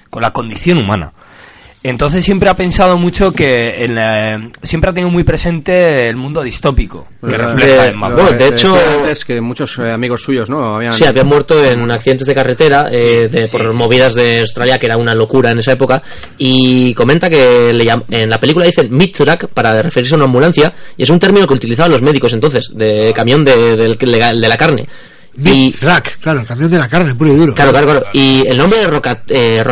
con 0.08 0.22
la 0.22 0.32
condición 0.32 0.78
humana. 0.78 1.12
Entonces 1.82 2.22
siempre 2.22 2.50
ha 2.50 2.54
pensado 2.54 2.98
mucho 2.98 3.32
que 3.32 3.54
en 3.84 3.94
la- 3.94 4.50
siempre 4.62 4.90
ha 4.90 4.92
tenido 4.92 5.10
muy 5.10 5.24
presente 5.24 6.06
el 6.08 6.14
mundo 6.16 6.42
distópico 6.42 7.08
que 7.26 7.38
refleja 7.38 7.84
de- 7.84 7.94
Max. 7.94 8.14
de 8.38 8.44
hecho 8.48 8.74
que 9.24 9.40
muchos 9.40 9.78
eh, 9.78 9.90
amigos 9.90 10.22
suyos 10.22 10.50
no 10.50 10.76
habían 10.76 10.92
Sí, 10.92 11.04
había 11.04 11.24
muerto 11.24 11.64
en 11.64 11.90
accidentes 11.90 12.26
de 12.26 12.34
carretera 12.34 12.88
eh, 12.92 13.28
de, 13.28 13.48
por 13.48 13.72
movidas 13.72 14.14
de 14.14 14.40
Australia, 14.40 14.78
que 14.78 14.86
era 14.86 14.98
una 14.98 15.14
locura 15.14 15.52
en 15.52 15.58
esa 15.60 15.72
época. 15.72 16.02
Y 16.36 16.92
comenta 16.92 17.30
que 17.30 17.72
le 17.72 17.84
llam- 17.86 18.04
en 18.10 18.28
la 18.28 18.38
película 18.38 18.66
dicen 18.66 18.88
mid-track 18.94 19.48
para 19.48 19.80
referirse 19.80 20.14
a 20.14 20.16
una 20.16 20.26
ambulancia, 20.26 20.74
y 20.98 21.02
es 21.04 21.08
un 21.10 21.18
término 21.18 21.46
que 21.46 21.54
utilizaban 21.54 21.90
los 21.92 22.02
médicos 22.02 22.34
entonces, 22.34 22.70
de 22.74 23.10
camión 23.14 23.42
de, 23.42 23.76
del- 23.76 23.96
de 23.96 24.48
la 24.48 24.56
carne. 24.58 24.86
Y, 25.42 25.70
Track, 25.72 26.18
claro, 26.20 26.40
el 26.40 26.46
camión 26.46 26.70
de 26.70 26.78
la 26.78 26.88
carne, 26.88 27.14
puro 27.14 27.32
y 27.32 27.36
duro. 27.36 27.54
Claro, 27.54 27.70
claro, 27.70 27.86
claro. 27.86 28.06
Y 28.12 28.46
el 28.46 28.58
nombre 28.58 28.80
de 28.80 28.86
Rokat, 28.86 29.30
eh, 29.30 29.64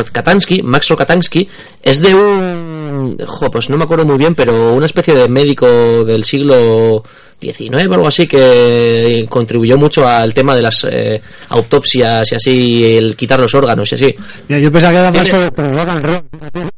Max 0.62 0.88
Rokatansky, 0.88 1.48
es 1.82 2.00
de 2.00 2.14
un... 2.14 3.16
Jo, 3.26 3.50
pues 3.50 3.68
no 3.68 3.76
me 3.76 3.84
acuerdo 3.84 4.04
muy 4.04 4.16
bien, 4.16 4.34
pero 4.34 4.74
una 4.74 4.86
especie 4.86 5.14
de 5.14 5.28
médico 5.28 5.66
del 6.04 6.24
siglo 6.24 7.02
XIX 7.40 7.86
o 7.88 7.94
algo 7.94 8.08
así 8.08 8.26
que 8.26 9.26
contribuyó 9.28 9.76
mucho 9.76 10.06
al 10.06 10.34
tema 10.34 10.56
de 10.56 10.62
las 10.62 10.84
eh, 10.84 11.20
autopsias 11.50 12.32
y 12.32 12.34
así, 12.34 12.96
el 12.96 13.16
quitar 13.16 13.40
los 13.40 13.54
órganos 13.54 13.90
y 13.92 13.94
así. 13.94 14.16
Mira, 14.48 14.60
yo 14.60 14.72
pensaba 14.72 14.92
que 14.92 14.98
era 14.98 15.12
más 15.12 15.28
sobre 15.28 15.52
pero 15.52 15.72
rock 15.72 15.88
and 15.88 16.04
roll. 16.04 16.22
fíjate. 16.32 16.68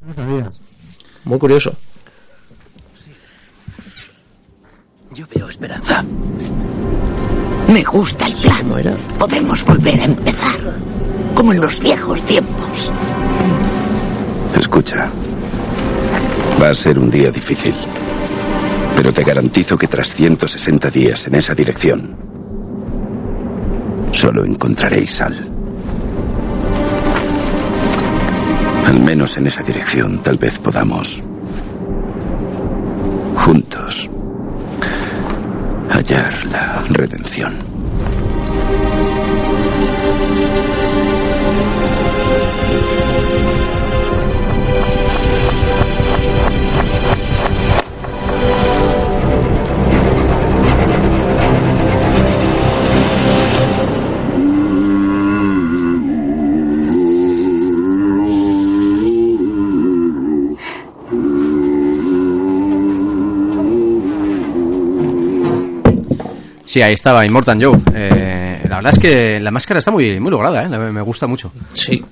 No 0.00 0.14
sabía. 0.14 0.52
Muy 1.24 1.38
curioso. 1.38 1.74
Yo 5.14 5.26
veo 5.32 5.48
esperanza. 5.48 6.04
Me 7.68 7.84
gusta 7.84 8.26
el 8.26 8.34
plan. 8.34 8.96
Podemos 9.16 9.64
volver 9.64 10.00
a 10.00 10.04
empezar. 10.06 10.58
Como 11.36 11.52
en 11.52 11.60
los 11.60 11.78
viejos 11.78 12.20
tiempos. 12.22 12.90
Escucha. 14.58 15.08
Va 16.60 16.70
a 16.70 16.74
ser 16.74 16.98
un 16.98 17.10
día 17.10 17.30
difícil. 17.30 17.74
Pero 18.96 19.12
te 19.12 19.22
garantizo 19.22 19.78
que 19.78 19.86
tras 19.86 20.12
160 20.12 20.90
días 20.90 21.28
en 21.28 21.36
esa 21.36 21.54
dirección, 21.54 22.16
solo 24.10 24.44
encontraréis 24.44 25.14
sal. 25.14 25.48
Al 28.84 28.98
menos 28.98 29.36
en 29.36 29.46
esa 29.46 29.62
dirección 29.62 30.18
tal 30.24 30.38
vez 30.38 30.58
podamos, 30.58 31.22
juntos, 33.36 34.10
hallar 35.94 36.44
la 36.46 36.82
redención. 36.88 37.73
Sí, 66.74 66.82
ahí 66.82 66.94
estaba, 66.94 67.24
Immortal 67.24 67.56
Joe. 67.64 67.80
Eh, 67.94 68.66
la 68.68 68.76
verdad 68.78 68.92
es 68.94 68.98
que 68.98 69.38
la 69.38 69.52
máscara 69.52 69.78
está 69.78 69.92
muy, 69.92 70.18
muy 70.18 70.28
lograda, 70.28 70.64
¿eh? 70.64 70.68
Me 70.68 71.02
gusta 71.02 71.28
mucho. 71.28 71.52
Sí. 71.72 72.04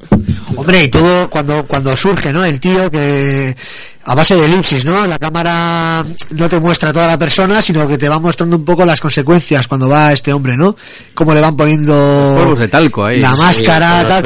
Hombre, 0.55 0.85
y 0.85 0.89
todo 0.89 1.29
cuando, 1.29 1.67
cuando 1.67 1.97
surge, 1.97 2.33
¿no? 2.33 2.45
El 2.45 2.61
tío 2.61 2.89
que 2.89 3.57
a 4.05 4.15
base 4.15 4.37
de 4.37 4.45
elipsis, 4.45 4.85
¿no? 4.85 5.05
La 5.05 5.19
cámara 5.19 6.07
no 6.31 6.49
te 6.49 6.61
muestra 6.61 6.93
toda 6.93 7.09
la 7.09 7.19
persona, 7.19 7.61
sino 7.61 7.89
que 7.89 7.99
te 7.99 8.09
va 8.09 8.21
mostrando 8.21 8.55
un 8.55 8.65
poco 8.65 8.85
las 8.85 9.01
consecuencias 9.01 9.67
cuando 9.67 9.89
va 9.89 10.13
este 10.13 10.33
hombre, 10.33 10.57
¿no? 10.57 10.77
Cómo 11.13 11.35
le 11.35 11.41
van 11.41 11.57
poniendo 11.57 12.37
Polvos 12.39 12.61
de 12.61 12.69
talco 12.69 13.05
ahí. 13.05 13.19
la 13.19 13.35
máscara, 13.35 14.23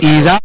y 0.00 0.22
da 0.22 0.40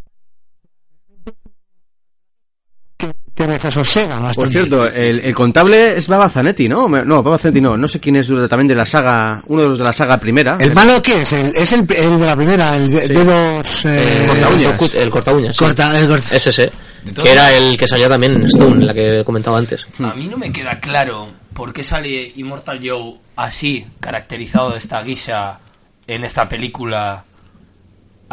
Por 4.35 4.49
cierto, 4.49 4.87
el, 4.87 5.19
el 5.19 5.33
contable 5.35 5.97
es 5.97 6.07
Baba 6.07 6.29
Zanetti, 6.29 6.67
¿no? 6.67 6.87
No, 6.87 7.21
Baba 7.23 7.37
Zanetti 7.37 7.61
no. 7.61 7.75
No 7.77 7.87
sé 7.87 7.99
quién 7.99 8.15
es 8.17 8.27
también 8.49 8.67
de 8.67 8.75
la 8.75 8.85
saga, 8.85 9.41
uno 9.47 9.61
de 9.63 9.67
los 9.69 9.79
de 9.79 9.85
la 9.85 9.93
saga 9.93 10.17
primera. 10.17 10.57
¿El 10.59 10.73
malo 10.73 11.01
qué 11.01 11.21
es? 11.21 11.33
El- 11.33 11.55
es 11.55 11.71
el, 11.73 11.79
el 11.95 12.19
de 12.19 12.25
la 12.25 12.35
primera, 12.35 12.75
el 12.77 12.89
de, 12.89 13.01
Sí. 13.07 13.13
dedos... 13.13 13.85
Eh, 13.85 14.27
Corta- 14.77 14.97
El 14.97 15.09
corta 15.09 15.33
uñas. 15.33 15.57
Corta- 15.57 15.99
el 15.99 16.07
corta- 16.07 16.35
Es 16.35 16.47
ese. 16.47 16.71
Que 17.21 17.31
era 17.31 17.51
el 17.53 17.75
que 17.77 17.87
salía 17.87 18.07
también 18.07 18.33
en 18.33 18.45
Stone, 18.45 18.85
la 18.85 18.93
que 18.93 19.19
he 19.19 19.23
comentado 19.25 19.57
antes. 19.57 19.85
A 19.99 20.13
mí 20.13 20.27
no 20.27 20.37
me 20.37 20.51
queda 20.51 20.79
claro 20.79 21.29
por 21.53 21.73
qué 21.73 21.83
sale 21.83 22.31
Immortal 22.37 22.79
Joe 22.83 23.15
así, 23.35 23.85
caracterizado 23.99 24.71
de 24.71 24.77
esta 24.77 25.01
guisa 25.03 25.59
en 26.07 26.23
esta 26.23 26.47
película, 26.47 27.23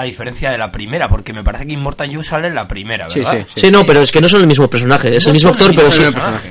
a 0.00 0.04
diferencia 0.04 0.50
de 0.50 0.56
la 0.56 0.70
primera, 0.70 1.08
porque 1.08 1.32
me 1.32 1.44
parece 1.44 1.66
que 1.66 1.74
Immortal 1.74 2.10
Joe 2.14 2.24
sale 2.24 2.48
en 2.48 2.54
la 2.54 2.66
primera, 2.66 3.06
¿verdad? 3.06 3.46
Sí, 3.54 3.70
no, 3.70 3.84
pero 3.84 4.00
es 4.00 4.10
que 4.10 4.20
no 4.20 4.30
son 4.30 4.40
el 4.40 4.46
mismo 4.46 4.68
personaje, 4.68 5.14
es 5.14 5.26
No 5.26 5.30
el 5.30 5.34
mismo 5.34 5.50
el 5.50 5.56
actor, 5.56 5.74
pero 5.74 5.92
sí. 5.92 6.02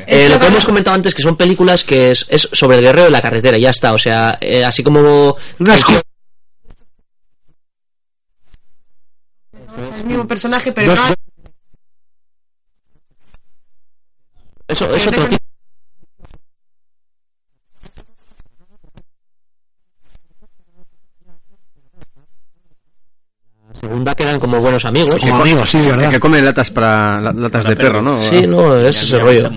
Eh, 0.05 0.29
lo 0.29 0.39
que 0.39 0.45
hemos 0.45 0.65
comentado 0.67 0.95
antes, 0.95 1.15
que 1.15 1.23
son 1.23 1.35
películas 1.35 1.83
que 1.83 2.11
es, 2.11 2.27
es 2.29 2.47
sobre 2.51 2.77
el 2.77 2.83
guerrero 2.83 3.05
de 3.05 3.11
la 3.11 3.21
carretera, 3.21 3.57
y 3.57 3.61
ya 3.61 3.71
está. 3.71 3.93
O 3.93 3.97
sea, 3.97 4.37
eh, 4.39 4.63
así 4.63 4.83
como. 4.83 5.35
el 9.97 10.05
mismo 10.05 10.27
personaje, 10.27 10.71
pero 10.71 10.93
no 10.93 11.01
Eso, 14.67 14.93
eso 14.93 15.09
otro 15.09 15.27
tipo. 15.27 15.48
Segunda 23.81 24.15
quedan 24.15 24.39
como 24.39 24.59
buenos 24.59 24.83
amigos. 24.85 25.15
Que- 25.21 26.09
Que 26.09 26.19
comen 26.19 26.43
latas 26.45 26.71
para 26.71 27.19
la- 27.21 27.33
latas 27.33 27.65
de 27.65 27.75
perro, 27.75 28.01
¿no? 28.01 28.19
Sí, 28.19 28.45
no, 28.47 28.75
ese 28.75 29.05
es 29.05 29.11
el 29.13 29.21
rollo. 29.21 29.49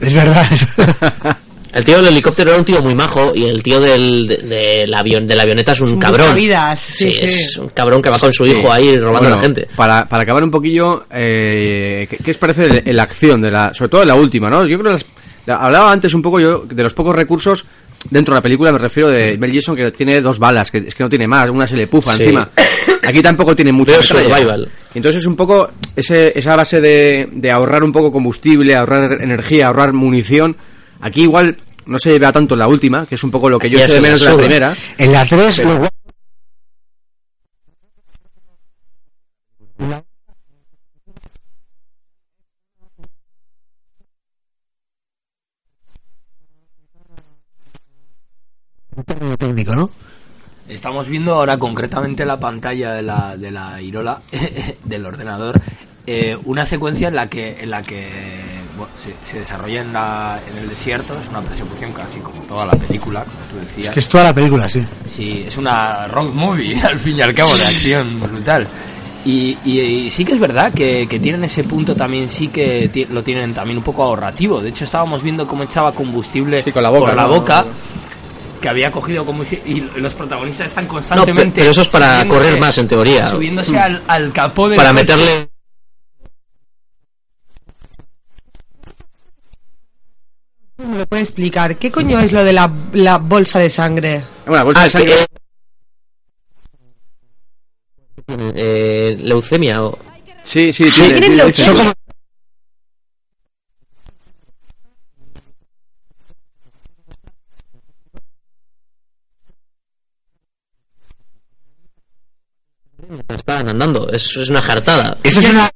Es 0.00 0.14
verdad. 0.14 0.46
El 1.74 1.84
tío 1.84 1.96
del 1.96 2.06
helicóptero 2.06 2.50
era 2.50 2.58
un 2.60 2.64
tío 2.64 2.80
muy 2.80 2.94
majo 2.94 3.32
y 3.34 3.46
el 3.48 3.60
tío 3.60 3.80
del, 3.80 4.28
de, 4.28 4.36
del 4.36 4.94
avión, 4.94 5.26
de 5.26 5.34
la 5.34 5.42
avioneta 5.42 5.72
es 5.72 5.80
un 5.80 5.94
un 5.94 5.98
cabrón. 5.98 6.26
buscavidas, 6.28 6.78
sí, 6.78 7.12
sí. 7.12 7.24
es 7.24 7.56
un 7.56 7.66
cabrón 7.70 8.00
que 8.00 8.10
va 8.10 8.18
con 8.20 8.32
su 8.32 8.46
hijo 8.46 8.60
Sí. 8.60 8.66
ahí 8.70 8.96
robando 8.96 9.18
Bueno, 9.22 9.34
a 9.34 9.38
la 9.38 9.42
gente. 9.42 9.68
Para, 9.74 10.08
para 10.08 10.22
acabar 10.22 10.44
un 10.44 10.52
poquillo, 10.52 11.06
eh, 11.10 12.06
¿qué, 12.08 12.16
qué 12.18 12.30
os 12.30 12.36
parece 12.36 12.62
la 12.92 13.02
acción, 13.02 13.40
de 13.42 13.50
la, 13.50 13.74
sobre 13.74 13.88
todo 13.88 14.02
de 14.02 14.06
la 14.06 14.14
última, 14.14 14.48
¿no? 14.48 14.60
Yo 14.60 14.78
creo 14.78 14.82
que 14.84 14.90
las- 14.90 15.06
la- 15.46 15.56
hablaba 15.56 15.90
antes 15.90 16.14
un 16.14 16.22
poco 16.22 16.38
yo 16.38 16.60
de 16.64 16.80
los 16.80 16.94
pocos 16.94 17.12
recursos 17.16 17.64
dentro 18.08 18.34
de 18.34 18.38
la 18.38 18.42
película, 18.42 18.70
me 18.70 18.78
refiero 18.78 19.08
de 19.08 19.36
Mel 19.36 19.50
Gibson 19.50 19.74
que 19.74 19.90
tiene 19.90 20.20
dos 20.20 20.38
balas, 20.38 20.70
que 20.70 20.78
es 20.78 20.94
que 20.94 21.02
no 21.02 21.08
tiene 21.10 21.26
más, 21.26 21.50
una 21.50 21.66
se 21.66 21.74
le 21.76 21.88
pufa 21.88 22.12
Sí. 22.14 22.22
encima. 22.22 22.50
Aquí 23.06 23.22
tampoco 23.22 23.54
tiene 23.54 23.72
mucho 23.72 24.02
survival. 24.02 24.70
Entonces 24.94 25.22
es 25.22 25.26
un 25.26 25.36
poco 25.36 25.68
ese, 25.96 26.38
esa 26.38 26.56
base 26.56 26.80
de, 26.80 27.28
de 27.32 27.50
ahorrar 27.50 27.82
un 27.82 27.92
poco 27.92 28.12
combustible, 28.12 28.74
ahorrar 28.74 29.20
energía, 29.22 29.66
ahorrar 29.66 29.92
munición. 29.92 30.56
Aquí 31.00 31.22
igual 31.22 31.56
no 31.86 31.98
se 31.98 32.18
vea 32.18 32.32
tanto 32.32 32.54
en 32.54 32.60
la 32.60 32.68
última, 32.68 33.06
que 33.06 33.16
es 33.16 33.24
un 33.24 33.30
poco 33.30 33.50
lo 33.50 33.58
que 33.58 33.68
yo 33.68 33.78
Aquí 33.78 33.84
eché 33.84 33.94
de 33.94 34.00
menos 34.00 34.20
de 34.20 34.30
la 34.30 34.36
primera. 34.36 34.74
En 34.98 35.12
la 35.12 35.24
3, 35.26 35.56
Pero- 35.58 35.68
lo 35.70 35.76
guay- 35.80 35.90
Un 48.96 49.04
término 49.04 49.36
técnico, 49.36 49.74
¿no? 49.74 49.90
Estamos 50.84 51.08
viendo 51.08 51.32
ahora 51.32 51.56
concretamente 51.56 52.26
la 52.26 52.38
pantalla 52.38 52.92
de 52.92 53.02
la, 53.02 53.38
de 53.38 53.50
la 53.50 53.80
Irola 53.80 54.20
del 54.84 55.06
ordenador 55.06 55.58
eh, 56.06 56.36
una 56.44 56.66
secuencia 56.66 57.08
en 57.08 57.14
la 57.14 57.26
que 57.26 57.56
en 57.58 57.70
la 57.70 57.80
que 57.80 58.06
bueno, 58.76 58.92
se, 58.94 59.14
se 59.22 59.38
desarrolla 59.38 59.80
en, 59.80 59.94
la, 59.94 60.38
en 60.46 60.58
el 60.58 60.68
desierto 60.68 61.18
es 61.18 61.26
una 61.30 61.40
persecución 61.40 61.90
casi 61.94 62.20
como 62.20 62.42
toda 62.42 62.66
la 62.66 62.72
película 62.72 63.24
como 63.24 63.38
tú 63.50 63.66
decías 63.66 63.88
Es 63.88 63.94
que 63.94 64.00
es 64.00 64.08
toda 64.10 64.24
la 64.24 64.34
película, 64.34 64.68
sí. 64.68 64.80
Sí, 65.06 65.44
es 65.46 65.56
una 65.56 66.06
road 66.06 66.34
movie, 66.34 66.78
al 66.84 67.00
fin 67.00 67.16
y 67.16 67.22
al 67.22 67.34
cabo, 67.34 67.48
de 67.56 67.62
acción 67.62 68.20
brutal. 68.20 68.66
Y, 69.24 69.56
y- 69.64 69.80
y 69.80 70.10
sí 70.10 70.22
que 70.22 70.34
es 70.34 70.38
verdad 70.38 70.70
que, 70.74 71.06
que 71.08 71.18
tienen 71.18 71.44
ese 71.44 71.64
punto 71.64 71.96
también, 71.96 72.28
sí 72.28 72.48
que 72.48 72.90
ti- 72.92 73.06
lo 73.06 73.22
tienen 73.22 73.54
también 73.54 73.78
un 73.78 73.84
poco 73.84 74.02
ahorrativo. 74.02 74.60
De 74.60 74.68
hecho, 74.68 74.84
estábamos 74.84 75.22
viendo 75.22 75.46
cómo 75.46 75.62
echaba 75.62 75.92
combustible 75.92 76.62
con 76.70 76.82
la 76.82 76.90
boca, 76.90 77.06
por 77.06 77.16
la 77.16 77.22
¿no? 77.22 77.28
boca, 77.30 77.64
que 78.64 78.70
había 78.70 78.90
cogido 78.90 79.26
combustible, 79.26 79.70
y 79.70 80.00
los 80.00 80.14
protagonistas 80.14 80.68
están 80.68 80.84
No, 80.86 80.90
constantemente... 80.94 81.44
pe- 81.50 81.52
pero 81.60 81.70
eso 81.72 81.82
es 81.82 81.88
para 81.88 82.26
correr 82.26 82.58
más, 82.58 82.78
en 82.78 82.88
teoría. 82.88 83.28
Subiéndose 83.28 83.78
al, 83.78 84.02
al 84.08 84.32
capó 84.32 84.70
del 84.70 84.78
Para 84.78 84.90
meterle... 84.94 85.50
¿Me 90.78 90.98
lo 90.98 91.06
puede 91.06 91.22
explicar? 91.24 91.76
¿Qué 91.76 91.90
coño 91.92 92.18
es 92.20 92.32
lo 92.32 92.42
de 92.42 92.54
la, 92.54 92.72
la 92.94 93.18
bolsa 93.18 93.58
de 93.58 93.68
sangre? 93.68 94.24
Bueno, 94.46 94.64
bolsa 94.64 94.80
Ah, 94.80 94.84
de 94.84 94.90
que, 94.90 95.26
sangre. 98.28 98.52
eh, 98.56 99.14
leucemia 99.18 99.82
o... 99.82 99.98
Sí, 100.42 100.72
sí, 100.72 100.84
Sí, 100.84 100.90
tiene- 100.90 101.08
tienen 101.08 101.20
tiene- 101.20 101.36
leucemia. 101.36 101.82
dice- 101.82 101.94
Están 113.64 113.80
andando, 113.80 114.10
es, 114.12 114.36
es 114.36 114.50
una 114.50 114.60
jartada. 114.60 115.16
Eso 115.22 115.40
es 115.40 115.48
una... 115.48 115.70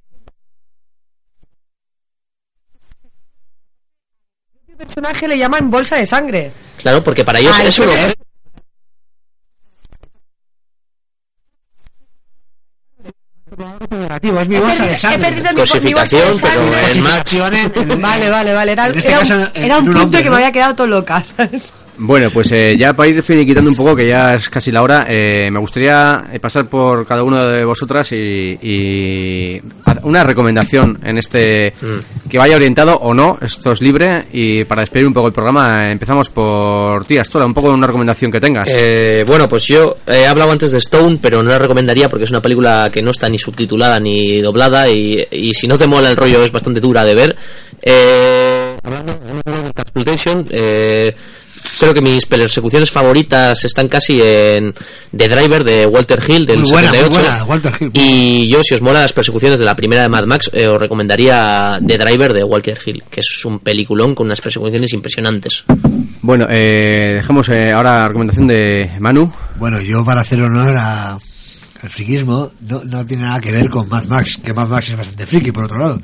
¿Qué 4.67 4.77
personaje 4.77 5.27
le 5.27 5.39
llaman 5.39 5.71
bolsa 5.71 5.97
de 5.97 6.05
sangre? 6.05 6.53
Claro, 6.77 7.03
porque 7.03 7.25
para 7.25 7.39
ellos 7.39 7.57
Ah, 7.59 7.63
es 7.65 7.79
un 7.79 7.85
entonces- 7.87 8.05
objeto. 8.11 8.25
negativo, 13.91 14.41
es 14.41 14.49
mi 14.49 14.57
bolsa 14.59 14.85
de 14.87 14.93
He 14.93 14.97
sangre. 14.99 15.19
perdido 15.19 15.45
mi- 15.45 15.51
mi 15.51 15.57
bolsa 15.61 15.75
de 15.79 15.81
Cosificación, 15.81 16.23
pero 16.23 16.35
sangre. 16.35 17.57
en 17.75 17.91
en- 17.91 18.01
Vale, 18.03 18.31
vale, 18.31 18.53
vale. 18.55 18.73
Era, 18.73 18.87
En 18.89 18.99
este 18.99 19.09
era 19.09 19.19
caso, 19.21 19.35
un, 19.35 19.41
en- 19.41 19.65
era 19.65 19.79
un 19.79 19.83
en 19.85 19.89
un 19.89 19.95
punto 19.95 20.03
hombre, 20.05 20.23
que 20.23 20.25
¿no? 20.27 20.31
me 20.33 20.37
había 20.37 20.53
quedado 20.53 20.75
todo 20.75 20.87
loca, 20.87 21.25
¿sabes? 21.37 21.73
Bueno, 21.99 22.31
pues 22.31 22.53
eh, 22.53 22.77
ya 22.79 22.95
para 22.95 23.09
ir 23.09 23.23
finiquitando 23.23 23.71
un 23.71 23.77
poco, 23.77 23.97
que 23.97 24.07
ya 24.07 24.31
es 24.31 24.49
casi 24.49 24.71
la 24.71 24.83
hora, 24.83 25.05
eh, 25.09 25.51
me 25.51 25.59
gustaría 25.59 26.25
eh, 26.33 26.39
pasar 26.39 26.69
por 26.69 27.07
cada 27.07 27.25
uno 27.25 27.45
de 27.49 27.65
vosotras 27.65 28.13
y, 28.13 28.17
y 28.17 29.61
una 30.05 30.23
recomendación 30.23 30.99
en 31.03 31.19
este 31.19 31.49
Mm. 31.49 32.29
que 32.29 32.39
vaya 32.39 32.57
orientado 32.57 32.95
o 32.95 33.15
no, 33.15 33.39
esto 33.41 33.73
es 33.73 33.81
libre 33.81 34.27
y 34.33 34.65
para 34.65 34.83
despedir 34.83 35.07
un 35.07 35.13
poco 35.13 35.29
el 35.29 35.33
programa 35.33 35.79
eh, 35.79 35.93
empezamos 35.93 36.31
por 36.31 37.05
ti, 37.05 37.19
Astora, 37.19 37.47
un 37.47 37.55
poco 37.55 37.71
una 37.71 37.87
recomendación 37.87 38.31
que 38.31 38.41
tengas. 38.41 38.69
Eh, 38.73 39.25
bueno, 39.27 39.49
pues 39.49 39.65
yo 39.67 39.97
he 40.07 40.27
hablado 40.27 40.53
antes 40.53 40.73
de 40.73 40.79
Stone, 40.79 41.19
pero 41.21 41.43
no 41.43 41.51
la 41.51 41.59
recomendaría 41.59 42.09
porque 42.09 42.25
es 42.25 42.31
una 42.31 42.43
película 42.43 42.91
que 42.93 43.03
no 43.03 43.11
está 43.11 43.29
ni 43.29 43.39
subtitulada 43.39 43.99
ni 44.01 44.41
doblada 44.41 44.89
y, 44.89 45.19
y 45.31 45.55
si 45.55 45.67
no 45.67 45.79
te 45.79 45.87
mola 45.87 46.11
el 46.11 46.17
rollo 46.17 46.43
es 46.43 46.53
bastante 46.53 46.81
dura 46.81 47.05
de 47.05 47.15
ver. 47.15 47.37
Eh, 47.81 48.77
hablando, 48.83 49.13
hablando 49.13 49.63
de 49.63 49.69
Exploitation, 49.83 50.47
eh, 50.51 51.15
creo 51.79 51.95
que 51.95 52.01
mis 52.01 52.27
persecuciones 52.27 52.91
favoritas 52.91 53.65
están 53.65 53.89
casi 53.89 54.21
en 54.21 54.73
The 55.17 55.29
Driver 55.29 55.65
de 55.65 55.87
Walter 55.87 56.21
Hill 56.27 56.47
del 56.47 56.61
Muy 56.61 56.71
buena, 56.71 56.89
muy 56.89 56.99
78. 56.99 57.11
buena, 57.29 57.45
Walter 57.45 57.73
Hill. 57.81 57.91
Y 57.95 58.49
yo, 58.49 58.63
si 58.63 58.75
os 58.75 58.83
mola 58.83 59.03
las 59.03 59.13
persecuciones 59.13 59.59
de 59.59 59.65
la 59.65 59.75
primera 59.75 60.03
de 60.03 60.09
Mad 60.09 60.25
Max, 60.25 60.51
eh, 60.53 60.67
os 60.69 60.81
recomendaría 60.81 61.79
The 61.87 61.99
Driver 61.99 62.33
de 62.33 62.45
Walter 62.45 62.79
Hill, 62.85 63.03
que 63.11 63.21
es 63.21 63.45
un 63.45 63.59
peliculón 63.61 64.15
con 64.15 64.27
unas 64.27 64.41
persecuciones 64.41 64.93
impresionantes. 64.93 65.65
Bueno, 66.23 66.47
eh, 66.51 67.15
dejamos 67.17 67.49
eh, 67.49 67.71
ahora 67.73 68.01
la 68.01 68.09
recomendación 68.09 68.47
de 68.47 68.91
Manu. 69.01 69.31
Bueno, 69.57 69.81
yo 69.81 70.05
para 70.05 70.23
hacer 70.23 70.41
honor 70.43 70.77
a, 70.77 71.13
al 71.13 71.91
friquismo, 71.91 72.51
no, 72.61 72.83
no 72.85 73.07
tiene 73.07 73.23
nada 73.25 73.41
que 73.41 73.53
ver 73.53 73.69
con 73.69 73.89
Mad 73.89 74.05
Max, 74.05 74.39
que 74.43 74.53
Mad 74.53 74.69
Max 74.69 74.91
es 74.91 74.97
bastante 74.97 75.27
friki, 75.27 75.53
por 75.53 75.65
otro 75.65 75.79
lado. 75.79 76.01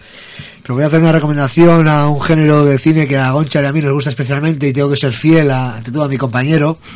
Pero 0.65 0.77
voy 0.77 0.85
a 0.85 0.87
hacer 0.87 1.01
una 1.01 1.13
recomendación 1.13 1.87
a 1.89 2.09
un 2.09 2.23
género 2.23 2.65
de 2.65 2.79
cine 2.79 3.07
que 3.07 3.19
a 3.19 3.31
Goncha 3.33 3.61
y 3.63 3.67
a 3.67 3.73
mí 3.73 3.83
nos 3.83 3.93
gusta 3.93 4.09
especialmente 4.09 4.67
y 4.67 4.73
tengo 4.73 4.89
que 4.89 4.97
ser 4.97 5.13
fiel 5.13 5.51
a, 5.51 5.77
ante 5.77 5.93
todo 5.93 6.05
a 6.05 6.09
mi 6.09 6.17
compañero. 6.17 6.79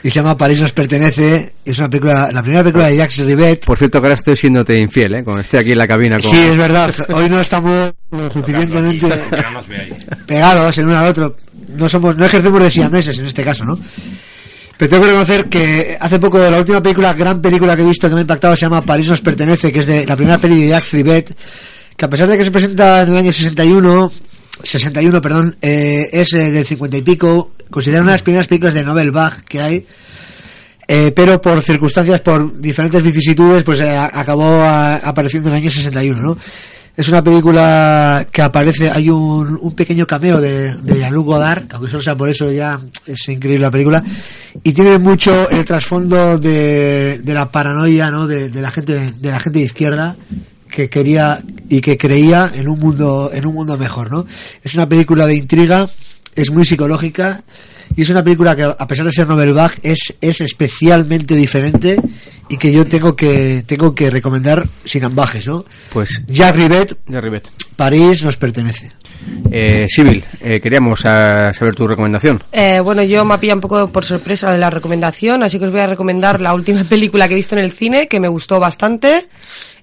Y 0.00 0.10
se 0.10 0.20
llama 0.20 0.36
París 0.36 0.60
nos 0.60 0.70
pertenece. 0.70 1.54
Es 1.64 1.76
una 1.80 1.88
película, 1.88 2.30
la 2.32 2.40
primera 2.40 2.62
película 2.62 2.86
de 2.86 2.96
Jacques 2.96 3.18
Rivet. 3.18 3.64
Por 3.64 3.76
cierto, 3.76 4.00
que 4.00 4.06
ahora 4.06 4.16
estoy 4.16 4.36
siéndote 4.36 4.78
infiel, 4.78 5.16
¿eh? 5.16 5.24
Cuando 5.24 5.40
esté 5.40 5.58
aquí 5.58 5.72
en 5.72 5.78
la 5.78 5.88
cabina 5.88 6.16
con... 6.20 6.30
Sí, 6.30 6.38
es 6.38 6.56
verdad. 6.56 6.94
Hoy 7.08 7.28
no 7.28 7.40
estamos 7.40 7.92
lo 8.12 8.30
suficientemente 8.30 9.08
pegados 10.24 10.78
el 10.78 10.84
uno 10.86 10.98
al 10.98 11.08
otro. 11.08 11.36
No 11.76 11.88
somos, 11.88 12.16
no 12.16 12.24
ejercemos 12.24 12.62
de 12.62 12.70
siameses 12.70 13.18
en 13.18 13.26
este 13.26 13.42
caso, 13.42 13.64
¿no? 13.64 13.76
Pero 14.76 14.88
tengo 14.88 15.02
que 15.02 15.08
reconocer 15.08 15.44
que 15.46 15.98
hace 16.00 16.20
poco 16.20 16.38
la 16.38 16.58
última 16.58 16.80
película, 16.80 17.12
gran 17.12 17.42
película 17.42 17.74
que 17.74 17.82
he 17.82 17.86
visto 17.86 18.08
que 18.08 18.14
me 18.14 18.20
ha 18.20 18.22
impactado 18.22 18.54
se 18.54 18.66
llama 18.66 18.82
París 18.82 19.10
nos 19.10 19.20
pertenece, 19.20 19.72
que 19.72 19.80
es 19.80 19.86
de 19.86 20.06
la 20.06 20.14
primera 20.14 20.38
peli 20.38 20.62
de 20.62 20.68
Jacques 20.68 20.92
Rivet, 20.92 21.36
que 21.98 22.04
a 22.04 22.08
pesar 22.08 22.28
de 22.28 22.38
que 22.38 22.44
se 22.44 22.52
presenta 22.52 23.02
en 23.02 23.08
el 23.08 23.16
año 23.16 23.32
61, 23.32 24.12
61, 24.62 25.20
perdón, 25.20 25.56
eh, 25.60 26.08
es 26.12 26.32
eh, 26.32 26.52
del 26.52 26.64
50 26.64 26.96
y 26.96 27.02
pico, 27.02 27.50
considera 27.70 28.02
una 28.02 28.12
de 28.12 28.14
las 28.14 28.22
primeras 28.22 28.46
películas 28.46 28.74
de 28.74 28.84
Nobel 28.84 29.10
Bach 29.10 29.40
que 29.40 29.60
hay, 29.60 29.86
eh, 30.86 31.12
pero 31.14 31.40
por 31.40 31.60
circunstancias, 31.60 32.20
por 32.20 32.56
diferentes 32.60 33.02
vicisitudes, 33.02 33.64
pues 33.64 33.80
eh, 33.80 33.96
acabó 33.96 34.62
apareciendo 34.62 35.48
en 35.48 35.56
el 35.56 35.62
año 35.62 35.72
61, 35.72 36.22
¿no? 36.22 36.38
Es 36.96 37.08
una 37.08 37.22
película 37.22 38.24
que 38.30 38.42
aparece, 38.42 38.90
hay 38.90 39.10
un, 39.10 39.58
un 39.60 39.72
pequeño 39.72 40.06
cameo 40.06 40.40
de, 40.40 40.76
de 40.76 40.98
Jean-Luc 40.98 41.26
Godard, 41.26 41.66
que 41.66 41.76
aunque 41.76 41.90
solo 41.90 42.02
sea 42.02 42.16
por 42.16 42.28
eso 42.28 42.50
ya 42.52 42.78
es 43.06 43.28
increíble 43.28 43.64
la 43.64 43.70
película, 43.72 44.04
y 44.62 44.72
tiene 44.72 44.98
mucho 44.98 45.50
el 45.50 45.64
trasfondo 45.64 46.38
de, 46.38 47.20
de 47.22 47.34
la 47.34 47.50
paranoia, 47.50 48.08
¿no? 48.12 48.28
De, 48.28 48.50
de 48.50 48.62
la 48.62 48.70
gente, 48.70 49.14
de 49.16 49.30
la 49.30 49.40
gente 49.40 49.58
de 49.58 49.64
izquierda, 49.64 50.16
que 50.70 50.88
quería 50.88 51.40
y 51.68 51.80
que 51.80 51.96
creía 51.96 52.52
en 52.54 52.68
un 52.68 52.78
mundo, 52.78 53.30
en 53.32 53.46
un 53.46 53.54
mundo 53.54 53.76
mejor, 53.76 54.10
¿no? 54.10 54.26
Es 54.62 54.74
una 54.74 54.88
película 54.88 55.26
de 55.26 55.34
intriga, 55.34 55.88
es 56.34 56.50
muy 56.50 56.64
psicológica, 56.64 57.42
y 57.96 58.02
es 58.02 58.10
una 58.10 58.22
película 58.22 58.54
que 58.54 58.62
a 58.62 58.86
pesar 58.86 59.06
de 59.06 59.12
ser 59.12 59.26
Nobel 59.26 59.52
Bach 59.52 59.72
es, 59.82 60.14
es 60.20 60.40
especialmente 60.40 61.34
diferente 61.34 61.96
y 62.48 62.56
que 62.56 62.72
yo 62.72 62.86
tengo 62.86 63.16
que 63.16 63.64
tengo 63.66 63.94
que 63.94 64.10
recomendar 64.10 64.66
sin 64.84 65.04
ambajes, 65.04 65.46
¿no? 65.46 65.64
Pues... 65.92 66.10
Jacques 66.26 66.62
Rivet, 66.62 66.96
Ya, 67.06 67.20
Rivet. 67.20 67.48
París 67.76 68.24
nos 68.24 68.36
pertenece. 68.36 68.90
Eh, 69.50 69.86
Sibyl, 69.88 70.24
eh, 70.40 70.60
queríamos 70.60 71.04
ah, 71.04 71.52
saber 71.52 71.74
tu 71.74 71.86
recomendación. 71.86 72.42
Eh, 72.52 72.80
bueno, 72.80 73.02
yo 73.02 73.24
me 73.24 73.34
ha 73.34 73.40
pillado 73.40 73.58
un 73.58 73.60
poco 73.60 73.88
por 73.88 74.04
sorpresa 74.04 74.50
de 74.52 74.58
la 74.58 74.70
recomendación, 74.70 75.42
así 75.42 75.58
que 75.58 75.66
os 75.66 75.72
voy 75.72 75.80
a 75.80 75.86
recomendar 75.86 76.40
la 76.40 76.54
última 76.54 76.84
película 76.88 77.26
que 77.26 77.34
he 77.34 77.36
visto 77.36 77.56
en 77.56 77.64
el 77.64 77.72
cine, 77.72 78.08
que 78.08 78.20
me 78.20 78.28
gustó 78.28 78.58
bastante, 78.60 79.28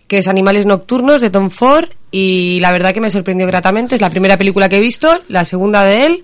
que 0.08 0.20
es 0.20 0.28
Animales 0.28 0.66
Nocturnos 0.66 1.22
de 1.22 1.30
Tom 1.30 1.50
Ford, 1.50 1.90
y 2.12 2.60
la 2.62 2.72
verdad 2.72 2.94
que 2.94 3.02
me 3.02 3.10
sorprendió 3.10 3.48
gratamente, 3.48 3.96
es 3.96 4.02
la 4.02 4.10
primera 4.10 4.38
película 4.38 4.70
que 4.70 4.78
he 4.78 4.82
visto, 4.82 5.10
la 5.30 5.46
segunda 5.46 5.84
de 5.84 6.06
él, 6.06 6.24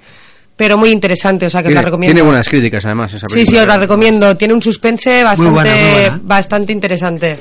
pero 0.55 0.77
muy 0.77 0.91
interesante, 0.91 1.47
o 1.47 1.49
sea 1.49 1.61
que 1.61 1.67
os 1.67 1.71
Tiene, 1.71 1.81
la 1.81 1.85
recomiendo. 1.85 2.13
tiene 2.13 2.27
buenas 2.27 2.47
críticas, 2.47 2.85
además, 2.85 3.13
esa 3.13 3.25
Sí, 3.27 3.45
sí, 3.45 3.57
os 3.57 3.65
la 3.65 3.77
recomiendo. 3.77 4.37
Tiene 4.37 4.53
un 4.53 4.61
suspense 4.61 5.23
bastante, 5.23 5.51
buena, 5.51 5.71
muy 5.71 5.91
buena. 6.01 6.19
bastante 6.23 6.71
interesante. 6.73 7.37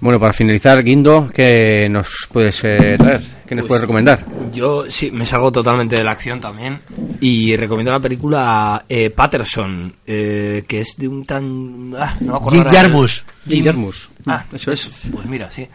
Bueno, 0.00 0.20
para 0.20 0.34
finalizar, 0.34 0.82
Guindo, 0.84 1.30
¿qué 1.32 1.88
nos 1.88 2.28
puedes 2.30 2.62
eh, 2.64 2.94
traer? 2.98 3.22
¿Qué 3.46 3.54
nos 3.54 3.62
Pues, 3.62 3.68
puedes 3.68 3.80
recomendar? 3.82 4.24
Yo 4.52 4.84
sí, 4.90 5.10
me 5.10 5.24
salgo 5.24 5.50
totalmente 5.50 5.96
de 5.96 6.04
la 6.04 6.12
acción 6.12 6.40
también. 6.40 6.78
Y 7.20 7.56
recomiendo 7.56 7.90
la 7.90 8.00
película 8.00 8.84
eh, 8.86 9.08
Patterson, 9.10 9.94
eh, 10.06 10.64
que 10.68 10.80
es 10.80 10.94
de 10.98 11.08
un 11.08 11.24
tan. 11.24 11.94
Ah, 11.98 12.14
no 12.20 12.32
me 12.32 12.36
acuerdo 12.38 12.50
Jim 12.50 12.58
ahora 12.60 12.70
del- 12.72 12.80
Jarmusch. 12.90 13.22
Jim 13.48 13.64
Jarmusch. 13.64 13.96
Ah, 14.26 14.44
eso 14.52 14.72
es. 14.72 15.08
Pues 15.10 15.24
mira, 15.26 15.50
sí. 15.50 15.66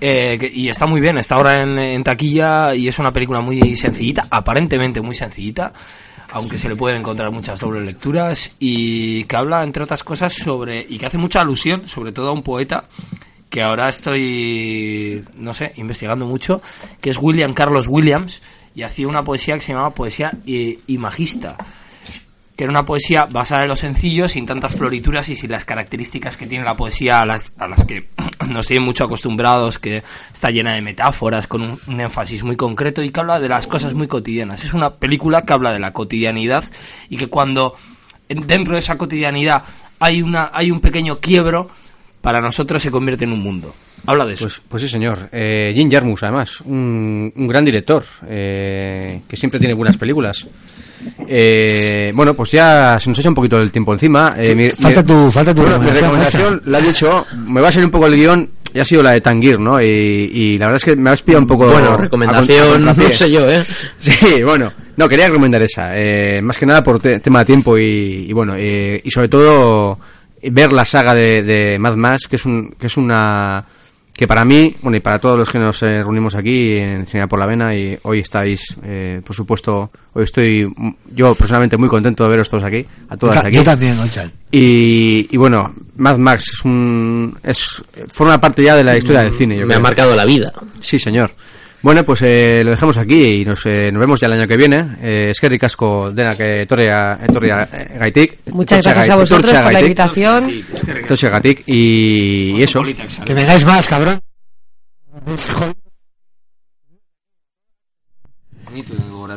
Eh, 0.00 0.38
que- 0.38 0.50
y 0.54 0.68
está 0.70 0.86
muy 0.86 1.00
bien, 1.02 1.18
está 1.18 1.34
ahora 1.34 1.62
en, 1.62 1.78
en 1.78 2.02
taquilla 2.02 2.74
y 2.74 2.88
es 2.88 2.98
una 2.98 3.12
película 3.12 3.40
muy 3.40 3.76
sencillita, 3.76 4.26
aparentemente 4.30 5.02
muy 5.02 5.14
sencillita, 5.14 5.72
aunque 6.32 6.56
se 6.56 6.68
le 6.70 6.76
pueden 6.76 7.00
encontrar 7.00 7.30
muchas 7.30 7.60
dobles 7.60 7.84
lecturas 7.84 8.56
y 8.58 9.24
que 9.24 9.36
habla, 9.36 9.62
entre 9.64 9.82
otras 9.82 10.02
cosas, 10.02 10.32
sobre. 10.32 10.80
y 10.88 10.96
que 10.98 11.06
hace 11.06 11.18
mucha 11.18 11.40
alusión, 11.42 11.86
sobre 11.86 12.12
todo 12.12 12.28
a 12.28 12.32
un 12.32 12.42
poeta 12.42 12.84
que 13.50 13.62
ahora 13.62 13.88
estoy, 13.88 15.24
no 15.36 15.54
sé, 15.54 15.72
investigando 15.76 16.26
mucho, 16.26 16.62
que 17.00 17.10
es 17.10 17.18
William 17.20 17.52
Carlos 17.54 17.86
Williams, 17.88 18.42
y 18.74 18.82
hacía 18.82 19.08
una 19.08 19.22
poesía 19.22 19.54
que 19.54 19.60
se 19.62 19.72
llamaba 19.72 19.90
Poesía 19.94 20.30
eh, 20.46 20.78
Imagista, 20.88 21.56
que 22.56 22.64
era 22.64 22.70
una 22.70 22.84
poesía 22.84 23.26
basada 23.30 23.62
en 23.62 23.68
lo 23.68 23.76
sencillo, 23.76 24.28
sin 24.28 24.46
tantas 24.46 24.74
florituras 24.74 25.28
y 25.28 25.36
sin 25.36 25.50
las 25.50 25.64
características 25.64 26.36
que 26.36 26.46
tiene 26.46 26.64
la 26.64 26.74
poesía 26.76 27.18
a 27.20 27.26
las, 27.26 27.52
a 27.58 27.66
las 27.68 27.84
que 27.84 28.08
nos 28.48 28.66
tienen 28.66 28.84
mucho 28.84 29.04
acostumbrados, 29.04 29.78
que 29.78 30.02
está 30.32 30.50
llena 30.50 30.74
de 30.74 30.82
metáforas, 30.82 31.46
con 31.46 31.62
un, 31.62 31.78
un 31.86 32.00
énfasis 32.00 32.42
muy 32.42 32.56
concreto 32.56 33.02
y 33.02 33.10
que 33.10 33.20
habla 33.20 33.38
de 33.38 33.48
las 33.48 33.66
cosas 33.66 33.94
muy 33.94 34.08
cotidianas. 34.08 34.64
Es 34.64 34.74
una 34.74 34.90
película 34.94 35.42
que 35.42 35.52
habla 35.52 35.72
de 35.72 35.78
la 35.80 35.92
cotidianidad 35.92 36.64
y 37.08 37.16
que 37.16 37.28
cuando 37.28 37.74
en- 38.28 38.46
dentro 38.46 38.74
de 38.74 38.80
esa 38.80 38.96
cotidianidad 38.98 39.64
hay, 40.00 40.20
una, 40.22 40.50
hay 40.52 40.70
un 40.70 40.80
pequeño 40.80 41.18
quiebro, 41.20 41.70
para 42.26 42.40
nosotros 42.40 42.82
se 42.82 42.90
convierte 42.90 43.24
en 43.24 43.30
un 43.32 43.38
mundo. 43.38 43.72
Habla 44.04 44.26
de 44.26 44.34
eso. 44.34 44.46
Pues, 44.46 44.60
pues 44.68 44.82
sí, 44.82 44.88
señor. 44.88 45.28
Eh, 45.30 45.72
Jim 45.76 45.88
Jarmusch, 45.88 46.24
además, 46.24 46.60
un, 46.62 47.32
un 47.36 47.46
gran 47.46 47.64
director 47.64 48.04
eh, 48.28 49.20
que 49.28 49.36
siempre 49.36 49.60
tiene 49.60 49.74
buenas 49.74 49.96
películas. 49.96 50.44
Eh, 51.28 52.10
bueno, 52.14 52.34
pues 52.34 52.50
ya 52.50 52.98
se 52.98 53.08
nos 53.08 53.18
echa 53.20 53.28
un 53.28 53.34
poquito 53.36 53.58
el 53.58 53.70
tiempo 53.70 53.92
encima. 53.92 54.34
Eh, 54.36 54.56
mi- 54.56 54.70
Falta 54.70 55.02
mi- 55.02 55.06
tu- 55.08 55.30
falta 55.30 55.54
tu 55.54 55.62
bueno, 55.62 55.78
mi 55.78 55.88
recomendación, 55.88 56.62
la 56.66 56.80
he 56.80 56.82
dicho, 56.82 57.24
me 57.46 57.60
va 57.60 57.68
a 57.68 57.72
salir 57.72 57.86
un 57.86 57.92
poco 57.92 58.08
el 58.08 58.16
guion, 58.16 58.50
y 58.74 58.80
ha 58.80 58.84
sido 58.84 59.04
la 59.04 59.12
de 59.12 59.20
Tanguir, 59.20 59.60
¿no? 59.60 59.80
Y, 59.80 59.86
y 59.86 60.58
la 60.58 60.66
verdad 60.66 60.76
es 60.78 60.84
que 60.84 60.96
me 60.96 61.10
has 61.10 61.22
pillado 61.22 61.42
un 61.42 61.46
poco... 61.48 61.68
Bueno, 61.70 61.96
recomendación, 61.96 62.88
a 62.88 62.92
no 62.92 63.12
sé 63.12 63.30
yo, 63.30 63.48
¿eh? 63.48 63.62
Sí, 64.00 64.42
bueno, 64.42 64.72
no, 64.96 65.08
quería 65.08 65.28
recomendar 65.28 65.62
esa, 65.62 65.94
eh, 65.96 66.42
más 66.42 66.58
que 66.58 66.66
nada 66.66 66.82
por 66.82 66.98
te- 67.00 67.20
tema 67.20 67.38
de 67.38 67.44
tiempo 67.44 67.78
y, 67.78 68.26
y 68.28 68.32
bueno, 68.32 68.54
eh, 68.56 69.00
y 69.04 69.10
sobre 69.12 69.28
todo 69.28 69.98
ver 70.50 70.72
la 70.72 70.84
saga 70.84 71.14
de, 71.14 71.42
de 71.42 71.78
Mad 71.78 71.96
Max, 71.96 72.26
que 72.28 72.36
es, 72.36 72.46
un, 72.46 72.74
que 72.78 72.86
es 72.86 72.96
una... 72.96 73.64
que 74.14 74.26
para 74.26 74.44
mí, 74.44 74.74
bueno, 74.82 74.96
y 74.96 75.00
para 75.00 75.18
todos 75.18 75.36
los 75.36 75.50
que 75.50 75.58
nos 75.58 75.82
eh, 75.82 76.02
reunimos 76.02 76.34
aquí 76.34 76.76
en 76.78 77.06
Cine 77.06 77.28
por 77.28 77.38
la 77.38 77.46
Vena, 77.46 77.74
y 77.74 77.98
hoy 78.02 78.20
estáis, 78.20 78.76
eh, 78.82 79.20
por 79.24 79.36
supuesto, 79.36 79.90
hoy 80.14 80.24
estoy, 80.24 80.66
yo 81.14 81.34
personalmente 81.34 81.76
muy 81.76 81.88
contento 81.88 82.24
de 82.24 82.30
veros 82.30 82.48
todos 82.48 82.64
aquí, 82.64 82.84
a 83.08 83.16
todas 83.16 83.36
Yo 83.36 83.48
aquí. 83.48 83.56
yo 83.56 83.62
también. 83.62 83.96
Y, 84.50 85.28
y 85.30 85.36
bueno, 85.36 85.72
Mad 85.96 86.16
Max 86.18 86.48
es 86.48 86.64
un, 86.64 87.36
es, 87.42 87.82
forma 88.12 88.40
parte 88.40 88.62
ya 88.62 88.74
de 88.74 88.84
la 88.84 88.96
historia 88.96 89.22
del 89.22 89.32
cine. 89.34 89.58
yo 89.58 89.66
Me 89.66 89.74
ha 89.74 89.80
marcado 89.80 90.14
la 90.16 90.24
vida. 90.24 90.52
Sí, 90.80 90.98
señor. 90.98 91.32
Bueno, 91.82 92.02
pues 92.04 92.20
eh, 92.22 92.62
lo 92.64 92.70
dejamos 92.70 92.98
aquí 92.98 93.40
y 93.40 93.44
nos, 93.44 93.64
eh, 93.66 93.90
nos 93.92 94.00
vemos 94.00 94.20
ya 94.20 94.26
el 94.26 94.32
año 94.32 94.46
que 94.48 94.56
viene. 94.56 94.96
Eh, 95.02 95.30
es 95.30 95.38
que 95.40 95.48
ricasco 95.48 96.10
dena 96.10 96.36
que 96.36 96.62
etorria, 96.62 97.18
etorria 97.22 97.68
eh, 97.72 97.98
gaitik. 97.98 98.38
Muchas 98.52 98.84
gracias 98.84 99.10
a 99.10 99.16
vosotros 99.16 99.52
por 99.52 99.72
la 99.72 99.80
invitación. 99.80 100.64
Etortza 101.04 101.28
gaitik 101.28 101.62
y, 101.66 102.58
y 102.58 102.62
eso. 102.62 102.80
Que 103.24 103.34
vengáis 103.34 103.64
más, 103.64 103.86
cabrón. 103.86 104.20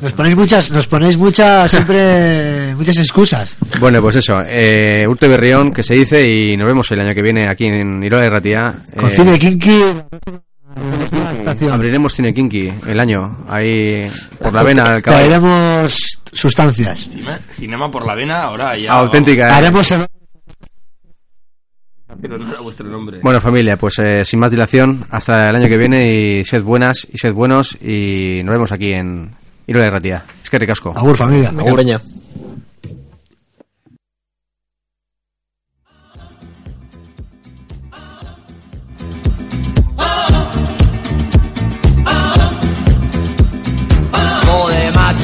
Nos 0.02 0.14
ponéis 0.14 0.36
muchas, 0.36 0.72
nos 0.72 0.88
ponéis 0.88 1.18
muchas, 1.18 1.72
siempre, 1.72 2.74
muchas 2.76 2.98
excusas. 2.98 3.56
Bueno, 3.80 4.00
pues 4.02 4.18
eso. 4.18 4.34
Eh, 4.48 5.06
Urte 5.08 5.28
Berrión, 5.28 5.72
que 5.72 5.84
se 5.84 5.94
dice, 5.94 6.28
y 6.28 6.58
nos 6.58 6.68
vemos 6.68 6.90
el 6.92 7.02
año 7.02 7.14
que 7.14 7.22
viene 7.22 7.50
aquí 7.50 7.66
en 7.66 8.04
Irola 8.04 8.24
de 8.24 8.30
Ratía. 8.30 8.84
Con 8.96 9.10
Eh, 9.10 9.14
Abriremos 11.72 12.14
Cine 12.14 12.34
Kinky 12.34 12.70
el 12.88 13.00
año, 13.00 13.46
ahí 13.48 14.06
por 14.42 14.54
la 14.54 14.64
vena 14.64 14.94
del 14.94 15.02
caballo. 15.02 15.26
Traeremos 15.26 15.98
sustancias. 16.32 17.00
Cinema, 17.10 17.40
cinema 17.52 17.92
por 17.92 18.06
la 18.06 18.16
vena, 18.16 18.44
ahora 18.44 18.78
ya. 18.78 18.92
Auténtica. 18.94 19.56
Haremos 19.56 19.92
el- 19.92 20.06
Pero 22.22 22.38
no 22.38 22.50
era 22.50 22.60
vuestro 22.62 22.88
nombre. 22.90 23.20
Bueno, 23.22 23.40
familia, 23.40 23.78
pues 23.78 23.96
eh, 24.00 24.26
sin 24.26 24.40
más 24.40 24.52
dilación, 24.52 25.06
hasta 25.12 25.44
el 25.50 25.56
año 25.56 25.70
que 25.70 25.78
viene 25.78 26.12
y 26.40 26.44
sed 26.44 26.64
buenas 26.64 27.08
y 27.12 27.18
sed 27.18 27.34
buenos 27.34 27.78
y 27.82 28.42
nos 28.44 28.54
vemos 28.54 28.72
aquí 28.72 28.92
en 28.94 29.32
Irola 29.68 29.86
de 29.86 29.92
Ratía. 29.92 30.26
Es 30.44 30.50
que 30.50 30.60
ricasco. 30.60 30.92
Agur, 30.96 31.16
familia. 31.16 31.52
Venga, 31.54 31.74
peña. 31.76 32.02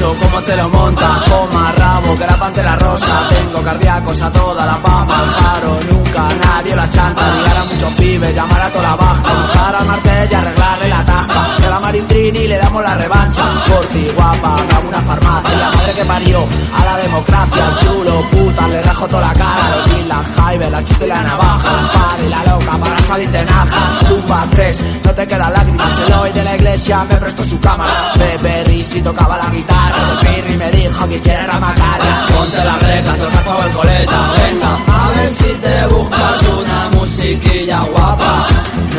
Macho, 0.05 0.19
¿cómo 0.19 0.41
te 0.43 0.55
lo 0.55 0.69
montas? 0.69 1.25
Toma 1.25 1.71
rabo, 1.71 2.15
que 2.15 2.25
la 2.25 2.37
pantera 2.37 2.75
rosa. 2.75 3.29
Tengo 3.29 3.61
cardíacos 3.61 4.21
a 4.21 4.31
toda 4.31 4.65
la 4.65 4.81
pama. 4.81 5.19
Al 5.19 5.29
faro, 5.29 5.79
nunca 5.91 6.29
nadie 6.43 6.75
la 6.75 6.89
chanta. 6.89 7.21
Ligar 7.35 7.57
a 7.57 7.63
muchos 7.65 7.93
pibes, 7.93 8.35
llamar 8.35 8.61
a 8.61 8.69
toda 8.69 8.83
la 8.83 8.95
baja. 8.95 9.33
Buscar 9.33 9.75
al 9.75 9.85
martes 9.85 10.31
y 10.31 10.35
arreglarle 10.35 10.89
la 10.89 11.05
taja. 11.05 11.55
Que 11.57 11.65
a 11.65 11.69
la 11.69 11.79
marindrini 11.79 12.47
le 12.47 12.57
damos 12.57 12.83
la 12.83 12.95
revancha. 12.95 13.43
Por 13.67 13.85
ti, 13.87 14.07
guapa, 14.15 14.55
dame 14.69 14.87
una 14.89 15.01
farmacia. 15.01 15.57
La 15.57 15.71
madre 15.71 15.93
que 15.93 16.05
parió 16.05 16.47
a 16.73 16.85
la 16.85 16.97
democracia. 16.97 17.63
Chulo, 17.81 18.21
puta, 18.31 18.67
le 18.67 18.81
rajo 18.81 19.07
toda 19.07 19.21
la 19.21 19.33
cara. 19.33 19.77
Los 19.77 19.91
Gil, 19.91 20.07
la 20.07 20.23
Jaibe, 20.23 20.69
la 20.69 20.83
chute 20.83 21.05
y 21.05 21.09
la 21.09 21.21
navaja. 21.23 21.71
El 22.19 22.25
y 22.25 22.29
la 22.29 22.43
loca 22.45 22.77
para 22.77 22.97
salir 22.99 23.29
de 23.29 23.45
naja. 23.45 24.07
Tumba 24.07 24.47
3, 24.51 24.81
no 25.03 25.13
te 25.13 25.27
quedan 25.27 25.53
lágrimas. 25.53 25.99
El 25.99 26.13
hoy 26.13 26.31
de 26.31 26.43
la 26.43 26.55
iglesia 26.55 27.03
me 27.09 27.15
prestó 27.15 27.43
su 27.43 27.59
cámara. 27.59 27.93
Pepe 28.13 28.63
Risi 28.65 29.01
tocaba 29.01 29.37
la 29.37 29.49
guitarra. 29.49 29.94
El 30.01 30.27
Pirri 30.27 30.57
me 30.57 30.71
dijo 30.71 31.09
que 31.09 31.19
quiera 31.21 31.59
matarla. 31.59 32.25
Ponte 32.27 32.65
la 32.65 32.77
greca, 32.77 33.15
se 33.15 33.23
lo 33.23 33.31
saco 33.31 33.63
el 33.65 33.71
coleta. 33.71 34.19
Venga, 34.43 34.77
a 34.87 35.09
ver 35.15 35.29
si 35.29 35.53
te 35.65 35.87
buscas 35.87 36.41
una 36.59 36.89
musiquilla 36.97 37.79
guapa. 37.83 38.47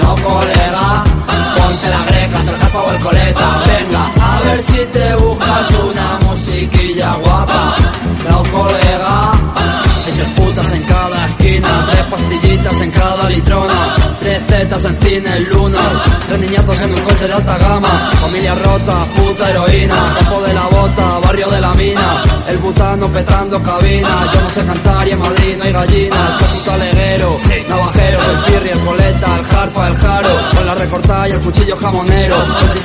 No, 0.03 0.15
colega. 0.15 1.05
Ponte 1.57 1.89
la 1.91 2.03
greca, 2.09 2.43
se 2.43 2.53
lo 2.53 2.59
saco 2.59 2.93
el 2.93 2.99
coleta. 3.01 3.63
Venga, 3.67 4.13
a 4.21 4.41
ver 4.41 4.63
si 4.63 4.87
te 4.87 5.17
buscas 5.17 5.71
una 5.71 6.19
musiquilla 6.29 7.15
guapa. 7.23 7.75
No, 8.29 8.43
colega. 8.51 8.86
Tres 11.91 12.05
pastillitas 12.07 12.81
en 12.81 12.91
cada 12.91 13.29
litrona, 13.29 13.97
tres 14.19 14.47
tetas 14.47 14.85
en 14.85 14.97
cine 15.01 15.41
luna, 15.41 15.79
tres 16.29 16.41
niñatos 16.41 16.81
en 16.81 16.95
un 16.95 17.01
coche 17.01 17.27
de 17.27 17.33
alta 17.33 17.59
gama, 17.59 17.89
familia 18.21 18.55
rota, 18.55 19.05
puta 19.17 19.51
heroína, 19.51 20.15
campo 20.19 20.43
de 20.43 20.53
la 20.55 20.67
bota, 20.67 21.19
barrio 21.21 21.49
de 21.49 21.61
la 21.61 21.75
mina, 21.75 22.25
el 22.47 22.59
butano 22.59 23.09
petrando 23.09 23.63
cabina, 23.63 24.33
yo 24.33 24.41
no 24.41 24.51
sé 24.51 24.65
cantar 24.65 25.09
y 25.09 25.11
en 25.11 25.19
Madrid 25.19 25.57
no 25.57 25.65
hay 25.65 25.73
gallinas, 25.73 26.43
puto 26.43 26.73
aleguero, 26.73 27.37
navajeros, 27.69 28.29
el 28.29 28.39
pirri, 28.53 28.69
el 28.71 28.81
coleta, 28.81 29.37
el 29.37 29.45
jarfa, 29.45 29.89
el 29.89 29.97
jaro, 29.97 30.29
con 30.55 30.67
la 30.67 30.75
recortada 30.75 31.29
y 31.29 31.33
el 31.33 31.41
cuchillo 31.41 31.77
jamonero, 31.77 32.37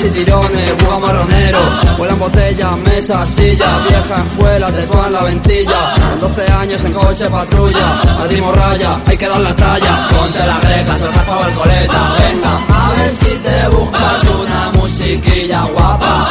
y 0.04 0.10
tirones, 0.10 0.84
buga 0.84 1.00
marronero, 1.00 1.60
vuelan 1.98 2.20
botellas, 2.20 2.78
mesas, 2.78 3.30
sillas, 3.30 3.88
vieja 3.88 4.24
escuela, 4.24 4.72
te 4.72 4.84
en 4.84 5.14
la 5.14 5.24
ventilla, 5.24 5.96
con 6.10 6.20
12 6.20 6.52
años 6.52 6.84
en 6.84 6.94
coche 6.94 7.30
patrulla, 7.30 8.02
Madrid 8.20 8.42
hay 8.80 9.18
que 9.18 9.28
dar 9.28 9.42
la 9.42 9.54
talla, 9.54 10.08
ponte 10.08 10.48
la 10.48 10.60
greca, 10.62 10.98
se 10.98 11.06
lo 11.06 11.12
saco 11.12 11.46
el 11.46 11.54
coleta, 11.54 12.14
venga, 12.20 12.66
a 12.70 12.92
ver 12.92 13.10
si 13.10 13.38
te 13.38 13.68
buscas 13.68 14.24
una 14.40 14.72
musiquilla 14.80 15.62
guapa, 15.74 16.30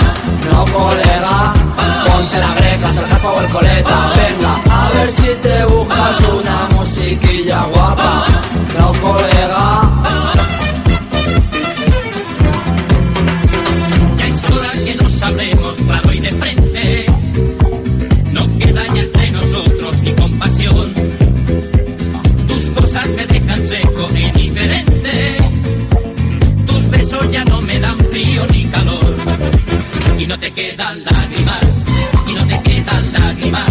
no 0.50 0.64
colega, 0.64 1.54
ponte 2.06 2.38
la 2.38 2.54
greca, 2.54 2.92
se 2.94 3.00
lo 3.02 3.06
saco 3.08 3.40
el 3.40 3.48
coleta, 3.48 4.12
venga, 4.16 4.54
a 4.70 4.90
ver 4.90 5.10
si 5.10 5.28
te 5.42 5.64
buscas 5.66 6.20
una 6.20 6.68
musiquilla 6.76 7.62
guapa, 7.74 8.24
te 30.40 30.50
quedan 30.52 31.04
lágrimas, 31.04 31.84
y 32.26 32.32
no 32.32 32.46
te 32.46 32.62
quedan 32.62 33.12
lágrimas, 33.12 33.70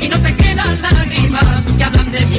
y 0.00 0.08
no 0.08 0.18
te 0.20 0.36
quedan 0.36 0.82
lágrimas 0.82 1.72
que 1.76 1.84
hablan 1.84 2.12
de 2.12 2.26
mi 2.26 2.38